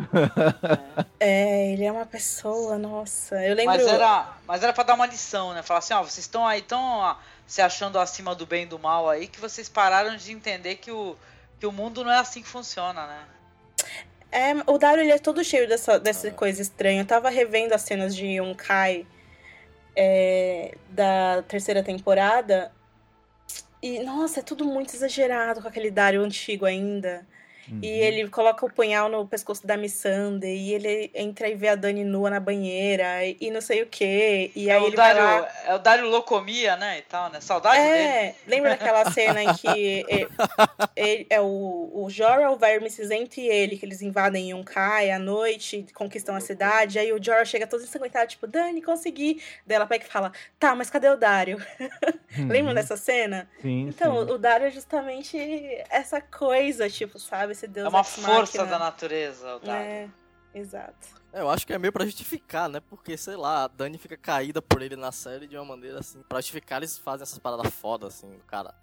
É, 1.20 1.74
ele 1.74 1.84
é 1.84 1.92
uma 1.92 2.06
pessoa, 2.06 2.78
nossa. 2.78 3.36
Eu 3.46 3.54
lembro. 3.54 3.76
Mas 3.76 3.86
era, 3.86 4.34
mas 4.48 4.64
era 4.64 4.72
pra 4.72 4.84
dar 4.84 4.94
uma 4.94 5.06
lição, 5.06 5.54
né? 5.54 5.62
Falar 5.62 5.80
assim, 5.80 5.94
ó, 5.94 6.02
vocês 6.02 6.20
estão 6.20 6.48
aí 6.48 6.62
tão 6.62 7.18
se 7.46 7.62
achando 7.62 8.00
acima 8.00 8.34
do 8.34 8.46
bem 8.46 8.64
e 8.64 8.66
do 8.66 8.80
mal 8.80 9.10
aí 9.10 9.28
que 9.28 9.42
vocês 9.42 9.68
pararam 9.68 10.16
de 10.16 10.32
entender 10.32 10.76
que 10.76 10.90
o, 10.90 11.18
que 11.60 11.66
o 11.66 11.72
mundo 11.72 12.02
não 12.02 12.12
é 12.12 12.20
assim 12.20 12.42
que 12.42 12.48
funciona, 12.48 13.06
né? 13.06 13.20
É, 14.32 14.54
o 14.66 14.78
Dario 14.78 15.04
ele 15.04 15.12
é 15.12 15.20
todo 15.20 15.44
cheio 15.44 15.68
dessa, 15.68 16.00
dessa 16.00 16.30
Ah. 16.30 16.32
coisa 16.32 16.62
estranha. 16.62 17.02
Eu 17.02 17.06
tava 17.06 17.30
revendo 17.30 17.74
as 17.74 17.82
cenas 17.82 18.16
de 18.16 18.26
Yonkai 18.28 19.06
é, 19.96 20.78
da 20.90 21.44
terceira 21.48 21.84
temporada. 21.84 22.72
E, 23.82 24.00
nossa, 24.04 24.40
é 24.40 24.44
tudo 24.44 24.64
muito 24.66 24.94
exagerado 24.96 25.62
com 25.62 25.68
aquele 25.68 25.92
Dario 25.92 26.24
antigo 26.24 26.66
ainda. 26.66 27.26
Uhum. 27.72 27.80
E 27.82 27.88
ele 27.88 28.28
coloca 28.30 28.66
o 28.66 28.72
punhal 28.72 29.10
no 29.10 29.26
pescoço 29.28 29.66
da 29.66 29.78
Missandei, 29.78 30.58
e 30.58 30.74
ele 30.74 31.12
entra 31.16 31.48
e 31.48 31.56
vê 31.56 31.70
a 31.70 31.76
Dani 31.76 32.04
nua 32.04 32.30
na 32.30 32.40
banheira, 32.40 33.26
e, 33.26 33.38
e 33.40 33.52
não 33.52 33.62
sei 33.62 33.82
o 33.84 33.88
quê. 33.88 34.52
E 34.56 34.70
É 34.70 34.74
aí 34.76 34.82
o, 34.82 34.88
ele 34.88 34.98
vai 34.98 35.14
Dario, 35.14 35.24
lá... 35.42 35.48
é 35.66 35.74
o 35.76 35.80
Dario 35.80 36.08
Locomia, 36.10 36.76
né? 36.78 37.00
E 37.00 37.02
tal, 37.04 37.30
né? 37.30 37.40
Saudade 37.42 37.90
dele. 37.92 38.18
É, 38.18 38.36
lembra 38.48 38.72
daquela 38.72 39.06
cena 39.12 39.44
em 39.44 39.54
que 39.54 40.06
é, 40.10 40.28
ele- 40.96 41.28
é 41.30 41.40
o, 41.42 41.92
o 41.94 42.10
Jorah, 42.10 42.52
o 42.52 42.58
Verme 42.58 42.90
Cinzento 42.90 43.40
e 43.40 43.48
ele, 43.48 43.78
que 43.78 43.86
eles 43.86 44.02
invadem 44.02 44.50
Yunkai 44.52 45.12
à 45.12 45.20
noite, 45.20 45.86
conquistam 45.94 46.36
a 46.36 46.40
cidade, 46.40 47.00
aí 47.00 47.12
o 47.14 47.24
Jorah 47.24 47.46
chega 47.46 47.68
todo 47.68 47.84
ensanguentado, 47.84 48.28
tipo, 48.30 48.48
Dani, 48.48 48.82
consegui. 48.82 49.42
Daí 49.66 49.76
ela 49.76 49.86
pega 49.88 50.06
e 50.06 50.08
fala, 50.08 50.32
tá, 50.60 50.76
mas 50.76 50.90
cadê 50.90 51.10
o 51.10 51.16
Dario? 51.18 51.58
Lembram 52.50 52.74
dessa 52.74 52.98
cena? 52.98 53.50
Uhum. 53.64 53.88
Sim, 53.88 53.88
Então, 53.90 54.26
sim. 54.28 54.34
o 54.34 54.38
Dario 54.38 54.68
é 54.68 54.72
justamente 54.72 55.38
essa 55.90 56.22
coisa, 56.22 56.90
tipo, 56.90 57.20
sabe? 57.20 57.54
Esse 57.62 57.68
Deus 57.68 57.86
É 57.86 57.90
uma 57.90 58.04
força 58.04 58.40
machina. 58.40 58.66
da 58.66 58.80
natureza, 58.80 59.58
o. 59.58 59.70
É, 59.70 60.10
exato. 60.52 61.08
É, 61.32 61.42
eu 61.42 61.50
acho 61.50 61.66
que 61.66 61.72
é 61.72 61.78
meio 61.78 61.94
pra 61.94 62.04
justificar, 62.06 62.68
né? 62.68 62.80
Porque, 62.80 63.16
sei 63.16 63.36
lá, 63.36 63.66
a 63.66 63.68
Dani 63.68 64.00
fica 64.00 64.18
caída 64.18 64.62
por 64.64 64.82
ele 64.82 64.96
na 64.96 65.12
série 65.12 65.46
de 65.48 65.56
uma 65.56 65.64
maneira 65.66 66.00
assim. 66.00 66.24
Pra 66.28 66.40
justificar, 66.40 66.80
eles 66.80 66.98
fazem 66.98 67.22
essas 67.22 67.38
paradas 67.38 67.72
fodas, 67.72 68.16
assim, 68.16 68.30
do 68.32 68.44
cara 68.46 68.74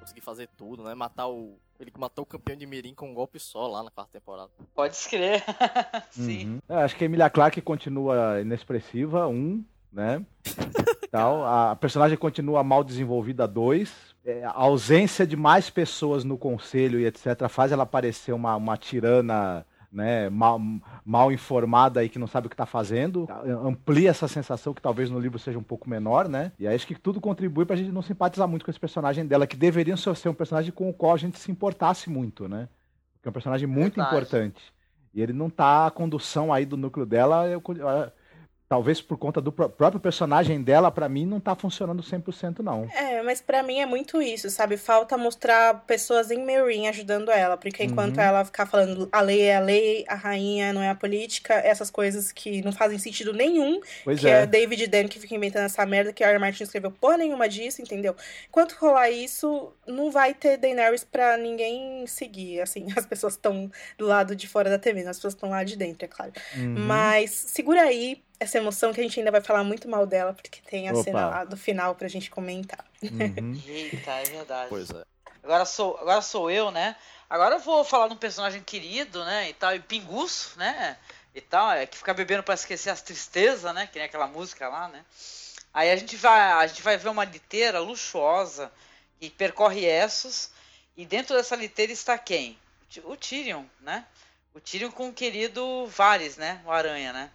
conseguir 0.00 0.22
fazer 0.22 0.48
tudo, 0.56 0.82
né? 0.82 0.94
Matar 0.94 1.28
o. 1.28 1.58
Ele 1.78 1.90
que 1.90 2.00
matou 2.00 2.22
o 2.22 2.26
campeão 2.26 2.56
de 2.56 2.64
Mirim 2.64 2.94
com 2.94 3.10
um 3.10 3.14
golpe 3.14 3.38
só 3.38 3.66
lá 3.66 3.82
na 3.82 3.90
quarta 3.90 4.12
temporada. 4.12 4.50
Pode 4.74 4.94
escrever. 4.94 5.44
Sim. 6.10 6.52
Uhum. 6.52 6.60
É, 6.68 6.82
acho 6.84 6.96
que 6.96 7.04
a 7.04 7.06
Emilia 7.06 7.28
Clarke 7.28 7.60
continua 7.60 8.40
inexpressiva, 8.40 9.26
um, 9.26 9.62
né? 9.92 10.24
Tal. 11.10 11.44
A 11.44 11.76
personagem 11.76 12.16
continua 12.16 12.64
mal 12.64 12.82
desenvolvida, 12.82 13.46
dois. 13.46 14.11
É, 14.24 14.44
a 14.44 14.52
ausência 14.52 15.26
de 15.26 15.36
mais 15.36 15.68
pessoas 15.68 16.22
no 16.24 16.38
conselho 16.38 17.00
e 17.00 17.06
etc. 17.06 17.48
faz 17.48 17.72
ela 17.72 17.84
parecer 17.86 18.32
uma, 18.32 18.56
uma 18.56 18.76
tirana. 18.76 19.66
Né, 19.94 20.30
mal, 20.30 20.58
mal 21.04 21.30
informada 21.30 22.00
aí 22.00 22.08
que 22.08 22.18
não 22.18 22.26
sabe 22.26 22.46
o 22.46 22.50
que 22.50 22.56
tá 22.56 22.64
fazendo, 22.64 23.28
amplia 23.62 24.08
essa 24.08 24.26
sensação 24.26 24.72
que 24.72 24.80
talvez 24.80 25.10
no 25.10 25.20
livro 25.20 25.38
seja 25.38 25.58
um 25.58 25.62
pouco 25.62 25.86
menor, 25.86 26.30
né? 26.30 26.50
E 26.58 26.66
aí 26.66 26.74
acho 26.74 26.86
que 26.86 26.94
tudo 26.94 27.20
contribui 27.20 27.66
pra 27.66 27.76
gente 27.76 27.92
não 27.92 28.00
simpatizar 28.00 28.48
muito 28.48 28.64
com 28.64 28.70
esse 28.70 28.80
personagem 28.80 29.26
dela, 29.26 29.46
que 29.46 29.54
deveria 29.54 29.94
ser 29.98 30.16
ser 30.16 30.30
um 30.30 30.34
personagem 30.34 30.72
com 30.72 30.88
o 30.88 30.94
qual 30.94 31.12
a 31.12 31.18
gente 31.18 31.38
se 31.38 31.50
importasse 31.50 32.08
muito, 32.08 32.48
né? 32.48 32.70
Porque 33.16 33.28
é 33.28 33.30
um 33.30 33.34
personagem 33.34 33.68
muito 33.68 33.96
Verdade. 33.96 34.16
importante. 34.16 34.72
E 35.12 35.20
ele 35.20 35.34
não 35.34 35.50
tá 35.50 35.86
a 35.88 35.90
condução 35.90 36.50
aí 36.50 36.64
do 36.64 36.78
núcleo 36.78 37.04
dela, 37.04 37.46
eu, 37.46 37.62
eu- 37.62 38.12
talvez 38.72 39.02
por 39.02 39.18
conta 39.18 39.38
do 39.38 39.52
pró- 39.52 39.68
próprio 39.68 40.00
personagem 40.00 40.62
dela, 40.62 40.90
pra 40.90 41.06
mim 41.06 41.26
não 41.26 41.38
tá 41.38 41.54
funcionando 41.54 42.02
100% 42.02 42.60
não. 42.60 42.88
É, 42.96 43.20
mas 43.20 43.42
pra 43.42 43.62
mim 43.62 43.80
é 43.80 43.84
muito 43.84 44.22
isso, 44.22 44.48
sabe? 44.48 44.78
Falta 44.78 45.18
mostrar 45.18 45.84
pessoas 45.86 46.30
em 46.30 46.42
Meereen 46.42 46.88
ajudando 46.88 47.30
ela, 47.30 47.58
porque 47.58 47.84
enquanto 47.84 48.16
Uhum. 48.16 48.22
ela 48.22 48.44
ficar 48.46 48.64
falando 48.64 49.10
a 49.12 49.20
lei 49.20 49.42
é 49.42 49.56
a 49.56 49.60
lei, 49.60 50.06
a 50.08 50.14
rainha 50.14 50.72
não 50.72 50.80
é 50.80 50.88
a 50.88 50.94
política, 50.94 51.52
essas 51.52 51.90
coisas 51.90 52.32
que 52.32 52.62
não 52.62 52.72
fazem 52.72 52.98
sentido 52.98 53.34
nenhum, 53.34 53.78
Pois 54.04 54.18
que 54.18 54.26
é 54.26 54.40
é. 54.44 54.46
David 54.46 54.86
Dan 54.86 55.06
que 55.06 55.20
fica 55.20 55.34
inventando 55.34 55.66
essa 55.66 55.84
merda, 55.84 56.10
que 56.10 56.24
a 56.24 56.28
R. 56.30 56.38
Martin 56.38 56.62
escreveu 56.62 56.90
porra 56.90 57.18
nenhuma 57.18 57.46
disso, 57.50 57.82
entendeu? 57.82 58.16
Enquanto 58.48 58.72
rolar 58.80 59.10
isso, 59.10 59.70
não 59.86 60.10
vai 60.10 60.32
ter 60.32 60.56
Daenerys 60.56 61.04
pra 61.04 61.36
ninguém 61.36 62.06
seguir, 62.06 62.62
assim, 62.62 62.86
as 62.96 63.04
pessoas 63.04 63.34
estão 63.34 63.70
do 63.98 64.06
lado 64.06 64.34
de 64.34 64.48
fora 64.48 64.70
da 64.70 64.78
TV, 64.78 65.00
as 65.06 65.16
pessoas 65.18 65.34
estão 65.34 65.50
lá 65.50 65.62
de 65.62 65.76
dentro, 65.76 66.06
é 66.06 66.08
claro. 66.08 66.32
Uhum. 66.56 66.74
Mas 66.86 67.30
segura 67.32 67.82
aí 67.82 68.22
essa 68.42 68.58
emoção 68.58 68.92
que 68.92 69.00
a 69.00 69.02
gente 69.02 69.18
ainda 69.18 69.30
vai 69.30 69.40
falar 69.40 69.64
muito 69.64 69.88
mal 69.88 70.06
dela, 70.06 70.32
porque 70.32 70.60
tem 70.62 70.88
a 70.88 70.92
Opa. 70.92 71.02
cena 71.02 71.26
lá 71.26 71.44
do 71.44 71.56
final 71.56 71.94
pra 71.94 72.08
gente 72.08 72.30
comentar. 72.30 72.84
Uhum. 73.02 73.60
Eita, 73.66 74.10
é 74.10 74.24
verdade. 74.24 74.68
Pois 74.68 74.90
é. 74.90 75.04
Agora 75.42 75.64
sou, 75.64 75.96
agora 75.98 76.22
sou 76.22 76.50
eu, 76.50 76.70
né? 76.70 76.94
Agora 77.28 77.56
eu 77.56 77.60
vou 77.60 77.82
falar 77.82 78.08
de 78.08 78.14
um 78.14 78.18
personagem 78.18 78.62
querido, 78.62 79.24
né? 79.24 79.50
E 79.50 79.54
tal, 79.54 79.74
e 79.74 79.80
pinguço, 79.80 80.58
né? 80.58 80.96
E 81.34 81.40
tal, 81.40 81.72
é 81.72 81.86
que 81.86 81.96
fica 81.96 82.12
bebendo 82.12 82.42
pra 82.42 82.54
esquecer 82.54 82.90
as 82.90 83.00
tristezas, 83.00 83.74
né? 83.74 83.86
Que 83.86 83.98
nem 83.98 84.06
aquela 84.06 84.26
música 84.26 84.68
lá, 84.68 84.88
né? 84.88 85.04
Aí 85.72 85.90
a 85.90 85.96
gente 85.96 86.16
vai, 86.16 86.52
a 86.52 86.66
gente 86.66 86.82
vai 86.82 86.96
ver 86.96 87.08
uma 87.08 87.24
liteira 87.24 87.80
luxuosa 87.80 88.70
que 89.18 89.30
percorre 89.30 89.86
Essos 89.86 90.50
e 90.96 91.06
dentro 91.06 91.34
dessa 91.34 91.56
liteira 91.56 91.92
está 91.92 92.18
quem? 92.18 92.58
O 93.04 93.16
Tyrion, 93.16 93.64
né? 93.80 94.04
O 94.54 94.60
Tyrion 94.60 94.90
com 94.90 95.08
o 95.08 95.12
querido 95.12 95.86
Varys, 95.86 96.36
né? 96.36 96.60
O 96.66 96.70
Aranha, 96.70 97.12
né? 97.12 97.30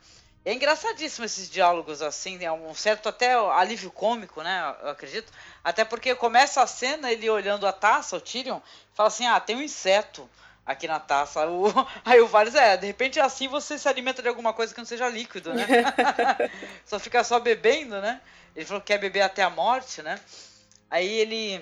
É 0.48 0.54
engraçadíssimo 0.54 1.26
esses 1.26 1.50
diálogos 1.50 2.02
assim, 2.02 2.38
né? 2.38 2.50
um 2.50 2.74
certo 2.74 3.10
até 3.10 3.34
alívio 3.34 3.92
cômico, 3.92 4.42
né? 4.42 4.76
Eu 4.82 4.90
acredito. 4.92 5.30
Até 5.62 5.84
porque 5.84 6.16
começa 6.16 6.62
a 6.62 6.68
cena 6.68 7.12
ele 7.12 7.30
olhando 7.30 7.68
a 7.68 7.74
taça, 7.74 8.16
o 8.16 8.22
Tyrion, 8.22 8.62
fala 8.94 9.08
assim: 9.08 9.26
ah, 9.28 9.42
tem 9.42 9.58
um 9.58 9.62
inseto 9.62 10.30
aqui 10.66 10.88
na 10.88 11.02
taça. 11.02 11.46
O- 11.48 11.74
Aí 12.06 12.22
o 12.22 12.28
Varys, 12.28 12.56
é, 12.56 12.78
de 12.78 12.88
repente 12.88 13.20
assim 13.20 13.50
você 13.50 13.78
se 13.78 13.90
alimenta 13.90 14.22
de 14.22 14.30
alguma 14.30 14.54
coisa 14.54 14.74
que 14.74 14.80
não 14.80 14.86
seja 14.86 15.10
líquido, 15.10 15.54
né? 15.54 15.66
só 16.86 16.98
fica 16.98 17.26
só 17.26 17.42
bebendo, 17.42 18.00
né? 18.00 18.22
Ele 18.56 18.66
falou 18.66 18.80
que 18.82 18.88
quer 18.88 19.00
beber 19.00 19.24
até 19.24 19.44
a 19.44 19.50
morte, 19.50 20.02
né? 20.02 20.18
Aí 20.90 21.10
ele 21.20 21.62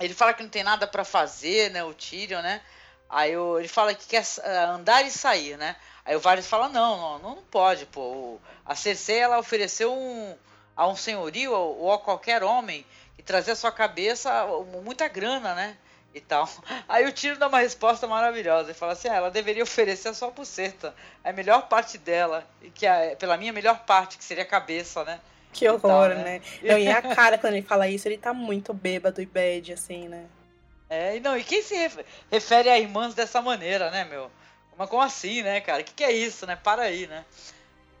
ele 0.00 0.14
fala 0.14 0.34
que 0.34 0.42
não 0.42 0.50
tem 0.50 0.64
nada 0.64 0.86
pra 0.86 1.04
fazer, 1.04 1.70
né, 1.70 1.82
o 1.84 1.94
Tyrion, 1.94 2.42
né? 2.42 2.60
Aí 3.08 3.32
ele 3.32 3.68
fala 3.68 3.94
que 3.94 4.06
quer 4.06 4.24
ah, 4.42 4.70
andar 4.72 5.04
e 5.04 5.10
sair, 5.10 5.56
né? 5.56 5.76
Aí 6.04 6.14
o 6.14 6.20
Varys 6.20 6.46
fala, 6.46 6.68
não, 6.68 6.96
não, 6.96 7.18
não 7.18 7.36
pode, 7.50 7.86
pô. 7.86 8.38
A 8.64 8.74
Cersei, 8.74 9.18
ela 9.18 9.38
ofereceu 9.38 9.92
um, 9.92 10.36
a 10.76 10.86
um 10.86 10.94
senhorio 10.94 11.52
ou, 11.52 11.92
a 11.92 11.98
qualquer 11.98 12.44
homem 12.44 12.86
que 13.16 13.22
trazia 13.22 13.54
à 13.54 13.56
sua 13.56 13.72
cabeça 13.72 14.46
muita 14.84 15.08
grana, 15.08 15.54
né? 15.54 15.76
E 16.14 16.20
tal. 16.20 16.48
Aí 16.88 17.04
o 17.06 17.12
Tiro 17.12 17.38
dá 17.38 17.48
uma 17.48 17.58
resposta 17.58 18.06
maravilhosa. 18.06 18.70
Ele 18.70 18.78
fala 18.78 18.92
assim, 18.92 19.08
ah, 19.08 19.14
ela 19.14 19.30
deveria 19.30 19.62
oferecer 19.62 20.08
a 20.08 20.14
sua 20.14 20.30
buceta. 20.30 20.94
É 21.24 21.30
a 21.30 21.32
melhor 21.32 21.68
parte 21.68 21.98
dela. 21.98 22.46
E 22.62 22.70
que 22.70 22.86
é, 22.86 23.16
pela 23.16 23.36
minha 23.36 23.52
melhor 23.52 23.80
parte, 23.84 24.16
que 24.16 24.24
seria 24.24 24.44
a 24.44 24.46
cabeça, 24.46 25.04
né? 25.04 25.20
Que 25.52 25.68
horror, 25.68 25.78
Então, 25.78 26.08
né? 26.08 26.24
né? 26.24 26.42
Não, 26.62 26.78
e 26.78 26.88
a 26.88 27.02
cara 27.14 27.36
quando 27.36 27.54
ele 27.54 27.66
fala 27.66 27.88
isso, 27.88 28.06
ele 28.06 28.18
tá 28.18 28.32
muito 28.32 28.72
bêbado 28.72 29.20
e 29.20 29.26
bad, 29.26 29.72
assim, 29.72 30.08
né? 30.08 30.26
É, 30.88 31.16
e 31.16 31.20
não, 31.20 31.36
e 31.36 31.42
quem 31.44 31.62
se 31.62 31.74
ref- 31.74 32.04
refere 32.30 32.68
a 32.70 32.78
irmãs 32.78 33.14
dessa 33.14 33.42
maneira, 33.42 33.90
né, 33.90 34.04
meu? 34.04 34.30
Mas 34.76 34.88
como 34.88 35.02
assim, 35.02 35.42
né, 35.42 35.60
cara? 35.60 35.82
O 35.82 35.84
que, 35.84 35.92
que 35.94 36.04
é 36.04 36.12
isso, 36.12 36.46
né? 36.46 36.54
Para 36.56 36.82
aí, 36.82 37.06
né? 37.06 37.24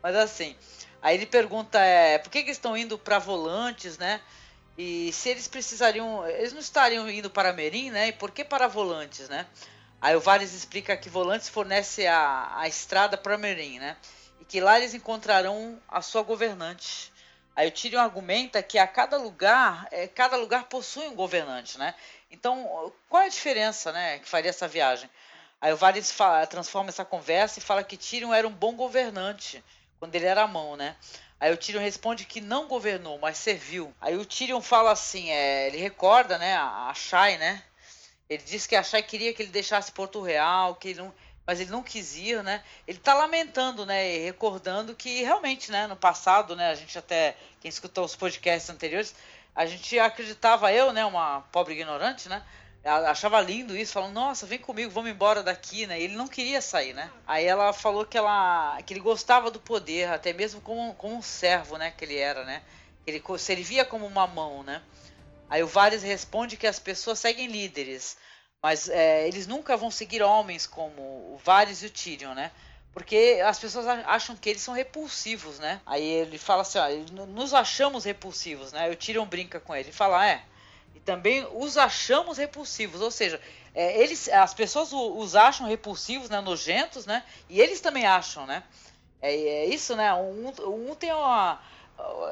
Mas 0.02 0.16
assim, 0.16 0.56
aí 1.02 1.16
ele 1.16 1.26
pergunta, 1.26 1.78
é, 1.80 2.18
por 2.18 2.30
que, 2.30 2.44
que 2.44 2.50
estão 2.50 2.76
indo 2.76 2.98
para 2.98 3.18
volantes, 3.18 3.98
né? 3.98 4.20
E 4.78 5.12
se 5.12 5.30
eles 5.30 5.48
precisariam, 5.48 6.26
eles 6.28 6.52
não 6.52 6.60
estariam 6.60 7.08
indo 7.10 7.30
para 7.30 7.52
Merim, 7.52 7.90
né? 7.90 8.08
E 8.08 8.12
por 8.12 8.30
que 8.32 8.44
para 8.44 8.68
volantes, 8.68 9.28
né? 9.28 9.46
Aí 10.00 10.14
o 10.14 10.20
Vares 10.20 10.52
explica 10.52 10.96
que 10.96 11.08
volantes 11.08 11.48
fornece 11.48 12.06
a, 12.06 12.58
a 12.60 12.68
estrada 12.68 13.16
para 13.16 13.38
Merim, 13.38 13.78
né? 13.78 13.96
E 14.40 14.44
que 14.44 14.60
lá 14.60 14.78
eles 14.78 14.94
encontrarão 14.94 15.80
a 15.88 16.02
sua 16.02 16.22
governante. 16.22 17.12
Aí 17.54 17.68
o 17.68 17.72
Tyrion 17.72 18.00
argumenta 18.00 18.62
que 18.62 18.78
a 18.78 18.86
cada 18.86 19.16
lugar, 19.16 19.88
é, 19.90 20.06
cada 20.06 20.36
lugar 20.36 20.64
possui 20.64 21.06
um 21.08 21.14
governante, 21.14 21.78
né? 21.78 21.94
Então, 22.30 22.92
qual 23.08 23.22
é 23.22 23.26
a 23.26 23.30
diferença, 23.30 23.92
né, 23.92 24.18
que 24.18 24.28
faria 24.28 24.50
essa 24.50 24.66
viagem? 24.68 25.08
Aí 25.60 25.72
o 25.72 25.76
Varys 25.76 26.10
fala- 26.12 26.46
transforma 26.46 26.90
essa 26.90 27.04
conversa 27.04 27.58
e 27.58 27.62
fala 27.62 27.82
que 27.84 27.96
Tyrion 27.96 28.32
era 28.32 28.46
um 28.46 28.52
bom 28.52 28.74
governante 28.74 29.62
quando 29.98 30.14
ele 30.14 30.26
era 30.26 30.46
mão, 30.46 30.76
né? 30.76 30.96
Aí 31.40 31.52
o 31.52 31.56
Tyrion 31.56 31.80
responde 31.80 32.24
que 32.24 32.40
não 32.40 32.66
governou, 32.66 33.18
mas 33.18 33.38
serviu. 33.38 33.94
Aí 34.00 34.16
o 34.16 34.24
Tyrion 34.24 34.60
fala 34.60 34.92
assim, 34.92 35.30
é, 35.30 35.66
ele 35.68 35.78
recorda, 35.78 36.38
né, 36.38 36.54
a, 36.56 36.88
a 36.88 36.94
Shai, 36.94 37.38
né? 37.38 37.62
Ele 38.28 38.42
diz 38.42 38.66
que 38.66 38.76
a 38.76 38.82
Shai 38.82 39.02
queria 39.02 39.32
que 39.32 39.42
ele 39.42 39.50
deixasse 39.52 39.92
Porto 39.92 40.20
Real, 40.20 40.74
que 40.74 40.88
ele 40.88 41.00
não, 41.00 41.14
mas 41.46 41.60
ele 41.60 41.70
não 41.70 41.82
quis 41.82 42.16
ir, 42.16 42.42
né? 42.42 42.62
Ele 42.86 42.98
tá 42.98 43.14
lamentando, 43.14 43.86
né, 43.86 44.16
e 44.16 44.24
recordando 44.24 44.94
que 44.94 45.22
realmente, 45.22 45.70
né, 45.70 45.86
no 45.86 45.96
passado, 45.96 46.56
né, 46.56 46.70
a 46.70 46.74
gente 46.74 46.98
até 46.98 47.36
quem 47.60 47.68
escutou 47.68 48.04
os 48.04 48.16
podcasts 48.16 48.68
anteriores, 48.68 49.14
a 49.56 49.64
gente 49.64 49.98
acreditava 49.98 50.70
eu, 50.70 50.92
né, 50.92 51.04
uma 51.06 51.40
pobre 51.50 51.72
ignorante, 51.72 52.28
né? 52.28 52.42
Achava 52.84 53.40
lindo 53.40 53.76
isso, 53.76 53.94
falando, 53.94 54.12
nossa, 54.12 54.46
vem 54.46 54.60
comigo, 54.60 54.92
vamos 54.92 55.10
embora 55.10 55.42
daqui, 55.42 55.88
né? 55.88 56.00
Ele 56.00 56.14
não 56.14 56.28
queria 56.28 56.60
sair, 56.60 56.92
né? 56.92 57.10
Aí 57.26 57.44
ela 57.44 57.72
falou 57.72 58.06
que 58.06 58.16
ela 58.16 58.80
que 58.82 58.92
ele 58.92 59.00
gostava 59.00 59.50
do 59.50 59.58
poder, 59.58 60.08
até 60.08 60.32
mesmo 60.32 60.60
como, 60.60 60.94
como 60.94 61.16
um 61.16 61.22
servo, 61.22 61.76
né? 61.76 61.90
Que 61.90 62.04
ele 62.04 62.16
era, 62.16 62.44
né? 62.44 62.62
Ele 63.04 63.20
servia 63.38 63.84
como 63.84 64.06
uma 64.06 64.26
mão, 64.26 64.62
né? 64.62 64.82
Aí 65.50 65.64
o 65.64 65.66
Varys 65.66 66.04
responde 66.04 66.56
que 66.56 66.66
as 66.66 66.78
pessoas 66.78 67.18
seguem 67.18 67.48
líderes, 67.48 68.16
mas 68.62 68.88
é, 68.88 69.26
eles 69.26 69.48
nunca 69.48 69.76
vão 69.76 69.90
seguir 69.90 70.22
homens 70.22 70.64
como 70.64 71.02
o 71.02 71.40
Varys 71.42 71.82
e 71.82 71.86
o 71.86 71.90
Tyrion, 71.90 72.34
né? 72.34 72.52
Porque 72.96 73.42
as 73.44 73.58
pessoas 73.58 73.86
acham 73.86 74.34
que 74.34 74.48
eles 74.48 74.62
são 74.62 74.72
repulsivos, 74.72 75.58
né? 75.58 75.82
Aí 75.84 76.02
ele 76.02 76.38
fala 76.38 76.62
assim, 76.62 76.78
ó, 76.78 76.88
"N- 76.88 77.26
nos 77.26 77.52
achamos 77.52 78.04
repulsivos, 78.04 78.72
né? 78.72 78.84
Aí 78.84 78.90
o 78.90 78.96
Tyrion 78.96 79.26
brinca 79.26 79.60
com 79.60 79.74
ele, 79.74 79.84
ele 79.88 79.92
fala, 79.92 80.26
é, 80.26 80.42
e 80.94 81.00
também 81.00 81.46
os 81.52 81.76
achamos 81.76 82.38
repulsivos, 82.38 83.02
ou 83.02 83.10
seja, 83.10 83.38
é, 83.74 84.00
eles, 84.02 84.30
as 84.30 84.54
pessoas 84.54 84.94
os 84.94 85.36
acham 85.36 85.66
repulsivos, 85.66 86.30
né, 86.30 86.40
nojentos, 86.40 87.04
né? 87.04 87.22
E 87.50 87.60
eles 87.60 87.82
também 87.82 88.06
acham, 88.06 88.46
né? 88.46 88.62
É, 89.20 89.34
é 89.34 89.66
isso, 89.66 89.94
né? 89.94 90.14
Um, 90.14 90.48
um 90.90 90.94
tem 90.94 91.12
uma, 91.12 91.60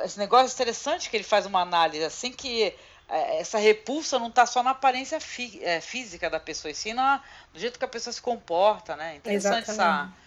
esse 0.03 0.19
negócio 0.19 0.55
interessante 0.55 1.11
que 1.11 1.17
ele 1.19 1.25
faz 1.25 1.45
uma 1.47 1.61
análise 1.61 2.05
assim 2.05 2.33
que 2.33 2.75
é, 3.09 3.39
essa 3.41 3.59
repulsa 3.59 4.19
não 4.19 4.29
está 4.29 4.47
só 4.47 4.63
na 4.63 4.71
aparência 4.71 5.21
fi- 5.21 5.63
é, 5.63 5.81
física 5.83 6.31
da 6.31 6.41
pessoa, 6.41 6.73
e 6.73 6.75
sim 6.75 6.95
na, 6.95 7.23
no 7.53 7.61
jeito 7.61 7.79
que 7.79 7.85
a 7.85 7.89
pessoa 7.89 8.13
se 8.15 8.23
comporta, 8.23 8.97
né? 8.97 9.15
Interessante 9.17 9.65
essa, 9.65 9.73
Exatamente. 9.73 10.13
essa 10.13 10.24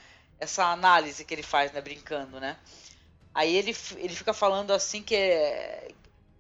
análise 0.58 1.26
que 1.26 1.34
ele 1.34 1.44
faz, 1.44 1.72
né? 1.72 1.82
Brincando, 1.82 2.40
né? 2.40 2.58
Aí 3.34 3.56
ele, 3.56 3.76
ele 3.98 4.16
fica 4.16 4.34
falando 4.34 4.72
assim 4.72 5.04
que, 5.04 5.16
é, 5.16 5.92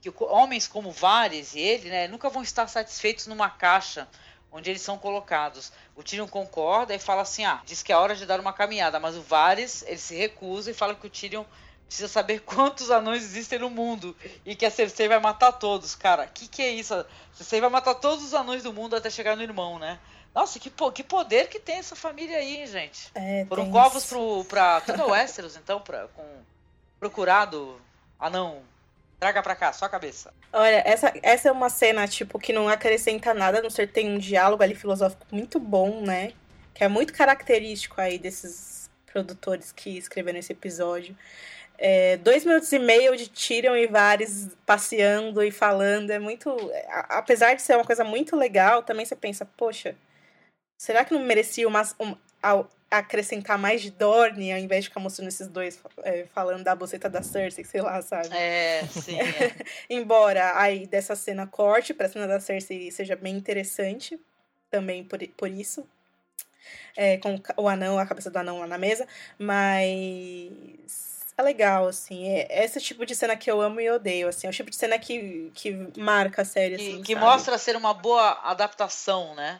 que 0.01 0.11
homens 0.19 0.67
como 0.67 0.91
Vares 0.91 1.53
e 1.53 1.59
ele, 1.59 1.89
né? 1.89 2.07
Nunca 2.07 2.29
vão 2.29 2.41
estar 2.41 2.67
satisfeitos 2.67 3.27
numa 3.27 3.49
caixa 3.49 4.07
onde 4.51 4.69
eles 4.69 4.81
são 4.81 4.97
colocados. 4.97 5.71
O 5.95 6.03
Tyrion 6.03 6.27
concorda 6.27 6.93
e 6.93 6.99
fala 6.99 7.21
assim, 7.21 7.45
ah, 7.45 7.61
diz 7.65 7.83
que 7.83 7.91
é 7.91 7.97
hora 7.97 8.15
de 8.15 8.25
dar 8.25 8.39
uma 8.39 8.53
caminhada, 8.53 8.99
mas 8.99 9.15
o 9.15 9.21
Varys, 9.21 9.83
ele 9.83 9.97
se 9.97 10.15
recusa 10.15 10.71
e 10.71 10.73
fala 10.73 10.95
que 10.95 11.05
o 11.05 11.09
Tyrion 11.09 11.43
precisa 11.85 12.07
saber 12.07 12.41
quantos 12.45 12.91
anões 12.91 13.23
existem 13.23 13.59
no 13.59 13.69
mundo 13.69 14.15
e 14.45 14.55
que 14.55 14.65
a 14.65 14.71
Cersei 14.71 15.07
vai 15.07 15.19
matar 15.19 15.53
todos, 15.53 15.95
cara. 15.95 16.27
Que 16.27 16.47
que 16.47 16.61
é 16.61 16.69
isso? 16.71 16.93
A 16.93 17.05
Cersei 17.33 17.61
vai 17.61 17.69
matar 17.69 17.95
todos 17.95 18.23
os 18.23 18.33
anões 18.33 18.63
do 18.63 18.73
mundo 18.73 18.95
até 18.95 19.09
chegar 19.09 19.35
no 19.35 19.43
irmão, 19.43 19.79
né? 19.79 19.99
Nossa, 20.39 20.59
que, 20.59 20.69
que 20.93 21.03
poder 21.03 21.47
que 21.49 21.59
tem 21.59 21.77
essa 21.77 21.95
família 21.95 22.37
aí, 22.37 22.57
hein, 22.57 22.67
gente. 22.67 23.09
É, 23.15 23.43
Foram 23.49 23.71
covos 23.71 24.05
pro, 24.05 24.43
pra 24.45 24.81
todo 24.81 25.01
o 25.03 25.09
Westeros, 25.11 25.55
então, 25.57 25.79
pra, 25.81 26.07
com 26.09 26.23
procurado 26.99 27.81
anão. 28.19 28.61
Traga 29.19 29.41
pra 29.41 29.55
cá, 29.55 29.73
só 29.73 29.85
a 29.85 29.89
cabeça. 29.89 30.31
Olha, 30.53 30.83
essa, 30.85 31.11
essa 31.23 31.49
é 31.49 31.51
uma 31.51 31.69
cena, 31.69 32.07
tipo, 32.07 32.37
que 32.37 32.53
não 32.53 32.69
acrescenta 32.69 33.33
nada, 33.33 33.57
a 33.57 33.61
não 33.63 33.69
ser 33.71 33.87
que 33.87 33.93
tem 33.93 34.11
um 34.13 34.19
diálogo 34.19 34.61
ali 34.61 34.75
filosófico 34.75 35.25
muito 35.31 35.59
bom, 35.59 36.01
né? 36.01 36.33
Que 36.75 36.83
é 36.83 36.87
muito 36.87 37.13
característico 37.13 37.99
aí 37.99 38.19
desses 38.19 38.91
produtores 39.11 39.71
que 39.71 39.97
escreveram 39.97 40.37
esse 40.37 40.51
episódio. 40.51 41.17
É, 41.79 42.17
dois 42.17 42.45
minutos 42.45 42.71
e 42.71 42.77
meio 42.77 43.15
de 43.17 43.27
Tyrion 43.27 43.75
e 43.75 43.87
Varys 43.87 44.49
passeando 44.67 45.41
e 45.43 45.49
falando, 45.49 46.11
é 46.11 46.19
muito... 46.19 46.51
a- 46.89 47.17
Apesar 47.17 47.55
de 47.55 47.61
ser 47.63 47.75
uma 47.75 47.85
coisa 47.85 48.03
muito 48.03 48.35
legal, 48.35 48.83
também 48.83 49.03
você 49.05 49.15
pensa, 49.15 49.47
poxa, 49.57 49.95
será 50.77 51.03
que 51.03 51.13
não 51.13 51.21
merecia 51.21 51.67
uma, 51.67 51.81
um- 51.99 52.15
acrescentar 52.89 53.57
mais 53.57 53.81
de 53.81 53.91
Dorne, 53.91 54.53
ao 54.53 54.57
invés 54.59 54.83
de 54.83 54.89
ficar 54.89 55.01
mostrando 55.01 55.27
esses 55.27 55.47
dois 55.47 55.79
é, 56.03 56.25
falando 56.33 56.63
da 56.63 56.73
boceta 56.75 57.09
da 57.09 57.21
Cersei, 57.21 57.65
sei 57.65 57.81
lá, 57.81 58.01
sabe? 58.01 58.29
É, 58.31 58.87
sim. 58.89 59.19
é. 59.19 59.53
Embora 59.89 60.57
aí 60.57 60.87
dessa 60.87 61.15
cena 61.15 61.45
corte 61.45 61.93
pra 61.93 62.07
cena 62.07 62.27
da 62.27 62.39
Cersei 62.39 62.89
seja 62.91 63.15
bem 63.15 63.35
interessante, 63.35 64.17
também 64.71 65.03
por, 65.03 65.19
por 65.29 65.49
isso. 65.49 65.85
É, 66.95 67.17
com 67.17 67.39
o 67.57 67.67
anão, 67.67 67.99
a 67.99 68.05
cabeça 68.05 68.29
do 68.31 68.37
anão 68.37 68.59
lá 68.59 68.67
na 68.67 68.77
mesa. 68.77 69.07
Mas 69.37 71.33
é 71.37 71.41
legal, 71.41 71.87
assim. 71.87 72.27
É 72.27 72.63
esse 72.63 72.79
tipo 72.81 73.05
de 73.05 73.15
cena 73.15 73.35
que 73.35 73.49
eu 73.49 73.61
amo 73.61 73.79
e 73.79 73.89
odeio, 73.89 74.27
assim. 74.27 74.47
É 74.47 74.49
o 74.49 74.53
tipo 74.53 74.69
de 74.69 74.75
cena 74.75 74.97
que, 74.97 75.51
que 75.53 75.71
marca 75.97 76.41
a 76.41 76.45
série, 76.45 76.75
que, 76.77 76.81
assim, 76.93 77.03
que 77.03 77.13
sabe? 77.13 77.25
mostra 77.25 77.57
ser 77.57 77.75
uma 77.75 77.93
boa 77.93 78.39
adaptação, 78.43 79.35
né? 79.35 79.59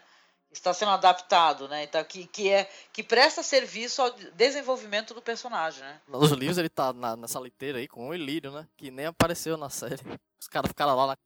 Está 0.58 0.74
sendo 0.74 0.92
adaptado, 0.92 1.68
né? 1.68 1.84
Então, 1.84 2.04
que, 2.04 2.26
que, 2.28 2.50
é, 2.50 2.70
que 2.92 3.04
presta 3.04 3.42
serviço 3.44 4.02
ao 4.02 4.12
desenvolvimento 4.36 5.14
do 5.14 5.22
personagem, 5.22 5.82
né? 5.84 6.02
Nos 6.08 6.32
livros 6.32 6.58
ele 6.58 6.68
tá 6.70 6.92
na- 6.92 7.16
nessa 7.16 7.40
liteira 7.40 7.78
aí 7.78 7.88
com 7.88 8.10
o 8.10 8.14
Ilírio, 8.16 8.52
né? 8.52 8.68
Que 8.76 8.90
nem 8.92 9.06
apareceu 9.06 9.56
na 9.56 9.70
série. 9.70 10.02
Os 10.42 10.48
caras 10.48 10.68
ficaram 10.70 10.96
lá, 10.96 11.08
na... 11.08 11.18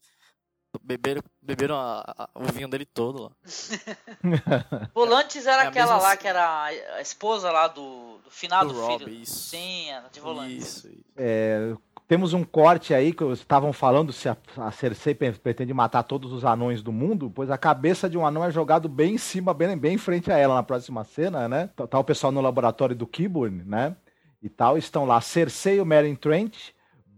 beberam, 0.84 1.24
beberam 1.42 1.76
a- 1.76 2.04
a- 2.18 2.30
o 2.36 2.44
vinho 2.52 2.68
dele 2.68 2.86
todo 2.86 3.24
lá. 3.24 3.32
Volantes 4.94 5.46
era 5.48 5.64
É 5.64 5.68
aquela 5.68 5.94
mesma 5.94 6.10
lá 6.10 6.18
que 6.18 6.28
era 6.28 6.64
a 6.66 7.02
esposa 7.02 7.52
lá 7.52 7.68
do, 7.68 8.18
do 8.20 8.30
finado 8.30 8.72
Do 8.74 8.80
Robb, 8.82 9.06
filho. 9.06 9.22
isso. 9.22 9.50
Sim, 9.50 9.90
era 9.92 10.08
de 10.10 10.20
Volantes. 10.20 10.58
Isso, 10.68 10.88
isso. 10.88 11.04
É, 11.16 11.74
temos 12.12 12.34
um 12.34 12.44
corte 12.44 12.94
aí 12.94 13.14
que 13.14 13.24
estavam 13.32 13.72
falando 13.72 14.12
se 14.12 14.28
a, 14.28 14.36
a 14.58 14.70
Cersei 14.70 15.16
pretende 15.16 15.74
matar 15.74 16.04
todos 16.04 16.34
os 16.34 16.44
anões 16.44 16.84
do 16.84 16.92
mundo, 16.92 17.32
pois 17.34 17.50
a 17.50 17.58
cabeça 17.58 18.10
de 18.10 18.18
um 18.18 18.26
anão 18.26 18.44
é 18.44 18.52
jogado 18.52 18.90
bem 18.90 19.14
em 19.14 19.18
cima, 19.18 19.54
bem, 19.54 19.78
bem 19.78 19.94
em 19.94 19.98
frente 19.98 20.30
a 20.30 20.38
ela 20.38 20.56
na 20.56 20.62
próxima 20.62 21.06
cena, 21.06 21.48
né? 21.48 21.70
Tá, 21.74 21.88
tá 21.88 21.98
o 21.98 22.04
pessoal 22.04 22.30
no 22.34 22.42
laboratório 22.42 22.94
do 22.94 23.08
Kiburn, 23.08 23.64
né? 23.66 23.96
E 24.44 24.50
tal, 24.50 24.78
estão 24.78 25.06
lá 25.06 25.22
Cersei 25.22 25.78
e 25.78 25.80
o 25.80 25.86
Meryn 25.86 26.16
Trent, 26.16 26.72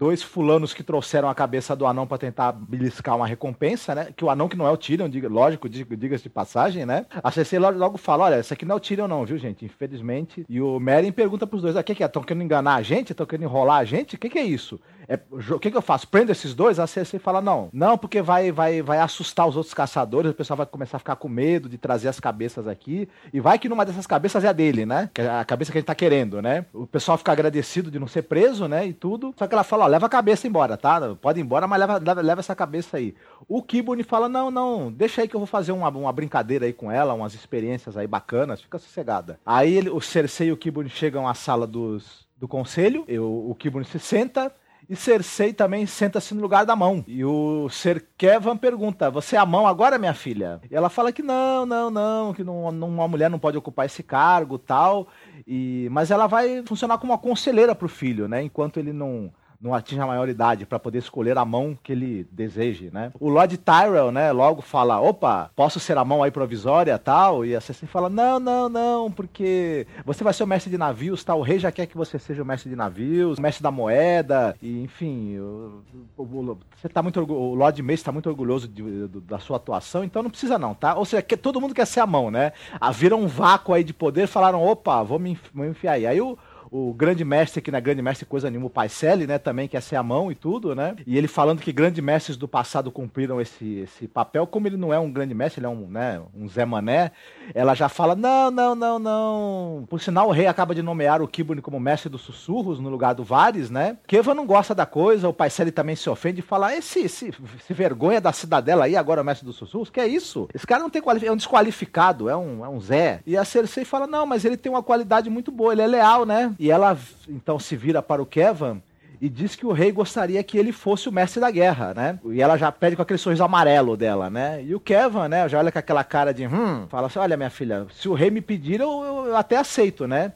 dois 0.03 0.21
fulanos 0.21 0.73
que 0.73 0.83
trouxeram 0.83 1.29
a 1.29 1.33
cabeça 1.33 1.73
do 1.77 1.85
anão 1.87 2.05
para 2.05 2.17
tentar 2.17 2.51
beliscar 2.51 3.15
uma 3.15 3.25
recompensa, 3.25 3.95
né? 3.95 4.09
Que 4.13 4.25
o 4.25 4.29
anão 4.29 4.49
que 4.49 4.57
não 4.57 4.67
é 4.67 4.69
o 4.71 4.75
Tyrion, 4.75 5.07
diga, 5.07 5.29
lógico, 5.29 5.69
diga- 5.69 5.95
diga-se 5.95 6.23
de 6.23 6.29
passagem, 6.29 6.85
né? 6.85 7.05
A 7.23 7.31
Cersei 7.31 7.57
logo, 7.57 7.77
logo 7.79 7.97
fala, 7.97 8.25
olha, 8.25 8.39
esse 8.39 8.53
aqui 8.53 8.65
não 8.65 8.73
é 8.73 8.77
o 8.77 8.81
Tyrion 8.81 9.07
não, 9.07 9.23
viu, 9.25 9.37
gente? 9.37 9.63
Infelizmente. 9.63 10.45
E 10.49 10.59
o 10.59 10.77
Meryn 10.77 11.13
pergunta 11.13 11.47
pros 11.47 11.61
dois, 11.61 11.77
o 11.77 11.83
que 11.83 11.95
que 11.95 12.03
é? 12.03 12.05
Estão 12.05 12.21
querendo 12.21 12.43
enganar 12.43 12.75
a 12.75 12.81
gente? 12.81 13.11
Estão 13.13 13.25
querendo 13.25 13.45
enrolar 13.45 13.77
a 13.79 13.85
gente? 13.85 14.15
O 14.15 14.19
que 14.19 14.27
que 14.27 14.37
é 14.37 14.43
isso? 14.43 14.77
É, 15.14 15.20
o 15.53 15.59
que, 15.59 15.70
que 15.70 15.78
eu 15.78 15.82
faço? 15.82 16.07
Prendo 16.07 16.32
esses 16.32 16.55
dois? 16.55 16.80
A 16.80 16.88
Cersei 16.88 17.20
fala, 17.20 17.39
não. 17.39 17.70
Não, 17.72 17.97
porque 17.97 18.20
vai, 18.20 18.51
vai, 18.51 18.82
vai 18.82 18.97
assustar 18.97 19.47
os 19.47 19.55
outros 19.55 19.74
caçadores, 19.74 20.32
o 20.32 20.34
pessoal 20.34 20.57
vai 20.57 20.66
começar 20.66 20.97
a 20.97 20.99
ficar 20.99 21.16
com 21.18 21.30
medo 21.30 21.70
de 21.70 21.78
trazer 21.78 22.07
as 22.07 22.20
cabeças 22.20 22.68
aqui. 22.68 23.07
E 23.32 23.39
vai 23.39 23.59
que 23.59 23.70
numa 23.70 23.86
dessas 23.86 24.07
cabeças 24.07 24.43
é 24.43 24.47
a 24.47 24.51
dele, 24.51 24.88
né? 24.88 25.11
É 25.16 25.30
a 25.30 25.45
cabeça 25.45 25.72
que 25.72 25.78
a 25.78 25.82
gente 25.82 25.88
tá 25.88 25.93
querendo, 25.93 26.41
né? 26.41 26.66
O 26.74 26.88
pessoal 26.88 27.15
fica 27.15 27.31
agradecido 27.31 27.91
de 27.91 27.99
não 27.99 28.07
ser 28.07 28.23
preso, 28.23 28.68
né? 28.68 28.88
E 28.88 28.94
tudo. 28.94 29.35
Só 29.38 29.45
que 29.45 29.53
ela 29.53 29.64
fala, 29.64 29.85
ó, 29.85 29.88
leva 29.88 30.07
a 30.07 30.10
cabeça 30.10 30.48
embora, 30.48 30.76
tá? 30.76 31.15
Pode 31.22 31.40
ir 31.40 31.44
embora, 31.44 31.68
mas 31.68 31.80
leva, 31.80 31.99
leva, 31.99 32.22
leva 32.22 32.40
essa 32.40 32.56
cabeça 32.56 32.98
aí. 32.98 33.14
O 33.48 33.61
Kibune 33.61 34.03
fala, 34.03 34.27
não, 34.27 34.49
não, 34.49 34.91
deixa 34.91 35.22
aí 35.22 35.27
que 35.27 35.35
eu 35.35 35.40
vou 35.40 35.48
fazer 35.48 35.73
uma, 35.73 35.90
uma 35.90 36.11
brincadeira 36.11 36.65
aí 36.65 36.73
com 36.73 36.91
ela, 36.91 37.14
umas 37.14 37.35
experiências 37.35 37.95
aí 37.98 38.07
bacanas, 38.07 38.61
fica 38.61 38.80
sossegada. 38.80 39.40
Aí 39.45 39.76
ele, 39.76 39.90
o 39.90 40.02
Cersei 40.02 40.48
e 40.48 40.52
o 40.52 40.57
Kibune 40.57 40.90
chegam 40.90 41.27
à 41.27 41.34
sala 41.34 41.68
dos, 41.68 42.27
do 42.38 42.48
conselho, 42.48 43.06
eu, 43.07 43.26
o 43.49 43.56
Kibune 43.56 43.85
se 43.85 43.99
senta, 43.99 44.52
e 44.94 44.95
Cersei 44.95 45.52
também 45.52 45.88
senta-se 45.88 46.36
no 46.36 46.41
lugar 46.41 46.65
da 46.65 46.76
mão. 46.76 47.03
E 47.07 47.26
o 47.26 47.68
Ser 47.70 48.06
Kevan 48.15 48.56
pergunta: 48.56 49.10
Você 49.10 49.36
é 49.36 49.40
a 49.40 49.45
mão 49.45 49.65
agora, 49.65 49.98
minha 49.98 50.14
filha? 50.14 50.61
E 50.70 50.76
ela 50.76 50.90
fala 50.90 51.11
que 51.11 51.24
não, 51.24 51.65
não, 51.65 51.90
não, 51.90 52.34
que 52.34 52.44
não, 52.44 52.70
uma 52.70 53.07
mulher 53.07 53.30
não 53.30 53.40
pode 53.40 53.57
ocupar 53.57 53.88
esse 53.88 54.03
cargo 54.03 54.60
tal. 54.60 55.07
E, 55.48 55.88
mas 55.91 56.11
ela 56.11 56.28
vai 56.28 56.64
funcionar 56.64 56.99
como 56.99 57.11
uma 57.11 57.18
conselheira 57.18 57.74
pro 57.74 57.90
filho, 57.90 58.28
né? 58.28 58.44
Enquanto 58.44 58.78
ele 58.78 58.94
não 58.94 59.34
não 59.64 59.73
atinge 59.73 60.02
a 60.02 60.06
maioridade 60.06 60.65
para 60.65 60.77
poder 60.77 60.98
escolher 60.98 61.38
a 61.38 61.45
mão 61.45 61.77
que 61.81 61.94
ele 61.94 62.27
deseje, 62.30 62.90
né? 62.91 63.14
O 63.18 63.30
Lord 63.30 63.57
Tyrell, 63.57 64.11
né, 64.11 64.31
logo 64.34 64.61
fala, 64.61 64.99
opa, 64.99 65.49
posso 65.56 65.80
ser 65.80 65.98
a 65.98 66.03
mão 66.03 66.22
aí 66.22 66.30
provisória, 66.30 66.99
tal, 66.99 67.45
e 67.45 67.56
a 67.56 67.61
Cersei 67.61 67.88
fala, 67.88 68.10
não, 68.10 68.40
não, 68.40 68.68
não, 68.68 69.10
porque 69.10 69.88
você 70.06 70.23
vai 70.23 70.34
ser 70.34 70.44
o 70.44 70.48
mestre 70.48 70.69
de 70.69 70.77
navios, 70.77 71.23
tal, 71.23 71.40
o 71.40 71.44
rei 71.44 71.60
já 71.60 71.72
quer 71.72 71.85
que 71.85 71.95
você 71.95 72.19
seja 72.19 72.44
o 72.44 72.45
mestre 72.45 72.69
de 72.69 72.76
navios, 72.76 73.40
o 73.40 73.41
mestre 73.41 73.64
da 73.64 73.72
moeda, 73.72 74.56
e 74.61 74.84
enfim, 74.84 75.38
o, 75.40 75.81
o, 76.18 76.57
você 76.76 76.90
tá 76.90 77.02
muito 77.02 77.22
o 77.22 77.56
Lord 77.56 77.81
Mace 77.81 77.94
está 77.95 78.11
muito 78.11 78.27
orgulhoso 78.27 78.68
de, 78.68 79.07
da 79.22 79.40
sua 79.40 79.56
atuação, 79.56 80.03
então 80.03 80.22
não 80.22 80.30
precisa 80.30 80.60
não, 80.60 80.73
tá? 80.73 80.95
Ou 80.95 81.06
seja, 81.06 81.22
que, 81.22 81.38
todo 81.38 81.61
mundo 81.61 81.73
quer 81.73 81.88
ser 81.88 82.02
a 82.02 82.07
mão, 82.07 82.30
né? 82.30 82.52
Ah, 82.80 82.91
viram 82.91 83.22
um 83.22 83.27
vácuo 83.27 83.73
aí 83.73 83.84
de 83.84 83.94
poder, 83.94 84.27
falaram, 84.27 84.61
opa, 84.61 85.02
vou 85.03 85.19
me, 85.19 85.40
vou 85.53 85.64
me 85.64 85.72
enfiar 85.72 85.94
aí. 85.94 86.06
Aí 86.06 86.19
o 86.19 86.38
o 86.73 86.91
grande 86.91 87.23
mestre, 87.23 87.61
que 87.61 87.69
na 87.69 87.77
é 87.77 87.81
grande 87.81 88.01
mestre 88.01 88.25
coisa 88.25 88.49
nenhuma, 88.49 88.65
o 88.65 88.69
Paisele, 88.69 89.27
né, 89.27 89.37
também 89.37 89.67
quer 89.67 89.79
ser 89.79 89.95
a 89.95 90.01
mão 90.01 90.31
e 90.31 90.35
tudo, 90.35 90.73
né? 90.73 90.95
E 91.05 91.15
ele 91.15 91.27
falando 91.27 91.61
que 91.61 91.71
grandes 91.71 92.03
mestres 92.03 92.35
do 92.35 92.47
passado 92.47 92.91
cumpriram 92.91 93.39
esse, 93.39 93.81
esse 93.81 94.07
papel, 94.07 94.47
como 94.47 94.67
ele 94.67 94.75
não 94.75 94.91
é 94.91 94.97
um 94.97 95.11
grande 95.11 95.35
mestre, 95.35 95.59
ele 95.59 95.67
é 95.67 95.69
um, 95.69 95.87
né, 95.87 96.19
um 96.35 96.49
Zé 96.49 96.65
Mané, 96.65 97.11
ela 97.53 97.75
já 97.75 97.87
fala: 97.87 98.15
não, 98.15 98.49
não, 98.49 98.73
não, 98.73 98.97
não. 98.97 99.85
Por 99.87 100.01
sinal, 100.01 100.29
o 100.29 100.31
rei 100.31 100.47
acaba 100.47 100.73
de 100.73 100.81
nomear 100.81 101.21
o 101.21 101.27
Kibune 101.27 101.61
como 101.61 101.79
mestre 101.79 102.09
dos 102.09 102.21
sussurros 102.21 102.79
no 102.79 102.89
lugar 102.89 103.13
do 103.13 103.23
Vares, 103.23 103.69
né? 103.69 103.97
Keva 104.07 104.33
não 104.33 104.47
gosta 104.47 104.73
da 104.73 104.87
coisa, 104.87 105.29
o 105.29 105.33
Paisele 105.33 105.71
também 105.71 105.95
se 105.95 106.09
ofende 106.09 106.39
e 106.39 106.43
fala: 106.43 106.75
esse, 106.75 107.01
esse, 107.01 107.31
esse 107.59 107.73
vergonha 107.73 108.19
da 108.19 108.31
cidadela 108.31 108.85
aí, 108.85 108.95
agora 108.95 109.21
é 109.21 109.23
o 109.23 109.25
mestre 109.25 109.45
dos 109.45 109.57
sussurros, 109.57 109.91
que 109.91 109.99
é 109.99 110.07
isso? 110.07 110.49
Esse 110.51 110.65
cara 110.65 110.81
não 110.81 110.89
tem 110.89 111.03
é 111.23 111.31
um 111.31 111.37
desqualificado, 111.37 112.29
é 112.29 112.35
um, 112.35 112.65
é 112.65 112.69
um 112.69 112.79
Zé. 112.79 113.21
E 113.27 113.37
a 113.37 113.45
Cersei 113.45 113.85
fala: 113.85 114.07
não, 114.07 114.25
mas 114.25 114.43
ele 114.43 114.57
tem 114.57 114.71
uma 114.71 114.81
qualidade 114.81 115.29
muito 115.29 115.51
boa, 115.51 115.71
ele 115.71 115.83
é 115.83 115.87
leal, 115.87 116.25
né? 116.25 116.55
E 116.64 116.72
ela 116.72 116.98
então 117.27 117.60
se 117.60 117.76
vira 117.76 118.02
para 118.02 118.22
o 118.22 118.26
Kevan 118.26 118.81
e 119.19 119.27
diz 119.27 119.53
que 119.53 119.65
o 119.65 119.73
rei 119.73 119.91
gostaria 119.91 120.41
que 120.41 120.57
ele 120.57 120.72
fosse 120.72 121.10
o 121.10 121.11
mestre 121.11 121.41
da 121.41 121.52
guerra, 121.52 121.94
né? 121.94 122.18
E 122.23 122.41
ela 122.41 122.56
já 122.56 122.72
pede 122.72 122.95
com 122.95 123.02
aquele 123.02 123.18
sorriso 123.18 123.44
amarelo 123.44 123.98
dela, 123.98 124.30
né? 124.30 124.64
E 124.64 124.73
o 124.73 124.80
Kevan, 124.80 125.27
né, 125.27 125.49
já 125.49 125.60
olha 125.60 125.73
com 125.73 125.80
aquela 125.80 126.06
cara 126.06 126.34
de 126.34 126.48
hum, 126.48 126.88
fala 126.88 127.07
assim: 127.07 127.19
olha, 127.19 127.35
minha 127.35 127.49
filha, 127.49 127.85
se 127.94 128.07
o 128.07 128.14
rei 128.14 128.31
me 128.31 128.40
pedir, 128.40 128.80
eu, 128.80 129.26
eu 129.27 129.35
até 129.35 129.57
aceito, 129.57 130.07
né? 130.07 130.31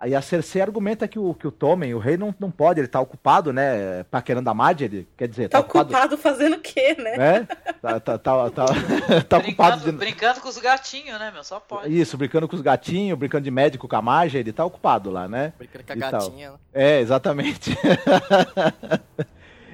Aí 0.00 0.14
a 0.14 0.22
Cersei 0.22 0.62
argumenta 0.62 1.06
que 1.06 1.18
o, 1.18 1.34
que 1.34 1.46
o 1.46 1.50
Tommen, 1.52 1.92
o 1.92 1.98
rei, 1.98 2.16
não, 2.16 2.34
não 2.40 2.50
pode, 2.50 2.80
ele 2.80 2.88
tá 2.88 2.98
ocupado, 2.98 3.52
né? 3.52 4.02
Paquerando 4.04 4.48
a 4.48 4.54
Marjorie, 4.54 5.06
quer 5.14 5.28
dizer... 5.28 5.50
Tá, 5.50 5.58
tá 5.58 5.66
ocupado... 5.66 5.90
ocupado... 5.90 6.16
fazendo 6.16 6.56
o 6.56 6.58
quê, 6.58 6.96
né? 6.98 7.16
É? 7.16 7.72
Tá, 7.74 8.00
tá, 8.00 8.18
tá, 8.18 8.50
tá, 8.50 8.64
tá 9.28 9.36
ocupado... 9.36 9.84
De... 9.84 9.92
Brincando 9.92 10.40
com 10.40 10.48
os 10.48 10.56
gatinhos, 10.56 11.18
né, 11.20 11.30
meu? 11.30 11.44
Só 11.44 11.60
pode. 11.60 11.94
Isso, 11.94 12.16
brincando 12.16 12.48
com 12.48 12.56
os 12.56 12.62
gatinhos, 12.62 13.18
brincando 13.18 13.44
de 13.44 13.50
médico 13.50 13.86
com 13.86 13.96
a 13.96 14.00
Marjorie, 14.00 14.40
ele 14.40 14.52
tá 14.54 14.64
ocupado 14.64 15.10
lá, 15.10 15.28
né? 15.28 15.52
Brincando 15.58 15.84
com 15.84 15.92
a 15.92 15.96
gatinha. 15.96 16.50
Né? 16.52 16.56
É, 16.72 17.00
exatamente. 17.00 17.76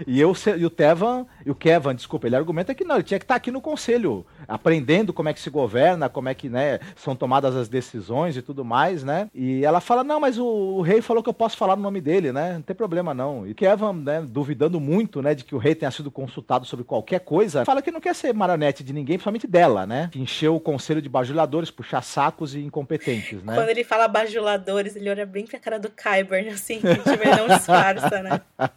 E, 0.07 0.21
eu, 0.21 0.35
e 0.59 0.67
o 0.67 0.71
Tevan, 0.71 1.27
e 1.47 1.51
o 1.51 1.55
Kevin, 1.55 1.95
desculpa, 1.95 2.27
ele 2.27 2.35
argumenta 2.35 2.75
que 2.75 2.83
não, 2.83 2.97
ele 2.97 3.05
tinha 3.05 3.21
que 3.21 3.25
estar 3.25 3.37
aqui 3.37 3.53
no 3.53 3.61
conselho, 3.61 4.27
aprendendo 4.49 5.13
como 5.13 5.29
é 5.29 5.33
que 5.33 5.39
se 5.39 5.49
governa, 5.49 6.09
como 6.09 6.29
é 6.29 6.35
que 6.35 6.49
né, 6.49 6.81
são 6.97 7.15
tomadas 7.15 7.55
as 7.55 7.69
decisões 7.69 8.37
e 8.37 8.43
tudo 8.43 8.65
mais, 8.65 9.05
né? 9.05 9.31
E 9.33 9.65
ela 9.65 9.81
fala, 9.81 10.03
não, 10.03 10.19
mas 10.19 10.39
o, 10.39 10.45
o 10.45 10.83
rei 10.83 11.01
falou 11.01 11.23
que 11.23 11.29
eu 11.29 11.35
posso 11.35 11.57
falar 11.57 11.77
no 11.77 11.83
nome 11.83 12.01
dele, 12.01 12.33
né? 12.33 12.55
Não 12.55 12.63
tem 12.63 12.75
problema 12.75 13.15
não. 13.15 13.47
E 13.47 13.55
Kevin, 13.55 14.03
né, 14.03 14.27
duvidando 14.29 14.81
muito, 14.81 15.23
né, 15.23 15.37
de 15.37 15.45
que 15.45 15.55
o 15.55 15.59
rei 15.59 15.77
tenha 15.77 15.91
sido 15.93 16.11
consultado 16.11 16.67
sobre 16.67 16.85
qualquer 16.85 17.21
coisa, 17.21 17.65
fala 17.65 17.81
que 17.81 17.93
não 17.93 18.01
quer 18.01 18.17
ser 18.17 18.35
marionete 18.35 18.83
de 18.83 18.93
ninguém, 18.93 19.17
principalmente 19.17 19.47
dela, 19.47 19.87
né? 19.87 20.09
Que 20.11 20.21
encheu 20.21 20.57
o 20.57 20.61
conselho 20.61 21.01
de 21.01 21.09
bajuladores, 21.09 21.71
puxar 21.71 22.03
sacos 22.03 22.57
e 22.57 22.59
incompetentes, 22.59 23.41
né? 23.45 23.55
Quando 23.55 23.69
ele 23.69 23.85
fala 23.85 24.09
bajuladores, 24.09 24.97
ele 24.97 25.09
olha 25.09 25.25
bem 25.25 25.47
pra 25.47 25.61
cara 25.61 25.79
do 25.79 25.91
Kyber, 25.91 26.53
assim, 26.53 26.81
que 26.81 26.89
ele 26.89 27.37
não 27.37 27.47
disfarça, 27.57 28.21
né? 28.21 28.41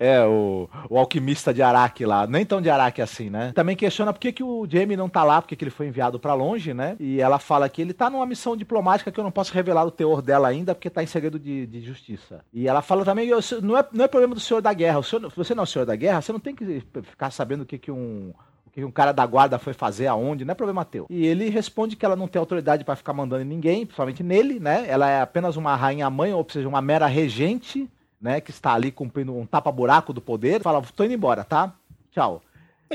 é, 0.00 0.24
o, 0.24 0.68
o 0.90 0.98
alquimista 0.98 1.54
de 1.54 1.62
Araque 1.62 2.04
lá. 2.04 2.15
Nem 2.28 2.46
tão 2.46 2.62
de 2.62 2.70
Araque 2.70 3.02
assim, 3.02 3.28
né? 3.28 3.52
Também 3.54 3.74
questiona 3.74 4.12
por 4.12 4.20
que, 4.20 4.32
que 4.32 4.42
o 4.42 4.66
Jamie 4.68 4.96
não 4.96 5.08
tá 5.08 5.24
lá, 5.24 5.42
porque 5.42 5.56
que 5.56 5.64
ele 5.64 5.70
foi 5.70 5.88
enviado 5.88 6.18
para 6.20 6.32
longe, 6.34 6.72
né? 6.72 6.96
E 7.00 7.20
ela 7.20 7.38
fala 7.38 7.68
que 7.68 7.82
ele 7.82 7.92
tá 7.92 8.08
numa 8.08 8.24
missão 8.24 8.56
diplomática 8.56 9.10
que 9.10 9.18
eu 9.18 9.24
não 9.24 9.30
posso 9.30 9.52
revelar 9.52 9.84
o 9.84 9.90
teor 9.90 10.22
dela 10.22 10.48
ainda, 10.48 10.74
porque 10.74 10.88
tá 10.88 11.02
em 11.02 11.06
segredo 11.06 11.38
de, 11.38 11.66
de 11.66 11.80
justiça. 11.80 12.44
E 12.52 12.68
ela 12.68 12.80
fala 12.80 13.04
também, 13.04 13.28
não 13.62 13.76
é, 13.76 13.84
não 13.92 14.04
é 14.04 14.08
problema 14.08 14.34
do 14.34 14.40
senhor 14.40 14.62
da 14.62 14.72
guerra. 14.72 15.02
Senhor, 15.02 15.30
você 15.34 15.54
não 15.54 15.62
é 15.62 15.64
o 15.64 15.66
senhor 15.66 15.84
da 15.84 15.96
guerra, 15.96 16.22
você 16.22 16.32
não 16.32 16.40
tem 16.40 16.54
que 16.54 16.82
ficar 17.02 17.30
sabendo 17.30 17.62
o 17.62 17.66
que, 17.66 17.78
que 17.78 17.90
um 17.90 18.32
que 18.72 18.84
um 18.84 18.90
cara 18.90 19.10
da 19.10 19.24
guarda 19.24 19.58
foi 19.58 19.72
fazer 19.72 20.06
aonde, 20.06 20.44
não 20.44 20.52
é 20.52 20.54
problema 20.54 20.84
teu. 20.84 21.06
E 21.08 21.24
ele 21.24 21.48
responde 21.48 21.96
que 21.96 22.04
ela 22.04 22.14
não 22.14 22.28
tem 22.28 22.38
autoridade 22.38 22.84
para 22.84 22.94
ficar 22.94 23.14
mandando 23.14 23.40
em 23.40 23.46
ninguém, 23.46 23.86
principalmente 23.86 24.22
nele, 24.22 24.60
né? 24.60 24.84
Ela 24.86 25.08
é 25.08 25.22
apenas 25.22 25.56
uma 25.56 25.74
rainha 25.74 26.10
mãe, 26.10 26.34
ou 26.34 26.46
seja, 26.46 26.68
uma 26.68 26.82
mera 26.82 27.06
regente 27.06 27.90
né, 28.20 28.38
que 28.40 28.50
está 28.50 28.74
ali 28.74 28.90
cumprindo 28.90 29.34
um 29.34 29.46
tapa-buraco 29.46 30.12
do 30.12 30.20
poder, 30.20 30.60
fala, 30.60 30.82
tô 30.94 31.04
indo 31.04 31.14
embora, 31.14 31.44
tá? 31.44 31.72
Tchau. 32.16 32.40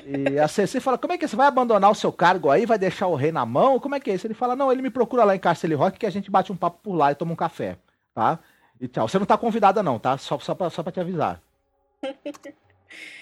E 0.04 0.40
a 0.40 0.48
Cersei 0.48 0.82
fala, 0.82 0.98
como 0.98 1.14
é 1.14 1.18
que 1.18 1.26
é? 1.26 1.28
você 1.28 1.36
vai 1.36 1.46
abandonar 1.46 1.92
o 1.92 1.96
seu 1.96 2.12
cargo 2.12 2.50
aí, 2.50 2.66
vai 2.66 2.80
deixar 2.80 3.06
o 3.06 3.14
rei 3.14 3.32
na 3.32 3.46
mão? 3.46 3.80
Como 3.80 3.94
é 3.94 4.00
que 4.00 4.10
é 4.10 4.16
isso? 4.16 4.26
Ele 4.26 4.34
fala, 4.34 4.56
não, 4.56 4.72
ele 4.72 4.82
me 4.82 4.90
procura 4.90 5.24
lá 5.24 5.36
em 5.36 5.40
Castle 5.40 5.76
Rock 5.76 6.00
que 6.00 6.08
a 6.08 6.10
gente 6.10 6.32
bate 6.32 6.52
um 6.52 6.56
papo 6.56 6.80
por 6.82 6.96
lá 6.96 7.12
e 7.12 7.16
toma 7.16 7.34
um 7.34 7.36
café, 7.36 7.78
tá? 8.16 8.40
E 8.80 8.88
tchau. 8.88 9.08
Você 9.08 9.20
não 9.20 9.28
tá 9.28 9.38
convidada 9.38 9.84
não, 9.84 10.00
tá? 10.00 10.18
Só, 10.18 10.40
só, 10.40 10.56
pra, 10.56 10.72
só 10.72 10.82
pra 10.82 10.92
te 10.92 11.00
avisar. 11.00 11.40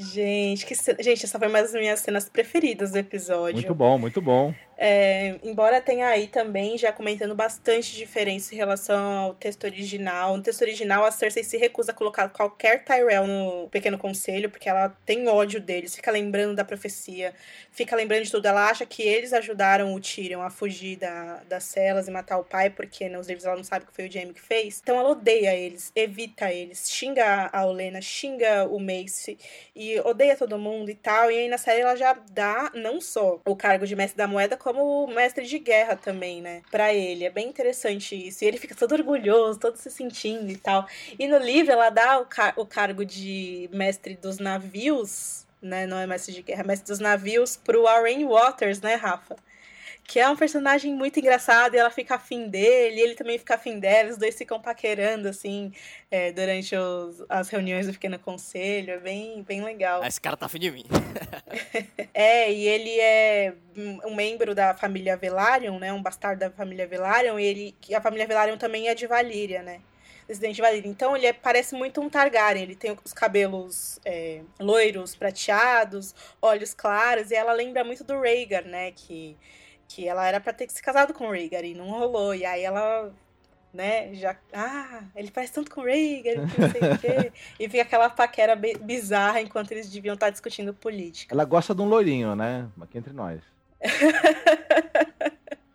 gente, 0.00 0.64
que, 0.64 0.74
gente, 1.02 1.24
essa 1.24 1.38
foi 1.38 1.48
uma 1.48 1.60
das 1.60 1.72
minhas 1.72 2.00
cenas 2.00 2.28
preferidas 2.28 2.92
do 2.92 2.98
episódio. 2.98 3.54
Muito 3.54 3.74
bom, 3.74 3.98
muito 3.98 4.22
bom. 4.22 4.54
É, 4.82 5.38
embora 5.42 5.78
tenha 5.78 6.06
aí 6.08 6.26
também 6.26 6.78
já 6.78 6.90
comentando 6.90 7.34
bastante 7.34 7.94
diferença 7.94 8.54
em 8.54 8.56
relação 8.56 9.18
ao 9.18 9.34
texto 9.34 9.64
original. 9.64 10.34
No 10.38 10.42
texto 10.42 10.62
original, 10.62 11.04
a 11.04 11.10
Cersei 11.10 11.44
se 11.44 11.58
recusa 11.58 11.92
a 11.92 11.94
colocar 11.94 12.30
qualquer 12.30 12.82
Tyrell 12.82 13.26
no 13.26 13.68
Pequeno 13.68 13.98
Conselho, 13.98 14.48
porque 14.48 14.70
ela 14.70 14.88
tem 15.04 15.28
ódio 15.28 15.60
deles, 15.60 15.94
fica 15.94 16.10
lembrando 16.10 16.54
da 16.54 16.64
profecia, 16.64 17.34
fica 17.70 17.96
lembrando 17.96 18.24
de 18.24 18.30
tudo. 18.30 18.46
Ela 18.46 18.68
acha 18.68 18.84
que 18.84 19.02
eles 19.02 19.32
ajudaram 19.32 19.94
o 19.94 20.00
Tyrion 20.00 20.42
a 20.42 20.50
fugir 20.50 20.96
da, 20.96 21.42
das 21.48 21.64
celas 21.64 22.08
e 22.08 22.10
matar 22.10 22.38
o 22.38 22.44
pai, 22.44 22.70
porque 22.70 23.08
nos 23.08 23.26
livros 23.26 23.44
ela 23.44 23.56
não 23.56 23.64
sabe 23.64 23.86
que 23.86 23.92
foi 23.92 24.08
o 24.08 24.12
Jaime 24.12 24.34
que 24.34 24.40
fez. 24.40 24.80
Então 24.82 24.98
ela 24.98 25.10
odeia 25.10 25.54
eles, 25.54 25.92
evita 25.94 26.52
eles, 26.52 26.90
xinga 26.90 27.48
a 27.52 27.64
Olena, 27.64 28.00
xinga 28.00 28.66
o 28.68 28.78
Mace 28.78 29.38
e 29.74 29.98
odeia 30.00 30.36
todo 30.36 30.58
mundo 30.58 30.90
e 30.90 30.94
tal. 30.94 31.30
E 31.30 31.38
aí 31.38 31.48
na 31.48 31.58
série 31.58 31.80
ela 31.80 31.96
já 31.96 32.12
dá 32.30 32.70
não 32.74 33.00
só 33.00 33.40
o 33.46 33.56
cargo 33.56 33.86
de 33.86 33.96
mestre 33.96 34.16
da 34.16 34.26
moeda, 34.26 34.56
como 34.56 35.06
mestre 35.08 35.46
de 35.46 35.58
guerra 35.58 35.96
também, 35.96 36.42
né? 36.42 36.62
Pra 36.70 36.92
ele. 36.92 37.24
É 37.24 37.30
bem 37.30 37.48
interessante 37.48 38.14
isso. 38.14 38.44
E 38.44 38.46
ele 38.46 38.58
fica 38.58 38.74
todo 38.74 38.92
orgulhoso, 38.92 39.58
todo 39.58 39.76
se 39.76 39.90
sentindo 39.90 40.50
e 40.50 40.56
tal. 40.56 40.86
E 41.18 41.26
no 41.26 41.38
livro 41.38 41.72
ela 41.72 41.90
dá 41.90 42.18
o, 42.18 42.26
car 42.26 42.54
o 42.56 42.66
cargo 42.66 43.04
de 43.04 43.68
mestre 43.72 44.16
dos 44.16 44.38
navios, 44.38 45.46
né? 45.62 45.86
Não 45.86 45.98
é 45.98 46.06
mestre 46.06 46.34
de 46.34 46.42
guerra, 46.42 46.62
é 46.62 46.66
mestre 46.66 46.88
dos 46.88 46.98
navios 46.98 47.56
pro 47.56 47.82
Warren 47.82 48.26
Waters, 48.26 48.80
né, 48.80 48.94
Rafa? 48.94 49.36
que 50.10 50.18
é 50.18 50.28
um 50.28 50.34
personagem 50.34 50.92
muito 50.92 51.20
engraçado 51.20 51.76
e 51.76 51.78
ela 51.78 51.88
fica 51.88 52.16
afim 52.16 52.48
dele, 52.48 52.96
e 52.96 53.00
ele 53.00 53.14
também 53.14 53.38
fica 53.38 53.54
afim 53.54 53.78
dela, 53.78 54.10
os 54.10 54.16
dois 54.16 54.36
ficam 54.36 54.60
paquerando, 54.60 55.28
assim, 55.28 55.72
é, 56.10 56.32
durante 56.32 56.74
os, 56.74 57.24
as 57.28 57.48
reuniões 57.48 57.86
do 57.86 57.92
Pequeno 57.92 58.18
Conselho, 58.18 58.94
é 58.94 58.98
bem, 58.98 59.40
bem 59.44 59.62
legal. 59.62 60.02
Ah, 60.02 60.08
esse 60.08 60.20
cara 60.20 60.36
tá 60.36 60.46
afim 60.46 60.58
de 60.58 60.68
mim. 60.68 60.84
é, 62.12 62.52
e 62.52 62.66
ele 62.66 62.98
é 62.98 63.54
um 64.04 64.16
membro 64.16 64.52
da 64.52 64.74
família 64.74 65.16
Velaryon, 65.16 65.78
né, 65.78 65.92
um 65.92 66.02
bastardo 66.02 66.40
da 66.40 66.50
família 66.50 66.88
Velaryon, 66.88 67.38
e 67.38 67.44
ele, 67.44 67.76
a 67.94 68.00
família 68.00 68.26
Velaryon 68.26 68.56
também 68.56 68.88
é 68.88 68.96
de 68.96 69.06
Valíria, 69.06 69.62
né 69.62 69.80
descendente 70.30 70.56
de 70.56 70.62
Valíria. 70.62 70.88
Então 70.88 71.16
ele 71.16 71.26
é, 71.26 71.32
parece 71.32 71.74
muito 71.74 72.00
um 72.00 72.08
Targaryen. 72.08 72.62
Ele 72.62 72.74
tem 72.74 72.96
os 73.04 73.12
cabelos 73.12 73.98
é, 74.04 74.42
loiros, 74.58 75.14
prateados, 75.14 76.14
olhos 76.40 76.72
claros, 76.74 77.30
e 77.30 77.34
ela 77.34 77.52
lembra 77.52 77.84
muito 77.84 78.04
do 78.04 78.20
Rhaegar, 78.20 78.64
né? 78.64 78.92
Que 78.92 79.36
que 79.90 80.06
ela 80.06 80.24
era 80.24 80.40
para 80.40 80.52
ter 80.52 80.70
se 80.70 80.80
casado 80.80 81.12
com 81.12 81.26
o 81.26 81.32
Rhaegar 81.32 81.64
e 81.64 81.74
não 81.74 81.90
rolou. 81.90 82.32
E 82.32 82.44
aí 82.44 82.62
ela, 82.62 83.12
né, 83.74 84.14
já. 84.14 84.36
Ah, 84.52 85.02
ele 85.16 85.32
parece 85.32 85.52
tanto 85.52 85.70
com 85.70 85.80
o 85.80 85.84
Rhaegar, 85.84 86.36
não 86.36 86.48
sei 86.48 86.92
o 86.92 86.98
quê. 86.98 87.32
E 87.58 87.68
fica 87.68 87.82
aquela 87.82 88.08
paquera 88.08 88.54
bizarra 88.54 89.40
enquanto 89.40 89.72
eles 89.72 89.90
deviam 89.90 90.14
estar 90.14 90.30
discutindo 90.30 90.72
política. 90.72 91.34
Ela 91.34 91.44
gosta 91.44 91.74
de 91.74 91.82
um 91.82 91.88
loirinho, 91.88 92.36
né? 92.36 92.68
Aqui 92.80 92.98
entre 92.98 93.12
nós. 93.12 93.40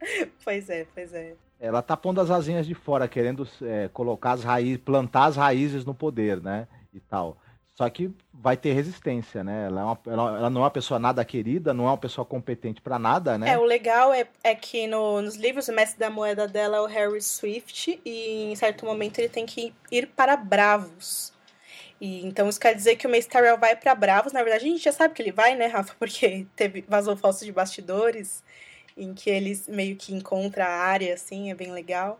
pois 0.43 0.69
é, 0.69 0.85
pois 0.93 1.13
é. 1.13 1.33
Ela 1.59 1.81
tá 1.81 1.95
pondo 1.95 2.21
as 2.21 2.29
asinhas 2.29 2.67
de 2.67 2.73
fora, 2.73 3.07
querendo 3.07 3.47
é, 3.61 3.89
colocar 3.93 4.33
as 4.33 4.43
raízes, 4.43 4.77
plantar 4.77 5.25
as 5.25 5.35
raízes 5.35 5.85
no 5.85 5.93
poder, 5.93 6.41
né? 6.41 6.67
E 6.93 6.99
tal. 6.99 7.37
Só 7.75 7.89
que 7.89 8.09
vai 8.33 8.55
ter 8.55 8.71
resistência, 8.71 9.43
né? 9.43 9.65
Ela, 9.65 9.81
é 9.81 9.83
uma, 9.83 9.99
ela, 10.07 10.37
ela 10.37 10.49
não 10.49 10.61
é 10.61 10.63
uma 10.63 10.71
pessoa 10.71 10.97
nada 10.97 11.25
querida, 11.25 11.73
não 11.73 11.85
é 11.85 11.89
uma 11.89 11.97
pessoa 11.97 12.23
competente 12.23 12.81
para 12.81 12.97
nada, 12.97 13.37
né? 13.37 13.49
É, 13.49 13.57
o 13.57 13.65
legal 13.65 14.13
é, 14.13 14.25
é 14.43 14.55
que 14.55 14.87
no, 14.87 15.21
nos 15.21 15.35
livros 15.35 15.67
o 15.67 15.73
mestre 15.73 15.99
da 15.99 16.09
moeda 16.09 16.47
dela 16.47 16.77
é 16.77 16.81
o 16.81 16.85
Harry 16.85 17.21
Swift 17.21 17.99
e 18.05 18.51
em 18.51 18.55
certo 18.55 18.85
momento 18.85 19.19
ele 19.19 19.27
tem 19.27 19.45
que 19.45 19.73
ir 19.91 20.07
para 20.07 20.37
Bravos. 20.37 21.33
E, 21.99 22.25
então 22.25 22.47
isso 22.47 22.59
quer 22.59 22.73
dizer 22.73 22.95
que 22.95 23.07
o 23.07 23.09
Mace 23.09 23.27
Tyrell 23.27 23.57
vai 23.57 23.75
para 23.75 23.93
Bravos. 23.93 24.31
Na 24.31 24.41
verdade, 24.41 24.65
a 24.65 24.69
gente 24.69 24.83
já 24.83 24.93
sabe 24.93 25.13
que 25.13 25.21
ele 25.21 25.33
vai, 25.33 25.53
né, 25.55 25.67
Rafa? 25.67 25.95
Porque 25.99 26.47
teve, 26.55 26.85
vazou 26.87 27.17
falso 27.17 27.43
de 27.43 27.51
bastidores 27.51 28.41
em 28.97 29.13
que 29.13 29.29
eles 29.29 29.67
meio 29.67 29.95
que 29.95 30.13
encontra 30.13 30.65
a 30.65 30.83
área, 30.83 31.13
assim, 31.13 31.51
é 31.51 31.55
bem 31.55 31.71
legal. 31.71 32.19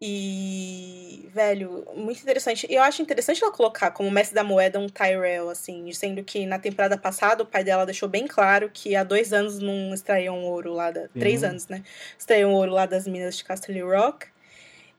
E, 0.00 1.26
velho, 1.32 1.86
muito 1.96 2.20
interessante. 2.20 2.66
E 2.68 2.74
eu 2.74 2.82
acho 2.82 3.00
interessante 3.00 3.42
ela 3.42 3.50
colocar 3.52 3.90
como 3.90 4.10
mestre 4.10 4.34
da 4.34 4.44
moeda 4.44 4.78
um 4.78 4.88
Tyrell, 4.88 5.48
assim, 5.48 5.90
sendo 5.92 6.22
que 6.22 6.44
na 6.44 6.58
temporada 6.58 6.98
passada 6.98 7.42
o 7.42 7.46
pai 7.46 7.64
dela 7.64 7.86
deixou 7.86 8.08
bem 8.08 8.26
claro 8.26 8.70
que 8.72 8.94
há 8.94 9.02
dois 9.02 9.32
anos 9.32 9.58
não 9.58 9.94
extraiam 9.94 10.44
ouro 10.44 10.74
lá 10.74 10.90
da. 10.90 11.08
Três 11.08 11.42
anos, 11.42 11.66
né? 11.68 11.82
Extraiam 12.18 12.52
ouro 12.52 12.72
lá 12.72 12.84
das 12.84 13.06
minas 13.06 13.38
de 13.38 13.44
Castle 13.44 13.80
Rock. 13.80 14.26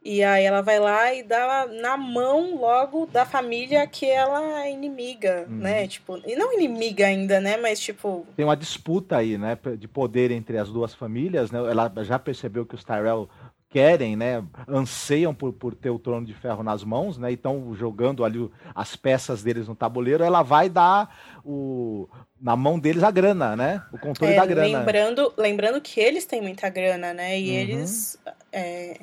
E 0.03 0.23
aí 0.23 0.45
ela 0.45 0.61
vai 0.61 0.79
lá 0.79 1.13
e 1.13 1.21
dá 1.21 1.67
na 1.81 1.97
mão 1.97 2.55
logo 2.55 3.05
da 3.07 3.25
família 3.25 3.85
que 3.87 4.05
ela 4.05 4.61
é 4.61 4.71
inimiga, 4.71 5.45
uhum. 5.49 5.57
né? 5.57 5.87
Tipo, 5.87 6.21
e 6.25 6.35
não 6.35 6.53
inimiga 6.53 7.07
ainda, 7.07 7.41
né? 7.41 7.57
Mas 7.57 7.79
tipo. 7.79 8.25
Tem 8.35 8.45
uma 8.45 8.55
disputa 8.55 9.17
aí, 9.17 9.37
né? 9.37 9.57
De 9.77 9.87
poder 9.87 10.31
entre 10.31 10.57
as 10.57 10.69
duas 10.69 10.93
famílias, 10.93 11.51
né? 11.51 11.59
Ela 11.59 11.91
já 12.03 12.17
percebeu 12.17 12.65
que 12.65 12.75
os 12.75 12.83
Tyrell 12.83 13.27
querem, 13.69 14.15
né, 14.15 14.43
anseiam 14.67 15.33
por, 15.33 15.51
por 15.51 15.75
ter 15.75 15.89
o 15.89 15.99
trono 15.99 16.25
de 16.25 16.33
ferro 16.33 16.63
nas 16.63 16.83
mãos, 16.83 17.17
né, 17.17 17.31
e 17.31 17.33
estão 17.33 17.75
jogando 17.75 18.23
ali 18.23 18.49
as 18.73 18.95
peças 18.95 19.43
deles 19.43 19.67
no 19.67 19.75
tabuleiro, 19.75 20.23
ela 20.23 20.41
vai 20.41 20.69
dar 20.69 21.13
o, 21.43 22.07
na 22.39 22.55
mão 22.55 22.79
deles 22.79 23.03
a 23.03 23.11
grana, 23.11 23.55
né, 23.55 23.83
o 23.91 23.97
controle 23.97 24.33
é, 24.33 24.35
da 24.37 24.45
grana. 24.45 24.79
Lembrando, 24.79 25.33
lembrando 25.37 25.81
que 25.81 25.99
eles 25.99 26.25
têm 26.25 26.41
muita 26.41 26.69
grana, 26.69 27.13
né, 27.13 27.37
e 27.37 27.49
uhum. 27.49 27.55
eles 27.55 28.17
é, 28.53 29.01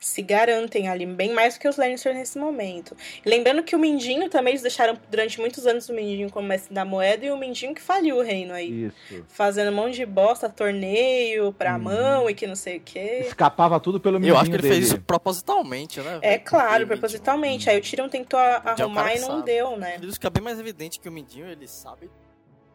se 0.00 0.22
garantem 0.22 0.88
ali 0.88 1.04
bem 1.04 1.32
mais 1.32 1.54
do 1.54 1.60
que 1.60 1.68
os 1.68 1.76
Lannister 1.76 2.14
nesse 2.14 2.38
momento. 2.38 2.96
E 3.24 3.28
lembrando 3.28 3.62
que 3.62 3.76
o 3.76 3.78
Mindinho 3.78 4.30
também 4.30 4.52
eles 4.52 4.62
deixaram 4.62 4.98
durante 5.10 5.38
muitos 5.38 5.66
anos 5.66 5.90
o 5.90 5.92
Mindinho 5.92 6.30
como 6.30 6.48
mestre 6.48 6.74
da 6.74 6.86
moeda 6.86 7.26
e 7.26 7.30
o 7.30 7.36
Mindinho 7.36 7.74
que 7.74 7.82
faliu 7.82 8.16
o 8.16 8.22
reino 8.22 8.54
aí. 8.54 8.86
Isso. 8.86 9.24
Fazendo 9.28 9.70
um 9.70 9.74
monte 9.74 9.96
de 9.96 10.06
bosta, 10.06 10.48
torneio 10.48 11.52
pra 11.52 11.76
hum. 11.76 11.80
mão 11.80 12.30
e 12.30 12.34
que 12.34 12.46
não 12.46 12.56
sei 12.56 12.78
o 12.78 12.80
quê. 12.80 13.24
Escapava 13.26 13.78
tudo 13.78 14.00
pelo 14.00 14.18
Mindinho 14.18 14.34
Eu 14.34 14.38
acho 14.38 14.50
que 14.50 14.56
ele 14.56 14.62
dele. 14.62 14.74
fez 14.74 14.86
isso 14.86 15.00
propositalmente, 15.02 16.00
né? 16.00 16.18
É 16.22 16.38
claro, 16.38 16.86
propositalmente. 16.86 17.68
Aí 17.68 17.78
o 17.78 17.82
Tyrion 17.82 18.08
tentou 18.08 18.40
arrumar 18.40 19.14
e 19.14 19.20
não 19.20 19.28
sabe. 19.28 19.42
deu, 19.44 19.76
né? 19.76 19.98
Isso 20.02 20.14
fica 20.14 20.30
bem 20.30 20.42
mais 20.42 20.58
evidente 20.58 20.98
que 20.98 21.08
o 21.08 21.12
Mindinho, 21.12 21.46
ele 21.46 21.68
sabe 21.68 22.10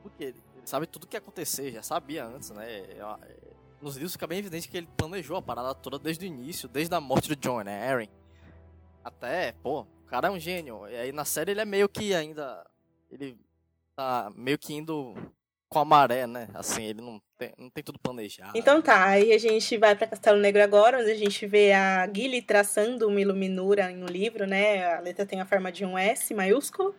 o 0.03 0.09
que 0.09 0.25
ele 0.25 0.45
sabe 0.63 0.87
tudo 0.87 1.03
o 1.03 1.07
que 1.07 1.15
ia 1.15 1.19
acontecer, 1.19 1.71
já 1.71 1.83
sabia 1.83 2.25
antes, 2.25 2.49
né? 2.49 2.65
É, 2.67 2.97
nos 3.85 3.95
livros 3.95 4.13
fica 4.13 4.25
bem 4.25 4.39
evidente 4.39 4.67
que 4.67 4.75
ele 4.75 4.89
planejou 4.97 5.37
a 5.37 5.41
parada 5.41 5.75
toda 5.75 5.99
desde 5.99 6.25
o 6.25 6.27
início, 6.27 6.67
desde 6.67 6.93
a 6.95 6.99
morte 6.99 7.29
do 7.29 7.35
John, 7.35 7.61
né? 7.61 7.87
Aaron. 7.87 8.07
Até, 9.03 9.51
pô, 9.61 9.81
o 9.81 10.07
cara 10.07 10.27
é 10.27 10.31
um 10.31 10.39
gênio. 10.39 10.87
E 10.89 10.95
aí 10.95 11.11
na 11.11 11.23
série 11.23 11.51
ele 11.51 11.61
é 11.61 11.65
meio 11.65 11.87
que 11.87 12.15
ainda. 12.15 12.65
Ele 13.11 13.37
tá 13.95 14.31
meio 14.35 14.57
que 14.57 14.73
indo 14.73 15.13
com 15.69 15.79
a 15.79 15.85
maré, 15.85 16.25
né? 16.25 16.47
Assim, 16.55 16.83
ele 16.83 17.01
não 17.01 17.21
tem, 17.37 17.53
não 17.57 17.69
tem 17.69 17.83
tudo 17.83 17.99
planejado. 17.99 18.57
Então 18.57 18.81
tá, 18.81 19.05
aí 19.05 19.31
a 19.31 19.37
gente 19.37 19.77
vai 19.77 19.95
para 19.95 20.07
Castelo 20.07 20.39
Negro 20.39 20.63
agora, 20.63 20.99
onde 20.99 21.11
a 21.11 21.15
gente 21.15 21.45
vê 21.45 21.71
a 21.71 22.11
Gilly 22.11 22.41
traçando 22.41 23.07
uma 23.07 23.21
iluminura 23.21 23.91
em 23.91 24.03
um 24.03 24.07
livro, 24.07 24.47
né? 24.47 24.95
A 24.95 24.99
letra 24.99 25.27
tem 25.27 25.39
a 25.39 25.45
forma 25.45 25.71
de 25.71 25.85
um 25.85 25.95
S 25.95 26.33
maiúsculo. 26.33 26.95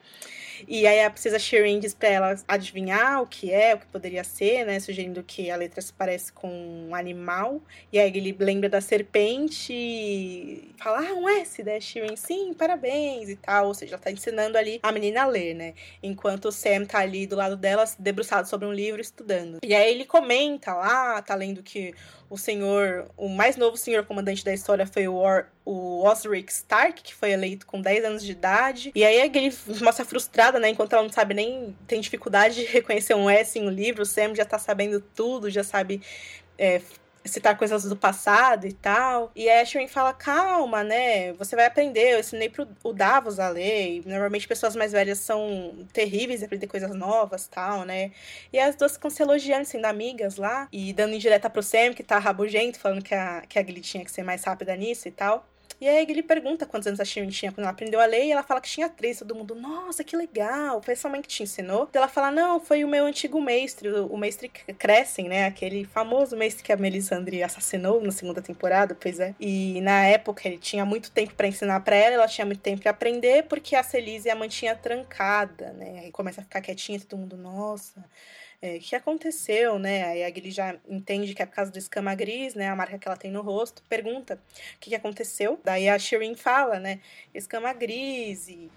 E 0.66 0.86
aí 0.86 1.04
a 1.04 1.10
princesa 1.10 1.38
Shirin 1.38 1.78
diz 1.78 1.94
pra 1.94 2.08
ela 2.08 2.36
adivinhar 2.46 3.22
o 3.22 3.26
que 3.26 3.52
é, 3.52 3.74
o 3.74 3.78
que 3.78 3.86
poderia 3.86 4.24
ser, 4.24 4.64
né? 4.64 4.80
Sugerindo 4.80 5.22
que 5.22 5.50
a 5.50 5.56
letra 5.56 5.80
se 5.80 5.92
parece 5.92 6.32
com 6.32 6.48
um 6.88 6.94
animal. 6.94 7.60
E 7.92 7.98
aí 7.98 8.08
ele 8.14 8.36
lembra 8.38 8.68
da 8.68 8.80
serpente 8.80 9.72
e 9.72 10.74
fala, 10.78 11.00
ah, 11.00 11.14
um 11.14 11.28
S, 11.28 11.62
né? 11.62 11.80
Shirin, 11.80 12.16
sim, 12.16 12.54
parabéns 12.54 13.28
e 13.28 13.36
tal. 13.36 13.68
Ou 13.68 13.74
seja, 13.74 13.94
ela 13.94 14.02
tá 14.02 14.10
ensinando 14.10 14.56
ali 14.56 14.80
a 14.82 14.92
menina 14.92 15.22
a 15.22 15.26
ler, 15.26 15.54
né? 15.54 15.74
Enquanto 16.02 16.46
o 16.46 16.52
Sam 16.52 16.84
tá 16.84 16.98
ali 16.98 17.26
do 17.26 17.36
lado 17.36 17.56
dela, 17.56 17.84
debruçado 17.98 18.48
sobre 18.48 18.66
um 18.66 18.72
livro, 18.72 19.00
estudando. 19.00 19.58
E 19.62 19.74
aí 19.74 19.90
ele 19.92 20.04
comenta 20.04 20.74
lá, 20.74 21.20
tá 21.22 21.34
lendo 21.34 21.62
que 21.62 21.94
o 22.28 22.36
senhor, 22.36 23.10
o 23.16 23.28
mais 23.28 23.56
novo 23.56 23.76
senhor 23.76 24.04
comandante 24.04 24.44
da 24.44 24.52
história 24.52 24.86
foi 24.86 25.06
o, 25.06 25.14
Or, 25.14 25.46
o 25.64 26.02
Osric 26.04 26.52
Stark, 26.52 27.02
que 27.02 27.14
foi 27.14 27.30
eleito 27.30 27.66
com 27.66 27.80
10 27.80 28.04
anos 28.04 28.24
de 28.24 28.32
idade. 28.32 28.92
E 28.94 29.04
aí 29.04 29.20
ele 29.20 29.54
mostra 29.82 30.04
frustrada, 30.04 30.58
né? 30.58 30.70
Enquanto 30.70 30.92
ela 30.92 31.02
não 31.02 31.12
sabe 31.12 31.34
nem, 31.34 31.76
tem 31.86 32.00
dificuldade 32.00 32.56
de 32.56 32.64
reconhecer 32.64 33.14
um 33.14 33.30
S 33.30 33.58
em 33.58 33.66
um 33.66 33.70
livro, 33.70 34.02
o 34.02 34.06
Sam 34.06 34.34
já 34.34 34.44
tá 34.44 34.58
sabendo 34.58 35.00
tudo, 35.00 35.50
já 35.50 35.62
sabe 35.62 36.00
é, 36.58 36.80
citar 37.26 37.56
coisas 37.56 37.84
do 37.84 37.96
passado 37.96 38.66
e 38.66 38.72
tal. 38.72 39.30
E 39.34 39.48
a 39.48 39.60
Ashley 39.60 39.88
fala, 39.88 40.12
calma, 40.12 40.82
né? 40.84 41.32
Você 41.34 41.56
vai 41.56 41.66
aprender. 41.66 42.14
Eu 42.14 42.20
ensinei 42.20 42.48
pro 42.48 42.66
o 42.82 42.92
Davos 42.92 43.38
a 43.38 43.48
ler. 43.48 44.02
Normalmente 44.06 44.48
pessoas 44.48 44.76
mais 44.76 44.92
velhas 44.92 45.18
são 45.18 45.86
terríveis 45.92 46.40
de 46.40 46.46
aprender 46.46 46.66
coisas 46.66 46.94
novas 46.94 47.46
tal, 47.46 47.84
né? 47.84 48.12
E 48.52 48.58
as 48.58 48.76
duas 48.76 48.92
ficam 48.92 49.10
se 49.10 49.22
elogiando, 49.22 49.64
sendo 49.64 49.86
amigas 49.86 50.36
lá. 50.36 50.68
E 50.72 50.92
dando 50.92 51.14
indireta 51.14 51.50
pro 51.50 51.62
Sam, 51.62 51.92
que 51.94 52.02
tá 52.02 52.18
rabugento, 52.18 52.78
falando 52.78 53.02
que 53.02 53.14
a, 53.14 53.42
que 53.48 53.58
a 53.58 53.62
Glee 53.62 53.80
tinha 53.80 54.04
que 54.04 54.10
ser 54.10 54.22
mais 54.22 54.44
rápida 54.44 54.74
nisso 54.76 55.08
e 55.08 55.10
tal. 55.10 55.46
E 55.80 55.86
aí 55.86 56.06
ele 56.08 56.22
pergunta 56.22 56.64
quantos 56.64 56.86
anos 56.86 57.00
a 57.00 57.04
Shirin 57.04 57.28
tinha 57.28 57.52
quando 57.52 57.64
ela 57.64 57.70
aprendeu 57.70 58.00
a 58.00 58.06
ler, 58.06 58.24
e 58.24 58.32
ela 58.32 58.42
fala 58.42 58.60
que 58.60 58.68
tinha 58.68 58.88
três. 58.88 59.18
Todo 59.18 59.34
mundo, 59.34 59.54
nossa, 59.54 60.02
que 60.02 60.16
legal, 60.16 60.82
foi 60.82 60.96
sua 60.96 61.10
mãe 61.10 61.20
que 61.20 61.28
te 61.28 61.42
ensinou? 61.42 61.88
E 61.92 61.96
ela 61.96 62.08
fala, 62.08 62.30
não, 62.30 62.58
foi 62.58 62.82
o 62.84 62.88
meu 62.88 63.04
antigo 63.04 63.40
mestre, 63.40 63.90
o 63.90 64.16
mestre 64.16 64.48
Crescem, 64.48 65.28
né? 65.28 65.46
Aquele 65.46 65.84
famoso 65.84 66.36
mestre 66.36 66.62
que 66.62 66.72
a 66.72 66.76
Melisandre 66.76 67.42
assassinou 67.42 68.00
na 68.00 68.10
segunda 68.10 68.40
temporada, 68.40 68.94
pois 68.94 69.20
é. 69.20 69.34
E 69.38 69.80
na 69.82 70.06
época 70.06 70.48
ele 70.48 70.58
tinha 70.58 70.84
muito 70.84 71.10
tempo 71.10 71.34
para 71.34 71.48
ensinar 71.48 71.80
para 71.80 71.96
ela, 71.96 72.14
ela 72.14 72.28
tinha 72.28 72.46
muito 72.46 72.60
tempo 72.60 72.82
para 72.82 72.90
aprender, 72.90 73.44
porque 73.44 73.76
a 73.76 73.82
Celise 73.82 74.30
a 74.30 74.34
mantinha 74.36 74.74
trancada, 74.74 75.72
né? 75.74 76.00
Aí 76.04 76.10
começa 76.10 76.40
a 76.40 76.44
ficar 76.44 76.60
quietinha, 76.60 76.98
todo 77.00 77.18
mundo, 77.18 77.36
nossa 77.36 78.04
é, 78.66 78.78
que 78.78 78.96
aconteceu, 78.96 79.78
né? 79.78 80.04
Aí 80.04 80.24
a 80.24 80.28
Gilly 80.28 80.50
já 80.50 80.76
entende 80.88 81.34
que 81.34 81.42
é 81.42 81.46
por 81.46 81.54
causa 81.54 81.70
do 81.70 81.78
escama 81.78 82.14
gris, 82.14 82.54
né? 82.54 82.68
A 82.68 82.76
marca 82.76 82.98
que 82.98 83.06
ela 83.06 83.16
tem 83.16 83.30
no 83.30 83.42
rosto, 83.42 83.82
pergunta 83.88 84.34
o 84.34 84.78
que, 84.80 84.90
que 84.90 84.96
aconteceu. 84.96 85.60
Daí 85.64 85.88
a 85.88 85.98
Shirin 85.98 86.34
fala, 86.34 86.80
né? 86.80 87.00
Escama 87.32 87.72
gris 87.72 88.48
e 88.48 88.70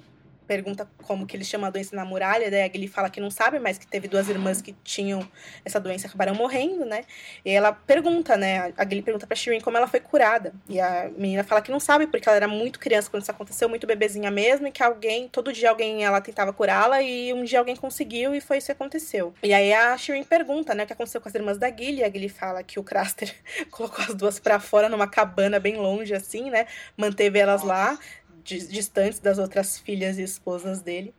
pergunta 0.50 0.90
como 1.04 1.28
que 1.28 1.38
ele 1.38 1.44
chama 1.44 1.68
a 1.68 1.70
doença 1.70 1.96
na 1.96 2.04
muralha, 2.04 2.50
daí 2.50 2.64
a 2.64 2.68
Gilly 2.68 2.88
fala 2.88 3.08
que 3.08 3.22
não 3.22 3.30
sabe, 3.30 3.60
mas 3.60 3.78
que 3.78 3.86
teve 3.86 4.08
duas 4.08 4.28
irmãs 4.28 4.64
que 4.64 4.74
tinham 4.84 5.22
essa 5.64 5.80
doença 5.80 6.08
e 6.08 6.10
acabaram 6.10 6.34
morrendo, 6.34 6.86
né? 6.86 7.04
E 7.46 7.52
ela 7.52 7.72
pergunta, 7.72 8.36
né? 8.36 8.74
A 8.76 8.84
Gilly 8.84 9.04
pergunta 9.04 9.28
pra 9.28 9.36
Shirin 9.36 9.62
como 9.62 9.78
ela 9.78 9.86
foi 9.86 10.00
curada. 10.00 10.52
E 10.68 10.82
a 10.82 11.08
menina 11.16 11.44
fala 11.44 11.62
que 11.62 11.70
não 11.70 11.80
sabe, 11.80 12.08
porque 12.08 12.28
ela 12.28 12.36
era 12.36 12.48
muito 12.48 12.80
criança 12.80 13.12
quando 13.12 13.22
isso 13.22 13.30
aconteceu, 13.30 13.70
muito 13.70 13.86
bebezinha 13.86 14.32
mesmo, 14.32 14.66
e 14.66 14.72
que 14.72 14.82
alguém, 14.82 15.28
todo 15.28 15.54
dia 15.54 15.70
alguém 15.70 16.04
ela 16.04 16.20
tentava 16.20 16.52
curá-la, 16.52 17.00
e 17.00 17.32
um 17.32 17.44
dia 17.44 17.60
alguém 17.60 17.76
conseguiu, 17.76 18.34
e 18.34 18.42
foi 18.42 18.58
isso 18.58 18.66
que 18.66 18.72
aconteceu. 18.72 19.36
E 19.44 19.54
aí 19.54 19.72
a 19.72 19.96
Shirin 19.96 20.24
pergunta, 20.24 20.74
né, 20.74 20.84
o 20.84 20.88
que 20.88 20.94
aconteceu 20.94 21.22
com 21.22 21.30
as 21.30 21.36
irmãs 21.36 21.60
da 21.60 21.70
Gilly, 21.70 22.00
e 22.00 22.04
a 22.04 22.10
Gilly 22.10 22.30
fala 22.30 22.64
que 22.64 22.80
o 22.80 22.84
Craster 22.84 23.32
colocou 23.70 24.04
as 24.04 24.16
duas 24.16 24.40
para 24.40 24.60
fora 24.60 24.90
numa 24.90 25.08
cabana 25.08 25.60
bem 25.60 25.78
longe, 25.78 26.16
assim, 26.16 26.50
né? 26.50 26.66
Manteve 26.98 27.38
elas 27.38 27.62
lá, 27.62 28.00
distantes 28.44 29.20
das 29.20 29.38
outras 29.38 29.78
filhas 29.78 30.18
e 30.18 30.24
esposas 30.24 30.82
dele. 30.82 31.14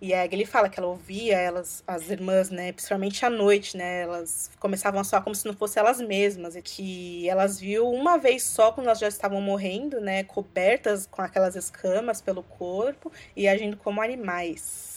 E 0.00 0.12
aí 0.12 0.28
ele 0.32 0.44
fala 0.44 0.68
que 0.68 0.80
ela 0.80 0.88
ouvia 0.88 1.36
elas, 1.38 1.84
as 1.86 2.10
irmãs, 2.10 2.50
né, 2.50 2.72
principalmente 2.72 3.24
à 3.24 3.30
noite, 3.30 3.76
né, 3.76 4.02
elas 4.02 4.50
começavam 4.58 5.00
a 5.00 5.04
soar 5.04 5.22
como 5.22 5.32
se 5.32 5.46
não 5.46 5.54
fossem 5.54 5.80
elas 5.80 6.00
mesmas, 6.00 6.56
e 6.56 6.62
que 6.62 7.28
elas 7.28 7.60
viu 7.60 7.88
uma 7.88 8.18
vez 8.18 8.42
só 8.42 8.72
quando 8.72 8.86
elas 8.88 8.98
já 8.98 9.06
estavam 9.06 9.40
morrendo, 9.40 10.00
né, 10.00 10.24
cobertas 10.24 11.06
com 11.06 11.22
aquelas 11.22 11.54
escamas 11.54 12.20
pelo 12.20 12.42
corpo 12.42 13.12
e 13.36 13.46
agindo 13.46 13.76
como 13.76 14.02
animais. 14.02 14.91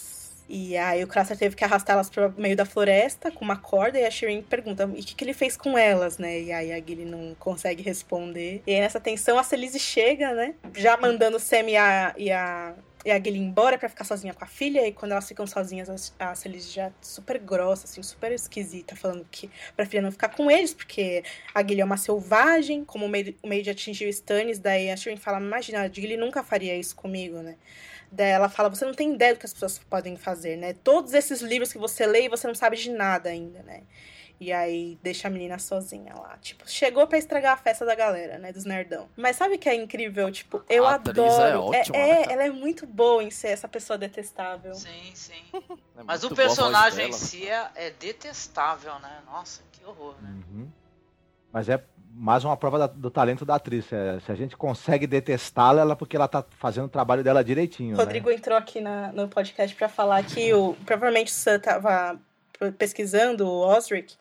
E 0.47 0.77
aí 0.77 1.03
o 1.03 1.07
Craster 1.07 1.37
teve 1.37 1.55
que 1.55 1.63
arrastá-las 1.63 2.09
para 2.09 2.29
meio 2.37 2.55
da 2.55 2.65
floresta 2.65 3.31
com 3.31 3.43
uma 3.43 3.55
corda 3.55 3.99
e 3.99 4.05
a 4.05 4.11
Shirin 4.11 4.43
pergunta 4.43 4.83
e 4.95 5.01
o 5.01 5.03
que, 5.03 5.15
que 5.15 5.23
ele 5.23 5.33
fez 5.33 5.57
com 5.57 5.77
elas, 5.77 6.17
né? 6.17 6.39
E 6.39 6.51
aí 6.51 6.71
a 6.71 6.77
Gilly 6.77 7.05
não 7.05 7.35
consegue 7.39 7.81
responder. 7.81 8.61
E 8.67 8.73
aí 8.73 8.79
nessa 8.79 8.99
tensão 8.99 9.39
a 9.39 9.43
Celise 9.43 9.79
chega, 9.79 10.33
né? 10.33 10.53
Já 10.75 10.97
mandando 10.97 11.37
o 11.37 11.39
Sam 11.39 11.69
e 11.69 11.75
a, 11.75 12.13
e 12.15 12.31
a, 12.31 12.75
e 13.03 13.09
a 13.09 13.17
Gilly 13.17 13.39
embora 13.39 13.77
para 13.77 13.89
ficar 13.89 14.03
sozinha 14.03 14.35
com 14.35 14.43
a 14.43 14.47
filha. 14.47 14.87
E 14.87 14.91
quando 14.91 15.13
elas 15.13 15.27
ficam 15.27 15.47
sozinhas, 15.47 16.13
a 16.19 16.35
Celise 16.35 16.71
já 16.71 16.91
super 17.01 17.39
grossa, 17.39 17.85
assim, 17.85 18.03
super 18.03 18.31
esquisita, 18.31 18.95
falando 18.95 19.25
que 19.31 19.49
pra 19.75 19.85
filha 19.87 20.03
não 20.03 20.11
ficar 20.11 20.29
com 20.29 20.51
eles, 20.51 20.75
porque 20.75 21.23
a 21.55 21.63
Gilly 21.63 21.81
é 21.81 21.85
uma 21.85 21.97
selvagem, 21.97 22.85
como 22.85 23.05
o 23.05 23.09
meio 23.09 23.63
de 23.63 23.69
atingir 23.71 24.05
o 24.05 24.09
Stannis. 24.09 24.59
Daí 24.59 24.91
a 24.91 24.95
Shirin 24.95 25.17
fala: 25.17 25.39
Imagina, 25.39 25.81
a 25.81 25.87
Gilly 25.87 26.17
nunca 26.17 26.43
faria 26.43 26.77
isso 26.77 26.95
comigo, 26.95 27.37
né? 27.37 27.55
Dela 28.15 28.49
fala: 28.49 28.69
você 28.69 28.85
não 28.85 28.93
tem 28.93 29.13
ideia 29.13 29.33
do 29.33 29.39
que 29.39 29.45
as 29.45 29.53
pessoas 29.53 29.77
podem 29.77 30.15
fazer, 30.15 30.55
né? 30.57 30.73
Todos 30.73 31.13
esses 31.13 31.41
livros 31.41 31.71
que 31.71 31.77
você 31.77 32.05
lê 32.05 32.25
e 32.25 32.29
você 32.29 32.47
não 32.47 32.55
sabe 32.55 32.77
de 32.77 32.89
nada 32.89 33.29
ainda, 33.29 33.61
né? 33.63 33.83
E 34.37 34.51
aí 34.51 34.97
deixa 35.01 35.29
a 35.29 35.31
menina 35.31 35.57
sozinha 35.57 36.13
lá. 36.13 36.37
Tipo, 36.41 36.69
chegou 36.69 37.07
pra 37.07 37.17
estragar 37.17 37.53
a 37.53 37.57
festa 37.57 37.85
da 37.85 37.95
galera, 37.95 38.37
né? 38.37 38.51
Dos 38.51 38.65
nerdão. 38.65 39.07
Mas 39.15 39.37
sabe 39.37 39.55
o 39.55 39.59
que 39.59 39.69
é 39.69 39.75
incrível? 39.75 40.29
Tipo, 40.29 40.61
eu 40.69 40.85
A 40.85 40.95
atriz 40.95 41.17
adoro. 41.17 41.43
é 41.43 41.57
ótima, 41.79 41.97
é, 41.97 42.07
né, 42.07 42.15
cara? 42.23 42.33
ela 42.33 42.43
é 42.43 42.49
muito 42.49 42.85
boa 42.85 43.23
em 43.23 43.31
ser 43.31 43.49
essa 43.49 43.67
pessoa 43.67 43.97
detestável. 43.97 44.73
Sim, 44.75 45.11
sim. 45.13 45.43
É 45.97 46.03
Mas 46.03 46.25
o 46.25 46.35
personagem 46.35 47.07
em 47.07 47.13
si 47.13 47.47
é, 47.47 47.69
é 47.75 47.89
detestável, 47.91 48.99
né? 48.99 49.21
Nossa, 49.25 49.61
que 49.71 49.85
horror, 49.85 50.15
né? 50.21 50.29
Uhum. 50.29 50.69
Mas 51.53 51.69
é 51.69 51.81
mais 52.17 52.43
uma 52.45 52.55
prova 52.55 52.79
da- 52.79 52.87
do 52.87 53.11
talento 53.11 53.45
da 53.45 53.55
atriz. 53.55 53.91
É, 53.91 54.19
se 54.21 54.31
a 54.31 54.35
gente 54.35 54.55
consegue 54.55 55.05
detestá-la, 55.05 55.81
ela 55.81 55.91
é 55.93 55.95
porque 55.95 56.15
ela 56.15 56.27
tá 56.27 56.43
fazendo 56.57 56.85
o 56.85 56.89
trabalho 56.89 57.23
dela 57.23 57.43
direitinho. 57.43 57.93
O 57.95 57.97
Rodrigo 57.97 58.31
entrou 58.31 58.57
aqui 58.57 58.79
na- 58.79 59.11
no 59.11 59.27
podcast 59.27 59.75
pra 59.75 59.89
falar 59.89 60.23
que 60.23 60.53
o, 60.53 60.73
provavelmente 60.85 61.31
o 61.31 61.35
Sam 61.35 61.59
tava 61.59 62.17
pesquisando 62.77 63.45
o 63.45 63.59
Osric 63.67 64.15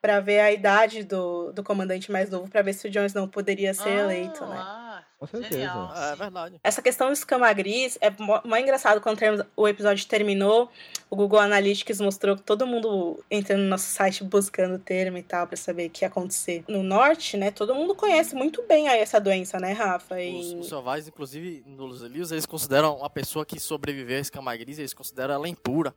pra 0.00 0.20
ver 0.20 0.40
a 0.40 0.52
idade 0.52 1.02
do, 1.02 1.50
do 1.52 1.62
comandante 1.64 2.12
mais 2.12 2.30
novo, 2.30 2.48
pra 2.48 2.62
ver 2.62 2.72
se 2.74 2.86
o 2.86 2.90
Jon 2.90 3.04
Snow 3.06 3.26
poderia 3.26 3.74
ser 3.74 3.88
eleito, 3.90 4.44
né? 4.46 4.56
Ah, 4.58 4.87
Com 5.18 5.26
certeza. 5.26 5.52
genial, 5.52 5.92
É 5.96 6.14
verdade. 6.14 6.60
Essa 6.62 6.80
questão 6.80 7.08
do 7.08 7.12
escama 7.12 7.52
gris 7.52 7.98
é 8.00 8.08
mó 8.18 8.40
mó 8.44 8.56
engraçado 8.56 9.00
quando 9.00 9.18
termos- 9.18 9.44
o 9.56 9.66
episódio 9.66 10.06
terminou. 10.06 10.70
O 11.10 11.16
Google 11.16 11.40
Analytics 11.40 12.00
mostrou 12.00 12.36
que 12.36 12.42
todo 12.42 12.64
mundo 12.66 13.18
entrando 13.30 13.62
no 13.62 13.68
nosso 13.68 13.86
site 13.86 14.22
buscando 14.22 14.76
o 14.76 14.78
termo 14.78 15.18
e 15.18 15.22
tal 15.22 15.46
pra 15.46 15.56
saber 15.56 15.88
o 15.88 15.90
que 15.90 16.04
ia 16.04 16.08
acontecer. 16.08 16.62
No 16.68 16.82
norte, 16.84 17.36
né? 17.36 17.50
Todo 17.50 17.74
mundo 17.74 17.94
conhece 17.96 18.34
muito 18.36 18.62
bem 18.68 18.88
aí 18.88 19.00
essa 19.00 19.18
doença, 19.20 19.58
né, 19.58 19.72
Rafa? 19.72 20.14
Os, 20.14 20.20
E... 20.52 20.56
os 20.60 20.68
selvagens, 20.68 21.08
inclusive, 21.08 21.64
nos 21.66 22.02
livros, 22.02 22.30
eles 22.30 22.46
consideram 22.46 22.96
uma 22.98 23.10
pessoa 23.10 23.44
que 23.44 23.58
sobreviveu 23.58 24.18
a 24.18 24.20
escama 24.20 24.56
gris, 24.56 24.78
eles 24.78 24.94
consideram 24.94 25.34
ela 25.34 25.48
impura. 25.48 25.92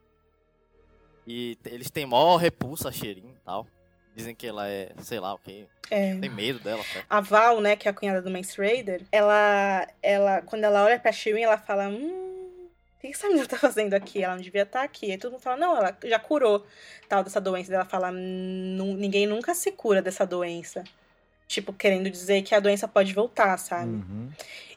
E 1.28 1.58
eles 1.66 1.92
têm 1.92 2.08
maior 2.08 2.38
repulsa 2.38 2.90
a 2.90 2.92
cheirinho 2.92 3.36
e 3.40 3.46
tal. 3.46 3.68
Dizem 4.16 4.36
que 4.36 4.46
ela 4.48 4.68
é, 4.68 4.90
sei 5.02 5.20
lá 5.20 5.34
o 5.34 5.38
que, 5.38 5.66
é. 5.90 6.16
tem 6.16 6.30
medo 6.30 6.60
dela 6.60 6.82
até. 6.82 7.04
A 7.10 7.22
Val, 7.22 7.62
né, 7.62 7.76
que 7.76 7.88
é 7.88 7.92
a 7.92 7.94
cunhada 7.94 8.22
do 8.22 8.30
Mance 8.30 8.58
Raider, 8.60 9.02
ela, 9.12 9.88
ela, 10.04 10.42
quando 10.42 10.64
ela 10.66 10.84
olha 10.84 11.00
pra 11.00 11.12
Shirin, 11.12 11.42
ela 11.44 11.58
fala, 11.58 11.88
hum, 11.88 12.68
o 12.98 13.00
que 13.02 13.08
essa 13.08 13.28
menina 13.28 13.48
tá 13.48 13.58
fazendo 13.58 13.94
aqui? 13.94 14.22
Ela 14.24 14.36
não 14.36 14.42
devia 14.42 14.64
estar 14.64 14.84
aqui. 14.84 15.12
Aí 15.12 15.18
todo 15.18 15.32
mundo 15.32 15.42
fala, 15.42 15.58
não, 15.58 15.78
ela 15.78 15.98
já 16.04 16.20
curou 16.20 16.66
tal 17.08 17.24
dessa 17.24 17.40
doença. 17.42 17.74
Ela 17.74 17.86
fala, 17.86 18.12
"Nu- 18.12 18.96
ninguém 18.96 19.26
nunca 19.26 19.56
se 19.56 19.72
cura 19.72 20.02
dessa 20.02 20.26
doença. 20.26 20.84
Tipo, 21.48 21.74
querendo 21.74 22.10
dizer 22.10 22.44
que 22.44 22.54
a 22.54 22.60
doença 22.60 22.88
pode 22.88 23.14
voltar, 23.14 23.58
sabe? 23.58 23.92
Uhum. 23.92 24.30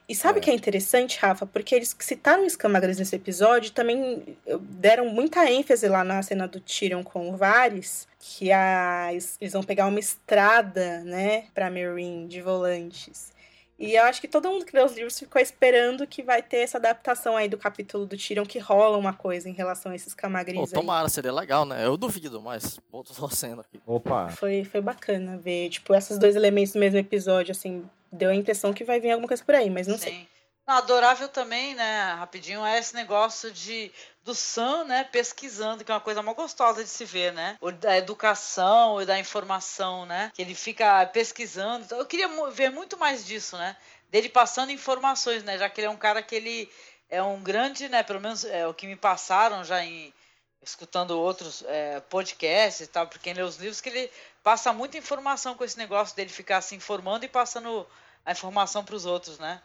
E 0.09 0.15
sabe 0.15 0.39
o 0.39 0.41
É. 0.41 0.43
que 0.43 0.51
é 0.51 0.55
interessante, 0.55 1.19
Rafa? 1.19 1.47
Porque 1.47 1.75
eles 1.75 1.97
citaram 1.99 2.45
Escama 2.45 2.79
Gris 2.79 2.99
nesse 2.99 3.17
episódio, 3.17 3.71
também 3.73 4.37
deram 4.61 5.09
muita 5.09 5.51
ênfase 5.51 5.89
lá 5.89 6.05
na 6.05 6.23
cena 6.23 6.47
do 6.47 6.61
Tyrion 6.61 7.03
com 7.03 7.31
o 7.31 7.37
Varys, 7.37 8.07
que 8.19 8.53
a, 8.53 9.09
eles 9.41 9.53
vão 9.53 9.63
pegar 9.63 9.87
uma 9.87 9.99
estrada, 9.99 11.01
né, 11.05 11.45
pra 11.55 11.71
Meereen 11.71 12.27
de 12.27 12.43
volantes. 12.43 13.33
E 13.79 13.95
eu 13.97 14.05
acho 14.05 14.21
que 14.21 14.29
todo 14.29 14.49
mundo 14.49 14.65
que 14.65 14.77
leu 14.77 14.85
os 14.87 14.95
livros 14.95 15.19
ficou 15.19 15.41
esperando 15.43 16.07
que 16.07 16.23
vai 16.23 16.41
ter 16.43 16.59
essa 16.59 16.79
adaptação 16.79 17.37
aí 17.37 17.49
do 17.49 17.59
capítulo 17.59 18.07
do 18.07 18.17
Tyrion, 18.17 18.45
que 18.45 18.59
rola 18.59 18.97
uma 18.97 19.13
coisa 19.13 19.49
em 19.49 19.53
relação 19.53 19.91
a 19.91 19.97
esses 19.97 20.15
Pô, 20.15 20.21
camagris 20.21 20.61
aí. 20.61 20.67
tomara, 20.81 21.09
seria 21.09 21.33
legal, 21.33 21.65
né? 21.65 21.85
Eu 21.85 21.97
duvido, 21.97 22.41
mas 22.41 22.79
tô 22.93 23.03
torcendo 23.03 23.63
aqui. 23.63 23.81
Opa, 23.87 24.29
Foi, 24.29 24.65
foi 24.65 24.81
bacana 24.81 25.37
ver, 25.39 25.71
tipo, 25.71 25.93
esses 25.95 26.19
dois 26.19 26.37
elementos 26.37 26.73
no 26.75 26.81
mesmo 26.81 26.99
episódio, 27.01 27.51
assim, 27.51 27.83
deu 28.15 28.31
a 28.31 28.35
impressão 28.35 28.73
que 28.73 28.85
vai 28.85 29.01
vir 29.01 29.11
alguma 29.11 29.29
coisa 29.29 29.45
por 29.45 29.55
aí, 29.55 29.71
mas 29.71 29.87
não 29.87 29.99
sei. 29.99 30.13
Sim. 30.13 30.29
Não, 30.67 30.77
adorável 30.77 31.29
também, 31.29 31.75
né, 31.75 32.15
rapidinho, 32.15 32.65
é 32.65 32.79
esse 32.79 32.95
negócio 32.95 33.53
de 33.53 33.93
do 34.23 34.35
Sam, 34.35 34.85
né, 34.85 35.05
pesquisando, 35.05 35.85
que 35.85 35.93
é 35.93 35.95
uma 35.95 36.01
coisa 36.01 36.23
mó 36.23 36.33
gostosa 36.33 36.83
de 36.83 36.89
se 36.89 37.05
ver, 37.05 37.35
né? 37.35 37.59
O 37.61 37.71
da 37.71 37.99
educação 37.99 39.03
e 39.03 39.05
da 39.05 39.19
informação, 39.19 40.07
né? 40.07 40.33
Que 40.35 40.41
ele 40.41 40.55
fica 40.55 41.05
pesquisando. 41.07 41.85
Então, 41.85 41.99
eu 41.99 42.07
queria 42.07 42.29
ver 42.51 42.71
muito 42.71 42.97
mais 42.97 43.27
disso, 43.27 43.59
né? 43.59 43.77
Dele 44.11 44.31
passando 44.31 44.73
informações, 44.73 45.45
né? 45.45 45.59
Já 45.59 45.69
que 45.69 45.79
ele 45.83 45.89
é 45.89 45.91
um 45.91 45.97
cara 45.99 46.23
que 46.23 46.35
ele 46.35 46.71
é 47.11 47.23
um 47.23 47.43
grande, 47.43 47.87
né? 47.91 48.03
Pelo 48.03 48.21
menos 48.21 48.47
é 48.47 48.67
o 48.67 48.73
que 48.73 48.87
me 48.87 48.97
passaram 48.97 49.63
já 49.63 49.85
em 49.85 50.15
escutando 50.63 51.11
outros 51.11 51.63
é, 51.67 52.01
podcasts 52.01 52.81
e 52.81 52.87
tal, 52.87 53.07
porque 53.07 53.25
quem 53.25 53.35
lê 53.35 53.43
os 53.43 53.57
livros 53.57 53.83
que 53.83 53.91
ele 53.91 54.11
passa 54.43 54.73
muita 54.73 54.97
informação 54.97 55.55
com 55.55 55.63
esse 55.63 55.77
negócio 55.77 56.17
dele 56.17 56.31
ficar 56.31 56.63
se 56.63 56.75
informando 56.75 57.27
e 57.27 57.29
passando 57.29 57.87
a 58.25 58.33
informação 58.33 58.85
para 58.85 58.95
os 58.95 59.05
outros, 59.07 59.39
né? 59.39 59.61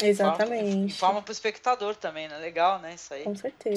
Exatamente. 0.00 0.94
Forma 0.94 1.20
pro 1.22 1.32
espectador 1.32 1.96
também, 1.96 2.28
né? 2.28 2.38
Legal, 2.38 2.78
né? 2.78 2.94
Isso 2.94 3.12
aí. 3.12 3.24
Com 3.24 3.34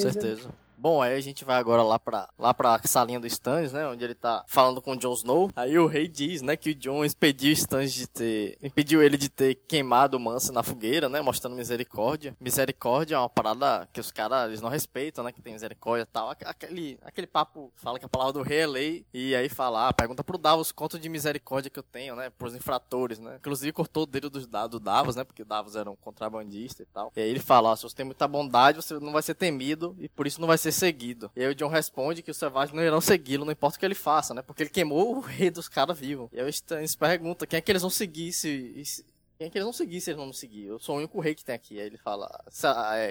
Com 0.07 0.11
certeza. 0.11 0.49
Bom, 0.81 0.99
aí 0.99 1.13
a 1.15 1.21
gente 1.21 1.45
vai 1.45 1.57
agora 1.57 1.83
lá 1.83 1.99
pra, 1.99 2.27
lá 2.39 2.55
pra 2.55 2.81
salinha 2.85 3.19
do 3.19 3.27
Stannis, 3.27 3.71
né? 3.71 3.85
Onde 3.85 4.03
ele 4.03 4.15
tá 4.15 4.43
falando 4.47 4.81
com 4.81 4.93
o 4.93 4.97
Jon 4.97 5.13
Snow. 5.13 5.51
Aí 5.55 5.77
o 5.77 5.85
rei 5.85 6.07
diz, 6.07 6.41
né, 6.41 6.57
que 6.57 6.71
o 6.71 6.75
Jon 6.75 7.05
impediu 7.05 7.51
Stannis 7.53 7.93
de 7.93 8.07
ter... 8.07 8.57
Impediu 8.63 9.03
ele 9.03 9.15
de 9.15 9.29
ter 9.29 9.53
queimado 9.67 10.17
o 10.17 10.19
Manso 10.19 10.51
na 10.51 10.63
fogueira, 10.63 11.07
né? 11.07 11.21
Mostrando 11.21 11.55
misericórdia. 11.55 12.35
Misericórdia 12.39 13.13
é 13.13 13.19
uma 13.19 13.29
parada 13.29 13.87
que 13.93 13.99
os 13.99 14.09
caras, 14.11 14.47
eles 14.47 14.59
não 14.59 14.69
respeitam, 14.69 15.23
né? 15.23 15.31
Que 15.31 15.39
tem 15.39 15.53
misericórdia 15.53 16.01
e 16.01 16.07
tal. 16.07 16.31
Aque- 16.31 16.45
Aquele, 16.45 16.97
aquele 17.03 17.27
papo 17.27 17.71
fala 17.75 17.99
que 17.99 18.05
a 18.05 18.09
palavra 18.09 18.33
do 18.33 18.41
rei 18.41 18.61
é 18.61 18.65
lei. 18.67 19.05
E 19.13 19.35
aí 19.35 19.49
fala, 19.49 19.87
ah, 19.87 19.93
pergunta 19.93 20.23
pro 20.23 20.35
Davos 20.39 20.71
quanto 20.71 20.97
de 20.97 21.07
misericórdia 21.09 21.69
que 21.69 21.77
eu 21.77 21.83
tenho, 21.83 22.15
né? 22.15 22.31
Pros 22.31 22.55
infratores, 22.55 23.19
né? 23.19 23.35
Inclusive 23.39 23.71
cortou 23.71 24.01
o 24.03 24.07
dedo 24.07 24.31
do, 24.31 24.39
do 24.67 24.79
Davos, 24.79 25.15
né? 25.15 25.23
Porque 25.23 25.43
Davos 25.43 25.75
era 25.75 25.91
um 25.91 25.95
contrabandista 25.95 26.81
e 26.81 26.87
tal. 26.87 27.11
E 27.15 27.21
aí 27.21 27.29
ele 27.29 27.39
fala, 27.39 27.69
ó, 27.69 27.75
se 27.75 27.83
você 27.83 27.95
tem 27.95 28.05
muita 28.05 28.27
bondade, 28.27 28.77
você 28.81 28.95
não 28.95 29.11
vai 29.11 29.21
ser 29.21 29.35
temido 29.35 29.95
e 29.99 30.09
por 30.09 30.25
isso 30.25 30.41
não 30.41 30.47
vai 30.47 30.57
ser 30.57 30.70
seguido. 30.71 31.31
E 31.35 31.41
aí 31.43 31.51
o 31.51 31.55
John 31.55 31.67
responde 31.67 32.21
que 32.21 32.31
os 32.31 32.37
selvagens 32.37 32.75
não 32.75 32.83
irão 32.83 33.01
segui-lo, 33.01 33.45
não 33.45 33.51
importa 33.51 33.77
o 33.77 33.79
que 33.79 33.85
ele 33.85 33.95
faça, 33.95 34.33
né? 34.33 34.41
Porque 34.41 34.63
ele 34.63 34.69
queimou 34.69 35.17
o 35.17 35.19
rei 35.19 35.49
dos 35.49 35.67
caras 35.67 35.97
vivos. 35.97 36.29
E 36.31 36.39
aí 36.39 36.45
o 36.45 36.49
Stannis 36.49 36.95
pergunta 36.95 37.45
quem 37.47 37.57
é 37.57 37.61
que 37.61 37.71
eles 37.71 37.81
vão 37.81 37.91
seguir 37.91 38.31
se... 38.33 38.81
se- 38.85 39.05
Quem 39.37 39.47
é 39.47 39.49
que 39.49 39.57
eles 39.57 39.65
vão 39.65 39.73
seguir 39.73 39.99
se 40.01 40.11
eles 40.11 40.19
não 40.19 40.27
me 40.27 40.33
seguir? 40.35 40.65
Eu 40.67 40.77
sou 40.79 40.95
o 40.95 40.97
único 40.99 41.19
rei 41.19 41.33
que 41.33 41.43
tem 41.43 41.55
aqui. 41.55 41.79
Aí 41.79 41.87
ele 41.87 41.97
fala. 41.97 42.29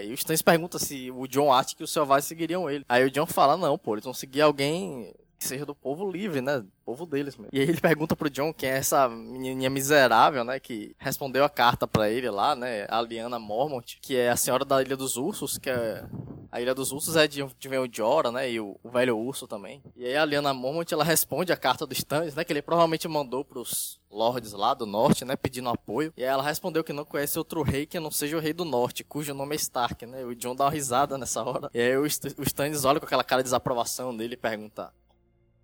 e 0.05 0.11
o 0.11 0.15
Stannis 0.15 0.43
pergunta 0.43 0.79
se 0.79 1.11
o 1.11 1.27
John 1.27 1.53
acha 1.53 1.75
que 1.75 1.83
os 1.83 1.93
selvagens 1.93 2.27
seguiriam 2.29 2.71
ele. 2.71 2.85
Aí 2.89 3.05
o 3.05 3.11
John 3.11 3.27
fala: 3.27 3.57
não, 3.57 3.77
pô, 3.77 3.95
eles 3.95 4.05
vão 4.05 4.15
seguir 4.15 4.41
alguém 4.43 5.13
que 5.41 5.49
seja 5.49 5.65
do 5.65 5.75
povo 5.75 6.09
livre, 6.09 6.41
né? 6.43 6.63
Povo 6.85 7.07
deles 7.07 7.37
mesmo. 7.37 7.49
E 7.53 7.61
aí 7.61 7.67
ele 7.69 7.81
pergunta 7.81 8.15
pro 8.15 8.29
John 8.29 8.53
quem 8.53 8.69
é 8.69 8.77
essa 8.77 9.09
menininha 9.09 9.71
miserável, 9.71 10.45
né? 10.45 10.61
Que 10.61 10.95
respondeu 10.99 11.43
a 11.45 11.49
carta 11.49 11.89
pra 11.89 12.11
ele 12.11 12.29
lá, 12.31 12.55
né? 12.55 12.87
A 12.91 13.01
Liana 13.01 13.39
Mormont, 13.39 13.99
que 14.03 14.17
é 14.17 14.29
a 14.31 14.37
senhora 14.37 14.65
da 14.65 14.83
Ilha 14.83 14.97
dos 14.97 15.17
Ursos, 15.17 15.57
que 15.59 15.71
é. 15.71 16.05
A 16.53 16.61
Ilha 16.61 16.75
dos 16.75 16.91
Ursos 16.91 17.15
é 17.15 17.29
de 17.29 17.45
onde 17.45 17.69
vem 17.69 17.79
o 17.79 17.89
Jorah, 17.91 18.33
né? 18.33 18.51
E 18.51 18.59
o, 18.59 18.77
o 18.83 18.91
velho 18.91 19.17
urso 19.17 19.47
também. 19.47 19.81
E 19.97 20.05
aí 20.05 20.17
a 20.17 20.25
Liana 20.25 20.53
Mormont, 20.53 20.93
ela 20.93 21.05
responde 21.05 21.53
a 21.53 21.57
carta 21.57 21.87
do 21.87 21.93
Stannis, 21.95 22.35
né? 22.35 22.43
Que 22.43 22.53
ele 22.53 22.61
provavelmente 22.61 23.07
mandou 23.07 23.45
pros 23.45 24.01
lords 24.11 24.53
lá 24.53 24.75
do 24.75 24.85
norte, 24.85 25.25
né? 25.25 25.37
Pedindo 25.37 25.69
apoio. 25.69 26.13
E 26.17 26.25
aí 26.25 26.29
ela 26.29 26.43
respondeu 26.43 26.83
que 26.83 26.93
não 26.93 27.05
conhece 27.05 27.39
outro 27.39 27.63
rei 27.63 27.87
que 27.87 28.01
não 28.01 28.11
seja 28.11 28.37
o 28.37 28.41
rei 28.41 28.53
do 28.53 28.65
norte, 28.65 29.05
cujo 29.05 29.33
nome 29.33 29.55
é 29.55 29.57
Stark, 29.57 30.05
né? 30.07 30.25
O 30.25 30.35
John 30.35 30.57
dá 30.57 30.65
uma 30.65 30.71
risada 30.73 31.17
nessa 31.17 31.41
hora. 31.45 31.71
E 31.73 31.79
aí 31.81 31.97
o, 31.97 32.05
St- 32.11 32.35
o 32.37 32.43
Stannis 32.43 32.85
olha 32.85 32.99
com 32.99 33.07
aquela 33.07 33.23
cara 33.23 33.43
de 33.43 33.47
desaprovação 33.47 34.17
dele 34.17 34.35
e 34.35 34.37
pergunta: 34.37 34.93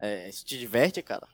é, 0.00 0.28
Isso 0.28 0.44
te 0.44 0.58
diverte, 0.58 1.02
cara? 1.02 1.28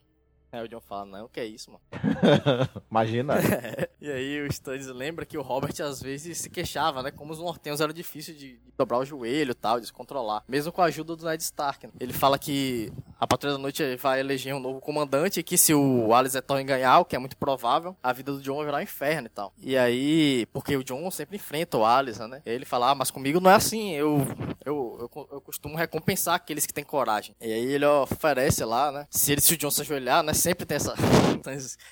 Aí 0.52 0.62
o 0.62 0.68
John 0.68 0.80
fala: 0.80 1.06
Não, 1.06 1.24
o 1.24 1.28
que 1.30 1.40
é 1.40 1.46
isso, 1.46 1.70
mano? 1.70 1.82
imagina. 2.90 3.34
E 4.02 4.10
aí 4.10 4.40
o 4.42 4.46
Stannis 4.48 4.88
lembra 4.88 5.24
que 5.24 5.38
o 5.38 5.42
Robert 5.42 5.80
às 5.80 6.02
vezes 6.02 6.36
se 6.36 6.50
queixava, 6.50 7.04
né? 7.04 7.12
Como 7.12 7.32
os 7.32 7.38
nortenhos 7.38 7.80
era 7.80 7.92
difícil 7.92 8.34
de, 8.34 8.58
dobrar 8.76 8.98
o 8.98 9.04
joelho 9.04 9.52
e 9.52 9.54
tal, 9.54 9.78
de 9.78 9.86
se 9.86 9.92
controlar. 9.92 10.42
Mesmo 10.48 10.72
com 10.72 10.82
a 10.82 10.86
ajuda 10.86 11.14
do 11.14 11.24
Ned 11.24 11.40
Stark. 11.40 11.86
né? 11.86 11.92
Ele 12.00 12.12
fala 12.12 12.36
que 12.36 12.92
a 13.18 13.26
Patrulha 13.26 13.54
da 13.54 13.62
Noite 13.62 13.96
vai 13.96 14.18
eleger 14.18 14.54
um 14.54 14.60
novo 14.60 14.80
comandante 14.80 15.40
e 15.40 15.42
que 15.42 15.56
se 15.56 15.72
o 15.72 16.12
Alice 16.12 16.36
Etorn 16.36 16.64
ganhar, 16.64 16.98
o 16.98 17.04
que 17.04 17.14
é 17.14 17.18
muito 17.18 17.36
provável, 17.36 17.96
a 18.02 18.12
vida 18.12 18.32
do 18.32 18.40
John 18.40 18.56
vai 18.56 18.64
virar 18.66 18.78
um 18.78 18.82
inferno 18.82 19.26
e 19.26 19.30
tal. 19.30 19.52
E 19.58 19.76
aí, 19.76 20.46
porque 20.52 20.76
o 20.76 20.82
John 20.82 21.08
sempre 21.10 21.36
enfrenta 21.36 21.78
o 21.78 21.84
Alice, 21.84 22.20
né? 22.26 22.42
E 22.44 22.50
aí 22.50 22.56
ele 22.56 22.64
fala, 22.64 22.90
ah, 22.90 22.94
mas 22.96 23.10
comigo 23.10 23.38
não 23.38 23.50
é 23.50 23.54
assim, 23.54 23.92
eu, 23.92 24.26
eu, 24.64 25.08
eu, 25.14 25.28
eu 25.32 25.40
costumo 25.40 25.76
recompensar 25.76 26.34
aqueles 26.34 26.66
que 26.66 26.74
têm 26.74 26.82
coragem. 26.84 27.36
E 27.40 27.52
aí 27.52 27.72
ele 27.72 27.86
oferece 27.86 28.64
lá, 28.64 28.90
né? 28.90 29.06
Se, 29.10 29.30
ele, 29.30 29.40
se 29.40 29.54
o 29.54 29.56
John 29.56 29.70
se 29.70 29.82
ajoelhar, 29.82 30.24
né? 30.24 30.34
Sempre 30.42 30.66
tem 30.66 30.74
essa... 30.76 30.92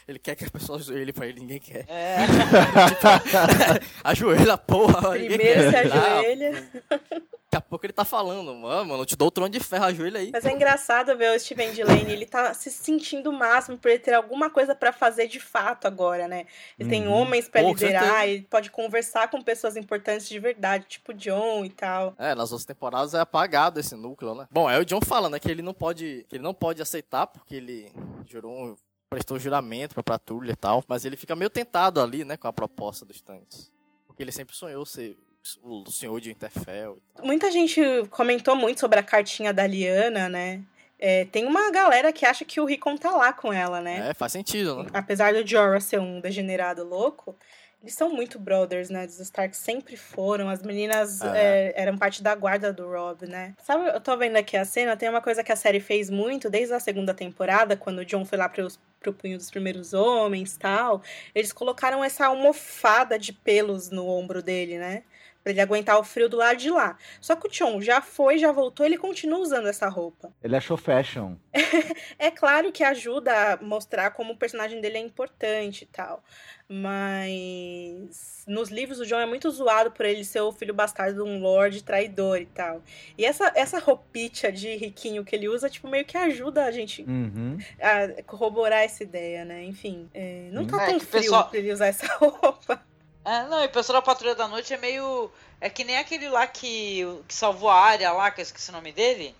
ele 0.08 0.18
quer 0.18 0.34
que 0.34 0.44
a 0.44 0.50
pessoa 0.50 0.76
ajoelhe 0.78 1.12
pra 1.12 1.24
ele, 1.26 1.38
ninguém 1.38 1.60
quer. 1.60 1.84
É, 1.88 2.16
Ajoelha, 4.02 4.58
porra. 4.58 5.10
Primeiro 5.10 5.70
se. 5.70 5.76
Ah, 5.76 6.18
ajoelha. 6.18 6.68
daqui 6.90 7.56
a 7.56 7.60
pouco 7.60 7.84
ele 7.86 7.92
tá 7.92 8.04
falando, 8.04 8.54
mano, 8.54 8.84
mano, 8.84 9.02
eu 9.02 9.06
te 9.06 9.16
dou 9.16 9.26
o 9.28 9.30
trono 9.30 9.50
de 9.50 9.58
ferro, 9.60 9.84
ajoelha 9.84 10.20
aí. 10.20 10.30
Mas 10.32 10.44
é 10.44 10.52
engraçado 10.52 11.16
ver 11.16 11.34
o 11.34 11.38
Steven 11.40 11.72
Delaney, 11.72 12.12
ele 12.12 12.26
tá 12.26 12.54
se 12.54 12.70
sentindo 12.70 13.30
o 13.30 13.32
máximo 13.32 13.76
por 13.76 13.88
ele 13.88 13.98
ter 13.98 14.14
alguma 14.14 14.50
coisa 14.50 14.74
pra 14.74 14.92
fazer 14.92 15.26
de 15.26 15.40
fato 15.40 15.86
agora, 15.86 16.28
né? 16.28 16.46
Ele 16.78 16.88
tem 16.88 17.06
Uhum. 17.08 17.12
homens 17.14 17.48
com 17.48 17.58
liderar, 17.58 18.28
ele 18.28 18.42
pode 18.42 18.70
conversar 18.70 19.28
com 19.28 19.42
pessoas 19.42 19.76
importantes 19.76 20.28
de 20.28 20.38
verdade, 20.38 20.86
tipo 20.88 21.12
John 21.12 21.64
e 21.64 21.70
tal. 21.70 22.14
É, 22.18 22.34
nas 22.34 22.52
outras 22.52 22.64
temporadas 22.66 23.14
é 23.14 23.20
apagado 23.20 23.80
esse 23.80 23.96
núcleo, 23.96 24.34
né? 24.34 24.46
Bom, 24.50 24.68
aí 24.68 24.80
o 24.80 24.84
John 24.84 25.00
fala, 25.00 25.28
né, 25.28 25.38
que 25.40 25.50
ele 25.50 25.62
não 25.62 25.74
pode, 25.74 26.24
que 26.28 26.36
ele 26.36 26.44
não 26.44 26.54
pode 26.54 26.80
aceitar 26.80 27.26
porque 27.26 27.56
ele 27.56 27.92
jurou 28.40 28.78
prestou 29.10 29.40
juramento 29.40 29.92
pra 29.92 30.04
patrulha 30.04 30.52
e 30.52 30.56
tal, 30.56 30.84
mas 30.86 31.04
ele 31.04 31.16
fica 31.16 31.34
meio 31.34 31.50
tentado 31.50 32.00
ali, 32.00 32.24
né, 32.24 32.36
com 32.36 32.46
a 32.46 32.52
proposta 32.52 33.04
dos 33.04 33.16
Stannis. 33.16 33.72
Porque 34.06 34.22
ele 34.22 34.30
sempre 34.30 34.54
sonhou 34.54 34.86
ser 34.86 35.18
o 35.62 35.90
senhor 35.90 36.20
de 36.20 36.28
Winterfell. 36.28 36.98
Muita 37.20 37.50
gente 37.50 37.82
comentou 38.10 38.54
muito 38.54 38.78
sobre 38.78 39.00
a 39.00 39.02
cartinha 39.02 39.52
da 39.52 39.66
Liana, 39.66 40.28
né? 40.28 40.62
É, 40.96 41.24
tem 41.24 41.44
uma 41.46 41.72
galera 41.72 42.12
que 42.12 42.24
acha 42.24 42.44
que 42.44 42.60
o 42.60 42.64
Rickon 42.64 42.96
tá 42.96 43.10
lá 43.10 43.32
com 43.32 43.52
ela, 43.52 43.80
né? 43.80 44.10
É, 44.10 44.14
faz 44.14 44.30
sentido, 44.30 44.84
né? 44.84 44.90
Apesar 44.92 45.32
do 45.32 45.44
Jorah 45.44 45.80
ser 45.80 45.98
um 45.98 46.20
degenerado 46.20 46.84
louco, 46.84 47.34
eles 47.82 47.94
são 47.94 48.10
muito 48.10 48.38
brothers, 48.38 48.90
né? 48.90 49.06
Os 49.06 49.18
Stark 49.20 49.56
sempre 49.56 49.96
foram. 49.96 50.48
As 50.48 50.62
meninas 50.62 51.20
É. 51.22 51.72
é, 51.72 51.82
eram 51.82 51.96
parte 51.96 52.22
da 52.22 52.34
guarda 52.34 52.72
do 52.72 52.86
Rob, 52.90 53.26
né? 53.26 53.54
Sabe, 53.62 53.88
eu 53.88 54.00
tô 54.00 54.16
vendo 54.16 54.36
aqui 54.36 54.56
a 54.56 54.64
cena, 54.64 54.96
tem 54.96 55.08
uma 55.08 55.22
coisa 55.22 55.42
que 55.42 55.50
a 55.50 55.56
série 55.56 55.80
fez 55.80 56.10
muito 56.10 56.50
desde 56.50 56.74
a 56.74 56.80
segunda 56.80 57.14
temporada, 57.14 57.76
quando 57.76 57.98
o 58.00 58.04
John 58.04 58.24
foi 58.24 58.36
lá 58.36 58.48
pros, 58.48 58.78
pro 59.00 59.12
punho 59.14 59.38
dos 59.38 59.50
primeiros 59.50 59.94
homens 59.94 60.56
tal. 60.56 61.02
Eles 61.34 61.52
colocaram 61.52 62.04
essa 62.04 62.26
almofada 62.26 63.18
de 63.18 63.32
pelos 63.32 63.90
no 63.90 64.06
ombro 64.06 64.42
dele, 64.42 64.76
né? 64.78 65.02
Pra 65.42 65.52
ele 65.52 65.60
aguentar 65.62 65.98
o 65.98 66.04
frio 66.04 66.28
do 66.28 66.36
lado 66.36 66.58
de 66.58 66.70
lá. 66.70 66.98
Só 67.20 67.34
que 67.34 67.46
o 67.46 67.50
John 67.50 67.80
já 67.80 68.02
foi, 68.02 68.36
já 68.38 68.52
voltou, 68.52 68.84
ele 68.84 68.98
continua 68.98 69.38
usando 69.38 69.68
essa 69.68 69.88
roupa. 69.88 70.30
Ele 70.42 70.54
achou 70.56 70.76
fashion. 70.76 71.34
É 72.18 72.30
claro 72.30 72.70
que 72.70 72.84
ajuda 72.84 73.54
a 73.54 73.56
mostrar 73.62 74.10
como 74.10 74.34
o 74.34 74.36
personagem 74.36 74.80
dele 74.80 74.98
é 74.98 75.00
importante 75.00 75.82
e 75.82 75.86
tal. 75.86 76.22
Mas 76.68 78.44
nos 78.46 78.68
livros 78.70 79.00
o 79.00 79.06
John 79.06 79.18
é 79.20 79.26
muito 79.26 79.50
zoado 79.50 79.90
por 79.90 80.04
ele 80.06 80.24
ser 80.24 80.40
o 80.40 80.52
filho 80.52 80.74
bastardo 80.74 81.22
de 81.24 81.28
um 81.30 81.40
lord 81.40 81.82
traidor 81.82 82.38
e 82.40 82.46
tal. 82.46 82.82
E 83.16 83.24
essa, 83.24 83.50
essa 83.54 83.78
roupinha 83.78 84.52
de 84.52 84.76
riquinho 84.76 85.24
que 85.24 85.34
ele 85.34 85.48
usa, 85.48 85.68
tipo, 85.70 85.88
meio 85.88 86.04
que 86.04 86.16
ajuda 86.16 86.64
a 86.64 86.70
gente 86.70 87.02
Uhum. 87.02 87.56
a 87.80 88.22
corroborar 88.24 88.82
essa 88.82 89.02
ideia, 89.02 89.44
né? 89.44 89.64
Enfim, 89.64 90.08
é, 90.12 90.48
não 90.52 90.66
tá 90.66 90.82
É, 90.82 90.86
tão 90.90 91.00
frio 91.00 91.22
pessoal- 91.22 91.48
pra 91.48 91.58
ele 91.58 91.72
usar 91.72 91.86
essa 91.86 92.06
roupa. 92.18 92.82
É, 93.30 93.46
não, 93.46 93.62
e 93.62 93.66
o 93.66 93.70
pessoal 93.70 94.00
da 94.00 94.02
Patrulha 94.02 94.34
da 94.34 94.48
Noite 94.48 94.74
é 94.74 94.76
meio. 94.76 95.30
É 95.60 95.70
que 95.70 95.84
nem 95.84 95.96
aquele 95.96 96.28
lá 96.28 96.48
que, 96.48 97.04
que 97.28 97.34
salvou 97.34 97.70
a 97.70 97.80
área 97.80 98.10
lá, 98.12 98.28
que 98.30 98.40
eu 98.40 98.42
esqueci 98.42 98.70
o 98.70 98.72
nome 98.72 98.90
dele. 98.90 99.36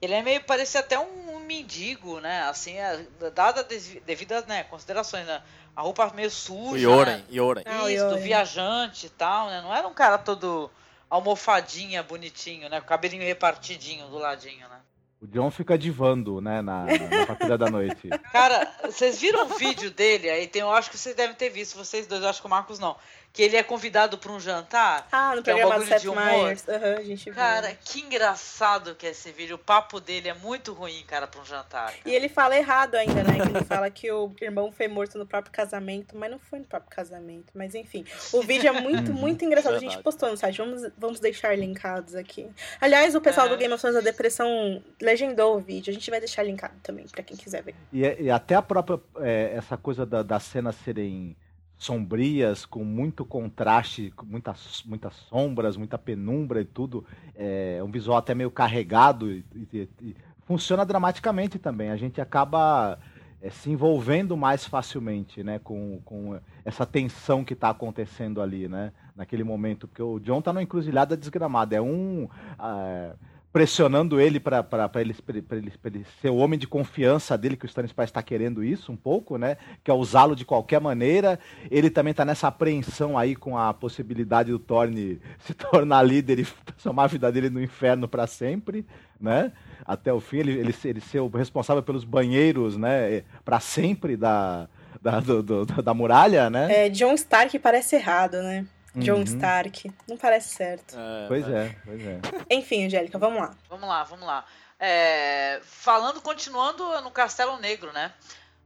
Ele 0.00 0.14
é 0.14 0.22
meio. 0.22 0.42
parecia 0.44 0.80
até 0.80 0.98
um, 0.98 1.26
mendigo, 1.46 2.18
né? 2.20 2.42
Assim, 2.42 2.76
é, 2.76 3.06
dada 3.34 3.62
devidas 4.04 4.46
né, 4.46 4.64
considerações, 4.64 5.26
né? 5.26 5.42
A 5.74 5.82
roupa 5.82 6.10
meio 6.14 6.28
O 6.28 6.30
suja. 6.30 6.78
Yoren, 6.78 7.16
né? 7.18 7.24
Yoren. 7.30 7.62
O 7.82 7.88
Isso, 7.88 8.04
do 8.04 8.10
Yoren. 8.12 8.22
viajante 8.22 9.06
e 9.06 9.10
tal, 9.10 9.48
né? 9.48 9.60
Não 9.60 9.74
era 9.74 9.86
um 9.86 9.94
cara 9.94 10.18
todo 10.18 10.70
almofadinha, 11.08 12.02
bonitinho, 12.02 12.68
né? 12.68 12.80
Com 12.80 12.86
o 12.86 12.88
cabelinho 12.88 13.22
repartidinho 13.22 14.06
do 14.08 14.18
ladinho, 14.18 14.68
né? 14.68 14.80
O 15.20 15.26
John 15.26 15.50
fica 15.50 15.78
divando, 15.78 16.42
né, 16.42 16.60
na, 16.60 16.84
na 16.84 17.26
patrulha 17.26 17.56
da 17.56 17.70
noite. 17.70 18.08
Cara, 18.30 18.70
vocês 18.84 19.18
viram 19.18 19.46
o 19.46 19.54
vídeo 19.56 19.90
dele? 19.90 20.28
Aí 20.28 20.46
tem, 20.46 20.60
eu 20.60 20.70
acho 20.70 20.90
que 20.90 20.98
vocês 20.98 21.16
devem 21.16 21.34
ter 21.34 21.48
visto, 21.48 21.74
vocês 21.74 22.06
dois, 22.06 22.22
eu 22.22 22.28
acho 22.28 22.40
que 22.40 22.46
o 22.46 22.50
Marcos 22.50 22.78
não. 22.78 22.96
Que 23.36 23.42
ele 23.42 23.56
é 23.56 23.62
convidado 23.62 24.16
para 24.16 24.32
um 24.32 24.40
jantar. 24.40 25.06
Ah, 25.12 25.36
no 25.36 25.42
Que 25.42 25.50
é 25.50 25.54
um 25.54 25.58
programa 25.58 25.84
do 25.84 25.88
bagulho 25.88 25.88
Seth 25.88 26.00
de 26.00 26.08
humor. 26.08 26.96
A 26.98 27.02
gente 27.02 27.24
viu. 27.26 27.34
Cara, 27.34 27.74
que 27.84 28.00
engraçado 28.00 28.94
que 28.94 29.06
é 29.06 29.10
esse 29.10 29.30
vídeo. 29.30 29.56
O 29.56 29.58
papo 29.58 30.00
dele 30.00 30.28
é 30.30 30.34
muito 30.34 30.72
ruim, 30.72 31.04
cara, 31.06 31.26
pra 31.26 31.40
um 31.40 31.44
jantar. 31.44 31.90
cara. 31.90 31.96
E 32.06 32.14
ele 32.14 32.28
fala 32.30 32.56
errado 32.56 32.94
ainda, 32.94 33.22
né? 33.22 33.34
Que 33.44 33.48
ele 33.56 33.64
fala 33.64 33.90
que 33.90 34.10
o 34.10 34.32
irmão 34.40 34.72
foi 34.72 34.88
morto 34.88 35.18
no 35.18 35.26
próprio 35.26 35.52
casamento, 35.52 36.16
mas 36.16 36.30
não 36.30 36.38
foi 36.38 36.60
no 36.60 36.64
próprio 36.64 36.90
casamento. 36.90 37.52
Mas 37.54 37.74
enfim, 37.74 38.04
o 38.32 38.40
vídeo 38.42 38.68
é 38.68 38.72
muito, 38.80 39.12
muito 39.12 39.44
engraçado. 39.44 39.74
A 39.76 39.78
gente 39.78 39.98
postou 39.98 40.30
no 40.30 40.36
site, 40.38 40.56
vamos, 40.56 40.90
vamos 40.96 41.20
deixar 41.20 41.56
linkados 41.58 42.14
aqui. 42.14 42.48
Aliás, 42.80 43.14
o 43.14 43.20
pessoal 43.20 43.46
É. 43.48 43.50
do 43.50 43.56
Game 43.58 43.72
of 43.74 43.80
Thrones 43.82 44.02
da 44.02 44.10
Depressão 44.10 44.82
legendou 45.00 45.56
o 45.56 45.60
vídeo. 45.60 45.90
A 45.90 45.94
gente 45.94 46.10
vai 46.10 46.20
deixar 46.20 46.42
linkado 46.42 46.74
também, 46.82 47.06
pra 47.06 47.22
quem 47.22 47.36
quiser 47.36 47.62
ver. 47.62 47.74
E, 47.92 48.00
e 48.22 48.30
até 48.30 48.54
a 48.54 48.62
própria. 48.62 48.98
é, 49.20 49.52
essa 49.56 49.76
coisa 49.76 50.06
da- 50.06 50.22
das 50.22 50.42
cenas 50.44 50.74
serem 50.84 51.36
sombrias, 51.78 52.64
com 52.64 52.84
muito 52.84 53.24
contraste, 53.24 54.10
com 54.16 54.24
muitas, 54.26 54.82
muitas 54.86 55.14
sombras, 55.14 55.76
muita 55.76 55.98
penumbra 55.98 56.60
e 56.60 56.64
tudo. 56.64 57.04
É 57.34 57.80
um 57.84 57.90
visual 57.90 58.16
até 58.18 58.34
meio 58.34 58.50
carregado 58.50 59.30
e, 59.30 59.44
e- 59.72 59.88
e 60.00 60.16
funciona 60.46 60.84
dramaticamente 60.86 61.58
também. 61.58 61.90
A 61.90 61.96
gente 61.96 62.20
acaba 62.20 62.98
é, 63.42 63.50
se 63.50 63.70
envolvendo 63.70 64.36
mais 64.36 64.64
facilmente, 64.64 65.42
né, 65.42 65.58
com, 65.58 66.00
com 66.04 66.38
essa 66.64 66.86
tensão 66.86 67.44
que 67.44 67.52
está 67.52 67.68
acontecendo 67.70 68.40
ali, 68.40 68.66
né, 68.68 68.92
naquele 69.14 69.44
momento, 69.44 69.86
porque 69.86 70.02
o 70.02 70.18
John 70.18 70.40
tá 70.40 70.52
numa 70.52 70.62
encruzilhada 70.62 71.16
desgramada, 71.16 71.76
é 71.76 71.80
um 71.80 72.28
ah, 72.58 73.14
pressionando 73.56 74.20
ele 74.20 74.38
para 74.38 74.62
ele, 74.96 75.16
ele, 75.30 75.72
ele, 75.82 76.06
ser 76.20 76.28
o 76.28 76.36
homem 76.36 76.58
de 76.58 76.66
confiança 76.66 77.38
dele, 77.38 77.56
que 77.56 77.64
o 77.64 77.66
Stannis 77.66 77.90
Price 77.90 78.10
está 78.10 78.22
querendo 78.22 78.62
isso 78.62 78.92
um 78.92 78.96
pouco, 78.96 79.38
né, 79.38 79.56
que 79.82 79.90
é 79.90 79.94
usá-lo 79.94 80.36
de 80.36 80.44
qualquer 80.44 80.78
maneira, 80.78 81.40
ele 81.70 81.88
também 81.88 82.10
está 82.10 82.22
nessa 82.22 82.48
apreensão 82.48 83.16
aí 83.16 83.34
com 83.34 83.56
a 83.56 83.72
possibilidade 83.72 84.50
do 84.50 84.58
Thorne 84.58 85.18
se 85.40 85.54
tornar 85.54 86.02
líder 86.02 86.40
e 86.40 86.46
transformar 86.66 87.04
a 87.04 87.06
vida 87.06 87.32
dele 87.32 87.48
no 87.48 87.62
inferno 87.62 88.06
para 88.06 88.26
sempre, 88.26 88.84
né, 89.18 89.50
até 89.86 90.12
o 90.12 90.20
fim, 90.20 90.36
ele, 90.40 90.52
ele, 90.52 90.74
ele 90.84 91.00
ser 91.00 91.20
o 91.20 91.28
responsável 91.28 91.82
pelos 91.82 92.04
banheiros, 92.04 92.76
né, 92.76 93.22
para 93.42 93.58
sempre 93.58 94.18
da, 94.18 94.68
da, 95.00 95.18
do- 95.18 95.42
do- 95.42 95.64
da 95.64 95.94
muralha, 95.94 96.50
né? 96.50 96.84
É, 96.84 96.88
John 96.90 97.14
Stark 97.14 97.58
parece 97.58 97.96
errado, 97.96 98.34
né? 98.42 98.66
John 98.96 99.16
Uhum. 99.18 99.22
Stark. 99.24 99.92
Não 100.08 100.16
parece 100.16 100.54
certo. 100.54 100.96
É, 100.98 101.28
Pois 101.28 101.48
é, 101.48 101.76
pois 101.84 102.00
é. 102.06 102.20
Enfim, 102.50 102.86
Angélica, 102.86 103.18
vamos 103.18 103.40
lá. 103.40 103.54
Vamos 103.68 103.88
lá, 103.88 104.04
vamos 104.04 104.26
lá. 104.26 104.44
É, 104.78 105.60
falando, 105.64 106.20
continuando 106.20 107.00
no 107.02 107.10
Castelo 107.10 107.58
Negro, 107.58 107.92
né? 107.92 108.12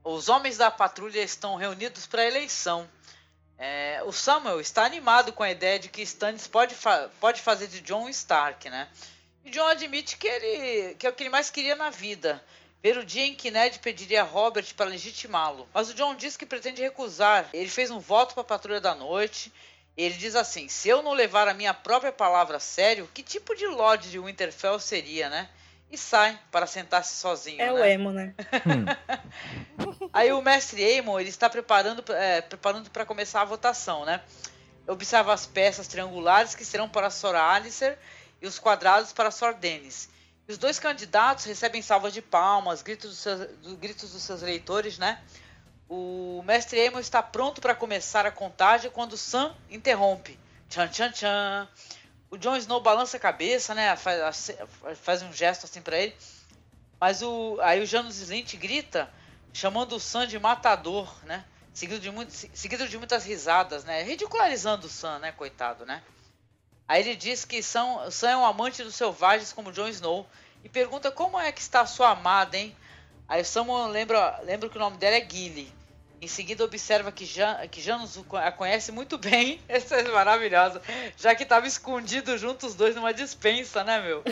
Os 0.03 0.29
homens 0.29 0.57
da 0.57 0.71
patrulha 0.71 1.21
estão 1.21 1.57
reunidos 1.57 2.07
para 2.07 2.23
a 2.23 2.27
eleição. 2.27 2.89
É, 3.59 4.01
o 4.07 4.13
Samuel 4.13 4.61
está 4.61 4.85
animado 4.85 5.33
com 5.33 5.43
a 5.43 5.51
ideia 5.51 5.79
de 5.79 5.89
que 5.89 6.01
Stannis 6.03 6.47
pode, 6.47 6.75
fa- 6.75 7.11
pode 7.21 7.41
fazer 7.43 7.67
de 7.67 7.81
John 7.83 8.09
Stark, 8.09 8.71
né? 8.71 8.89
E 9.45 9.51
John 9.51 9.67
admite 9.67 10.17
que, 10.17 10.27
ele, 10.27 10.95
que 10.95 11.07
é 11.07 11.11
o 11.11 11.13
que 11.13 11.23
ele 11.23 11.31
mais 11.31 11.51
queria 11.51 11.77
na 11.77 11.91
vida. 11.91 12.43
Ver 12.83 12.97
o 12.97 13.05
dia 13.05 13.27
em 13.27 13.35
que 13.35 13.51
Ned 13.51 13.79
pediria 13.81 14.23
a 14.23 14.25
Robert 14.25 14.65
para 14.75 14.87
legitimá-lo. 14.87 15.69
Mas 15.75 15.91
o 15.91 15.95
John 15.95 16.15
diz 16.15 16.35
que 16.37 16.47
pretende 16.47 16.81
recusar. 16.81 17.47
Ele 17.53 17.69
fez 17.69 17.91
um 17.91 17.99
voto 17.99 18.33
para 18.33 18.41
a 18.41 18.45
Patrulha 18.45 18.81
da 18.81 18.95
Noite. 18.95 19.53
Ele 20.03 20.15
diz 20.17 20.35
assim: 20.35 20.69
se 20.69 20.89
eu 20.89 21.03
não 21.03 21.13
levar 21.13 21.49
a 21.49 21.55
minha 21.55 21.75
própria 21.75 22.13
palavra 22.13 22.57
a 22.57 22.61
sério, 22.61 23.09
que 23.13 23.23
tipo 23.23 23.55
de 23.55 23.67
Lorde 23.67 24.11
de 24.11 24.19
Winterfell 24.19 24.79
seria, 24.79 25.29
né? 25.29 25.49
E 25.91 25.99
sai 25.99 26.39
para 26.53 26.67
sentar-se 26.69 27.17
sozinho. 27.17 27.61
É 27.61 27.67
né? 27.67 27.73
o 27.73 27.85
emo, 27.85 28.13
né? 28.13 28.35
Aí 30.13 30.33
o 30.33 30.41
mestre 30.43 30.85
Aemon, 30.85 31.19
ele 31.19 31.29
está 31.29 31.49
preparando 31.51 32.05
é, 32.13 32.41
preparando 32.41 32.91
para 32.91 33.05
começar 33.05 33.43
a 33.43 33.45
votação, 33.45 34.05
né? 34.05 34.21
Observa 34.87 35.33
as 35.33 35.47
peças 35.47 35.87
triangulares 35.89 36.55
que 36.55 36.65
serão 36.65 36.89
para 36.89 37.11
Sor 37.11 37.35
Alicer 37.35 37.99
e 38.41 38.47
os 38.47 38.59
quadrados 38.59 39.13
para 39.13 39.31
Sor 39.31 39.55
Dennis. 39.55 40.09
E 40.49 40.53
os 40.53 40.59
dois 40.59 40.79
candidatos 40.79 41.45
recebem 41.45 41.83
salvas 41.83 42.13
de 42.13 42.23
palmas, 42.23 42.83
gritos 42.83 43.11
dos 43.11 43.19
seus, 43.19 43.41
do- 43.59 43.77
gritos 43.77 44.13
dos 44.13 44.23
seus 44.23 44.43
eleitores, 44.43 44.99
né? 44.99 45.21
O 45.93 46.41
mestre 46.47 46.81
Aemon 46.81 47.01
está 47.01 47.21
pronto 47.21 47.61
para 47.61 47.75
começar 47.75 48.25
a 48.25 48.31
contagem 48.31 48.93
quando 48.93 49.17
Sam 49.17 49.53
interrompe. 49.69 50.39
Tchan, 50.69 50.87
tchan, 50.87 51.11
tchan. 51.11 51.69
O 52.31 52.39
Jon 52.39 52.55
Snow 52.57 52.81
balança 52.81 53.17
a 53.17 53.21
cabeça, 53.21 53.75
né? 53.75 53.97
Faz, 53.97 54.53
faz 55.03 55.21
um 55.23 55.33
gesto 55.33 55.65
assim 55.65 55.83
para 55.83 55.99
ele. 55.99 56.15
Mas 57.01 57.23
o, 57.23 57.59
aí 57.61 57.83
o 57.83 57.87
Janus 57.87 58.19
Slint 58.19 58.55
grita, 58.57 59.11
chamando 59.53 59.97
o 59.97 60.01
Sam 60.01 60.29
de 60.29 60.39
matador, 60.39 61.13
né? 61.25 61.45
Seguido 61.75 61.99
de, 62.01 62.09
muito, 62.13 62.31
se- 62.33 62.49
seguido 62.55 62.87
de 62.87 62.97
muitas 62.97 63.25
risadas, 63.25 63.83
né? 63.83 64.05
Ridicularizando 64.05 64.87
o 64.87 64.91
Sam, 64.91 65.19
né? 65.19 65.33
Coitado, 65.33 65.85
né? 65.85 66.05
Aí 66.87 67.01
ele 67.03 67.17
diz 67.17 67.45
que 67.45 67.65
Sam, 67.65 68.09
Sam 68.13 68.31
é 68.31 68.37
um 68.37 68.45
amante 68.47 68.85
dos 68.85 68.95
selvagens 68.95 69.53
como 69.53 69.73
Jon 69.73 69.89
Snow 69.89 70.25
e 70.63 70.69
pergunta 70.69 71.11
como 71.11 71.37
é 71.37 71.51
que 71.51 71.61
está 71.61 71.81
a 71.81 71.87
sua 71.87 72.11
amada, 72.11 72.57
hein? 72.57 72.77
Aí 73.29 73.43
o 73.43 73.45
Sam 73.45 73.87
lembra, 73.89 74.39
lembra 74.45 74.69
que 74.69 74.77
o 74.77 74.81
nome 74.81 74.97
dela 74.97 75.17
é 75.17 75.29
Gilly. 75.29 75.80
Em 76.23 76.27
seguida 76.29 76.63
observa 76.63 77.11
que, 77.11 77.25
Jan, 77.25 77.67
que 77.69 77.81
Janus 77.81 78.19
a 78.35 78.53
conhece 78.53 78.93
muito 78.93 79.17
bem. 79.17 79.59
Essa 79.69 79.97
é 79.97 80.03
maravilhosa. 80.09 80.83
Já 81.17 81.35
que 81.35 81.45
estava 81.45 81.67
escondido 81.67 82.37
junto 82.37 82.67
os 82.67 82.75
dois 82.75 82.95
numa 82.95 83.15
dispensa, 83.15 83.83
né, 83.83 84.01
meu? 84.01 84.23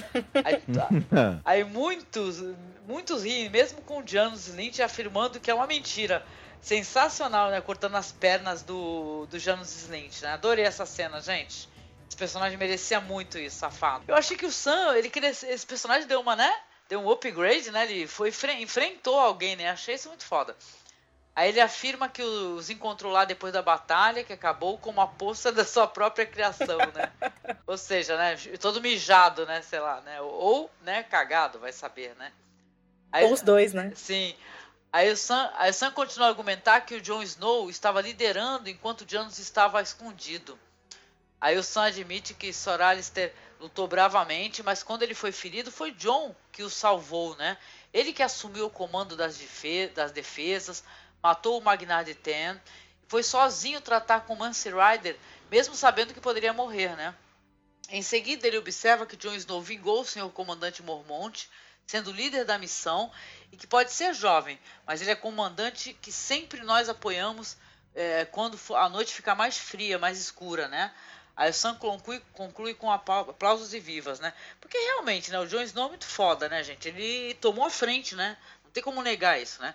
Aí, 0.44 0.56
tá- 0.73 0.89
Aí 1.44 1.65
muitos, 1.65 2.43
muitos 2.86 3.24
riem, 3.24 3.48
mesmo 3.48 3.81
com 3.82 4.01
o 4.02 4.06
Janus 4.06 4.48
Lynch 4.48 4.82
afirmando 4.82 5.40
que 5.40 5.51
é 5.51 5.55
uma 5.55 5.66
mentira. 5.66 6.23
Sensacional, 6.60 7.51
né? 7.51 7.60
Cortando 7.62 7.94
as 7.94 8.12
pernas 8.12 8.62
do, 8.62 9.27
do 9.31 9.39
Janus 9.39 9.74
Slint, 9.85 10.20
né? 10.23 10.32
Adorei 10.32 10.65
essa 10.66 10.85
cena, 10.85 11.20
gente. 11.20 11.69
Esse 12.06 12.16
personagem 12.19 12.59
merecia 12.59 13.01
muito 13.01 13.39
isso, 13.39 13.56
safado. 13.56 14.05
Eu 14.06 14.15
achei 14.15 14.36
que 14.36 14.44
o 14.44 14.52
Sam, 14.52 14.94
ele 14.97 15.09
queria, 15.09 15.31
esse 15.31 15.65
personagem 15.66 16.06
deu 16.06 16.20
uma, 16.20 16.36
né? 16.36 16.52
Deu 16.89 17.01
um 17.01 17.10
upgrade, 17.10 17.70
né? 17.70 17.85
Ele 17.90 18.06
foi 18.06 18.28
enfre- 18.31 18.60
enfrentou 18.60 19.19
alguém, 19.19 19.56
né? 19.56 19.70
Achei 19.70 19.94
isso 19.94 20.09
muito 20.09 20.24
foda. 20.24 20.55
Aí 21.39 21.51
ele 21.51 21.60
afirma 21.60 22.09
que 22.09 22.20
os 22.20 22.69
encontrou 22.69 23.12
lá 23.12 23.24
depois 23.24 23.52
da 23.52 23.62
batalha, 23.62 24.24
que 24.24 24.32
acabou 24.32 24.77
como 24.77 25.01
a 25.01 25.06
poça 25.06 25.52
da 25.52 25.65
sua 25.65 25.86
própria 25.86 26.27
criação, 26.27 26.78
né? 26.93 27.12
Ou 27.65 27.78
seja, 27.78 28.16
né? 28.16 28.35
Todo 28.59 28.81
mijado, 28.81 29.47
né? 29.47 29.62
Sei 29.62 29.78
lá, 29.78 30.01
né? 30.01 30.20
Ou, 30.20 30.69
né? 30.82 31.05
Cagado, 31.05 31.60
vai 31.60 31.70
saber, 31.73 32.12
né? 32.16 32.32
Aí, 33.12 33.24
Ou 33.24 33.32
os 33.32 33.40
dois, 33.40 33.73
né? 33.73 33.93
Sim. 33.94 34.35
Aí 34.93 35.12
o, 35.12 35.16
Sam, 35.16 35.48
aí 35.55 35.70
o 35.70 35.74
Sam 35.74 35.93
continua 35.93 36.27
a 36.27 36.31
argumentar 36.31 36.81
que 36.81 36.97
o 36.97 37.01
Jon 37.01 37.23
Snow 37.23 37.70
estava 37.70 38.01
liderando 38.01 38.69
enquanto 38.69 39.02
o 39.02 39.09
Janus 39.09 39.39
estava 39.39 39.81
escondido. 39.81 40.59
Aí 41.40 41.56
o 41.56 41.62
Sam 41.62 41.85
admite 41.85 42.35
que 42.35 42.52
Sor 42.52 42.82
Alistair 42.82 43.32
lutou 43.60 43.86
bravamente, 43.86 44.60
mas 44.60 44.82
quando 44.82 45.05
ele 45.05 45.15
foi 45.15 45.31
ferido 45.31 45.70
foi 45.70 45.93
Jon 45.93 46.35
que 46.51 46.65
o 46.65 46.70
salvou, 46.70 47.36
né? 47.36 47.56
Ele 47.94 48.12
que 48.12 48.24
assumiu 48.24 48.66
o 48.66 48.70
comando 48.70 49.16
das, 49.16 49.36
defe 49.39 49.86
das 49.94 50.10
defesas, 50.10 50.82
matou 51.22 51.58
o 51.58 51.62
Magnard 51.62 52.12
Ten, 52.14 52.60
foi 53.06 53.22
sozinho 53.22 53.80
tratar 53.80 54.20
com 54.20 54.36
Mance 54.36 54.68
Rider, 54.68 55.16
mesmo 55.50 55.74
sabendo 55.74 56.12
que 56.12 56.20
poderia 56.20 56.52
morrer, 56.52 56.94
né? 56.96 57.14
Em 57.88 58.02
seguida, 58.02 58.46
ele 58.46 58.58
observa 58.58 59.06
que 59.06 59.16
Jon 59.16 59.34
Snow 59.34 59.62
vingou 59.62 60.02
o 60.02 60.04
senhor 60.04 60.30
comandante 60.30 60.82
Mormont, 60.82 61.48
sendo 61.86 62.12
líder 62.12 62.44
da 62.44 62.58
missão, 62.58 63.10
e 63.50 63.56
que 63.56 63.66
pode 63.66 63.92
ser 63.92 64.12
jovem, 64.12 64.60
mas 64.86 65.00
ele 65.00 65.10
é 65.10 65.16
comandante 65.16 65.94
que 65.94 66.12
sempre 66.12 66.60
nós 66.60 66.88
apoiamos 66.90 67.56
é, 67.94 68.26
quando 68.26 68.58
a 68.74 68.88
noite 68.90 69.14
ficar 69.14 69.34
mais 69.34 69.56
fria, 69.56 69.98
mais 69.98 70.20
escura, 70.20 70.68
né? 70.68 70.92
Aí 71.34 71.50
o 71.50 71.54
Sam 71.54 71.76
conclui, 71.76 72.20
conclui 72.32 72.74
com 72.74 72.90
aplausos 72.90 73.72
e 73.72 73.80
vivas, 73.80 74.20
né? 74.20 74.34
Porque 74.60 74.76
realmente, 74.76 75.30
né? 75.30 75.38
O 75.38 75.46
Jon 75.46 75.62
Snow 75.62 75.86
é 75.86 75.88
muito 75.90 76.04
foda, 76.04 76.48
né, 76.48 76.62
gente? 76.62 76.88
Ele 76.88 77.32
tomou 77.34 77.64
a 77.64 77.70
frente, 77.70 78.14
né? 78.14 78.36
Não 78.64 78.70
tem 78.70 78.82
como 78.82 79.00
negar 79.00 79.40
isso, 79.40 79.62
né? 79.62 79.74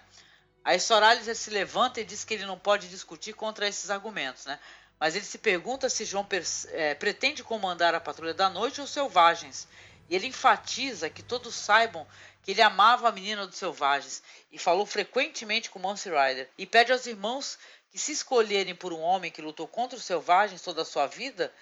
Aí 0.63 0.79
Soralis 0.79 1.37
se 1.37 1.49
levanta 1.49 1.99
e 1.99 2.05
diz 2.05 2.23
que 2.23 2.33
ele 2.33 2.45
não 2.45 2.57
pode 2.57 2.87
discutir 2.87 3.33
contra 3.33 3.67
esses 3.67 3.89
argumentos, 3.89 4.45
né? 4.45 4.59
Mas 4.99 5.15
ele 5.15 5.25
se 5.25 5.37
pergunta 5.37 5.89
se 5.89 6.05
João 6.05 6.25
é, 6.69 6.95
pretende 6.95 7.43
comandar 7.43 7.93
a 7.93 7.99
patrulha 7.99 8.33
da 8.33 8.49
noite 8.49 8.79
ou 8.79 8.87
selvagens. 8.87 9.67
E 10.09 10.15
ele 10.15 10.27
enfatiza 10.27 11.09
que 11.09 11.21
todos 11.21 11.55
saibam 11.55 12.07
que 12.41 12.51
ele 12.51 12.61
amava 12.61 13.09
a 13.09 13.11
menina 13.11 13.47
dos 13.47 13.57
selvagens 13.57 14.23
e 14.51 14.57
falou 14.57 14.85
frequentemente 14.85 15.69
com 15.69 15.79
Mance 15.79 16.09
Rider. 16.09 16.49
E 16.57 16.65
pede 16.65 16.91
aos 16.91 17.05
irmãos 17.05 17.57
que 17.91 17.99
se 17.99 18.11
escolherem 18.11 18.75
por 18.75 18.93
um 18.93 19.01
homem 19.01 19.31
que 19.31 19.41
lutou 19.41 19.67
contra 19.67 19.97
os 19.97 20.05
selvagens 20.05 20.61
toda 20.61 20.81
a 20.81 20.85
sua 20.85 21.07
vida, 21.07 21.53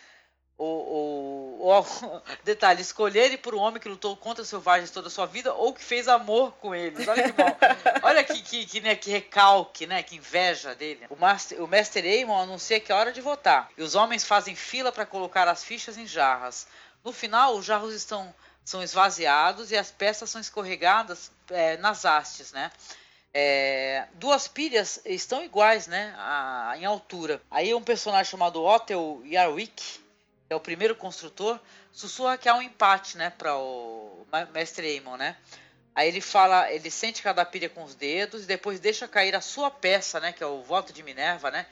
ou, 0.61 1.59
ou, 1.59 1.59
ou 1.59 2.21
detalhe, 2.45 2.81
escolherem 2.81 3.37
por 3.37 3.55
um 3.55 3.59
homem 3.59 3.81
que 3.81 3.89
lutou 3.89 4.15
contra 4.15 4.43
os 4.43 4.49
selvagens 4.49 4.91
toda 4.91 5.07
a 5.07 5.11
sua 5.11 5.25
vida 5.25 5.51
ou 5.53 5.73
que 5.73 5.83
fez 5.83 6.07
amor 6.07 6.53
com 6.61 6.75
eles. 6.75 7.07
Olha 7.07 7.23
que 7.23 7.31
bom. 7.31 7.57
Olha 8.03 8.23
que, 8.23 8.39
que, 8.41 8.65
que, 8.67 8.79
né, 8.79 8.95
que 8.95 9.09
recalque, 9.09 9.87
né, 9.87 10.03
que 10.03 10.15
inveja 10.15 10.75
dele. 10.75 11.07
O, 11.09 11.15
Master, 11.15 11.63
o 11.63 11.67
Mestre 11.67 12.07
Aemon 12.07 12.43
anuncia 12.43 12.79
que 12.79 12.91
é 12.91 12.95
hora 12.95 13.11
de 13.11 13.21
votar. 13.21 13.69
E 13.75 13.81
os 13.81 13.95
homens 13.95 14.23
fazem 14.23 14.55
fila 14.55 14.91
para 14.91 15.05
colocar 15.05 15.47
as 15.47 15.63
fichas 15.63 15.97
em 15.97 16.05
jarras. 16.05 16.67
No 17.03 17.11
final, 17.11 17.55
os 17.55 17.65
jarros 17.65 17.95
estão 17.95 18.33
são 18.63 18.83
esvaziados 18.83 19.71
e 19.71 19.75
as 19.75 19.89
peças 19.89 20.29
são 20.29 20.39
escorregadas 20.39 21.31
é, 21.49 21.75
nas 21.77 22.05
hastes, 22.05 22.51
né? 22.51 22.71
É, 23.33 24.05
duas 24.13 24.47
pilhas 24.47 25.01
estão 25.03 25.43
iguais, 25.43 25.87
né? 25.87 26.13
A, 26.19 26.73
em 26.77 26.85
altura. 26.85 27.41
Aí 27.49 27.73
um 27.73 27.81
personagem 27.81 28.29
chamado 28.29 28.63
Otel 28.63 29.23
Yarwick, 29.25 30.01
é 30.53 30.55
o 30.55 30.59
primeiro 30.59 30.95
construtor, 30.95 31.59
sussurra 31.91 32.37
que 32.37 32.49
há 32.49 32.55
um 32.55 32.61
empate, 32.61 33.17
né? 33.17 33.29
Para 33.29 33.55
o 33.57 34.25
Mestre 34.53 34.87
Aemon, 34.87 35.17
né? 35.17 35.37
Aí 35.93 36.07
ele 36.07 36.21
fala, 36.21 36.71
ele 36.71 36.89
sente 36.89 37.21
cada 37.21 37.45
pilha 37.45 37.69
com 37.69 37.83
os 37.83 37.95
dedos 37.95 38.43
e 38.43 38.45
depois 38.45 38.79
deixa 38.79 39.07
cair 39.07 39.35
a 39.35 39.41
sua 39.41 39.69
peça, 39.69 40.19
né? 40.19 40.31
Que 40.31 40.43
é 40.43 40.47
o 40.47 40.61
voto 40.61 40.93
de 40.93 41.03
Minerva, 41.03 41.51
né? 41.51 41.65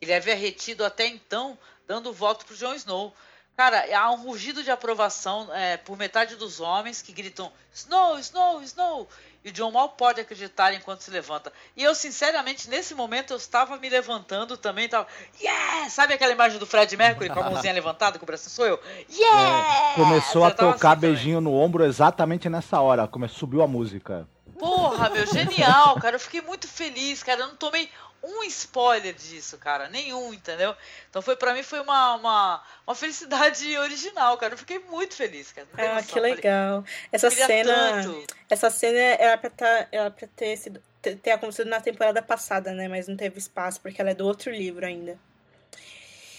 Ele 0.00 0.12
havia 0.12 0.34
retido 0.34 0.84
até 0.84 1.06
então, 1.06 1.58
dando 1.86 2.10
o 2.10 2.12
voto 2.12 2.44
para 2.44 2.54
o 2.54 2.56
Jon 2.56 2.74
Snow. 2.74 3.14
Cara, 3.56 3.84
há 3.96 4.10
um 4.10 4.22
rugido 4.22 4.64
de 4.64 4.70
aprovação 4.70 5.52
é, 5.54 5.76
por 5.76 5.96
metade 5.96 6.34
dos 6.34 6.58
homens 6.58 7.00
que 7.00 7.12
gritam 7.12 7.52
Snow, 7.72 8.18
Snow, 8.18 8.62
Snow. 8.62 9.08
E 9.44 9.50
o 9.50 9.52
John 9.52 9.70
mal 9.70 9.90
pode 9.90 10.20
acreditar 10.20 10.72
enquanto 10.72 11.02
se 11.02 11.10
levanta. 11.10 11.52
E 11.76 11.82
eu, 11.82 11.94
sinceramente, 11.94 12.68
nesse 12.70 12.94
momento 12.94 13.32
eu 13.32 13.36
estava 13.36 13.76
me 13.76 13.88
levantando 13.88 14.56
também. 14.56 14.88
Tava, 14.88 15.06
yeah! 15.40 15.90
Sabe 15.90 16.14
aquela 16.14 16.32
imagem 16.32 16.58
do 16.58 16.66
Fred 16.66 16.96
Mercury 16.96 17.28
com 17.28 17.40
a 17.40 17.50
mãozinha 17.50 17.72
levantada, 17.74 18.18
com 18.18 18.24
o 18.24 18.26
braço? 18.26 18.48
Sou 18.48 18.66
eu. 18.66 18.80
Yeah! 19.10 19.92
É, 19.92 19.94
começou 19.94 20.44
a 20.44 20.50
tocar 20.50 20.92
assim 20.92 21.00
beijinho 21.00 21.38
também. 21.38 21.52
no 21.52 21.58
ombro 21.58 21.84
exatamente 21.84 22.48
nessa 22.48 22.80
hora. 22.80 23.06
Começou, 23.06 23.40
subiu 23.40 23.62
a 23.62 23.66
música. 23.66 24.26
Porra, 24.58 25.10
meu, 25.10 25.26
genial, 25.26 25.98
cara. 26.00 26.16
Eu 26.16 26.20
fiquei 26.20 26.40
muito 26.40 26.68
feliz, 26.68 27.22
cara. 27.22 27.42
Eu 27.42 27.48
não 27.48 27.56
tomei 27.56 27.88
um 28.22 28.42
spoiler 28.44 29.14
disso, 29.14 29.58
cara. 29.58 29.88
Nenhum, 29.88 30.32
entendeu? 30.32 30.74
Então 31.10 31.20
foi 31.20 31.36
para 31.36 31.52
mim 31.52 31.62
foi 31.62 31.80
uma, 31.80 32.14
uma, 32.14 32.62
uma, 32.86 32.94
felicidade 32.94 33.76
original, 33.78 34.36
cara. 34.38 34.54
Eu 34.54 34.58
fiquei 34.58 34.78
muito 34.78 35.14
feliz, 35.14 35.52
cara. 35.52 35.68
Ah, 35.76 36.02
que 36.02 36.18
legal. 36.18 36.82
Falei, 36.82 37.08
essa 37.12 37.30
cena. 37.30 37.74
Tanto. 37.74 38.26
Essa 38.48 38.70
cena 38.70 38.98
era 38.98 39.38
pra, 39.38 39.50
tá, 39.50 39.88
era 39.92 40.10
pra 40.10 40.28
ter 40.28 40.56
sido. 40.56 40.82
Ter, 41.02 41.16
ter 41.16 41.32
acontecido 41.32 41.68
na 41.68 41.80
temporada 41.80 42.22
passada, 42.22 42.72
né? 42.72 42.88
Mas 42.88 43.06
não 43.06 43.16
teve 43.16 43.38
espaço, 43.38 43.80
porque 43.80 44.00
ela 44.00 44.10
é 44.10 44.14
do 44.14 44.26
outro 44.26 44.50
livro 44.50 44.86
ainda. 44.86 45.18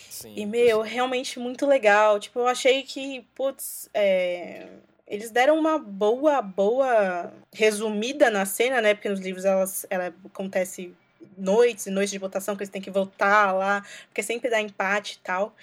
Sim, 0.09 0.33
e, 0.35 0.45
meu, 0.45 0.83
sim. 0.83 0.89
realmente 0.89 1.37
muito 1.37 1.67
legal. 1.67 2.19
Tipo, 2.19 2.39
eu 2.39 2.47
achei 2.47 2.81
que, 2.81 3.21
putz, 3.35 3.89
é 3.93 4.67
eles 5.07 5.29
deram 5.29 5.57
uma 5.57 5.77
boa, 5.77 6.41
boa 6.41 7.31
resumida 7.53 8.29
na 8.29 8.45
cena, 8.45 8.81
né? 8.81 8.93
Porque 8.93 9.09
nos 9.09 9.19
livros 9.19 9.45
elas, 9.45 9.85
ela 9.89 10.13
acontece 10.25 10.95
noites 11.37 11.85
e 11.85 11.91
noites 11.91 12.11
de 12.11 12.17
votação 12.17 12.55
que 12.55 12.63
eles 12.63 12.71
têm 12.71 12.81
que 12.81 12.89
votar 12.89 13.53
lá, 13.53 13.83
porque 14.07 14.23
sempre 14.23 14.49
dá 14.49 14.59
empate 14.59 15.15
e 15.15 15.25
tal. 15.25 15.53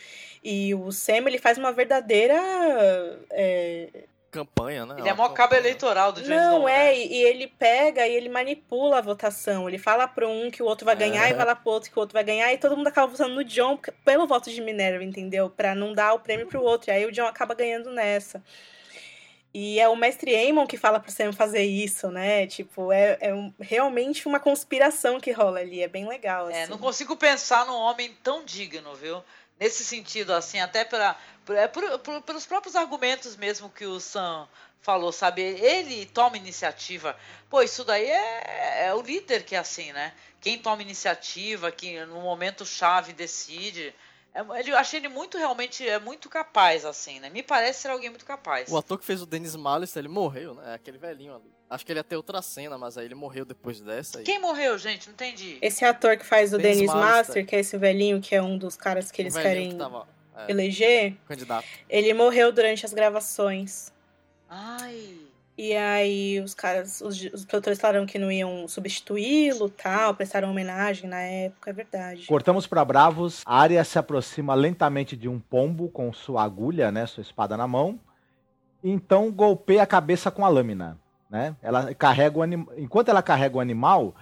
E 0.45 0.75
o 0.75 0.93
Sam, 0.93 1.27
ele 1.27 1.39
faz 1.39 1.59
uma 1.59 1.73
verdadeira. 1.73 2.35
É... 3.31 3.89
Campanha, 4.31 4.87
né? 4.87 4.95
Ele 4.99 5.09
é 5.09 5.13
maior 5.13 5.29
cabo 5.35 5.55
eleitoral 5.55 6.11
do 6.11 6.25
James 6.25 6.43
Não, 6.43 6.67
é, 6.67 6.87
né? 6.87 6.97
e, 6.97 7.23
ele 7.23 7.47
pega 7.47 8.07
e 8.09 8.15
ele 8.15 8.31
manipula 8.31 8.97
a 8.97 9.03
votação. 9.03 9.69
Ele 9.69 9.77
fala 9.77 10.09
para 10.09 10.27
um 10.27 10.51
que 10.51 10.63
o 10.63 10.67
outro 10.67 10.87
vai 10.87 10.97
ganhar 10.97 11.29
é. 11.29 11.33
e 11.33 11.35
fala 11.35 11.55
pro 11.55 11.71
outro 11.71 11.91
que 11.91 11.99
o 11.99 12.01
outro 12.01 12.15
vai 12.15 12.25
ganhar, 12.25 12.51
e 12.51 12.57
todo 12.57 12.75
mundo 12.75 12.87
acaba 12.87 13.09
votando 13.09 13.35
no 13.35 13.45
John 13.45 13.79
pelo 14.05 14.27
voto 14.27 14.51
de 14.51 14.61
Minerva, 14.63 15.05
entendeu? 15.05 15.51
Para 15.51 15.75
não 15.75 15.93
dar 15.93 16.15
o 16.15 16.21
prêmio 16.21 16.47
pro 16.47 16.63
outro. 16.63 16.91
E 16.91 16.93
aí 16.93 17.05
o 17.05 17.13
John 17.13 17.27
acaba 17.27 17.55
ganhando 17.55 17.91
nessa. 17.91 18.43
E 19.55 19.79
é 19.79 19.87
o 19.89 19.95
mestre 19.95 20.35
Aemon 20.35 20.67
que 20.67 20.79
fala 20.79 20.99
pro 20.99 21.13
Sam 21.13 21.33
fazer 21.33 21.63
isso, 21.63 22.11
né? 22.11 22.47
Tipo, 22.47 22.91
é, 22.91 23.19
é 23.21 23.35
um, 23.35 23.53
realmente 23.61 24.27
uma 24.27 24.41
conspiração 24.41 25.21
que 25.21 25.31
rola 25.31 25.61
ali. 25.61 25.83
É 25.83 25.89
bem 25.89 26.09
legal. 26.09 26.49
É, 26.49 26.53
assim. 26.53 26.63
É, 26.63 26.67
não 26.69 26.79
consigo 26.79 27.17
pensar 27.17 27.67
num 27.67 27.77
homem 27.77 28.17
tão 28.23 28.45
digno, 28.45 28.95
viu? 28.95 29.23
Nesse 29.61 29.85
sentido, 29.85 30.33
assim, 30.33 30.59
até 30.59 30.85
pela, 30.85 31.17
é 31.51 31.69
por, 31.69 31.99
por, 31.99 32.23
pelos 32.23 32.47
próprios 32.47 32.75
argumentos 32.75 33.37
mesmo 33.37 33.69
que 33.69 33.85
o 33.85 34.01
Sam 34.01 34.49
falou, 34.81 35.13
sabe? 35.13 35.43
Ele 35.43 36.07
toma 36.07 36.37
iniciativa. 36.37 37.17
Pô, 37.49 37.63
isso 37.63 37.85
daí 37.85 38.11
é, 38.11 38.87
é 38.87 38.95
o 38.95 39.03
líder 39.03 39.45
que 39.45 39.55
é 39.55 39.59
assim, 39.59 39.93
né? 39.93 40.13
Quem 40.41 40.59
toma 40.59 40.83
iniciativa, 40.83 41.71
que 41.71 42.05
no 42.07 42.23
momento 42.23 42.67
chave 42.67 43.13
decide. 43.13 43.95
É, 44.35 44.71
eu 44.71 44.77
achei 44.77 44.99
ele 44.99 45.09
muito, 45.09 45.37
realmente, 45.37 45.87
é 45.87 45.99
muito 45.99 46.29
capaz, 46.29 46.85
assim, 46.85 47.21
né? 47.21 47.29
Me 47.29 47.43
parece 47.43 47.83
ser 47.83 47.89
alguém 47.89 48.09
muito 48.09 48.25
capaz. 48.25 48.71
O 48.71 48.79
ator 48.79 48.99
que 48.99 49.05
fez 49.05 49.21
o 49.21 49.27
Dennis 49.27 49.55
Malice, 49.55 49.99
ele 49.99 50.09
morreu, 50.09 50.55
né? 50.55 50.73
É 50.73 50.75
aquele 50.75 50.97
velhinho 50.97 51.35
ali. 51.35 51.53
Acho 51.69 51.85
que 51.85 51.93
ele 51.93 52.01
ia 52.01 52.05
ter 52.05 52.17
outra 52.17 52.41
cena, 52.41 52.79
mas 52.79 52.97
aí 52.97 53.05
ele 53.05 53.15
morreu 53.15 53.45
depois 53.45 53.81
dessa. 53.81 54.19
Aí. 54.19 54.25
Quem 54.25 54.39
morreu, 54.39 54.79
gente? 54.79 55.07
Não 55.07 55.15
entendi. 55.15 55.59
Esse 55.61 55.85
ator 55.85 56.17
que 56.17 56.25
faz 56.25 56.53
o 56.53 56.59
Dennis, 56.59 56.79
Dennis 56.79 56.95
Master, 56.95 57.47
que 57.47 57.57
é 57.57 57.61
esse 57.61 57.77
velhinho, 57.77 58.21
que 58.21 58.35
é 58.35 58.43
um 58.43 58.57
dos 58.57 58.77
caras 58.77 59.11
que 59.11 59.21
eles 59.21 59.35
querem 59.35 59.71
que 59.71 59.77
tava, 59.77 60.07
é, 60.37 60.51
eleger. 60.51 61.15
Candidato. 61.27 61.67
Ele 61.89 62.13
morreu 62.15 62.53
durante 62.53 62.87
as 62.87 62.93
gravações. 62.93 63.93
Ai... 64.49 65.32
E 65.57 65.75
aí 65.77 66.41
os 66.41 66.55
caras, 66.55 67.03
os, 67.03 67.21
os 67.33 67.45
produtores 67.45 67.79
falaram 67.79 68.07
que 68.07 68.19
não 68.19 68.33
iam 68.33 68.67
substituí-lo, 68.67 69.69
tal, 69.69 70.15
prestaram 70.15 70.51
homenagem 70.51 71.09
na 71.09 71.21
época, 71.21 71.71
é 71.71 71.73
verdade. 71.73 72.27
Cortamos 72.27 72.67
para 72.67 72.85
Bravos, 72.85 73.43
a 73.45 73.59
área 73.59 73.85
se 73.85 73.99
aproxima 73.99 74.55
lentamente 74.55 75.15
de 75.15 75.29
um 75.29 75.39
pombo 75.39 75.89
com 75.91 76.11
sua 76.13 76.43
agulha, 76.43 76.91
né, 76.91 77.05
sua 77.07 77.21
espada 77.21 77.57
na 77.57 77.67
mão. 77.67 78.01
Então 78.83 79.31
golpeia 79.31 79.83
a 79.83 79.87
cabeça 79.87 80.31
com 80.31 80.45
a 80.45 80.49
lâmina, 80.49 80.99
né? 81.31 81.55
Ela 81.63 81.95
carrega 81.95 82.39
o 82.39 82.43
anim... 82.43 82.67
enquanto 82.77 83.11
ela 83.11 83.23
carrega 83.23 83.59
o 83.59 83.61
animal, 83.61 84.15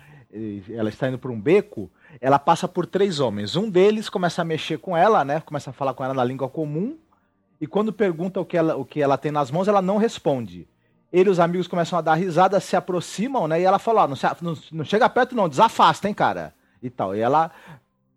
ela 0.68 0.88
está 0.88 1.08
indo 1.08 1.18
para 1.18 1.30
um 1.30 1.40
beco, 1.40 1.90
ela 2.20 2.38
passa 2.38 2.66
por 2.68 2.86
três 2.86 3.20
homens. 3.20 3.56
Um 3.56 3.70
deles 3.70 4.08
começa 4.08 4.42
a 4.42 4.44
mexer 4.44 4.78
com 4.78 4.96
ela, 4.96 5.24
né? 5.24 5.40
Começa 5.40 5.70
a 5.70 5.72
falar 5.72 5.94
com 5.94 6.04
ela 6.04 6.12
na 6.12 6.24
língua 6.24 6.48
comum. 6.48 6.98
E 7.60 7.66
quando 7.66 7.92
pergunta 7.92 8.40
o 8.40 8.44
que 8.44 8.56
ela, 8.56 8.76
o 8.76 8.84
que 8.84 9.00
ela 9.00 9.16
tem 9.16 9.30
nas 9.30 9.50
mãos, 9.50 9.68
ela 9.68 9.80
não 9.80 9.96
responde. 9.96 10.68
Ele 11.12 11.28
e 11.28 11.32
os 11.32 11.40
amigos 11.40 11.66
começam 11.66 11.98
a 11.98 12.02
dar 12.02 12.14
risada, 12.14 12.60
se 12.60 12.76
aproximam, 12.76 13.48
né? 13.48 13.60
E 13.60 13.64
ela 13.64 13.78
fala, 13.78 14.04
ó, 14.04 14.08
não, 14.08 14.16
não, 14.40 14.56
não, 14.72 14.84
chega 14.84 15.08
perto 15.08 15.34
não, 15.34 15.48
desafasta, 15.48 16.08
hein, 16.08 16.14
cara? 16.14 16.54
E 16.82 16.88
tal. 16.88 17.16
E 17.16 17.20
ela 17.20 17.50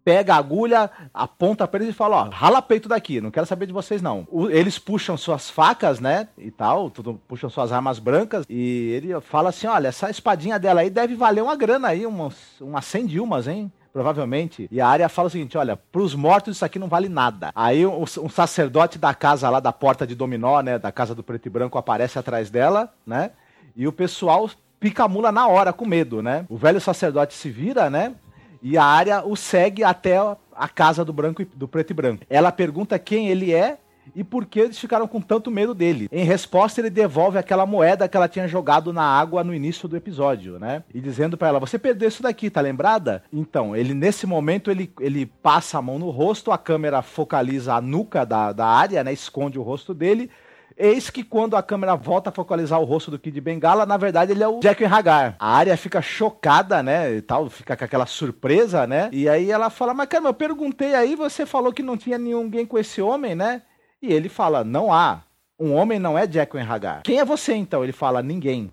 pega 0.04 0.36
a 0.36 0.38
agulha, 0.38 0.92
aponta 1.14 1.68
pra 1.68 1.80
eles 1.80 1.96
e 1.96 1.98
fala, 1.98 2.24
ó, 2.24 2.30
rala 2.30 2.62
peito 2.62 2.90
daqui, 2.90 3.22
não 3.22 3.32
quero 3.32 3.46
saber 3.46 3.66
de 3.66 3.74
vocês 3.74 4.02
não. 4.02 4.28
O, 4.30 4.50
eles 4.50 4.78
puxam 4.78 5.16
suas 5.16 5.50
facas, 5.50 6.00
né, 6.00 6.28
e 6.38 6.52
tal, 6.52 6.90
tudo, 6.90 7.20
puxam 7.28 7.50
suas 7.50 7.72
armas 7.72 8.00
brancas, 8.00 8.46
e 8.50 8.92
ele 8.92 9.20
fala 9.22 9.50
assim, 9.50 9.68
olha, 9.68 9.88
essa 9.88 10.10
espadinha 10.10 10.60
dela 10.60 10.82
aí 10.82 10.90
deve 10.90 11.16
valer 11.16 11.42
uma 11.42 11.56
grana 11.56 11.88
aí, 11.88 12.06
umas, 12.06 12.36
umas 12.60 12.86
100 12.86 13.06
Dilmas, 13.06 13.48
hein? 13.48 13.72
Provavelmente. 13.94 14.68
E 14.72 14.82
a 14.82 14.88
área 14.88 15.08
fala 15.08 15.28
o 15.28 15.32
seguinte: 15.32 15.58
olha, 15.58 15.78
pros 15.78 16.16
mortos 16.16 16.56
isso 16.56 16.66
aqui 16.66 16.80
não 16.80 16.88
vale 16.88 17.08
nada. 17.08 17.52
Aí 17.56 17.86
um, 17.86 18.02
um, 18.02 18.30
sacerdote 18.30 18.98
da 18.98 19.14
casa 19.14 19.50
lá 19.50 19.60
da 19.60 19.72
porta 19.72 20.08
de 20.08 20.16
dominó, 20.16 20.60
né? 20.62 20.80
Da 20.80 20.92
casa 20.92 21.14
do 21.14 21.24
preto 21.24 21.46
e 21.46 21.50
branco, 21.50 21.78
aparece 21.78 22.18
atrás 22.18 22.50
dela, 22.50 22.92
né? 23.06 23.32
E 23.76 23.88
o 23.88 23.94
pessoal 23.94 24.50
pica 24.80 25.04
a 25.04 25.08
mula 25.08 25.32
na 25.32 25.48
hora, 25.48 25.72
com 25.72 25.86
medo, 25.86 26.22
né? 26.22 26.46
O 26.50 26.58
velho 26.58 26.82
sacerdote 26.82 27.36
se 27.36 27.50
vira, 27.50 27.90
né? 27.90 28.16
E 28.62 28.78
a 28.78 28.84
área 28.84 29.24
o 29.24 29.36
segue 29.36 29.84
até 29.84 30.18
a 30.56 30.68
casa 30.68 31.06
do 31.06 31.14
branco 31.14 31.42
e, 31.42 31.46
do 31.46 31.68
preto 31.68 31.92
e 31.92 31.94
branco. 31.94 32.26
Ela 32.30 32.52
pergunta 32.52 32.98
quem 32.98 33.30
ele 33.30 33.54
é 33.54 33.78
e 34.16 34.24
por 34.24 34.46
que 34.46 34.60
eles 34.60 34.78
ficaram 34.78 35.08
com 35.08 35.22
tanto 35.22 35.50
medo 35.50 35.74
dele. 35.74 36.08
Em 36.12 36.24
resposta, 36.24 36.82
ele 36.82 36.90
devolve 36.90 37.38
aquela 37.38 37.66
moeda 37.66 38.08
que 38.08 38.18
ela 38.18 38.28
tinha 38.28 38.48
jogado 38.48 38.92
na 38.92 39.04
água 39.04 39.44
no 39.44 39.54
início 39.54 39.88
do 39.88 39.98
episódio, 39.98 40.60
né? 40.60 40.84
E 40.94 41.00
dizendo 41.00 41.38
para 41.38 41.48
ela: 41.50 41.60
"Você 41.60 41.80
perdeu 41.80 42.08
isso 42.08 42.24
daqui, 42.24 42.50
tá 42.50 42.62
lembrada?" 42.62 43.24
Então, 43.32 43.76
ele 43.76 43.94
nesse 43.94 44.26
momento 44.26 44.70
ele, 44.70 44.92
ele 45.00 45.26
passa 45.26 45.78
a 45.78 45.82
mão 45.82 45.98
no 45.98 46.10
rosto, 46.10 46.52
a 46.52 46.58
câmera 46.58 47.02
focaliza 47.02 47.74
a 47.74 47.82
nuca 47.82 48.26
da, 48.26 48.52
da 48.52 48.66
área, 48.66 49.04
né? 49.04 49.14
Esconde 49.14 49.58
o 49.58 49.64
rosto 49.64 49.94
dele. 49.94 50.30
Eis 50.76 51.10
que 51.10 51.24
quando 51.24 51.56
a 51.56 51.62
câmera 51.62 51.96
volta 51.96 52.30
a 52.30 52.34
focalizar 52.34 52.80
o 52.80 52.84
rosto 52.84 53.12
do 53.12 53.20
Kid 53.20 53.40
Bengala, 53.40 53.86
na 53.86 53.96
verdade 53.96 54.32
ele 54.32 54.44
é 54.44 54.48
o 54.48 54.60
Jack 54.60 54.84
Hagar. 54.84 55.36
A 55.40 55.56
área 55.56 55.78
fica 55.78 56.02
chocada, 56.02 56.82
né, 56.82 57.14
e 57.14 57.22
tal, 57.22 57.48
fica 57.48 57.78
com 57.78 57.84
aquela 57.84 58.08
surpresa, 58.08 58.88
né? 58.88 59.10
E 59.12 59.30
aí 59.30 59.52
ela 59.52 59.70
fala: 59.70 59.94
"Mas 59.94 60.08
cara, 60.08 60.26
eu 60.26 60.34
perguntei 60.34 60.96
aí, 60.96 61.16
você 61.16 61.46
falou 61.46 61.72
que 61.72 61.84
não 61.84 61.96
tinha 61.96 62.18
ninguém 62.18 62.66
com 62.66 62.78
esse 62.78 63.02
homem, 63.02 63.36
né?" 63.36 63.62
E 64.04 64.14
ele 64.14 64.28
fala: 64.28 64.66
Não 64.66 64.94
há. 64.94 65.22
Um 65.58 65.74
homem 65.74 65.98
não 65.98 66.18
é 66.18 66.28
Jack 66.28 66.58
Hagar. 66.58 67.04
Quem 67.04 67.20
é 67.20 67.26
você 67.26 67.54
então? 67.56 67.84
Ele 67.84 67.94
fala: 67.94 68.22
Ninguém. 68.22 68.70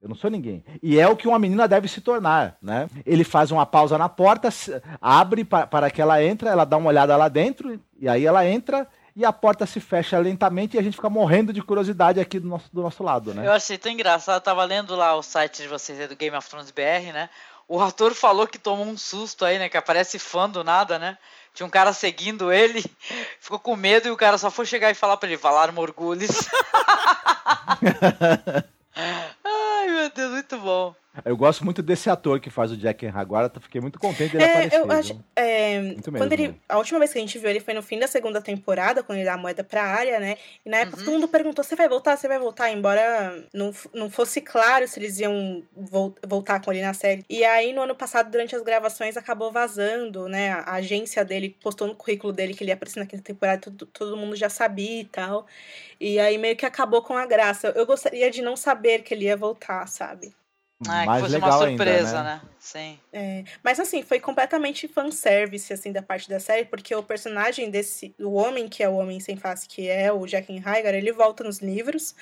Eu 0.00 0.08
não 0.08 0.16
sou 0.16 0.30
ninguém. 0.30 0.64
E 0.82 0.98
é 0.98 1.06
o 1.06 1.14
que 1.14 1.28
uma 1.28 1.38
menina 1.38 1.68
deve 1.68 1.86
se 1.86 2.00
tornar, 2.00 2.56
né? 2.60 2.88
Ele 3.06 3.22
faz 3.22 3.52
uma 3.52 3.64
pausa 3.64 3.96
na 3.96 4.08
porta, 4.08 4.48
abre 5.00 5.44
para 5.44 5.90
que 5.92 6.02
ela 6.02 6.20
entre, 6.24 6.48
ela 6.48 6.64
dá 6.64 6.76
uma 6.76 6.88
olhada 6.88 7.16
lá 7.16 7.28
dentro, 7.28 7.78
e 8.00 8.08
aí 8.08 8.26
ela 8.26 8.44
entra 8.44 8.88
e 9.14 9.24
a 9.24 9.32
porta 9.32 9.64
se 9.64 9.78
fecha 9.78 10.18
lentamente 10.18 10.74
e 10.76 10.80
a 10.80 10.82
gente 10.82 10.96
fica 10.96 11.08
morrendo 11.08 11.52
de 11.52 11.62
curiosidade 11.62 12.18
aqui 12.18 12.40
do 12.40 12.48
nosso, 12.48 12.68
do 12.72 12.82
nosso 12.82 13.04
lado, 13.04 13.32
né? 13.32 13.46
Eu 13.46 13.52
achei 13.52 13.78
tão 13.78 13.92
engraçado, 13.92 14.36
eu 14.36 14.40
tava 14.40 14.64
lendo 14.64 14.96
lá 14.96 15.14
o 15.14 15.22
site 15.22 15.62
de 15.62 15.68
vocês 15.68 16.08
do 16.08 16.16
Game 16.16 16.36
of 16.36 16.48
Thrones 16.48 16.72
BR, 16.72 17.12
né? 17.12 17.30
O 17.68 17.80
ator 17.80 18.12
falou 18.12 18.46
que 18.46 18.58
tomou 18.58 18.84
um 18.84 18.98
susto 18.98 19.44
aí, 19.44 19.58
né? 19.58 19.68
Que 19.68 19.76
aparece 19.76 20.18
fã 20.18 20.48
do 20.48 20.64
nada, 20.64 20.98
né? 20.98 21.16
Tinha 21.54 21.66
um 21.66 21.70
cara 21.70 21.92
seguindo 21.92 22.50
ele, 22.50 22.82
ficou 23.38 23.58
com 23.58 23.76
medo 23.76 24.08
e 24.08 24.10
o 24.10 24.16
cara 24.16 24.38
só 24.38 24.50
foi 24.50 24.64
chegar 24.64 24.90
e 24.90 24.94
falar 24.94 25.16
pra 25.18 25.28
ele, 25.28 25.36
Valar 25.36 25.70
Morgulis. 25.72 26.48
Ai, 29.44 29.88
meu 29.88 30.10
Deus, 30.10 30.32
muito 30.32 30.58
bom. 30.58 30.94
Eu 31.26 31.36
gosto 31.36 31.62
muito 31.62 31.82
desse 31.82 32.08
ator 32.08 32.40
que 32.40 32.48
faz 32.48 32.72
o 32.72 32.76
Jack 32.76 33.06
Agora, 33.08 33.52
fiquei 33.60 33.82
muito 33.82 33.98
contente 33.98 34.32
dele 34.32 34.44
é, 34.44 34.50
aparecer. 34.50 34.78
Eu 34.78 34.90
acho, 34.90 35.24
é, 35.36 35.80
muito 35.80 36.10
quando 36.10 36.30
mesmo. 36.30 36.44
ele, 36.46 36.60
a 36.66 36.78
última 36.78 36.98
vez 36.98 37.12
que 37.12 37.18
a 37.18 37.20
gente 37.20 37.38
viu 37.38 37.50
ele 37.50 37.60
foi 37.60 37.74
no 37.74 37.82
fim 37.82 37.98
da 37.98 38.06
segunda 38.06 38.40
temporada, 38.40 39.02
quando 39.02 39.18
ele 39.18 39.26
dá 39.26 39.34
a 39.34 39.38
moeda 39.38 39.62
pra 39.62 39.82
área, 39.82 40.18
né? 40.18 40.38
E 40.64 40.70
na 40.70 40.78
época 40.78 40.98
uhum. 40.98 41.04
todo 41.04 41.14
mundo 41.14 41.28
perguntou: 41.28 41.62
você 41.62 41.76
vai 41.76 41.86
voltar? 41.86 42.16
Você 42.16 42.26
vai 42.26 42.38
voltar? 42.38 42.70
Embora 42.70 43.46
não, 43.52 43.74
não 43.92 44.08
fosse 44.08 44.40
claro 44.40 44.88
se 44.88 44.98
eles 44.98 45.18
iam 45.20 45.62
vo 45.76 46.14
voltar 46.26 46.62
com 46.62 46.72
ele 46.72 46.80
na 46.80 46.94
série. 46.94 47.22
E 47.28 47.44
aí, 47.44 47.74
no 47.74 47.82
ano 47.82 47.94
passado, 47.94 48.30
durante 48.30 48.56
as 48.56 48.62
gravações, 48.62 49.14
acabou 49.14 49.52
vazando, 49.52 50.28
né? 50.28 50.52
A 50.52 50.74
agência 50.76 51.22
dele 51.24 51.54
postou 51.62 51.86
no 51.88 51.94
currículo 51.94 52.32
dele 52.32 52.54
que 52.54 52.64
ele 52.64 52.70
ia 52.70 52.74
aparecer 52.74 53.00
na 53.00 53.06
quinta 53.06 53.22
temporada, 53.22 53.60
todo, 53.60 53.84
todo 53.84 54.16
mundo 54.16 54.34
já 54.34 54.48
sabia 54.48 55.02
e 55.02 55.04
tal. 55.04 55.46
E 56.00 56.18
aí 56.18 56.38
meio 56.38 56.56
que 56.56 56.64
acabou 56.64 57.02
com 57.02 57.14
a 57.14 57.26
graça. 57.26 57.68
Eu 57.76 57.84
gostaria 57.84 58.30
de 58.30 58.40
não 58.40 58.56
saber 58.56 59.02
que 59.02 59.12
ele 59.12 59.26
ia 59.26 59.36
voltar, 59.36 59.86
sabe? 59.86 60.32
Ah, 60.88 61.06
mais 61.06 61.08
que 61.08 61.20
fosse 61.20 61.34
legal 61.34 61.60
uma 61.60 61.68
surpresa, 61.68 62.08
ainda, 62.08 62.22
né? 62.22 62.40
né? 62.42 62.50
Sim. 62.58 62.98
É, 63.12 63.44
mas 63.62 63.80
assim, 63.80 64.02
foi 64.02 64.20
completamente 64.20 64.86
fanservice, 64.86 65.72
assim, 65.72 65.92
da 65.92 66.02
parte 66.02 66.28
da 66.28 66.38
série, 66.38 66.64
porque 66.64 66.94
o 66.94 67.02
personagem 67.02 67.70
desse, 67.70 68.14
o 68.18 68.34
homem, 68.34 68.68
que 68.68 68.82
é 68.82 68.88
o 68.88 68.94
Homem 68.94 69.18
Sem 69.20 69.36
Face, 69.36 69.68
que 69.68 69.88
é 69.88 70.12
o 70.12 70.26
Jack 70.26 70.56
Hagar, 70.64 70.94
ele 70.94 71.12
volta 71.12 71.42
nos 71.44 71.58
livros, 71.58 72.14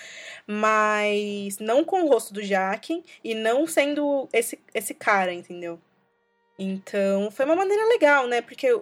mas 0.46 1.58
não 1.58 1.84
com 1.84 2.04
o 2.04 2.08
rosto 2.08 2.32
do 2.32 2.42
Jack 2.42 3.04
e 3.22 3.34
não 3.34 3.66
sendo 3.66 4.28
esse, 4.32 4.58
esse 4.74 4.94
cara, 4.94 5.32
entendeu? 5.32 5.78
Então, 6.62 7.30
foi 7.30 7.46
uma 7.46 7.56
maneira 7.56 7.86
legal, 7.86 8.26
né? 8.26 8.42
Porque 8.42 8.70
o, 8.70 8.80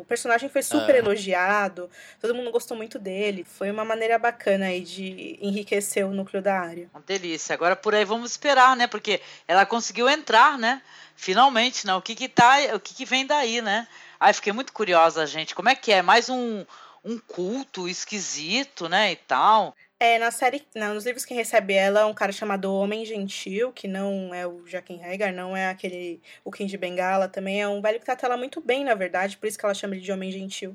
o 0.00 0.04
personagem 0.08 0.48
foi 0.48 0.62
super 0.62 0.94
é. 0.94 0.98
elogiado, 1.00 1.90
todo 2.18 2.34
mundo 2.34 2.50
gostou 2.50 2.74
muito 2.74 2.98
dele. 2.98 3.44
Foi 3.44 3.70
uma 3.70 3.84
maneira 3.84 4.18
bacana 4.18 4.64
aí 4.64 4.80
de 4.80 5.38
enriquecer 5.38 6.06
o 6.06 6.14
núcleo 6.14 6.42
da 6.42 6.58
área. 6.58 6.88
Uma 6.94 7.02
delícia. 7.02 7.52
Agora 7.52 7.76
por 7.76 7.94
aí 7.94 8.06
vamos 8.06 8.30
esperar, 8.30 8.74
né? 8.74 8.86
Porque 8.86 9.20
ela 9.46 9.66
conseguiu 9.66 10.08
entrar, 10.08 10.56
né? 10.56 10.80
Finalmente, 11.14 11.86
né? 11.86 11.94
O 11.94 12.00
que 12.00 12.14
que 12.14 12.26
tá, 12.26 12.56
o 12.74 12.80
que 12.80 12.94
que 12.94 13.04
vem 13.04 13.26
daí, 13.26 13.60
né? 13.60 13.86
Ai, 14.18 14.32
fiquei 14.32 14.54
muito 14.54 14.72
curiosa, 14.72 15.26
gente. 15.26 15.54
Como 15.54 15.68
é 15.68 15.74
que 15.74 15.92
é? 15.92 16.00
Mais 16.00 16.30
um, 16.30 16.64
um 17.04 17.18
culto 17.18 17.86
esquisito, 17.86 18.88
né? 18.88 19.12
E 19.12 19.16
tal. 19.16 19.76
É, 20.02 20.18
na 20.18 20.30
série, 20.30 20.66
não, 20.74 20.94
nos 20.94 21.04
livros 21.04 21.26
quem 21.26 21.36
recebe 21.36 21.74
ela 21.74 22.00
é 22.00 22.04
um 22.06 22.14
cara 22.14 22.32
chamado 22.32 22.72
Homem 22.74 23.04
Gentil, 23.04 23.70
que 23.70 23.86
não 23.86 24.34
é 24.34 24.46
o 24.46 24.66
Jaquen 24.66 25.04
Hagar, 25.04 25.30
não 25.30 25.54
é 25.54 25.68
aquele, 25.68 26.22
o 26.42 26.50
King 26.50 26.70
de 26.70 26.78
Bengala, 26.78 27.28
também 27.28 27.60
é 27.60 27.68
um 27.68 27.82
velho 27.82 27.98
que 27.98 28.06
trata 28.06 28.24
ela 28.24 28.36
muito 28.38 28.62
bem, 28.62 28.82
na 28.82 28.94
verdade, 28.94 29.36
por 29.36 29.46
isso 29.46 29.58
que 29.58 29.64
ela 29.64 29.74
chama 29.74 29.94
ele 29.94 30.02
de 30.02 30.10
Homem 30.10 30.32
Gentil. 30.32 30.74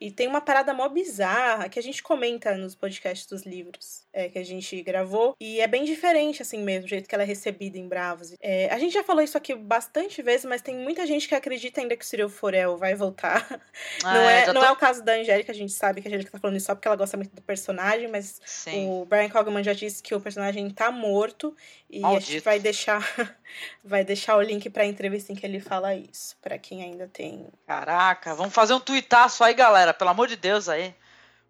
E 0.00 0.10
tem 0.10 0.26
uma 0.28 0.40
parada 0.40 0.74
mó 0.74 0.88
bizarra 0.88 1.68
que 1.68 1.78
a 1.78 1.82
gente 1.82 2.02
comenta 2.02 2.56
nos 2.56 2.74
podcasts 2.74 3.26
dos 3.26 3.44
livros 3.44 4.06
é, 4.16 4.30
que 4.30 4.38
a 4.38 4.44
gente 4.44 4.82
gravou. 4.82 5.36
E 5.38 5.60
é 5.60 5.66
bem 5.66 5.84
diferente, 5.84 6.40
assim 6.40 6.62
mesmo, 6.62 6.86
o 6.86 6.88
jeito 6.88 7.06
que 7.06 7.14
ela 7.14 7.22
é 7.22 7.26
recebida 7.26 7.76
em 7.76 7.86
Bravos. 7.86 8.34
É, 8.40 8.72
a 8.72 8.78
gente 8.78 8.94
já 8.94 9.04
falou 9.04 9.22
isso 9.22 9.36
aqui 9.36 9.54
bastante 9.54 10.22
vezes, 10.22 10.46
mas 10.46 10.62
tem 10.62 10.74
muita 10.74 11.06
gente 11.06 11.28
que 11.28 11.34
acredita 11.34 11.82
ainda 11.82 11.94
que 11.94 12.04
o 12.04 12.08
Cyril 12.08 12.30
Forel 12.30 12.78
vai 12.78 12.94
voltar. 12.94 13.60
Ah, 14.02 14.14
não 14.14 14.20
é, 14.28 14.42
é 14.42 14.46
não 14.52 14.60
tô... 14.60 14.66
é 14.66 14.70
o 14.70 14.76
caso 14.76 15.02
da 15.02 15.14
Angélica, 15.14 15.52
a 15.52 15.54
gente 15.54 15.72
sabe 15.72 16.00
que 16.00 16.08
a 16.08 16.10
Angélica 16.10 16.30
tá 16.30 16.38
falando 16.38 16.56
isso 16.56 16.66
só 16.66 16.74
porque 16.74 16.88
ela 16.88 16.96
gosta 16.96 17.16
muito 17.16 17.34
do 17.34 17.42
personagem, 17.42 18.08
mas 18.08 18.40
Sim. 18.44 18.88
o 18.88 19.04
Brian 19.04 19.28
Cogman 19.28 19.62
já 19.62 19.72
disse 19.72 20.02
que 20.02 20.14
o 20.14 20.20
personagem 20.20 20.70
tá 20.70 20.90
morto. 20.90 21.54
E 21.90 22.00
Maldito. 22.00 22.30
a 22.30 22.32
gente 22.32 22.44
vai 22.44 22.58
deixar, 22.58 23.38
vai 23.84 24.04
deixar 24.04 24.36
o 24.36 24.42
link 24.42 24.68
pra 24.70 24.84
entrevista 24.84 25.32
em 25.32 25.36
que 25.36 25.46
ele 25.46 25.60
fala 25.60 25.94
isso, 25.94 26.36
para 26.40 26.58
quem 26.58 26.82
ainda 26.82 27.08
tem. 27.08 27.46
Caraca, 27.66 28.34
vamos 28.34 28.54
fazer 28.54 28.74
um 28.74 28.80
tuitaço 28.80 29.42
aí, 29.44 29.54
galera, 29.54 29.94
pelo 29.94 30.10
amor 30.10 30.28
de 30.28 30.36
Deus 30.36 30.68
aí. 30.68 30.94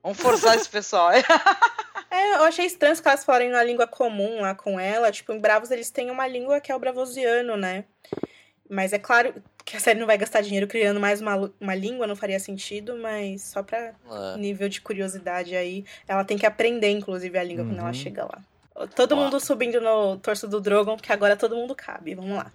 Vamos 0.02 0.18
forçar 0.18 0.54
esse 0.56 0.68
pessoal 0.68 1.08
aí. 1.08 1.22
É, 2.08 2.36
eu 2.36 2.44
achei 2.44 2.64
estranho 2.64 2.94
os 2.94 3.00
caras 3.00 3.24
falarem 3.24 3.50
uma 3.50 3.62
língua 3.64 3.86
comum 3.86 4.40
lá 4.40 4.54
com 4.54 4.78
ela. 4.78 5.10
Tipo, 5.10 5.32
em 5.32 5.40
Bravos 5.40 5.70
eles 5.70 5.90
têm 5.90 6.10
uma 6.10 6.26
língua 6.26 6.60
que 6.60 6.70
é 6.70 6.74
o 6.74 6.78
bravosiano, 6.78 7.56
né? 7.56 7.84
Mas 8.70 8.92
é 8.92 8.98
claro 8.98 9.34
que 9.64 9.76
a 9.76 9.80
série 9.80 9.98
não 9.98 10.06
vai 10.06 10.16
gastar 10.16 10.40
dinheiro 10.40 10.66
criando 10.66 11.00
mais 11.00 11.20
uma, 11.20 11.52
uma 11.60 11.74
língua, 11.74 12.06
não 12.06 12.16
faria 12.16 12.38
sentido, 12.38 12.96
mas 12.96 13.42
só 13.42 13.62
pra 13.62 13.78
é. 13.78 14.38
nível 14.38 14.68
de 14.68 14.80
curiosidade 14.80 15.56
aí, 15.56 15.84
ela 16.06 16.24
tem 16.24 16.38
que 16.38 16.46
aprender, 16.46 16.90
inclusive, 16.90 17.36
a 17.36 17.42
língua 17.42 17.64
uhum. 17.64 17.70
quando 17.70 17.78
ela 17.80 17.88
uhum. 17.88 17.94
chega 17.94 18.24
lá. 18.24 18.40
Todo 18.94 19.16
mundo 19.16 19.40
subindo 19.40 19.80
no 19.80 20.18
torso 20.18 20.46
do 20.46 20.60
Drogon, 20.60 20.96
porque 20.96 21.12
agora 21.12 21.36
todo 21.36 21.56
mundo 21.56 21.74
cabe. 21.74 22.14
Vamos 22.14 22.36
lá. 22.36 22.52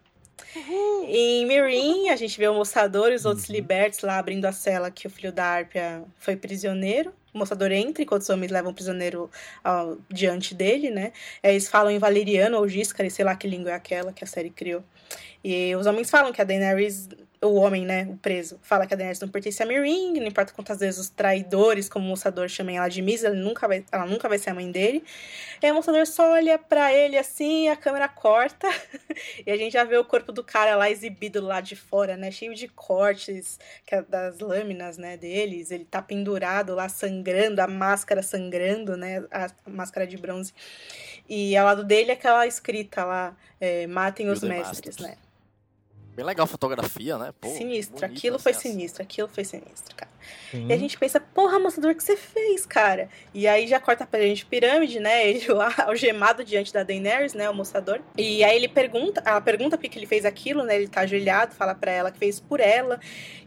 Uhum. 0.55 1.05
Em 1.07 1.45
Mirin, 1.45 2.09
a 2.09 2.15
gente 2.15 2.37
vê 2.37 2.47
o 2.47 2.53
moçador 2.53 3.11
e 3.11 3.15
os 3.15 3.25
outros 3.25 3.47
uhum. 3.47 3.55
libertos 3.55 4.01
lá 4.01 4.17
abrindo 4.17 4.45
a 4.45 4.51
cela 4.51 4.91
que 4.91 5.07
o 5.07 5.09
filho 5.09 5.31
da 5.31 5.45
Árpia 5.45 6.03
foi 6.19 6.35
prisioneiro. 6.35 7.13
O 7.33 7.37
moçador 7.37 7.71
entra 7.71 8.03
enquanto 8.03 8.21
os 8.21 8.29
homens 8.29 8.51
levam 8.51 8.71
o 8.71 8.73
prisioneiro 8.73 9.29
uh, 9.65 9.99
diante 10.09 10.53
dele, 10.53 10.89
né? 10.89 11.13
Eles 11.41 11.69
falam 11.69 11.89
em 11.89 11.97
valeriano 11.97 12.57
ou 12.57 12.67
giscari, 12.67 13.09
sei 13.09 13.23
lá 13.23 13.35
que 13.35 13.47
língua 13.47 13.71
é 13.71 13.73
aquela 13.73 14.11
que 14.11 14.23
a 14.23 14.27
série 14.27 14.49
criou. 14.49 14.83
E 15.43 15.73
os 15.75 15.85
homens 15.85 16.09
falam 16.09 16.33
que 16.33 16.41
a 16.41 16.43
Daenerys 16.43 17.07
o 17.43 17.55
homem, 17.55 17.85
né, 17.85 18.07
o 18.07 18.17
preso, 18.17 18.59
fala 18.61 18.85
que 18.85 18.93
a 18.93 18.97
Daenerys 18.97 19.19
não 19.19 19.27
pertence 19.27 19.63
a 19.63 19.65
Meereen, 19.65 20.13
não 20.13 20.27
importa 20.27 20.53
quantas 20.53 20.79
vezes 20.79 20.99
os 20.99 21.09
traidores, 21.09 21.89
como 21.89 22.05
o 22.05 22.09
moçador, 22.09 22.47
chamem 22.47 22.77
ela 22.77 22.87
de 22.87 23.01
Miss, 23.01 23.23
ela 23.23 23.35
nunca 23.35 23.67
vai, 23.67 23.83
ela 23.91 24.05
nunca 24.05 24.29
vai 24.29 24.37
ser 24.37 24.51
a 24.51 24.53
mãe 24.53 24.69
dele. 24.69 25.03
E 25.61 25.71
o 25.71 25.73
moçador 25.73 26.05
só 26.05 26.33
olha 26.33 26.59
pra 26.59 26.93
ele 26.93 27.17
assim, 27.17 27.67
a 27.67 27.75
câmera 27.75 28.07
corta, 28.07 28.67
e 29.45 29.49
a 29.49 29.57
gente 29.57 29.73
já 29.73 29.83
vê 29.83 29.97
o 29.97 30.05
corpo 30.05 30.31
do 30.31 30.43
cara 30.43 30.75
lá 30.75 30.89
exibido 30.89 31.41
lá 31.41 31.61
de 31.61 31.75
fora, 31.75 32.15
né, 32.15 32.29
cheio 32.29 32.53
de 32.53 32.67
cortes 32.67 33.59
é 33.87 34.01
das 34.03 34.39
lâminas, 34.39 34.97
né, 34.97 35.17
deles, 35.17 35.71
ele 35.71 35.83
tá 35.83 36.01
pendurado 36.01 36.75
lá, 36.75 36.87
sangrando, 36.87 37.59
a 37.59 37.67
máscara 37.67 38.21
sangrando, 38.21 38.95
né, 38.95 39.23
a 39.31 39.49
máscara 39.65 40.05
de 40.05 40.15
bronze. 40.15 40.53
E 41.27 41.57
ao 41.57 41.65
lado 41.65 41.83
dele 41.83 42.11
aquela 42.11 42.45
escrita 42.45 43.03
lá, 43.03 43.35
é, 43.59 43.87
matem 43.87 44.29
os 44.29 44.43
mestres, 44.43 44.97
né. 44.97 45.17
Bem 46.15 46.25
legal 46.25 46.43
a 46.43 46.47
fotografia, 46.47 47.17
né? 47.17 47.33
Pô, 47.39 47.49
sinistro. 47.49 48.05
Aquilo 48.05 48.37
foi 48.37 48.51
assim. 48.51 48.71
sinistro. 48.71 49.01
Aquilo 49.01 49.27
foi 49.27 49.43
sinistro, 49.45 49.95
cara. 49.95 50.11
Sim. 50.51 50.67
E 50.67 50.73
a 50.73 50.77
gente 50.77 50.97
pensa, 50.97 51.19
porra, 51.19 51.59
moçador, 51.59 51.91
o 51.91 51.95
que 51.95 52.03
você 52.03 52.17
fez, 52.17 52.65
cara? 52.65 53.09
E 53.33 53.47
aí 53.47 53.67
já 53.67 53.79
corta 53.79 54.05
pra 54.05 54.21
gente 54.21 54.45
pirâmide, 54.45 54.99
né? 54.99 55.27
Ele 55.29 55.47
lá, 55.47 55.73
algemado 55.85 56.43
diante 56.43 56.73
da 56.73 56.83
Daenerys, 56.83 57.33
né? 57.33 57.49
O 57.49 57.53
moçador. 57.53 57.99
E 58.17 58.43
aí 58.43 58.55
ele 58.55 58.67
pergunta, 58.67 59.21
ela 59.25 59.41
pergunta 59.41 59.77
por 59.77 59.89
que 59.89 59.97
ele 59.97 60.05
fez 60.05 60.25
aquilo, 60.25 60.63
né? 60.63 60.75
Ele 60.75 60.87
tá 60.87 61.01
ajoelhado, 61.01 61.55
fala 61.55 61.73
pra 61.73 61.91
ela 61.91 62.11
que 62.11 62.19
fez 62.19 62.39
por 62.39 62.59
ela 62.59 62.99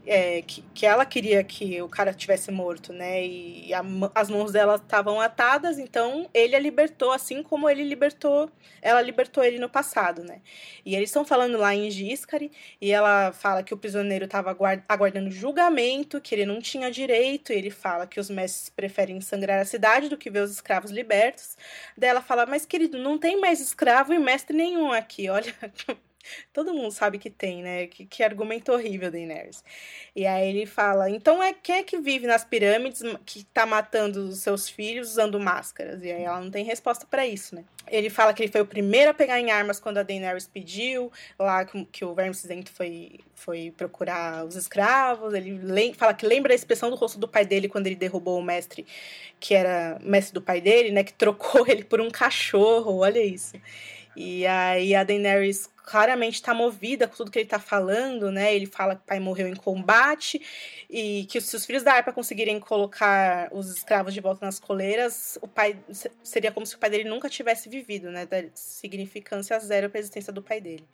é, 0.06 0.42
que, 0.42 0.62
que 0.74 0.86
ela 0.86 1.04
queria 1.04 1.42
que 1.42 1.80
o 1.80 1.88
cara 1.88 2.12
tivesse 2.12 2.50
morto, 2.50 2.92
né? 2.92 3.24
E 3.26 3.72
a, 3.72 3.82
as 4.14 4.28
mãos 4.28 4.52
dela 4.52 4.76
estavam 4.76 5.20
atadas, 5.20 5.78
então 5.78 6.28
ele 6.34 6.54
a 6.54 6.58
libertou, 6.58 7.10
assim 7.12 7.42
como 7.42 7.68
ele 7.68 7.82
libertou, 7.82 8.50
ela 8.82 9.00
libertou 9.00 9.42
ele 9.42 9.58
no 9.58 9.68
passado, 9.68 10.22
né? 10.22 10.40
E 10.84 10.94
eles 10.94 11.08
estão 11.08 11.24
falando 11.24 11.56
lá 11.56 11.74
em 11.74 11.90
Giscari, 11.90 12.52
e 12.80 12.92
ela 12.92 13.32
fala 13.32 13.62
que 13.62 13.72
o 13.72 13.76
prisioneiro 13.76 14.26
estava 14.26 14.56
aguardando 14.88 15.30
julgamento, 15.30 16.20
que 16.20 16.34
ele 16.34 16.44
não 16.44 16.60
tinha 16.64 16.90
direito, 16.90 17.52
ele 17.52 17.70
fala 17.70 18.06
que 18.06 18.18
os 18.18 18.28
mestres 18.28 18.68
preferem 18.68 19.20
sangrar 19.20 19.60
a 19.60 19.64
cidade 19.64 20.08
do 20.08 20.18
que 20.18 20.30
ver 20.30 20.40
os 20.40 20.50
escravos 20.50 20.90
libertos. 20.90 21.56
Daí 21.96 22.10
ela 22.10 22.22
fala, 22.22 22.46
mas 22.46 22.66
querido, 22.66 22.98
não 22.98 23.18
tem 23.18 23.40
mais 23.40 23.60
escravo 23.60 24.12
e 24.12 24.18
mestre 24.18 24.56
nenhum 24.56 24.90
aqui, 24.90 25.28
olha 25.28 25.54
Todo 26.52 26.74
mundo 26.74 26.90
sabe 26.90 27.18
que 27.18 27.30
tem, 27.30 27.62
né? 27.62 27.86
Que, 27.86 28.06
que 28.06 28.22
argumento 28.22 28.72
horrível, 28.72 29.10
Daenerys. 29.10 29.64
E 30.14 30.26
aí 30.26 30.48
ele 30.48 30.66
fala: 30.66 31.10
então 31.10 31.42
é 31.42 31.52
quem 31.52 31.76
é 31.76 31.82
que 31.82 31.98
vive 31.98 32.26
nas 32.26 32.44
pirâmides 32.44 33.02
que 33.24 33.44
tá 33.44 33.66
matando 33.66 34.28
os 34.28 34.38
seus 34.38 34.68
filhos 34.68 35.10
usando 35.10 35.38
máscaras? 35.38 36.02
E 36.02 36.10
aí 36.10 36.22
ela 36.22 36.40
não 36.40 36.50
tem 36.50 36.64
resposta 36.64 37.06
para 37.06 37.26
isso, 37.26 37.54
né? 37.54 37.64
Ele 37.86 38.08
fala 38.08 38.32
que 38.32 38.42
ele 38.42 38.50
foi 38.50 38.62
o 38.62 38.66
primeiro 38.66 39.10
a 39.10 39.14
pegar 39.14 39.38
em 39.38 39.50
armas 39.50 39.78
quando 39.78 39.98
a 39.98 40.02
Daenerys 40.02 40.46
pediu, 40.46 41.12
lá 41.38 41.64
que, 41.64 41.84
que 41.86 42.04
o 42.04 42.14
Verme 42.14 42.34
Cinzento 42.34 42.72
foi, 42.72 43.20
foi 43.34 43.74
procurar 43.76 44.44
os 44.44 44.56
escravos. 44.56 45.34
Ele 45.34 45.92
fala 45.94 46.14
que 46.14 46.26
lembra 46.26 46.52
a 46.52 46.54
expressão 46.54 46.88
do 46.88 46.96
rosto 46.96 47.18
do 47.18 47.28
pai 47.28 47.44
dele 47.44 47.68
quando 47.68 47.86
ele 47.86 47.96
derrubou 47.96 48.38
o 48.38 48.42
mestre, 48.42 48.86
que 49.38 49.54
era 49.54 49.98
mestre 50.02 50.32
do 50.32 50.40
pai 50.40 50.60
dele, 50.60 50.92
né? 50.92 51.04
Que 51.04 51.12
trocou 51.12 51.66
ele 51.68 51.84
por 51.84 52.00
um 52.00 52.10
cachorro, 52.10 52.98
olha 52.98 53.22
isso. 53.22 53.54
E 54.16 54.46
aí 54.46 54.94
a 54.94 55.04
Daenerys 55.04 55.68
claramente 55.84 56.34
está 56.34 56.54
movida 56.54 57.06
com 57.06 57.14
tudo 57.14 57.30
que 57.30 57.38
ele 57.38 57.46
está 57.46 57.58
falando, 57.58 58.32
né? 58.32 58.54
Ele 58.54 58.66
fala 58.66 58.96
que 58.96 59.02
o 59.02 59.04
pai 59.04 59.20
morreu 59.20 59.46
em 59.46 59.54
combate 59.54 60.40
e 60.88 61.26
que 61.26 61.40
se 61.40 61.54
os 61.54 61.66
filhos 61.66 61.82
da 61.82 61.92
Arpa 61.92 62.12
conseguirem 62.12 62.58
colocar 62.58 63.48
os 63.52 63.70
escravos 63.70 64.14
de 64.14 64.20
volta 64.20 64.46
nas 64.46 64.58
coleiras, 64.58 65.38
o 65.42 65.46
pai 65.46 65.78
seria 66.22 66.50
como 66.50 66.66
se 66.66 66.74
o 66.74 66.78
pai 66.78 66.88
dele 66.88 67.08
nunca 67.08 67.28
tivesse 67.28 67.68
vivido, 67.68 68.10
né? 68.10 68.24
Da 68.24 68.44
significância 68.54 69.58
zero 69.58 69.90
para 69.90 69.98
a 69.98 70.00
existência 70.00 70.32
do 70.32 70.42
pai 70.42 70.60
dele. 70.60 70.88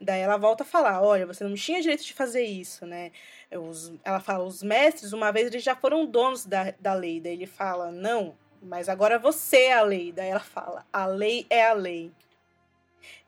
Daí 0.00 0.20
ela 0.20 0.38
volta 0.38 0.62
a 0.62 0.66
falar: 0.66 1.02
olha, 1.02 1.26
você 1.26 1.44
não 1.44 1.54
tinha 1.54 1.82
direito 1.82 2.02
de 2.02 2.14
fazer 2.14 2.42
isso, 2.42 2.86
né? 2.86 3.12
Os, 3.52 3.92
ela 4.02 4.20
fala: 4.20 4.44
os 4.44 4.62
mestres, 4.62 5.12
uma 5.12 5.30
vez 5.30 5.48
eles 5.48 5.62
já 5.62 5.76
foram 5.76 6.06
donos 6.06 6.46
da, 6.46 6.72
da 6.80 6.94
lei. 6.94 7.20
Daí 7.20 7.34
ele 7.34 7.46
fala: 7.46 7.92
não, 7.92 8.34
mas 8.62 8.88
agora 8.88 9.18
você 9.18 9.64
é 9.64 9.74
a 9.74 9.82
lei. 9.82 10.12
Daí 10.12 10.30
ela 10.30 10.40
fala: 10.40 10.86
a 10.90 11.04
lei 11.04 11.46
é 11.50 11.66
a 11.66 11.74
lei. 11.74 12.10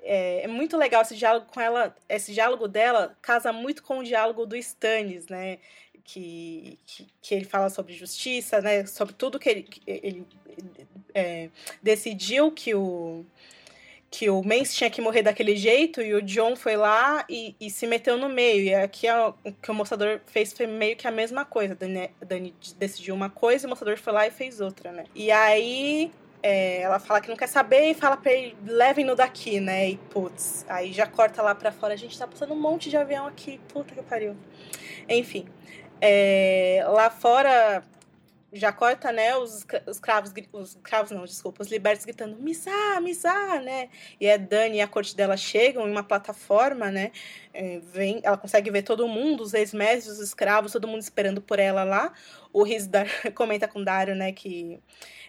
É, 0.03 0.45
é, 0.45 0.49
muito 0.49 0.77
legal 0.77 1.03
esse 1.03 1.17
diálogo 1.17 1.47
com 1.47 1.61
ela. 1.61 1.95
Esse 2.09 2.33
diálogo 2.33 2.67
dela 2.69 3.17
casa 3.23 3.53
muito 3.53 3.83
com 3.83 3.99
o 3.99 4.05
diálogo 4.05 4.45
do 4.47 4.57
Stannis, 4.57 5.29
né? 5.29 5.59
Que, 6.05 6.79
que, 6.85 7.07
que 7.21 7.35
ele 7.35 7.45
fala 7.45 7.71
sobre 7.71 7.95
justiça, 7.95 8.61
né? 8.61 8.85
Sobre 8.87 9.15
tudo 9.15 9.39
que 9.39 9.49
ele, 9.49 9.69
ele 9.87 10.27
é, 11.15 11.49
decidiu 11.83 12.51
que 12.51 12.75
o 12.75 13.25
que 14.13 14.29
o 14.29 14.43
Mance 14.43 14.77
tinha 14.77 14.91
que 14.91 15.01
morrer 15.01 15.23
daquele 15.23 15.57
jeito 15.57 16.03
e 16.03 16.13
o 16.13 16.21
John 16.21 16.55
foi 16.55 16.77
lá 16.77 17.25
e, 17.31 17.57
e 17.59 17.71
se 17.71 17.87
meteu 17.87 18.19
no 18.19 18.29
meio. 18.29 18.63
E 18.65 18.75
aqui 18.75 19.07
é 19.07 19.19
o 19.19 19.33
que 19.63 19.71
o 19.71 19.75
moçador 19.75 20.21
fez 20.27 20.53
foi 20.53 20.67
meio 20.67 20.95
que 20.97 21.09
a 21.09 21.11
mesma 21.11 21.47
coisa. 21.47 21.75
Dani, 21.75 22.11
Dani 22.21 22.55
decidiu 22.77 23.15
uma 23.15 23.31
coisa 23.31 23.65
e 23.65 23.67
o 23.67 23.71
moçador 23.71 23.97
foi 23.97 24.13
lá 24.13 24.27
e 24.27 24.31
fez 24.31 24.61
outra, 24.61 24.93
né? 24.93 25.05
E 25.15 25.31
aí 25.31 26.13
é, 26.43 26.81
ela 26.83 26.99
fala 26.99 27.21
que 27.21 27.29
não 27.29 27.37
quer 27.37 27.47
saber 27.47 27.91
e 27.91 27.95
fala 27.95 28.17
pra 28.17 28.33
ele, 28.33 28.57
levem-no 28.67 29.15
daqui, 29.15 29.61
né? 29.61 29.91
E 29.91 29.97
putz, 29.97 30.67
aí 30.69 30.93
já 30.93 31.07
corta 31.07 31.41
lá 31.43 31.55
pra 31.55 31.71
fora. 31.71 31.95
A 31.95 31.97
gente 31.97 32.19
tá 32.19 32.27
passando 32.27 32.53
um 32.53 32.61
monte 32.61 32.91
de 32.91 32.97
avião 32.97 33.27
aqui, 33.27 33.61
puta 33.69 33.95
que 33.95 34.03
pariu. 34.03 34.37
Enfim, 35.09 35.47
é, 36.01 36.85
lá 36.89 37.11
fora 37.11 37.85
já 38.53 38.71
corta, 38.71 39.11
né, 39.11 39.35
os, 39.35 39.65
os 39.87 39.99
os 40.53 40.75
cravos 40.83 41.11
não, 41.11 41.25
desculpa, 41.25 41.63
os 41.63 41.71
libertos 41.71 42.05
gritando, 42.05 42.37
Missá, 42.37 43.01
Missá, 43.01 43.59
né, 43.61 43.89
e 44.21 44.31
a 44.31 44.37
Dani 44.37 44.77
e 44.77 44.81
a 44.83 44.87
corte 44.87 45.17
dela 45.17 45.39
chegam 45.39 45.89
em 45.89 45.91
uma 45.91 46.03
plataforma, 46.03 46.91
né, 46.91 47.13
é, 47.55 47.81
vem, 47.81 48.21
ela 48.23 48.37
consegue 48.37 48.71
ver 48.71 48.83
todo 48.83 49.09
mundo, 49.09 49.43
os 49.43 49.55
ex-mestres, 49.55 50.19
os 50.19 50.21
escravos, 50.21 50.73
todo 50.73 50.87
mundo 50.87 51.01
esperando 51.01 51.41
por 51.41 51.59
ela 51.59 51.83
lá, 51.83 52.13
o 52.53 52.63
Riz 52.63 52.91
comenta 53.35 53.67
com 53.67 53.83
Dario, 53.83 54.15
né, 54.15 54.33
que 54.33 54.79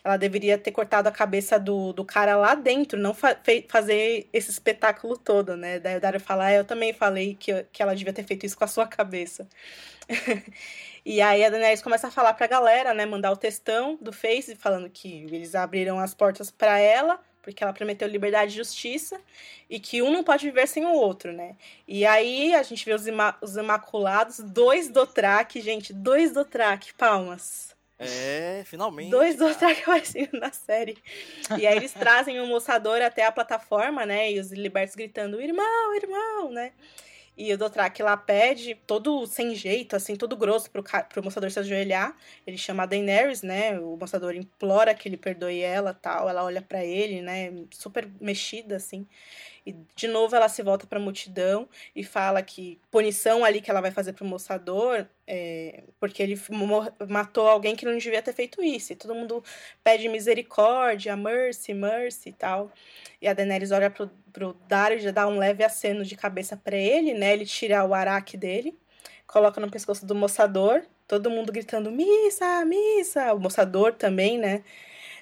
ela 0.04 0.18
deveria 0.18 0.58
ter 0.58 0.72
cortado 0.72 1.08
a 1.08 1.12
cabeça 1.12 1.58
do, 1.58 1.94
do 1.94 2.04
cara 2.04 2.36
lá 2.36 2.56
dentro, 2.56 3.00
não 3.00 3.14
fa 3.14 3.38
fazer 3.70 4.28
esse 4.34 4.52
espetáculo 4.52 5.18
todo, 5.18 5.56
né? 5.56 5.80
Daí 5.80 5.98
o 5.98 6.02
Dario 6.02 6.20
fala, 6.20 6.46
ah, 6.48 6.54
eu 6.54 6.66
também 6.66 6.92
falei 6.92 7.36
que, 7.36 7.66
que 7.72 7.82
ela 7.82 7.96
devia 7.96 8.12
ter 8.12 8.24
feito 8.24 8.46
isso 8.46 8.58
com 8.58 8.66
a 8.66 8.68
sua 8.68 8.86
cabeça. 8.86 9.48
e 11.06 11.22
aí 11.22 11.46
a 11.46 11.50
Daenerys 11.50 11.82
começa 11.82 12.08
a 12.08 12.12
falar 12.12 12.34
pra 12.34 12.48
galera, 12.48 12.94
né? 12.94 13.06
Mandar 13.06 13.32
o 13.32 13.38
textão 13.38 13.98
do 14.02 14.12
Face, 14.12 14.56
falando 14.56 14.90
que 14.90 15.26
eles 15.32 15.56
abriram 15.56 15.98
as 16.00 16.14
portas 16.14 16.52
para 16.52 16.78
ela, 16.80 17.20
porque 17.42 17.64
ela 17.64 17.74
prometeu 17.74 18.08
liberdade 18.08 18.52
e 18.52 18.56
justiça, 18.58 19.20
e 19.70 19.80
que 19.80 20.02
um 20.02 20.12
não 20.12 20.24
pode 20.24 20.46
viver 20.46 20.68
sem 20.68 20.86
o 20.86 20.94
outro, 20.94 21.32
né? 21.32 21.56
E 21.88 22.06
aí 22.06 22.54
a 22.54 22.64
gente 22.64 22.84
vê 22.86 22.94
os, 22.94 23.08
ima 23.08 23.38
os 23.42 23.56
Imaculados, 23.56 24.40
dois 24.40 24.90
do 24.90 25.08
track, 25.08 25.62
gente, 25.62 25.94
dois 25.94 26.34
do 26.34 26.44
track, 26.44 26.94
palmas. 26.94 27.73
É, 27.99 28.64
finalmente. 28.65 29.11
Dois 29.11 29.36
do 29.38 29.53
Track 29.53 29.82
aparecendo 29.82 30.40
na 30.40 30.52
série. 30.52 30.98
E 31.57 31.65
aí 31.68 31.78
eles 31.78 31.94
trazem 31.94 32.40
o 32.41 32.48
moçador 32.48 33.02
até 33.02 33.26
a 33.26 33.32
plataforma, 33.32 34.06
né? 34.06 34.32
E 34.32 34.40
os 34.40 34.52
libertos 34.52 34.95
gritando, 34.95 35.41
irmão, 35.41 35.95
irmão, 35.95 36.52
né? 36.52 36.74
E 37.36 37.52
o 37.52 37.57
Dotrak 37.57 38.02
lá 38.03 38.15
pede, 38.15 38.76
todo 38.86 39.26
sem 39.26 39.56
jeito, 39.56 39.95
assim, 39.95 40.15
todo 40.15 40.38
grosso 40.38 40.70
pro, 40.70 40.84
pro 40.84 41.24
moçador 41.24 41.49
se 41.49 41.60
ajoelhar. 41.60 42.15
Ele 42.45 42.57
chama 42.57 42.84
a 42.84 42.86
Daenerys, 42.86 43.41
né? 43.41 43.80
O 43.80 43.98
moçador 43.98 44.36
implora 44.36 44.94
que 44.94 45.10
ele 45.10 45.18
perdoe 45.18 45.60
ela 45.60 45.95
tal. 45.95 46.30
Ela 46.30 46.44
olha 46.44 46.61
para 46.61 46.86
ele, 46.86 47.22
né? 47.24 47.52
Super 47.72 48.07
mexida, 48.22 48.76
assim. 48.76 49.07
E 49.65 49.73
de 49.95 50.07
novo 50.07 50.35
ela 50.35 50.49
se 50.49 50.61
volta 50.61 50.85
para 50.85 50.99
a 50.99 51.02
multidão 51.02 51.68
e 51.95 52.03
fala 52.03 52.41
que 52.41 52.80
punição 52.91 53.45
ali 53.45 53.61
que 53.61 53.72
ela 53.72 53.80
vai 53.80 53.91
fazer 53.91 54.14
pro 54.14 54.26
moçador 54.26 55.06
é 55.26 55.84
porque 55.99 56.22
ele 56.22 56.40
matou 57.07 57.48
alguém 57.48 57.76
que 57.76 57.85
não 57.85 57.98
devia 57.98 58.22
ter 58.22 58.34
feito 58.34 58.61
isso. 58.61 58.91
E 58.91 58.95
todo 58.95 59.15
mundo 59.15 59.44
pede 59.84 60.10
misericórdia, 60.10 61.15
mercy, 61.15 61.73
mercy 61.73 62.30
e 62.30 62.34
tal. 62.34 62.72
E 63.22 63.27
a 63.27 63.34
Daenerys 63.34 63.72
olha 63.72 63.90
pro, 63.90 64.11
pro 64.34 64.53
Dario 64.68 65.14
dá 65.14 65.27
um 65.27 65.38
leve 65.38 65.64
aceno 65.64 66.03
de 66.03 66.15
cabeça 66.15 66.57
para 66.57 66.76
ele, 66.76 67.14
né? 67.14 67.34
Ele 67.34 67.45
tira 67.45 67.85
o 67.85 67.94
araque 67.94 68.35
dele, 68.35 68.77
coloca 69.26 69.61
no 69.61 69.72
pescoço 69.72 70.06
do 70.06 70.14
moçador, 70.14 70.84
todo 71.07 71.30
mundo 71.30 71.52
gritando 71.52 71.90
missa, 71.90 72.65
missa. 72.65 73.34
O 73.34 73.40
moçador 73.40 73.94
também, 73.94 74.38
né? 74.38 74.64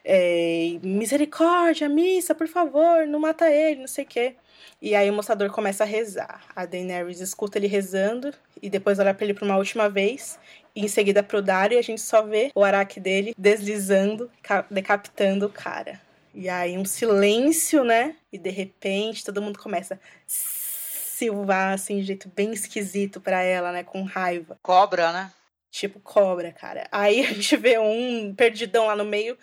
É, 0.04 0.80
misericórdia, 0.82 1.88
missa, 1.88 2.34
por 2.34 2.48
favor, 2.48 3.06
não 3.08 3.20
mata 3.20 3.50
ele, 3.50 3.82
não 3.82 3.88
sei 3.88 4.04
o 4.04 4.08
quê. 4.08 4.36
E 4.82 4.96
aí 4.96 5.10
o 5.10 5.14
moçador 5.14 5.52
começa 5.52 5.84
a 5.84 5.88
rezar. 5.88 6.44
A 6.56 6.66
Daenerys 6.66 7.20
escuta 7.20 7.58
ele 7.58 7.68
rezando 7.68 8.34
e 8.62 8.70
depois 8.70 8.98
olha 8.98 9.14
para 9.14 9.26
ele 9.26 9.34
por 9.34 9.46
uma 9.46 9.58
última 9.58 9.88
vez. 9.88 10.40
E 10.76 10.84
em 10.84 10.88
seguida 10.88 11.22
pro 11.22 11.42
Dario 11.42 11.76
e 11.76 11.80
a 11.80 11.84
gente 11.84 12.02
só 12.02 12.24
vê 12.24 12.52
o 12.56 12.64
araque 12.64 13.00
dele 13.00 13.36
deslizando, 13.38 14.32
decapitando 14.70 15.46
o 15.46 15.50
cara. 15.50 16.02
E 16.34 16.50
aí 16.50 16.78
um 16.78 16.86
silêncio, 16.86 17.84
né? 17.84 18.16
E 18.32 18.38
de 18.38 18.50
repente 18.50 19.24
todo 19.24 19.42
mundo 19.42 19.60
começa 19.60 19.96
a 19.96 20.00
silvar 20.28 21.74
assim 21.74 21.98
de 21.98 22.04
jeito 22.04 22.32
bem 22.36 22.52
esquisito 22.52 23.22
para 23.22 23.44
ela, 23.44 23.72
né, 23.72 23.84
com 23.84 24.02
raiva. 24.02 24.58
Cobra, 24.64 25.12
né? 25.12 25.32
Tipo 25.70 26.00
cobra, 26.00 26.52
cara. 26.52 26.88
Aí 26.92 27.22
a 27.22 27.28
gente 27.34 27.56
vê 27.56 27.78
um 27.78 28.34
perdidão 28.34 28.88
lá 28.88 28.96
no 28.96 29.06
meio 29.06 29.38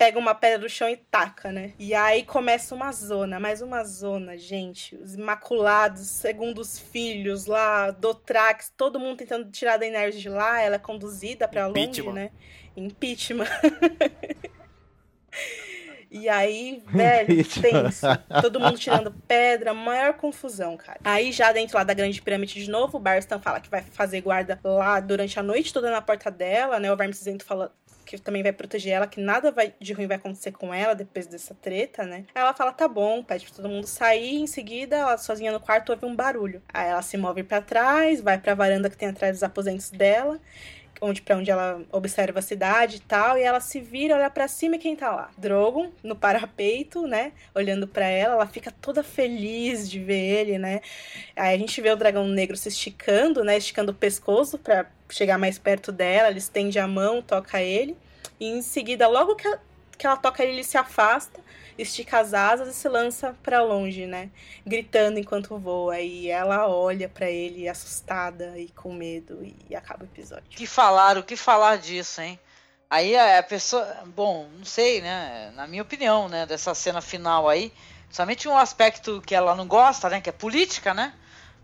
pega 0.00 0.18
uma 0.18 0.34
pedra 0.34 0.60
do 0.60 0.66
chão 0.66 0.88
e 0.88 0.96
taca, 0.96 1.52
né? 1.52 1.74
E 1.78 1.92
aí 1.92 2.22
começa 2.22 2.74
uma 2.74 2.90
zona, 2.90 3.38
mais 3.38 3.60
uma 3.60 3.84
zona, 3.84 4.38
gente. 4.38 4.96
Os 4.96 5.14
Imaculados, 5.14 6.06
segundo 6.06 6.58
os 6.58 6.78
filhos 6.78 7.44
lá, 7.44 7.90
Dotrax, 7.90 8.72
todo 8.74 8.98
mundo 8.98 9.18
tentando 9.18 9.50
tirar 9.50 9.74
a 9.74 9.76
Daenerys 9.76 10.18
de 10.18 10.30
lá. 10.30 10.58
Ela 10.58 10.76
é 10.76 10.78
conduzida 10.78 11.46
pra 11.46 11.66
longe, 11.66 12.02
né? 12.10 12.30
Impeachment. 12.74 13.44
E 16.12 16.28
aí, 16.28 16.82
velho, 16.88 17.44
tenso. 17.44 18.04
Todo 18.42 18.58
mundo 18.58 18.76
tirando 18.76 19.12
pedra, 19.28 19.72
maior 19.72 20.14
confusão, 20.14 20.76
cara. 20.76 20.98
Aí 21.04 21.30
já 21.30 21.52
dentro 21.52 21.78
lá 21.78 21.84
da 21.84 21.94
grande 21.94 22.20
pirâmide 22.20 22.64
de 22.64 22.68
novo, 22.68 22.98
o 22.98 23.00
Barstan 23.00 23.38
fala 23.38 23.60
que 23.60 23.70
vai 23.70 23.80
fazer 23.80 24.20
guarda 24.20 24.58
lá 24.64 24.98
durante 24.98 25.38
a 25.38 25.42
noite 25.42 25.72
toda 25.72 25.88
na 25.88 26.02
porta 26.02 26.28
dela, 26.28 26.80
né? 26.80 26.92
O 26.92 26.96
Verme 26.96 27.14
Cinzento 27.14 27.44
fala 27.44 27.72
que 28.16 28.22
também 28.22 28.42
vai 28.42 28.52
proteger 28.52 28.92
ela, 28.92 29.06
que 29.06 29.20
nada 29.20 29.50
vai, 29.50 29.74
de 29.80 29.92
ruim 29.92 30.06
vai 30.06 30.16
acontecer 30.16 30.52
com 30.52 30.72
ela 30.72 30.94
depois 30.94 31.26
dessa 31.26 31.54
treta, 31.54 32.04
né? 32.04 32.24
Ela 32.34 32.52
fala, 32.54 32.72
tá 32.72 32.88
bom, 32.88 33.22
pede 33.22 33.44
pra 33.46 33.54
todo 33.54 33.68
mundo 33.68 33.86
sair, 33.86 34.36
em 34.36 34.46
seguida, 34.46 34.96
ela 34.96 35.16
sozinha 35.18 35.52
no 35.52 35.60
quarto 35.60 35.90
ouve 35.90 36.06
um 36.06 36.14
barulho. 36.14 36.62
Aí 36.72 36.88
ela 36.88 37.02
se 37.02 37.16
move 37.16 37.42
para 37.42 37.60
trás, 37.60 38.20
vai 38.20 38.38
pra 38.38 38.54
varanda 38.54 38.90
que 38.90 38.96
tem 38.96 39.08
atrás 39.08 39.36
dos 39.36 39.42
aposentos 39.42 39.90
dela, 39.90 40.40
onde 41.00 41.22
para 41.22 41.36
onde 41.36 41.50
ela 41.50 41.82
observa 41.90 42.40
a 42.40 42.42
cidade 42.42 42.96
e 42.96 43.00
tal, 43.00 43.38
e 43.38 43.42
ela 43.42 43.60
se 43.60 43.80
vira, 43.80 44.16
olha 44.16 44.28
para 44.28 44.46
cima 44.48 44.76
e 44.76 44.78
quem 44.78 44.94
tá 44.94 45.10
lá? 45.10 45.30
Drogon, 45.38 45.90
no 46.02 46.14
parapeito, 46.14 47.06
né? 47.06 47.32
Olhando 47.54 47.86
para 47.88 48.06
ela, 48.06 48.34
ela 48.34 48.46
fica 48.46 48.70
toda 48.70 49.02
feliz 49.02 49.88
de 49.88 49.98
ver 49.98 50.20
ele, 50.20 50.58
né? 50.58 50.80
Aí 51.36 51.54
a 51.54 51.58
gente 51.58 51.80
vê 51.80 51.90
o 51.90 51.96
dragão 51.96 52.26
negro 52.26 52.56
se 52.56 52.68
esticando, 52.68 53.42
né? 53.44 53.56
Esticando 53.56 53.92
o 53.92 53.94
pescoço 53.94 54.58
para 54.58 54.86
chegar 55.10 55.38
mais 55.38 55.58
perto 55.58 55.92
dela, 55.92 56.28
ele 56.28 56.38
estende 56.38 56.78
a 56.78 56.86
mão, 56.86 57.22
toca 57.22 57.60
ele, 57.60 57.96
e 58.38 58.46
em 58.46 58.62
seguida, 58.62 59.06
logo 59.06 59.36
que 59.36 59.46
ela, 59.46 59.60
que 59.96 60.06
ela 60.06 60.16
toca 60.16 60.42
ele, 60.42 60.52
ele 60.52 60.64
se 60.64 60.78
afasta, 60.78 61.40
estica 61.76 62.20
as 62.20 62.34
asas 62.34 62.68
e 62.68 62.74
se 62.74 62.88
lança 62.88 63.36
para 63.42 63.62
longe, 63.62 64.06
né? 64.06 64.30
Gritando 64.66 65.18
enquanto 65.18 65.58
voa. 65.58 66.00
E 66.00 66.28
ela 66.28 66.68
olha 66.68 67.08
para 67.08 67.30
ele 67.30 67.68
assustada 67.68 68.58
e 68.58 68.68
com 68.68 68.92
medo 68.92 69.40
e 69.68 69.74
acaba 69.74 70.04
o 70.04 70.06
episódio. 70.06 70.44
Que 70.50 70.66
falaram, 70.66 71.20
o 71.20 71.24
que 71.24 71.36
falar 71.36 71.78
disso, 71.78 72.20
hein? 72.20 72.38
Aí 72.88 73.16
a 73.16 73.42
pessoa, 73.42 73.86
bom, 74.06 74.48
não 74.58 74.64
sei, 74.64 75.00
né? 75.00 75.52
Na 75.54 75.66
minha 75.66 75.82
opinião, 75.82 76.28
né, 76.28 76.44
dessa 76.44 76.74
cena 76.74 77.00
final 77.00 77.48
aí, 77.48 77.72
Somente 78.10 78.48
um 78.48 78.56
aspecto 78.56 79.22
que 79.24 79.34
ela 79.34 79.54
não 79.54 79.66
gosta, 79.66 80.10
né? 80.10 80.20
Que 80.20 80.30
é 80.30 80.32
política, 80.32 80.92
né? 80.92 81.14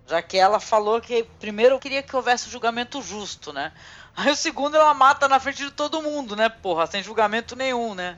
Já 0.07 0.23
que 0.23 0.39
ela 0.39 0.61
falou 0.61 1.01
que 1.01 1.25
primeiro 1.41 1.79
queria 1.79 2.03
que 2.03 2.15
houvesse 2.15 2.49
um 2.49 2.51
julgamento 2.51 3.03
justo, 3.03 3.53
né? 3.53 3.73
Aí 4.17 4.31
o 4.31 4.37
segundo 4.37 4.77
ela 4.77 4.95
mata 4.95 5.29
na 5.29 5.39
frente 5.41 5.65
de 5.65 5.71
todo 5.71 6.01
mundo, 6.01 6.37
né? 6.37 6.49
Porra, 6.49 6.87
sem 6.87 7.03
julgamento 7.03 7.57
nenhum, 7.57 7.95
né? 7.95 8.17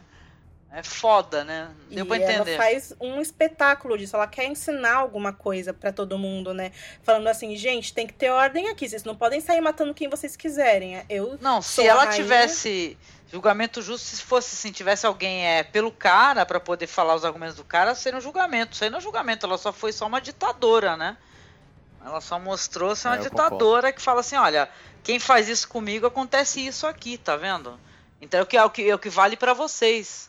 É 0.70 0.82
foda, 0.82 1.44
né? 1.44 1.70
Deu 1.90 2.04
e 2.04 2.08
pra 2.08 2.16
entender. 2.18 2.52
ela 2.52 2.62
faz 2.62 2.92
um 3.00 3.20
espetáculo 3.22 3.96
disso. 3.96 4.14
Ela 4.14 4.26
quer 4.26 4.44
ensinar 4.44 4.96
alguma 4.96 5.32
coisa 5.32 5.72
pra 5.72 5.90
todo 5.90 6.18
mundo, 6.18 6.52
né? 6.52 6.72
Falando 7.02 7.26
assim, 7.26 7.56
gente, 7.56 7.94
tem 7.94 8.06
que 8.06 8.12
ter 8.12 8.30
ordem 8.30 8.68
aqui. 8.68 8.86
Vocês 8.86 9.02
não 9.02 9.16
podem 9.16 9.40
sair 9.40 9.62
matando 9.62 9.94
quem 9.94 10.10
vocês 10.10 10.36
quiserem. 10.36 11.02
Eu 11.08 11.38
Não, 11.40 11.62
se 11.62 11.86
ela 11.86 12.04
rainha. 12.04 12.22
tivesse 12.22 12.98
julgamento 13.32 13.80
justo, 13.80 14.04
se 14.04 14.22
fosse 14.22 14.54
assim, 14.54 14.70
tivesse 14.70 15.06
alguém 15.06 15.46
é, 15.46 15.62
pelo 15.62 15.90
cara 15.90 16.44
pra 16.44 16.60
poder 16.60 16.86
falar 16.86 17.14
os 17.14 17.24
argumentos 17.24 17.56
do 17.56 17.64
cara, 17.64 17.94
seria 17.94 18.18
um 18.18 18.22
julgamento. 18.22 18.74
Isso 18.74 18.84
aí 18.84 18.90
não 18.90 18.98
é 18.98 19.02
julgamento, 19.02 19.46
ela 19.46 19.56
só 19.56 19.72
foi 19.72 19.90
só 19.90 20.06
uma 20.06 20.20
ditadora, 20.20 20.98
né? 20.98 21.16
Ela 22.04 22.20
só 22.20 22.38
mostrou 22.38 22.94
ser 22.96 23.08
uma 23.08 23.16
É, 23.16 23.20
ditadora 23.20 23.92
que 23.92 24.00
fala 24.00 24.20
assim, 24.20 24.36
olha, 24.36 24.68
quem 25.02 25.18
faz 25.18 25.48
isso 25.48 25.68
comigo 25.68 26.06
acontece 26.06 26.64
isso 26.64 26.86
aqui, 26.86 27.18
tá 27.18 27.36
vendo? 27.36 27.78
Então 28.20 28.40
é 28.40 28.42
o 28.42 28.46
que, 28.46 28.56
é 28.56 28.64
o 28.64 28.70
que, 28.70 28.88
é 28.90 28.94
o 28.94 28.98
que 28.98 29.10
vale 29.10 29.36
pra 29.36 29.52
vocês. 29.54 30.28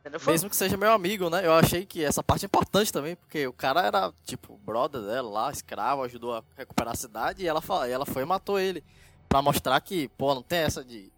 Entendeu? 0.00 0.18
Mesmo 0.26 0.48
que 0.48 0.56
seja 0.56 0.76
meu 0.78 0.92
amigo, 0.92 1.28
né? 1.28 1.44
Eu 1.44 1.52
achei 1.52 1.84
que 1.84 2.02
essa 2.02 2.22
parte 2.22 2.44
é 2.44 2.46
importante 2.46 2.90
também, 2.92 3.16
porque 3.16 3.46
o 3.46 3.52
cara 3.52 3.82
era, 3.82 4.12
tipo, 4.24 4.56
brother 4.64 5.02
dela 5.02 5.28
lá, 5.28 5.50
escravo, 5.50 6.02
ajudou 6.04 6.36
a 6.36 6.42
recuperar 6.56 6.94
a 6.94 6.96
cidade 6.96 7.42
e 7.42 7.46
ela, 7.46 7.60
fa- 7.60 7.86
e 7.86 7.92
ela 7.92 8.06
foi 8.06 8.22
e 8.22 8.26
matou 8.26 8.58
ele. 8.58 8.82
Pra 9.28 9.42
mostrar 9.42 9.78
que, 9.82 10.08
pô, 10.16 10.34
não 10.34 10.42
tem 10.42 10.60
essa 10.60 10.82
de. 10.82 11.12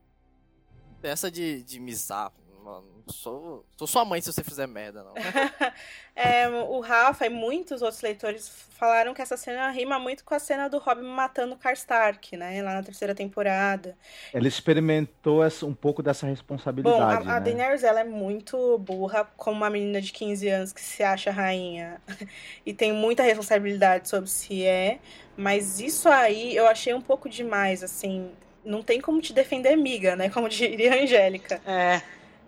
Não 0.91 1.01
tem 1.01 1.11
essa 1.13 1.31
de, 1.31 1.63
de 1.63 1.79
mizar. 1.79 2.33
Mano, 2.65 2.87
sou, 3.09 3.65
sou 3.77 3.87
sua 3.89 4.05
mãe 4.05 4.21
se 4.21 4.33
você 4.33 4.45
fizer 4.45 4.67
merda, 4.67 5.03
não. 5.03 5.15
É, 6.15 6.47
o 6.47 6.81
Rafa 6.81 7.25
e 7.25 7.31
muitos 7.31 7.81
outros 7.81 8.03
leitores 8.03 8.47
falaram 8.79 9.15
que 9.15 9.23
essa 9.23 9.35
cena 9.35 9.71
rima 9.71 9.99
muito 9.99 10.23
com 10.25 10.35
a 10.35 10.39
cena 10.39 10.69
do 10.69 10.79
Robin 10.79 11.03
matando 11.05 11.55
o 11.55 11.57
Karstark, 11.57 12.37
né? 12.37 12.63
Lá 12.63 12.75
na 12.75 12.83
terceira 12.83 13.15
temporada. 13.15 13.97
Ela 14.33 14.47
experimentou 14.47 15.43
essa- 15.43 15.65
um 15.65 15.73
pouco 15.75 16.03
dessa 16.03 16.27
Bom, 16.27 16.31
responsabilidade, 16.31 17.29
a, 17.29 17.37
a 17.37 17.41
né? 17.41 17.41
Daenerys, 17.41 17.83
ela 17.83 18.01
é 18.01 18.05
muito 18.05 18.77
burra, 18.79 19.25
como 19.37 19.57
uma 19.57 19.71
menina 19.71 20.01
de 20.03 20.13
15 20.13 20.49
anos 20.49 20.73
que 20.73 20.81
se 20.83 21.03
acha 21.03 21.31
rainha. 21.31 22.01
e 22.67 22.75
tem 22.75 22.93
muita 22.93 23.23
responsabilidade 23.23 24.09
sobre 24.09 24.29
se 24.29 24.65
é. 24.67 25.01
Mas 25.37 25.81
isso 25.81 26.09
aí 26.11 26.55
eu 26.55 26.67
achei 26.67 26.93
um 26.93 27.01
pouco 27.01 27.29
demais, 27.29 27.83
assim. 27.83 28.31
Não 28.65 28.83
tem 28.83 29.01
como 29.01 29.21
te 29.21 29.33
defender, 29.33 29.75
miga, 29.77 30.15
né? 30.15 30.29
Como 30.29 30.47
diria 30.51 30.93
a 30.93 31.03
Angélica. 31.03 31.61
É, 31.67 32.03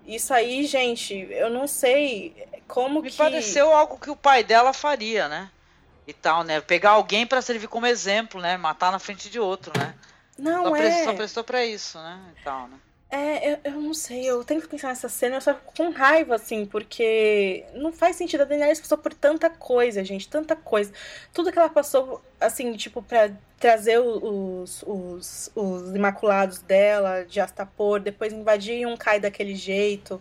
Isso 0.06 0.34
aí, 0.34 0.66
gente, 0.66 1.14
eu 1.30 1.48
não 1.48 1.66
sei 1.66 2.46
como 2.68 3.00
me 3.00 3.10
que... 3.10 3.16
pareceu 3.16 3.72
algo 3.72 3.98
que 3.98 4.10
o 4.10 4.16
pai 4.16 4.44
dela 4.44 4.72
faria, 4.72 5.28
né? 5.28 5.50
E 6.06 6.12
tal, 6.12 6.44
né? 6.44 6.60
Pegar 6.60 6.90
alguém 6.90 7.26
pra 7.26 7.40
servir 7.40 7.68
como 7.68 7.86
exemplo, 7.86 8.40
né? 8.40 8.56
Matar 8.56 8.92
na 8.92 8.98
frente 8.98 9.30
de 9.30 9.40
outro, 9.40 9.72
né? 9.78 9.94
Não, 10.36 10.64
Só, 10.64 10.76
é... 10.76 11.04
só 11.04 11.14
prestou 11.14 11.44
pra 11.44 11.64
isso, 11.64 11.98
né? 11.98 12.20
E 12.38 12.44
tal, 12.44 12.68
né? 12.68 12.76
É, 13.16 13.52
eu, 13.52 13.58
eu 13.62 13.80
não 13.80 13.94
sei, 13.94 14.28
eu 14.28 14.42
tenho 14.42 14.60
que 14.60 14.66
pensar 14.66 14.88
nessa 14.88 15.08
cena, 15.08 15.36
eu 15.36 15.40
só 15.40 15.54
fico 15.54 15.72
com 15.76 15.90
raiva, 15.90 16.34
assim, 16.34 16.66
porque 16.66 17.64
não 17.72 17.92
faz 17.92 18.16
sentido. 18.16 18.40
A 18.40 18.44
Daenerys 18.44 18.80
passou 18.80 18.98
por 18.98 19.14
tanta 19.14 19.48
coisa, 19.48 20.04
gente, 20.04 20.28
tanta 20.28 20.56
coisa. 20.56 20.92
Tudo 21.32 21.52
que 21.52 21.58
ela 21.58 21.68
passou, 21.68 22.20
assim, 22.40 22.72
tipo, 22.72 23.00
pra 23.02 23.30
trazer 23.60 24.00
os, 24.00 24.82
os, 24.84 25.48
os 25.54 25.94
imaculados 25.94 26.58
dela 26.58 27.24
de 27.24 27.38
Astapor, 27.38 28.00
depois 28.00 28.32
invadir 28.32 28.84
um 28.84 28.96
cai 28.96 29.20
daquele 29.20 29.54
jeito, 29.54 30.20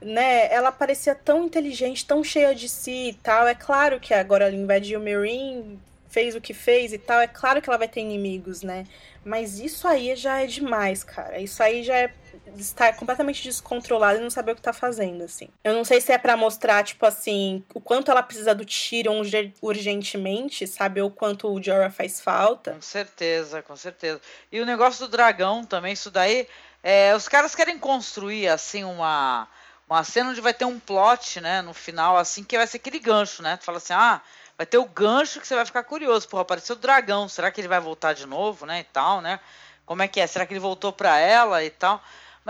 né? 0.00 0.52
Ela 0.52 0.70
parecia 0.70 1.16
tão 1.16 1.42
inteligente, 1.44 2.06
tão 2.06 2.22
cheia 2.22 2.54
de 2.54 2.68
si 2.68 3.08
e 3.08 3.14
tal. 3.14 3.48
É 3.48 3.56
claro 3.56 3.98
que 3.98 4.14
agora 4.14 4.44
ela 4.46 4.54
invadiu 4.54 5.00
o 5.00 5.02
Meereen, 5.02 5.80
fez 6.08 6.36
o 6.36 6.40
que 6.40 6.54
fez 6.54 6.92
e 6.92 6.98
tal, 6.98 7.20
é 7.20 7.26
claro 7.26 7.60
que 7.60 7.68
ela 7.68 7.78
vai 7.78 7.88
ter 7.88 8.00
inimigos, 8.00 8.62
né? 8.62 8.84
Mas 9.24 9.58
isso 9.58 9.86
aí 9.88 10.14
já 10.16 10.40
é 10.42 10.46
demais, 10.46 11.04
cara. 11.04 11.40
Isso 11.40 11.62
aí 11.62 11.82
já 11.82 11.96
é 11.96 12.12
estar 12.58 12.94
completamente 12.96 13.42
descontrolado 13.42 14.18
e 14.18 14.22
não 14.22 14.30
saber 14.30 14.52
o 14.52 14.56
que 14.56 14.62
tá 14.62 14.72
fazendo, 14.72 15.24
assim. 15.24 15.48
Eu 15.62 15.74
não 15.74 15.84
sei 15.84 16.00
se 16.00 16.12
é 16.12 16.18
pra 16.18 16.36
mostrar, 16.36 16.82
tipo 16.84 17.04
assim, 17.06 17.64
o 17.74 17.80
quanto 17.80 18.10
ela 18.10 18.22
precisa 18.22 18.54
do 18.54 18.64
Tyrion 18.64 19.18
urge- 19.18 19.54
urgentemente, 19.62 20.66
sabe? 20.66 21.00
Ou 21.00 21.10
quanto 21.10 21.48
o 21.48 21.62
Jorah 21.62 21.90
faz 21.90 22.20
falta. 22.20 22.72
Com 22.72 22.82
certeza, 22.82 23.62
com 23.62 23.76
certeza. 23.76 24.20
E 24.50 24.60
o 24.60 24.66
negócio 24.66 25.06
do 25.06 25.10
dragão 25.10 25.64
também, 25.64 25.92
isso 25.92 26.10
daí. 26.10 26.46
é, 26.82 27.14
os 27.14 27.28
caras 27.28 27.54
querem 27.54 27.78
construir, 27.78 28.48
assim, 28.48 28.84
uma, 28.84 29.46
uma 29.88 30.02
cena 30.04 30.30
onde 30.30 30.40
vai 30.40 30.54
ter 30.54 30.64
um 30.64 30.78
plot, 30.80 31.40
né? 31.40 31.60
No 31.62 31.74
final, 31.74 32.16
assim, 32.16 32.42
que 32.42 32.56
vai 32.56 32.66
ser 32.66 32.78
aquele 32.78 32.98
gancho, 32.98 33.42
né? 33.42 33.56
Tu 33.56 33.64
fala 33.64 33.78
assim, 33.78 33.92
ah, 33.92 34.20
vai 34.56 34.64
ter 34.66 34.78
o 34.78 34.84
gancho 34.86 35.40
que 35.40 35.46
você 35.46 35.54
vai 35.54 35.66
ficar 35.66 35.82
curioso. 35.84 36.28
Porra, 36.28 36.42
apareceu 36.42 36.76
o 36.76 36.78
dragão, 36.78 37.28
será 37.28 37.50
que 37.50 37.60
ele 37.60 37.68
vai 37.68 37.80
voltar 37.80 38.12
de 38.14 38.26
novo, 38.26 38.64
né? 38.66 38.80
E 38.80 38.84
tal, 38.84 39.20
né? 39.20 39.40
Como 39.84 40.02
é 40.02 40.08
que 40.08 40.20
é? 40.20 40.26
Será 40.26 40.46
que 40.46 40.52
ele 40.52 40.60
voltou 40.60 40.92
pra 40.92 41.18
ela 41.18 41.64
e 41.64 41.70
tal? 41.70 42.00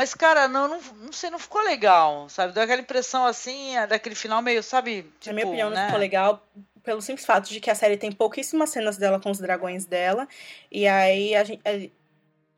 Mas, 0.00 0.14
cara, 0.14 0.48
não, 0.48 0.66
não, 0.66 0.80
não 0.98 1.12
sei, 1.12 1.28
não 1.28 1.38
ficou 1.38 1.60
legal, 1.60 2.26
sabe? 2.30 2.54
Deu 2.54 2.62
aquela 2.62 2.80
impressão 2.80 3.26
assim, 3.26 3.76
é, 3.76 3.86
daquele 3.86 4.14
final 4.14 4.40
meio, 4.40 4.62
sabe? 4.62 5.04
Na 5.26 5.34
minha 5.34 5.44
tipo, 5.44 5.48
opinião, 5.48 5.68
não 5.68 5.76
né? 5.76 5.84
ficou 5.84 6.00
legal 6.00 6.42
pelo 6.82 7.02
simples 7.02 7.26
fato 7.26 7.50
de 7.50 7.60
que 7.60 7.70
a 7.70 7.74
série 7.74 7.98
tem 7.98 8.10
pouquíssimas 8.10 8.70
cenas 8.70 8.96
dela 8.96 9.20
com 9.20 9.30
os 9.30 9.38
dragões 9.38 9.84
dela. 9.84 10.26
E 10.72 10.88
aí 10.88 11.34
a 11.34 11.44
gente. 11.44 11.60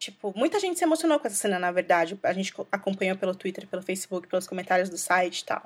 Tipo, 0.02 0.32
muita 0.36 0.58
gente 0.58 0.76
se 0.76 0.84
emocionou 0.84 1.20
com 1.20 1.28
essa 1.28 1.36
cena, 1.36 1.60
na 1.60 1.70
verdade. 1.70 2.18
A 2.24 2.32
gente 2.32 2.52
co- 2.52 2.66
acompanhou 2.72 3.16
pelo 3.16 3.36
Twitter, 3.36 3.68
pelo 3.68 3.82
Facebook, 3.82 4.26
pelos 4.26 4.48
comentários 4.48 4.88
do 4.88 4.98
site 4.98 5.42
e 5.42 5.44
tal. 5.44 5.62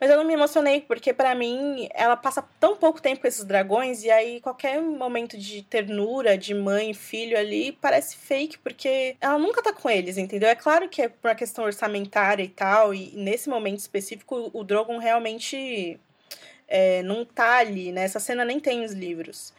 Mas 0.00 0.08
eu 0.10 0.16
não 0.16 0.24
me 0.24 0.32
emocionei, 0.32 0.80
porque 0.80 1.12
pra 1.12 1.34
mim 1.34 1.86
ela 1.92 2.16
passa 2.16 2.42
tão 2.58 2.76
pouco 2.78 3.02
tempo 3.02 3.20
com 3.20 3.26
esses 3.28 3.44
dragões, 3.44 4.02
e 4.02 4.10
aí 4.10 4.40
qualquer 4.40 4.80
momento 4.80 5.36
de 5.36 5.60
ternura, 5.64 6.38
de 6.38 6.54
mãe 6.54 6.94
filho 6.94 7.36
ali, 7.38 7.72
parece 7.72 8.16
fake, 8.16 8.56
porque 8.60 9.16
ela 9.20 9.38
nunca 9.38 9.62
tá 9.62 9.70
com 9.70 9.90
eles, 9.90 10.16
entendeu? 10.16 10.48
É 10.48 10.54
claro 10.54 10.88
que 10.88 11.02
é 11.02 11.08
por 11.10 11.28
uma 11.28 11.34
questão 11.34 11.62
orçamentária 11.66 12.42
e 12.42 12.48
tal, 12.48 12.94
e 12.94 13.12
nesse 13.14 13.50
momento 13.50 13.80
específico 13.80 14.50
o 14.54 14.64
Drogon 14.64 14.96
realmente 14.96 16.00
é, 16.66 17.02
não 17.02 17.22
tá 17.22 17.58
ali, 17.58 17.92
né? 17.92 18.04
Essa 18.04 18.18
cena 18.18 18.46
nem 18.46 18.58
tem 18.58 18.82
os 18.82 18.92
livros. 18.92 19.52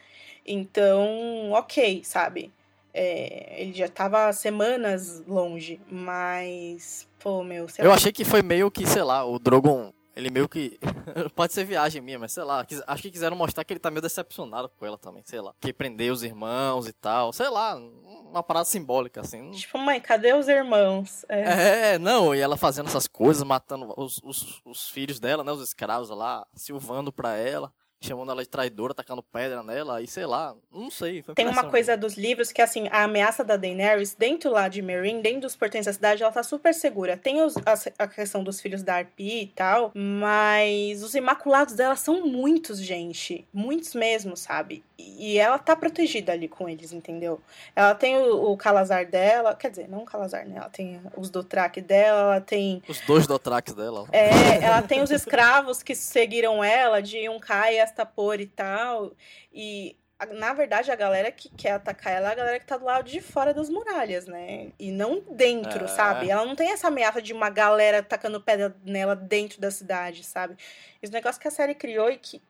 Então, 0.44 1.52
ok, 1.52 2.02
sabe? 2.04 2.50
É, 2.98 3.60
ele 3.62 3.74
já 3.74 3.88
tava 3.88 4.32
semanas 4.32 5.22
longe, 5.26 5.78
mas, 5.90 7.06
pô, 7.18 7.44
meu, 7.44 7.66
Eu 7.78 7.88
lá. 7.90 7.94
achei 7.94 8.10
que 8.10 8.24
foi 8.24 8.40
meio 8.42 8.70
que, 8.70 8.86
sei 8.86 9.02
lá, 9.02 9.22
o 9.24 9.38
Drogon, 9.38 9.92
ele 10.14 10.30
meio 10.30 10.48
que. 10.48 10.78
Pode 11.36 11.52
ser 11.52 11.64
viagem 11.64 12.00
minha, 12.00 12.18
mas 12.18 12.32
sei 12.32 12.42
lá. 12.42 12.64
quis- 12.64 12.82
Acho 12.86 13.02
que 13.02 13.10
quiseram 13.10 13.36
mostrar 13.36 13.64
que 13.64 13.72
ele 13.74 13.80
tá 13.80 13.90
meio 13.90 14.00
decepcionado 14.00 14.70
com 14.78 14.86
ela 14.86 14.96
também, 14.96 15.22
sei 15.26 15.40
lá. 15.42 15.52
Que 15.60 15.72
prendeu 15.74 16.12
os 16.14 16.22
irmãos 16.22 16.88
e 16.88 16.92
tal. 16.94 17.34
Sei 17.34 17.48
lá, 17.50 17.76
uma 17.76 18.42
parada 18.42 18.64
simbólica, 18.64 19.20
assim. 19.20 19.50
Tipo, 19.50 19.76
mãe, 19.78 20.00
cadê 20.00 20.32
os 20.32 20.48
irmãos? 20.48 21.24
É. 21.28 21.92
É, 21.92 21.98
não, 21.98 22.34
e 22.34 22.40
ela 22.40 22.56
fazendo 22.56 22.86
essas 22.88 23.06
coisas, 23.06 23.42
matando 23.42 23.92
os, 23.96 24.18
os, 24.24 24.62
os 24.64 24.88
filhos 24.88 25.20
dela, 25.20 25.44
né? 25.44 25.52
Os 25.52 25.60
escravos 25.62 26.08
lá, 26.08 26.46
silvando 26.54 27.12
pra 27.12 27.36
ela, 27.36 27.70
chamando 28.06 28.30
ela 28.30 28.42
de 28.42 28.48
traidora, 28.48 28.94
tacando 28.94 29.22
pedra 29.22 29.62
nela, 29.62 30.00
e 30.00 30.06
sei 30.06 30.24
lá, 30.26 30.54
não 30.72 30.90
sei. 30.90 31.22
Tem 31.34 31.46
uma 31.46 31.62
coisa 31.70 31.96
dos 31.96 32.14
livros 32.16 32.52
que, 32.52 32.62
assim, 32.62 32.88
a 32.90 33.02
ameaça 33.04 33.44
da 33.44 33.56
Daenerys, 33.56 34.14
dentro 34.14 34.50
lá 34.50 34.68
de 34.68 34.80
Meereen, 34.82 35.20
dentro 35.20 35.40
dos 35.42 35.56
portões 35.56 35.86
da 35.86 35.92
cidade, 35.92 36.22
ela 36.22 36.32
tá 36.32 36.42
super 36.42 36.72
segura. 36.74 37.16
Tem 37.16 37.42
os- 37.42 37.56
a, 37.58 38.04
a 38.04 38.06
questão 38.08 38.42
dos 38.44 38.60
filhos 38.60 38.82
da 38.82 38.94
Arpia 38.96 39.42
e 39.42 39.46
tal, 39.48 39.90
mas 39.94 41.02
os 41.02 41.14
imaculados 41.14 41.74
dela 41.74 41.96
são 41.96 42.26
muitos, 42.26 42.78
gente. 42.80 43.46
Muitos 43.52 43.94
mesmo, 43.94 44.36
sabe? 44.36 44.84
E 44.98 45.38
ela 45.38 45.58
tá 45.58 45.76
protegida 45.76 46.32
ali 46.32 46.48
com 46.48 46.66
eles, 46.68 46.90
entendeu? 46.90 47.38
Ela 47.74 47.94
tem 47.94 48.16
o, 48.16 48.52
o 48.52 48.56
Calazar 48.56 49.04
dela, 49.06 49.54
quer 49.54 49.70
dizer, 49.70 49.88
não 49.88 49.98
o 49.98 50.04
Calazar, 50.06 50.46
né? 50.48 50.56
Ela 50.56 50.70
tem 50.70 51.00
os 51.16 51.28
Dothraki 51.28 51.82
dela, 51.82 52.20
ela 52.20 52.40
tem 52.40 52.82
Os 52.88 53.00
dois 53.00 53.26
Dothrax 53.26 53.74
dela. 53.74 54.06
É, 54.10 54.62
ela 54.64 54.80
tem 54.80 55.02
os 55.02 55.10
escravos 55.10 55.82
que 55.82 55.94
seguiram 55.94 56.64
ela, 56.64 57.02
de 57.02 57.18
Yunkai 57.18 57.78
Astapor 57.78 58.40
e 58.40 58.46
tal. 58.46 59.12
E, 59.52 59.94
na 60.30 60.54
verdade, 60.54 60.90
a 60.90 60.96
galera 60.96 61.30
que 61.30 61.50
quer 61.50 61.72
atacar 61.72 62.14
ela 62.14 62.30
é 62.30 62.32
a 62.32 62.36
galera 62.36 62.58
que 62.58 62.64
tá 62.66 62.78
do 62.78 62.86
lado 62.86 63.04
de 63.10 63.20
fora 63.20 63.52
das 63.52 63.68
muralhas, 63.68 64.26
né? 64.26 64.68
E 64.78 64.90
não 64.90 65.20
dentro, 65.30 65.84
É. 65.84 65.88
sabe? 65.88 66.30
Ela 66.30 66.46
não 66.46 66.56
tem 66.56 66.70
essa 66.70 66.88
ameaça 66.88 67.20
de 67.20 67.34
uma 67.34 67.50
galera 67.50 68.02
tacando 68.02 68.40
pedra 68.40 68.74
nela 68.82 69.14
dentro 69.14 69.60
da 69.60 69.70
cidade, 69.70 70.24
sabe? 70.24 70.56
Esse 71.02 71.12
negócio 71.12 71.38
que 71.38 71.48
a 71.48 71.50
série 71.50 71.74
criou 71.74 72.10
e 72.10 72.16
que 72.16 72.40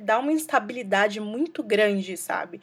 dá 0.00 0.18
uma 0.18 0.32
instabilidade 0.32 1.20
muito 1.20 1.62
grande, 1.62 2.16
sabe? 2.16 2.60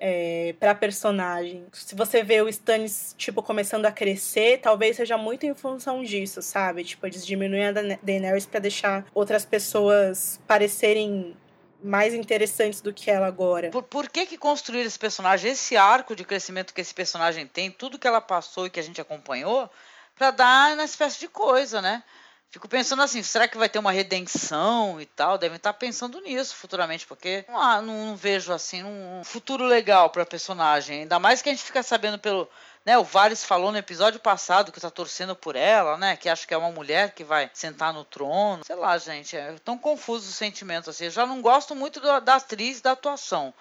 É, 0.00 0.54
pra 0.60 0.76
personagem. 0.76 1.66
Se 1.72 1.96
você 1.96 2.22
vê 2.22 2.40
o 2.40 2.48
Stannis, 2.48 3.16
tipo, 3.18 3.42
começando 3.42 3.84
a 3.84 3.90
crescer, 3.90 4.58
talvez 4.58 4.96
seja 4.96 5.18
muito 5.18 5.44
em 5.44 5.54
função 5.54 6.04
disso, 6.04 6.40
sabe? 6.40 6.84
Tipo, 6.84 7.06
eles 7.06 7.26
diminuem 7.26 7.66
a 7.66 7.72
Daenerys 8.00 8.46
pra 8.46 8.60
deixar 8.60 9.04
outras 9.12 9.44
pessoas 9.44 10.40
parecerem 10.46 11.36
mais 11.82 12.14
interessantes 12.14 12.80
do 12.80 12.92
que 12.92 13.10
ela 13.10 13.26
agora. 13.26 13.70
Por, 13.70 13.82
por 13.82 14.08
que 14.08 14.26
que 14.26 14.38
construir 14.38 14.82
esse 14.82 14.98
personagem, 14.98 15.50
esse 15.50 15.76
arco 15.76 16.14
de 16.14 16.24
crescimento 16.24 16.72
que 16.72 16.80
esse 16.80 16.94
personagem 16.94 17.46
tem, 17.46 17.70
tudo 17.70 17.98
que 17.98 18.06
ela 18.06 18.20
passou 18.20 18.66
e 18.66 18.70
que 18.70 18.80
a 18.80 18.82
gente 18.82 19.00
acompanhou, 19.00 19.68
pra 20.14 20.30
dar 20.30 20.74
uma 20.74 20.84
espécie 20.84 21.18
de 21.18 21.28
coisa, 21.28 21.80
né? 21.82 22.02
Fico 22.50 22.66
pensando 22.66 23.02
assim, 23.02 23.22
será 23.22 23.46
que 23.46 23.58
vai 23.58 23.68
ter 23.68 23.78
uma 23.78 23.92
redenção 23.92 24.98
e 24.98 25.04
tal? 25.04 25.36
Devem 25.36 25.56
estar 25.56 25.74
pensando 25.74 26.18
nisso 26.22 26.56
futuramente, 26.56 27.06
porque 27.06 27.44
não, 27.46 27.82
não, 27.82 28.06
não 28.06 28.16
vejo 28.16 28.54
assim 28.54 28.82
um 28.82 29.22
futuro 29.22 29.64
legal 29.66 30.08
pra 30.08 30.24
personagem. 30.24 31.02
Ainda 31.02 31.18
mais 31.18 31.42
que 31.42 31.50
a 31.50 31.52
gente 31.52 31.64
fica 31.64 31.82
sabendo 31.82 32.18
pelo. 32.18 32.48
Né, 32.86 32.96
o 32.96 33.04
Varys 33.04 33.44
falou 33.44 33.70
no 33.70 33.76
episódio 33.76 34.18
passado 34.18 34.72
que 34.72 34.80
tá 34.80 34.90
torcendo 34.90 35.36
por 35.36 35.56
ela, 35.56 35.98
né? 35.98 36.16
Que 36.16 36.26
acha 36.26 36.46
que 36.46 36.54
é 36.54 36.56
uma 36.56 36.70
mulher 36.70 37.12
que 37.12 37.22
vai 37.22 37.50
sentar 37.52 37.92
no 37.92 38.02
trono. 38.02 38.64
Sei 38.64 38.76
lá, 38.76 38.96
gente. 38.96 39.36
É 39.36 39.54
tão 39.62 39.76
confuso 39.76 40.26
os 40.26 40.34
sentimentos 40.34 40.88
assim. 40.88 41.04
Eu 41.04 41.10
já 41.10 41.26
não 41.26 41.42
gosto 41.42 41.76
muito 41.76 42.00
do, 42.00 42.18
da 42.20 42.36
atriz 42.36 42.80
da 42.80 42.92
atuação. 42.92 43.52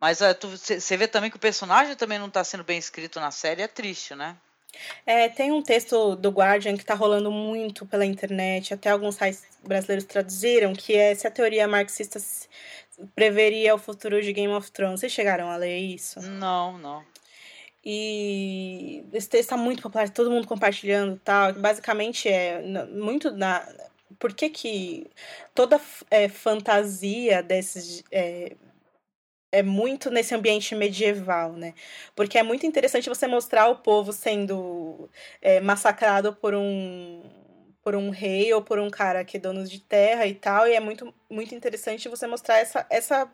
Mas 0.00 0.18
você 0.18 0.96
vê 0.96 1.06
também 1.06 1.30
que 1.30 1.36
o 1.36 1.40
personagem 1.40 1.94
também 1.94 2.18
não 2.18 2.28
tá 2.28 2.42
sendo 2.42 2.64
bem 2.64 2.78
escrito 2.78 3.20
na 3.20 3.30
série, 3.30 3.62
é 3.62 3.68
triste, 3.68 4.14
né? 4.14 4.36
É, 5.06 5.28
tem 5.28 5.52
um 5.52 5.62
texto 5.62 6.16
do 6.16 6.30
Guardian 6.30 6.76
que 6.76 6.84
tá 6.84 6.94
rolando 6.94 7.30
muito 7.30 7.86
pela 7.86 8.04
internet, 8.04 8.74
até 8.74 8.90
alguns 8.90 9.16
sites 9.16 9.44
brasileiros 9.62 10.04
traduziram, 10.04 10.72
que 10.72 10.94
é 10.94 11.14
se 11.14 11.26
a 11.26 11.30
teoria 11.30 11.66
marxista 11.68 12.18
preveria 13.14 13.74
o 13.74 13.78
futuro 13.78 14.22
de 14.22 14.32
Game 14.32 14.52
of 14.52 14.70
Thrones. 14.70 15.00
Vocês 15.00 15.12
chegaram 15.12 15.50
a 15.50 15.56
ler 15.56 15.78
isso? 15.78 16.20
Não, 16.20 16.78
não. 16.78 17.04
E 17.84 19.04
esse 19.12 19.28
texto 19.28 19.50
tá 19.50 19.56
muito 19.56 19.82
popular, 19.82 20.08
todo 20.08 20.30
mundo 20.30 20.46
compartilhando 20.46 21.16
e 21.16 21.18
tal. 21.18 21.52
Basicamente 21.52 22.28
é 22.28 22.62
muito 22.88 23.30
na. 23.30 23.66
Por 24.18 24.32
que, 24.32 24.48
que 24.48 25.10
toda 25.54 25.78
é, 26.10 26.28
fantasia 26.28 27.42
desses. 27.42 28.02
É, 28.10 28.56
é 29.54 29.62
muito 29.62 30.10
nesse 30.10 30.34
ambiente 30.34 30.74
medieval, 30.74 31.52
né? 31.52 31.74
Porque 32.16 32.36
é 32.38 32.42
muito 32.42 32.66
interessante 32.66 33.08
você 33.08 33.26
mostrar 33.26 33.68
o 33.68 33.76
povo 33.76 34.12
sendo 34.12 35.08
é, 35.40 35.60
massacrado 35.60 36.34
por 36.34 36.54
um 36.54 37.22
por 37.82 37.94
um 37.94 38.08
rei 38.08 38.52
ou 38.54 38.62
por 38.62 38.78
um 38.78 38.88
cara 38.88 39.24
que 39.24 39.36
é 39.36 39.40
dono 39.40 39.62
de 39.64 39.78
terra 39.78 40.26
e 40.26 40.34
tal, 40.34 40.66
e 40.66 40.72
é 40.72 40.80
muito, 40.80 41.12
muito 41.34 41.54
interessante 41.54 42.08
você 42.08 42.26
mostrar 42.26 42.58
essa, 42.58 42.86
essa 42.88 43.28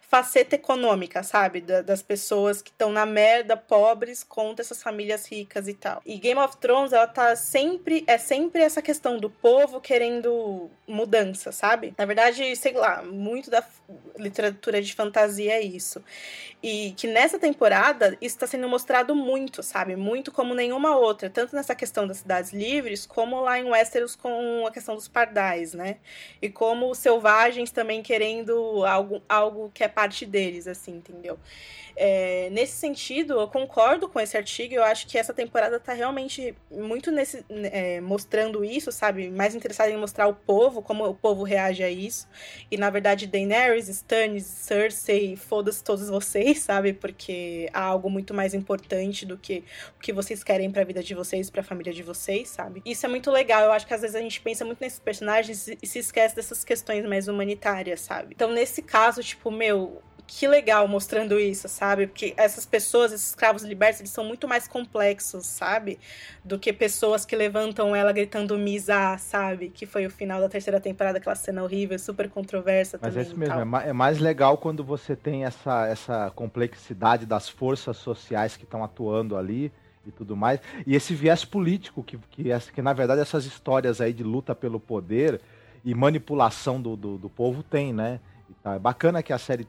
faceta 0.00 0.56
econômica, 0.56 1.22
sabe? 1.22 1.60
Da, 1.60 1.80
das 1.82 2.02
pessoas 2.02 2.60
que 2.60 2.70
estão 2.70 2.90
na 2.90 3.06
merda, 3.06 3.56
pobres, 3.56 4.24
contra 4.24 4.62
essas 4.62 4.82
famílias 4.82 5.26
ricas 5.26 5.68
e 5.68 5.74
tal. 5.74 6.02
E 6.04 6.18
Game 6.18 6.40
of 6.40 6.56
Thrones, 6.56 6.92
ela 6.92 7.06
tá 7.06 7.36
sempre, 7.36 8.04
é 8.06 8.18
sempre 8.18 8.62
essa 8.62 8.82
questão 8.82 9.18
do 9.18 9.30
povo 9.30 9.80
querendo 9.80 10.70
mudança, 10.86 11.52
sabe? 11.52 11.94
Na 11.96 12.04
verdade, 12.04 12.54
sei 12.56 12.72
lá, 12.72 13.02
muito 13.02 13.50
da 13.50 13.64
literatura 14.18 14.82
de 14.82 14.94
fantasia 14.94 15.52
é 15.52 15.62
isso. 15.62 16.02
E 16.62 16.92
que 16.96 17.06
nessa 17.06 17.38
temporada 17.38 18.16
isso 18.20 18.36
está 18.36 18.46
sendo 18.46 18.68
mostrado 18.68 19.14
muito, 19.14 19.62
sabe? 19.62 19.96
Muito 19.96 20.32
como 20.32 20.54
nenhuma 20.54 20.96
outra, 20.96 21.28
tanto 21.30 21.54
nessa 21.54 21.74
questão 21.74 22.06
das 22.06 22.18
cidades 22.18 22.52
livres, 22.52 23.06
como 23.06 23.40
lá 23.40 23.58
em 23.58 23.64
Westeros 23.64 24.16
com 24.16 24.66
a 24.66 24.70
questão 24.70 24.94
dos 24.94 25.08
pardais, 25.08 25.74
né? 25.74 25.98
E 26.40 26.48
como 26.48 26.90
os 26.90 26.98
selvagens 27.44 27.70
também 27.70 28.02
querendo 28.02 28.84
algo, 28.84 29.22
algo 29.28 29.70
que 29.72 29.84
é 29.84 29.88
parte 29.88 30.24
deles, 30.24 30.66
assim, 30.66 30.92
entendeu? 30.92 31.38
É, 31.96 32.48
nesse 32.50 32.72
sentido, 32.72 33.34
eu 33.34 33.48
concordo 33.48 34.08
com 34.08 34.18
esse 34.18 34.36
artigo. 34.36 34.74
Eu 34.74 34.82
acho 34.82 35.06
que 35.06 35.16
essa 35.16 35.32
temporada 35.32 35.78
tá 35.78 35.92
realmente 35.92 36.54
muito 36.70 37.10
nesse, 37.10 37.44
é, 37.48 38.00
mostrando 38.00 38.64
isso, 38.64 38.90
sabe? 38.90 39.30
Mais 39.30 39.54
interessada 39.54 39.90
em 39.90 39.96
mostrar 39.96 40.26
o 40.26 40.34
povo, 40.34 40.82
como 40.82 41.04
o 41.04 41.14
povo 41.14 41.44
reage 41.44 41.82
a 41.82 41.90
isso. 41.90 42.28
E 42.70 42.76
na 42.76 42.90
verdade, 42.90 43.26
Daenerys, 43.26 43.88
Stannis, 43.88 44.44
Cersei, 44.44 45.36
foda-se 45.36 45.84
todos 45.84 46.08
vocês, 46.08 46.60
sabe? 46.62 46.92
Porque 46.92 47.68
há 47.72 47.82
algo 47.82 48.10
muito 48.10 48.34
mais 48.34 48.54
importante 48.54 49.24
do 49.24 49.38
que 49.38 49.62
o 49.96 50.00
que 50.00 50.12
vocês 50.12 50.42
querem 50.42 50.70
para 50.70 50.82
a 50.82 50.84
vida 50.84 51.02
de 51.02 51.14
vocês, 51.14 51.48
para 51.48 51.60
a 51.60 51.64
família 51.64 51.92
de 51.92 52.02
vocês, 52.02 52.48
sabe? 52.48 52.82
Isso 52.84 53.06
é 53.06 53.08
muito 53.08 53.30
legal. 53.30 53.62
Eu 53.62 53.72
acho 53.72 53.86
que 53.86 53.94
às 53.94 54.00
vezes 54.00 54.16
a 54.16 54.20
gente 54.20 54.40
pensa 54.40 54.64
muito 54.64 54.80
nesses 54.80 54.98
personagens 54.98 55.68
e 55.68 55.86
se 55.86 56.00
esquece 56.00 56.34
dessas 56.34 56.64
questões 56.64 57.06
mais 57.06 57.23
humanitárias, 57.28 58.00
sabe? 58.00 58.34
Então, 58.34 58.50
nesse 58.50 58.82
caso, 58.82 59.22
tipo, 59.22 59.50
meu, 59.50 60.02
que 60.26 60.48
legal 60.48 60.88
mostrando 60.88 61.38
isso, 61.38 61.68
sabe? 61.68 62.06
Porque 62.06 62.34
essas 62.36 62.64
pessoas, 62.64 63.12
esses 63.12 63.28
escravos 63.28 63.62
libertos, 63.62 64.00
eles 64.00 64.10
são 64.10 64.24
muito 64.24 64.48
mais 64.48 64.66
complexos, 64.66 65.46
sabe? 65.46 65.98
Do 66.44 66.58
que 66.58 66.72
pessoas 66.72 67.24
que 67.24 67.36
levantam 67.36 67.94
ela 67.94 68.12
gritando 68.12 68.56
Misa, 68.58 69.16
sabe? 69.18 69.68
Que 69.68 69.86
foi 69.86 70.06
o 70.06 70.10
final 70.10 70.40
da 70.40 70.48
terceira 70.48 70.80
temporada, 70.80 71.18
aquela 71.18 71.36
cena 71.36 71.62
horrível, 71.62 71.98
super 71.98 72.28
controversa 72.28 72.98
Mas 73.00 73.14
também. 73.14 73.26
é 73.26 73.28
isso 73.28 73.38
mesmo, 73.38 73.76
é, 73.76 73.88
é 73.90 73.92
mais 73.92 74.18
legal 74.18 74.56
quando 74.56 74.82
você 74.82 75.14
tem 75.14 75.44
essa, 75.44 75.86
essa 75.86 76.30
complexidade 76.34 77.26
das 77.26 77.48
forças 77.48 77.96
sociais 77.98 78.56
que 78.56 78.64
estão 78.64 78.82
atuando 78.82 79.36
ali 79.36 79.70
e 80.06 80.10
tudo 80.10 80.36
mais. 80.36 80.60
E 80.86 80.94
esse 80.94 81.14
viés 81.14 81.44
político, 81.44 82.02
que, 82.02 82.18
que, 82.30 82.44
que 82.74 82.82
na 82.82 82.92
verdade 82.92 83.20
essas 83.20 83.44
histórias 83.44 84.00
aí 84.00 84.12
de 84.12 84.22
luta 84.22 84.54
pelo 84.54 84.80
poder 84.80 85.40
e 85.84 85.94
manipulação 85.94 86.80
do, 86.80 86.96
do, 86.96 87.18
do 87.18 87.28
povo 87.28 87.62
tem, 87.62 87.92
né? 87.92 88.18
Então, 88.48 88.72
é 88.72 88.78
bacana 88.78 89.22
que 89.22 89.32
a 89.32 89.38
série 89.38 89.66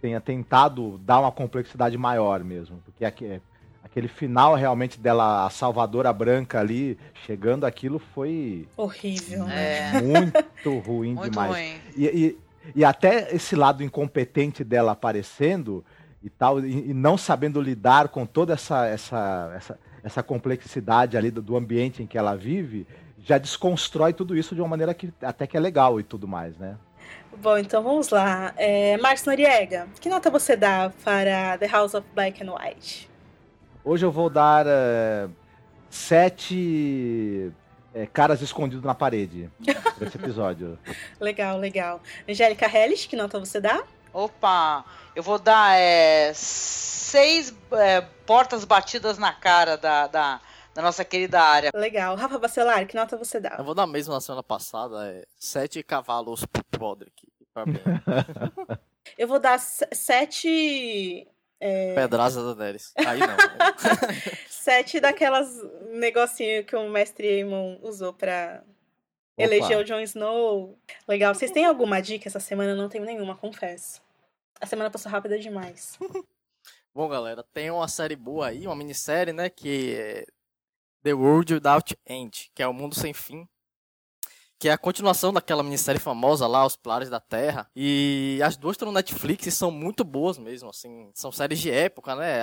tenha 0.00 0.20
tentado 0.20 0.98
dar 0.98 1.20
uma 1.20 1.32
complexidade 1.32 1.98
maior 1.98 2.44
mesmo, 2.44 2.78
porque 2.84 3.04
aqui, 3.04 3.40
aquele 3.82 4.08
final 4.08 4.54
realmente 4.54 5.00
dela, 5.00 5.46
a 5.46 5.50
Salvadora 5.50 6.12
Branca 6.12 6.60
ali, 6.60 6.98
chegando 7.26 7.64
aquilo 7.64 7.98
foi 7.98 8.68
horrível, 8.76 9.44
né? 9.44 10.00
Muito 10.00 10.78
ruim 10.78 11.14
Muito 11.14 11.30
demais. 11.30 11.52
ruim. 11.52 11.80
E, 11.96 12.04
e, 12.06 12.38
e, 12.74 12.84
até 12.84 13.34
esse 13.34 13.56
lado 13.56 13.82
incompetente 13.82 14.62
dela 14.62 14.92
aparecendo 14.92 15.84
e 16.22 16.30
tal, 16.30 16.64
e, 16.64 16.90
e, 16.90 16.94
não 16.94 17.16
sabendo 17.16 17.60
lidar 17.60 18.08
com 18.08 18.26
toda 18.26 18.52
essa, 18.54 18.86
essa, 18.86 19.52
essa, 19.56 19.78
essa 20.04 20.22
complexidade 20.22 21.16
ali 21.16 21.30
do, 21.30 21.40
do 21.40 21.56
ambiente 21.56 22.02
em 22.02 22.06
que 22.06 22.18
ela 22.18 22.36
vive, 22.36 22.86
já 23.26 23.38
desconstrói 23.38 24.12
tudo 24.12 24.36
isso 24.36 24.54
de 24.54 24.60
uma 24.60 24.68
maneira 24.68 24.94
que 24.94 25.12
até 25.20 25.48
que 25.48 25.56
é 25.56 25.60
legal 25.60 25.98
e 25.98 26.04
tudo 26.04 26.28
mais, 26.28 26.56
né? 26.56 26.76
Bom, 27.36 27.58
então 27.58 27.82
vamos 27.82 28.10
lá. 28.10 28.54
É, 28.56 28.96
Marcos 28.98 29.24
Noriega, 29.24 29.88
que 30.00 30.08
nota 30.08 30.30
você 30.30 30.56
dá 30.56 30.92
para 31.04 31.58
The 31.58 31.66
House 31.66 31.94
of 31.94 32.06
Black 32.14 32.42
and 32.42 32.54
White? 32.54 33.10
Hoje 33.84 34.06
eu 34.06 34.12
vou 34.12 34.30
dar 34.30 34.64
uh, 34.64 35.30
sete 35.90 37.52
é, 37.92 38.06
caras 38.06 38.40
escondidos 38.40 38.84
na 38.84 38.94
parede 38.94 39.50
para 39.98 40.06
esse 40.06 40.16
episódio. 40.16 40.78
legal, 41.18 41.58
legal. 41.58 42.00
Angélica 42.28 42.66
Hellish, 42.66 43.08
que 43.08 43.16
nota 43.16 43.40
você 43.40 43.60
dá? 43.60 43.82
Opa, 44.12 44.84
eu 45.16 45.22
vou 45.22 45.38
dar 45.38 45.76
é, 45.76 46.30
seis 46.32 47.52
é, 47.72 48.02
portas 48.24 48.64
batidas 48.64 49.18
na 49.18 49.32
cara 49.32 49.76
da, 49.76 50.06
da, 50.06 50.40
da, 50.76 50.82
nossa 50.82 51.04
querida 51.04 51.40
área. 51.40 51.70
Legal. 51.74 52.14
Rafa 52.16 52.38
Bacelar, 52.38 52.86
que 52.86 52.94
nota 52.94 53.16
você 53.16 53.40
dá? 53.40 53.56
Eu 53.58 53.64
vou 53.64 53.74
dar 53.74 53.86
mesmo 53.86 54.14
na 54.14 54.20
semana 54.20 54.42
passada, 54.42 55.08
é, 55.08 55.24
sete 55.38 55.82
cavalos 55.82 56.44
podre. 56.70 57.12
Eu 59.16 59.28
vou 59.28 59.38
dar 59.38 59.58
sete. 59.58 61.26
É... 61.58 61.94
Pedraza 61.94 62.42
da 62.42 62.54
Daenerys. 62.54 62.92
Aí 62.96 63.18
não. 63.18 63.36
sete 64.48 65.00
daquelas 65.00 65.48
negocinho 65.92 66.64
que 66.64 66.76
o 66.76 66.88
mestre 66.90 67.26
Aemon 67.28 67.78
usou 67.82 68.12
pra 68.12 68.62
Opa. 68.62 69.42
eleger 69.42 69.78
o 69.78 69.84
Jon 69.84 70.00
Snow. 70.00 70.78
Legal. 71.08 71.34
Vocês 71.34 71.50
têm 71.50 71.64
alguma 71.64 72.00
dica 72.00 72.28
essa 72.28 72.40
semana? 72.40 72.72
Eu 72.72 72.76
não 72.76 72.88
tenho 72.88 73.04
nenhuma, 73.04 73.36
confesso. 73.36 74.02
A 74.60 74.66
semana 74.66 74.90
passou 74.90 75.10
rápida 75.10 75.38
demais. 75.38 75.98
Bom, 76.94 77.08
galera, 77.08 77.44
tem 77.52 77.70
uma 77.70 77.88
série 77.88 78.16
boa 78.16 78.48
aí, 78.48 78.66
uma 78.66 78.74
minissérie, 78.74 79.32
né? 79.32 79.50
Que 79.50 79.94
é 79.96 80.26
The 81.02 81.12
World 81.12 81.54
Without 81.54 81.96
End, 82.06 82.50
que 82.54 82.62
é 82.62 82.68
o 82.68 82.72
mundo 82.72 82.94
sem 82.94 83.12
fim 83.12 83.48
que 84.58 84.68
é 84.68 84.72
a 84.72 84.78
continuação 84.78 85.32
daquela 85.32 85.62
minissérie 85.62 86.00
famosa 86.00 86.46
lá, 86.46 86.64
Os 86.64 86.76
Pilares 86.76 87.10
da 87.10 87.20
Terra. 87.20 87.68
E 87.76 88.40
as 88.42 88.56
duas 88.56 88.74
estão 88.74 88.86
no 88.86 88.94
Netflix 88.94 89.46
e 89.46 89.50
são 89.50 89.70
muito 89.70 90.02
boas 90.02 90.38
mesmo, 90.38 90.70
assim. 90.70 91.10
São 91.14 91.30
séries 91.30 91.58
de 91.58 91.70
época, 91.70 92.14
né? 92.16 92.40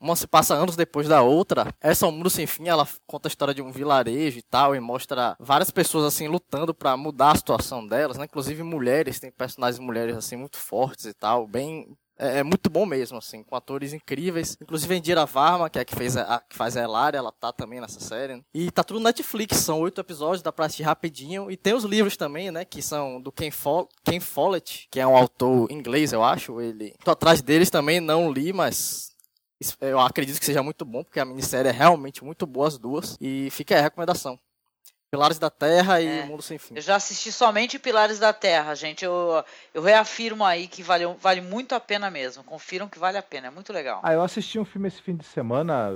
Uma 0.00 0.14
se 0.14 0.26
passa 0.26 0.54
anos 0.54 0.76
depois 0.76 1.08
da 1.08 1.22
outra. 1.22 1.74
Essa, 1.80 2.06
O 2.06 2.12
Mundo 2.12 2.30
Sem 2.30 2.46
Fim, 2.46 2.68
ela 2.68 2.86
conta 3.06 3.26
a 3.26 3.30
história 3.30 3.54
de 3.54 3.62
um 3.62 3.72
vilarejo 3.72 4.38
e 4.38 4.42
tal, 4.42 4.76
e 4.76 4.80
mostra 4.80 5.36
várias 5.40 5.70
pessoas, 5.70 6.04
assim, 6.04 6.28
lutando 6.28 6.72
para 6.72 6.96
mudar 6.96 7.32
a 7.32 7.36
situação 7.36 7.86
delas, 7.86 8.16
né? 8.16 8.24
Inclusive 8.24 8.62
mulheres, 8.62 9.18
tem 9.18 9.30
personagens 9.30 9.80
mulheres, 9.80 10.16
assim, 10.16 10.36
muito 10.36 10.56
fortes 10.56 11.04
e 11.04 11.14
tal, 11.14 11.46
bem 11.46 11.96
é, 12.18 12.38
é, 12.38 12.42
muito 12.42 12.70
bom 12.70 12.86
mesmo, 12.86 13.18
assim, 13.18 13.42
com 13.42 13.54
atores 13.54 13.92
incríveis. 13.92 14.56
Inclusive 14.60 14.94
a 14.94 14.96
Indira 14.96 15.26
Varma, 15.26 15.68
que 15.68 15.78
é 15.78 15.82
a 15.82 15.84
que, 15.84 15.94
fez 15.94 16.16
a, 16.16 16.36
a, 16.36 16.40
que 16.40 16.56
faz 16.56 16.76
a 16.76 16.82
Elária, 16.82 17.18
ela 17.18 17.32
tá 17.32 17.52
também 17.52 17.80
nessa 17.80 18.00
série. 18.00 18.36
Né? 18.36 18.42
E 18.54 18.70
tá 18.70 18.82
tudo 18.82 19.00
no 19.00 19.04
Netflix, 19.04 19.58
são 19.58 19.80
oito 19.80 20.00
episódios, 20.00 20.42
dá 20.42 20.52
pra 20.52 20.66
assistir 20.66 20.82
rapidinho. 20.82 21.50
E 21.50 21.56
tem 21.56 21.74
os 21.74 21.84
livros 21.84 22.16
também, 22.16 22.50
né, 22.50 22.64
que 22.64 22.80
são 22.80 23.20
do 23.20 23.30
Ken, 23.30 23.50
Fo 23.50 23.88
Ken 24.04 24.20
Follett, 24.20 24.88
que 24.90 25.00
é 25.00 25.06
um 25.06 25.16
autor 25.16 25.70
inglês, 25.70 26.12
eu 26.12 26.24
acho. 26.24 26.60
Ele... 26.60 26.94
Tô 27.04 27.10
atrás 27.10 27.42
deles 27.42 27.70
também, 27.70 28.00
não 28.00 28.32
li, 28.32 28.52
mas 28.52 29.14
eu 29.80 29.98
acredito 30.00 30.38
que 30.38 30.44
seja 30.44 30.62
muito 30.62 30.84
bom, 30.84 31.02
porque 31.02 31.20
a 31.20 31.24
minissérie 31.24 31.68
é 31.68 31.72
realmente 31.72 32.24
muito 32.24 32.46
boa 32.46 32.68
as 32.68 32.78
duas. 32.78 33.16
E 33.20 33.48
fica 33.50 33.74
aí 33.74 33.80
a 33.80 33.84
recomendação. 33.84 34.38
Pilares 35.16 35.38
da 35.38 35.50
Terra 35.50 36.00
e 36.00 36.06
é. 36.06 36.26
Mundo 36.26 36.42
Sem 36.42 36.58
Fim. 36.58 36.74
Eu 36.74 36.82
já 36.82 36.96
assisti 36.96 37.32
somente 37.32 37.78
Pilares 37.78 38.18
da 38.18 38.32
Terra, 38.32 38.74
gente. 38.74 39.04
Eu, 39.04 39.42
eu 39.72 39.82
reafirmo 39.82 40.44
aí 40.44 40.68
que 40.68 40.82
vale, 40.82 41.06
vale 41.20 41.40
muito 41.40 41.74
a 41.74 41.80
pena 41.80 42.10
mesmo. 42.10 42.44
Confiram 42.44 42.88
que 42.88 42.98
vale 42.98 43.16
a 43.16 43.22
pena, 43.22 43.48
é 43.48 43.50
muito 43.50 43.72
legal. 43.72 44.00
Ah, 44.02 44.12
eu 44.12 44.22
assisti 44.22 44.58
um 44.58 44.64
filme 44.64 44.88
esse 44.88 45.00
fim 45.00 45.16
de 45.16 45.24
semana, 45.24 45.90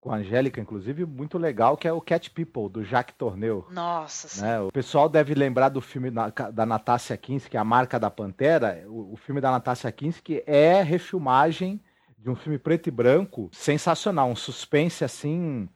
com 0.00 0.10
a 0.10 0.16
Angélica, 0.16 0.60
inclusive, 0.60 1.04
muito 1.04 1.36
legal, 1.36 1.76
que 1.76 1.86
é 1.86 1.92
o 1.92 2.00
Cat 2.00 2.30
People, 2.30 2.70
do 2.70 2.82
Jacques 2.82 3.14
Torneu. 3.18 3.66
Nossa. 3.70 4.42
Né? 4.42 4.60
O 4.60 4.72
pessoal 4.72 5.08
deve 5.08 5.34
lembrar 5.34 5.68
do 5.68 5.82
filme 5.82 6.10
da, 6.10 6.64
Natasha 6.64 7.16
Kinski, 7.16 7.56
A 7.58 7.64
Marca 7.64 8.00
da 8.00 8.10
Pantera. 8.10 8.82
O, 8.86 9.12
o 9.12 9.16
filme 9.16 9.40
da 9.40 9.50
Natasha 9.50 9.92
Kinski 9.92 10.42
é 10.46 10.82
refilmagem 10.82 11.80
de 12.18 12.28
um 12.28 12.36
filme 12.36 12.58
preto 12.58 12.86
e 12.86 12.90
branco 12.90 13.48
sensacional, 13.52 14.28
um 14.28 14.36
suspense 14.36 15.02
assim 15.02 15.68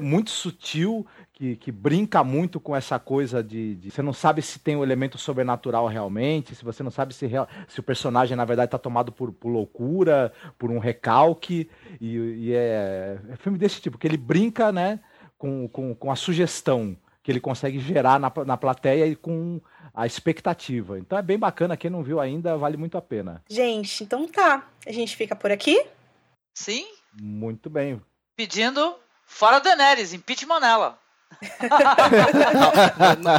muito 0.00 0.30
sutil 0.30 1.06
que, 1.42 1.56
que 1.56 1.72
brinca 1.72 2.22
muito 2.22 2.60
com 2.60 2.76
essa 2.76 3.00
coisa 3.00 3.42
de, 3.42 3.74
de, 3.74 3.90
você 3.90 4.00
não 4.00 4.12
sabe 4.12 4.40
se 4.40 4.60
tem 4.60 4.76
um 4.76 4.82
elemento 4.84 5.18
sobrenatural 5.18 5.88
realmente, 5.88 6.54
se 6.54 6.64
você 6.64 6.84
não 6.84 6.90
sabe 6.92 7.12
se, 7.12 7.26
real, 7.26 7.48
se 7.66 7.80
o 7.80 7.82
personagem 7.82 8.36
na 8.36 8.44
verdade 8.44 8.68
está 8.68 8.78
tomado 8.78 9.10
por, 9.10 9.32
por, 9.32 9.48
loucura, 9.48 10.32
por 10.56 10.70
um 10.70 10.78
recalque 10.78 11.68
e, 12.00 12.16
e 12.16 12.54
é, 12.54 13.18
é, 13.28 13.36
filme 13.36 13.58
desse 13.58 13.80
tipo 13.80 13.98
que 13.98 14.06
ele 14.06 14.16
brinca, 14.16 14.70
né, 14.70 15.00
com, 15.36 15.66
com, 15.66 15.92
com 15.96 16.12
a 16.12 16.16
sugestão 16.16 16.96
que 17.24 17.32
ele 17.32 17.40
consegue 17.40 17.80
gerar 17.80 18.20
na, 18.20 18.32
na 18.46 18.56
plateia 18.56 19.04
e 19.08 19.16
com 19.16 19.60
a 19.92 20.06
expectativa. 20.06 20.96
Então 20.96 21.18
é 21.18 21.22
bem 21.22 21.40
bacana, 21.40 21.76
quem 21.76 21.90
não 21.90 22.04
viu 22.04 22.20
ainda, 22.20 22.56
vale 22.56 22.76
muito 22.76 22.96
a 22.96 23.02
pena. 23.02 23.42
Gente, 23.50 24.04
então 24.04 24.28
tá. 24.28 24.64
A 24.86 24.92
gente 24.92 25.16
fica 25.16 25.34
por 25.34 25.50
aqui? 25.50 25.84
Sim. 26.54 26.86
Muito 27.20 27.68
bem. 27.68 28.00
Pedindo 28.36 28.94
fora 29.26 29.58
Daenerys, 29.58 30.12
impeachment 30.12 30.60
nela. 30.60 31.01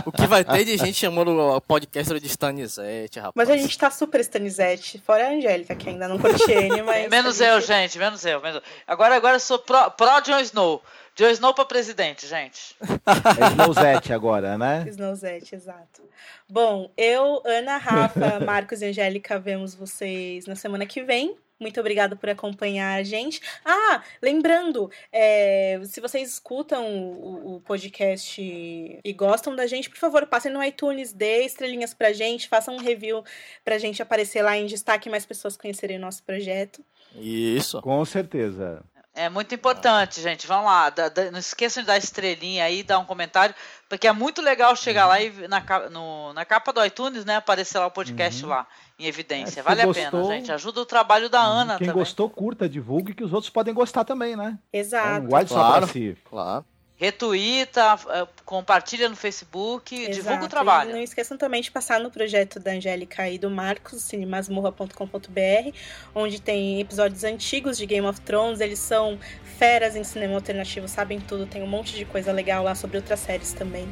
O 0.05 0.11
que 0.11 0.27
vai 0.27 0.43
ter 0.43 0.65
de 0.65 0.77
gente 0.77 0.93
chamando 0.93 1.37
o 1.37 1.61
podcast 1.61 2.19
de 2.19 2.27
Stanizete, 2.27 3.19
rapaz. 3.19 3.33
Mas 3.35 3.49
a 3.49 3.57
gente 3.57 3.77
tá 3.77 3.89
super 3.91 4.19
Stanizete, 4.21 5.01
fora 5.05 5.27
a 5.27 5.31
Angélica, 5.31 5.75
que 5.75 5.89
ainda 5.89 6.07
não 6.07 6.19
curte 6.19 6.51
ele, 6.51 6.81
mas. 6.83 7.09
menos 7.09 7.37
gente... 7.37 7.49
eu, 7.49 7.61
gente, 7.61 7.97
menos 7.97 8.25
eu, 8.25 8.41
menos 8.41 8.61
Agora, 8.87 9.15
agora 9.15 9.35
eu 9.35 9.39
sou 9.39 9.59
pro, 9.59 9.91
pro 9.91 10.21
Jon 10.21 10.39
Snow. 10.39 10.81
Jon 11.15 11.29
Snow 11.29 11.53
pra 11.53 11.65
presidente, 11.65 12.27
gente. 12.27 12.75
É 12.81 13.47
Snowzete 13.51 14.13
agora, 14.13 14.57
né? 14.57 14.83
Snowzete, 14.87 15.53
exato. 15.55 16.01
Bom, 16.49 16.91
eu, 16.97 17.41
Ana, 17.45 17.77
Rafa, 17.77 18.39
Marcos 18.45 18.81
e 18.81 18.85
Angélica, 18.85 19.39
vemos 19.39 19.75
vocês 19.75 20.45
na 20.45 20.55
semana 20.55 20.85
que 20.85 21.03
vem. 21.03 21.35
Muito 21.63 21.79
obrigada 21.79 22.13
por 22.13 22.29
acompanhar 22.29 22.99
a 22.99 23.03
gente. 23.03 23.41
Ah, 23.63 24.03
lembrando, 24.21 24.91
é, 25.13 25.79
se 25.85 26.01
vocês 26.01 26.33
escutam 26.33 26.85
o, 26.85 27.55
o, 27.55 27.61
podcast 27.61 28.41
e 28.41 29.13
gostam 29.13 29.55
da 29.55 29.65
gente, 29.65 29.89
por 29.89 29.97
favor, 29.97 30.27
passem 30.27 30.51
no 30.51 30.61
iTunes, 30.61 31.13
dê 31.13 31.45
estrelinhas 31.45 31.93
pra 31.93 32.11
gente, 32.11 32.49
façam 32.49 32.75
um 32.75 32.79
review 32.79 33.23
pra 33.63 33.77
gente 33.77 34.01
aparecer 34.01 34.41
lá 34.41 34.57
em 34.57 34.65
destaque 34.65 35.07
e 35.07 35.11
mais 35.11 35.25
pessoas 35.25 35.55
conhecerem 35.55 35.95
o 35.95 36.01
nosso 36.01 36.21
projeto. 36.23 36.83
Isso. 37.15 37.81
Com 37.81 38.03
certeza. 38.03 38.83
É 39.15 39.29
muito 39.29 39.53
importante, 39.53 40.19
gente. 40.19 40.45
Vamos 40.47 40.65
lá. 40.65 40.89
Da, 40.89 41.07
da, 41.07 41.31
não 41.31 41.39
esqueçam 41.39 41.83
de 41.83 41.87
dar 41.87 41.97
estrelinha 41.97 42.65
aí, 42.65 42.81
dar 42.83 42.97
um 42.99 43.05
comentário, 43.05 43.55
porque 43.87 44.07
é 44.07 44.11
muito 44.11 44.41
legal 44.41 44.75
chegar 44.75 45.05
lá 45.05 45.21
e 45.21 45.47
na, 45.47 45.61
no, 45.89 46.33
na 46.33 46.43
capa 46.43 46.73
do 46.73 46.83
iTunes, 46.83 47.23
né, 47.23 47.35
aparecer 47.35 47.77
lá 47.77 47.85
o 47.85 47.91
podcast 47.91 48.43
uhum. 48.43 48.49
lá 48.49 48.67
em 49.03 49.07
evidência. 49.07 49.59
É, 49.59 49.63
vale 49.63 49.85
gostou, 49.85 50.07
a 50.07 50.11
pena, 50.11 50.23
gente. 50.35 50.51
Ajuda 50.51 50.81
o 50.81 50.85
trabalho 50.85 51.29
da. 51.29 51.41
Ana 51.41 51.77
Quem 51.77 51.87
também. 51.87 52.01
gostou, 52.01 52.29
curta, 52.29 52.67
divulgue, 52.67 53.13
que 53.13 53.23
os 53.23 53.33
outros 53.33 53.49
podem 53.49 53.73
gostar 53.73 54.03
também, 54.03 54.35
né? 54.35 54.57
Exato. 54.71 55.17
Então, 55.17 55.27
guarde 55.27 55.53
claro, 55.53 55.73
só 55.73 55.77
pra 55.79 55.87
si. 55.87 56.17
Claro 56.29 56.65
retuita, 57.03 57.99
é, 58.09 58.27
compartilha 58.45 59.09
no 59.09 59.15
Facebook, 59.15 59.93
Exato. 59.93 60.13
divulga 60.13 60.45
o 60.45 60.47
trabalho. 60.47 60.91
E 60.91 60.93
não 60.93 61.01
esqueçam 61.01 61.37
também 61.37 61.61
de 61.61 61.69
passar 61.69 61.99
no 61.99 62.09
projeto 62.09 62.59
da 62.59 62.71
Angélica 62.71 63.29
e 63.29 63.37
do 63.37 63.49
Marcos, 63.49 64.01
cinemasmorra.com.br, 64.03 65.77
onde 66.15 66.41
tem 66.41 66.79
episódios 66.79 67.25
antigos 67.25 67.77
de 67.77 67.85
Game 67.85 68.07
of 68.07 68.21
Thrones, 68.21 68.61
eles 68.61 68.79
são 68.79 69.19
feras 69.57 69.95
em 69.95 70.03
cinema 70.03 70.35
alternativo, 70.35 70.87
sabem 70.87 71.19
tudo, 71.19 71.45
tem 71.45 71.61
um 71.61 71.67
monte 71.67 71.93
de 71.93 72.05
coisa 72.05 72.31
legal 72.31 72.63
lá 72.63 72.73
sobre 72.73 72.97
outras 72.97 73.19
séries 73.19 73.51
também. 73.51 73.87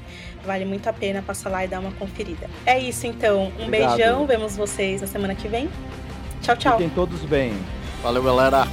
Vale 0.45 0.63
muito 0.63 0.87
a 0.87 0.93
pena 0.93 1.21
passar 1.21 1.49
lá 1.49 1.65
e 1.65 1.67
dar 1.67 1.79
uma 1.79 1.91
conferida. 1.91 2.49
É 2.65 2.79
isso 2.79 3.05
então, 3.05 3.51
um 3.59 3.65
Obrigado. 3.65 3.97
beijão, 3.97 4.25
vemos 4.25 4.55
vocês 4.55 5.01
na 5.01 5.07
semana 5.07 5.35
que 5.35 5.49
vem. 5.49 5.69
Tchau, 6.41 6.55
tchau. 6.55 6.77
Fiquem 6.77 6.89
todos 6.89 7.21
bem. 7.25 7.53
Valeu, 8.01 8.23
galera. 8.23 8.65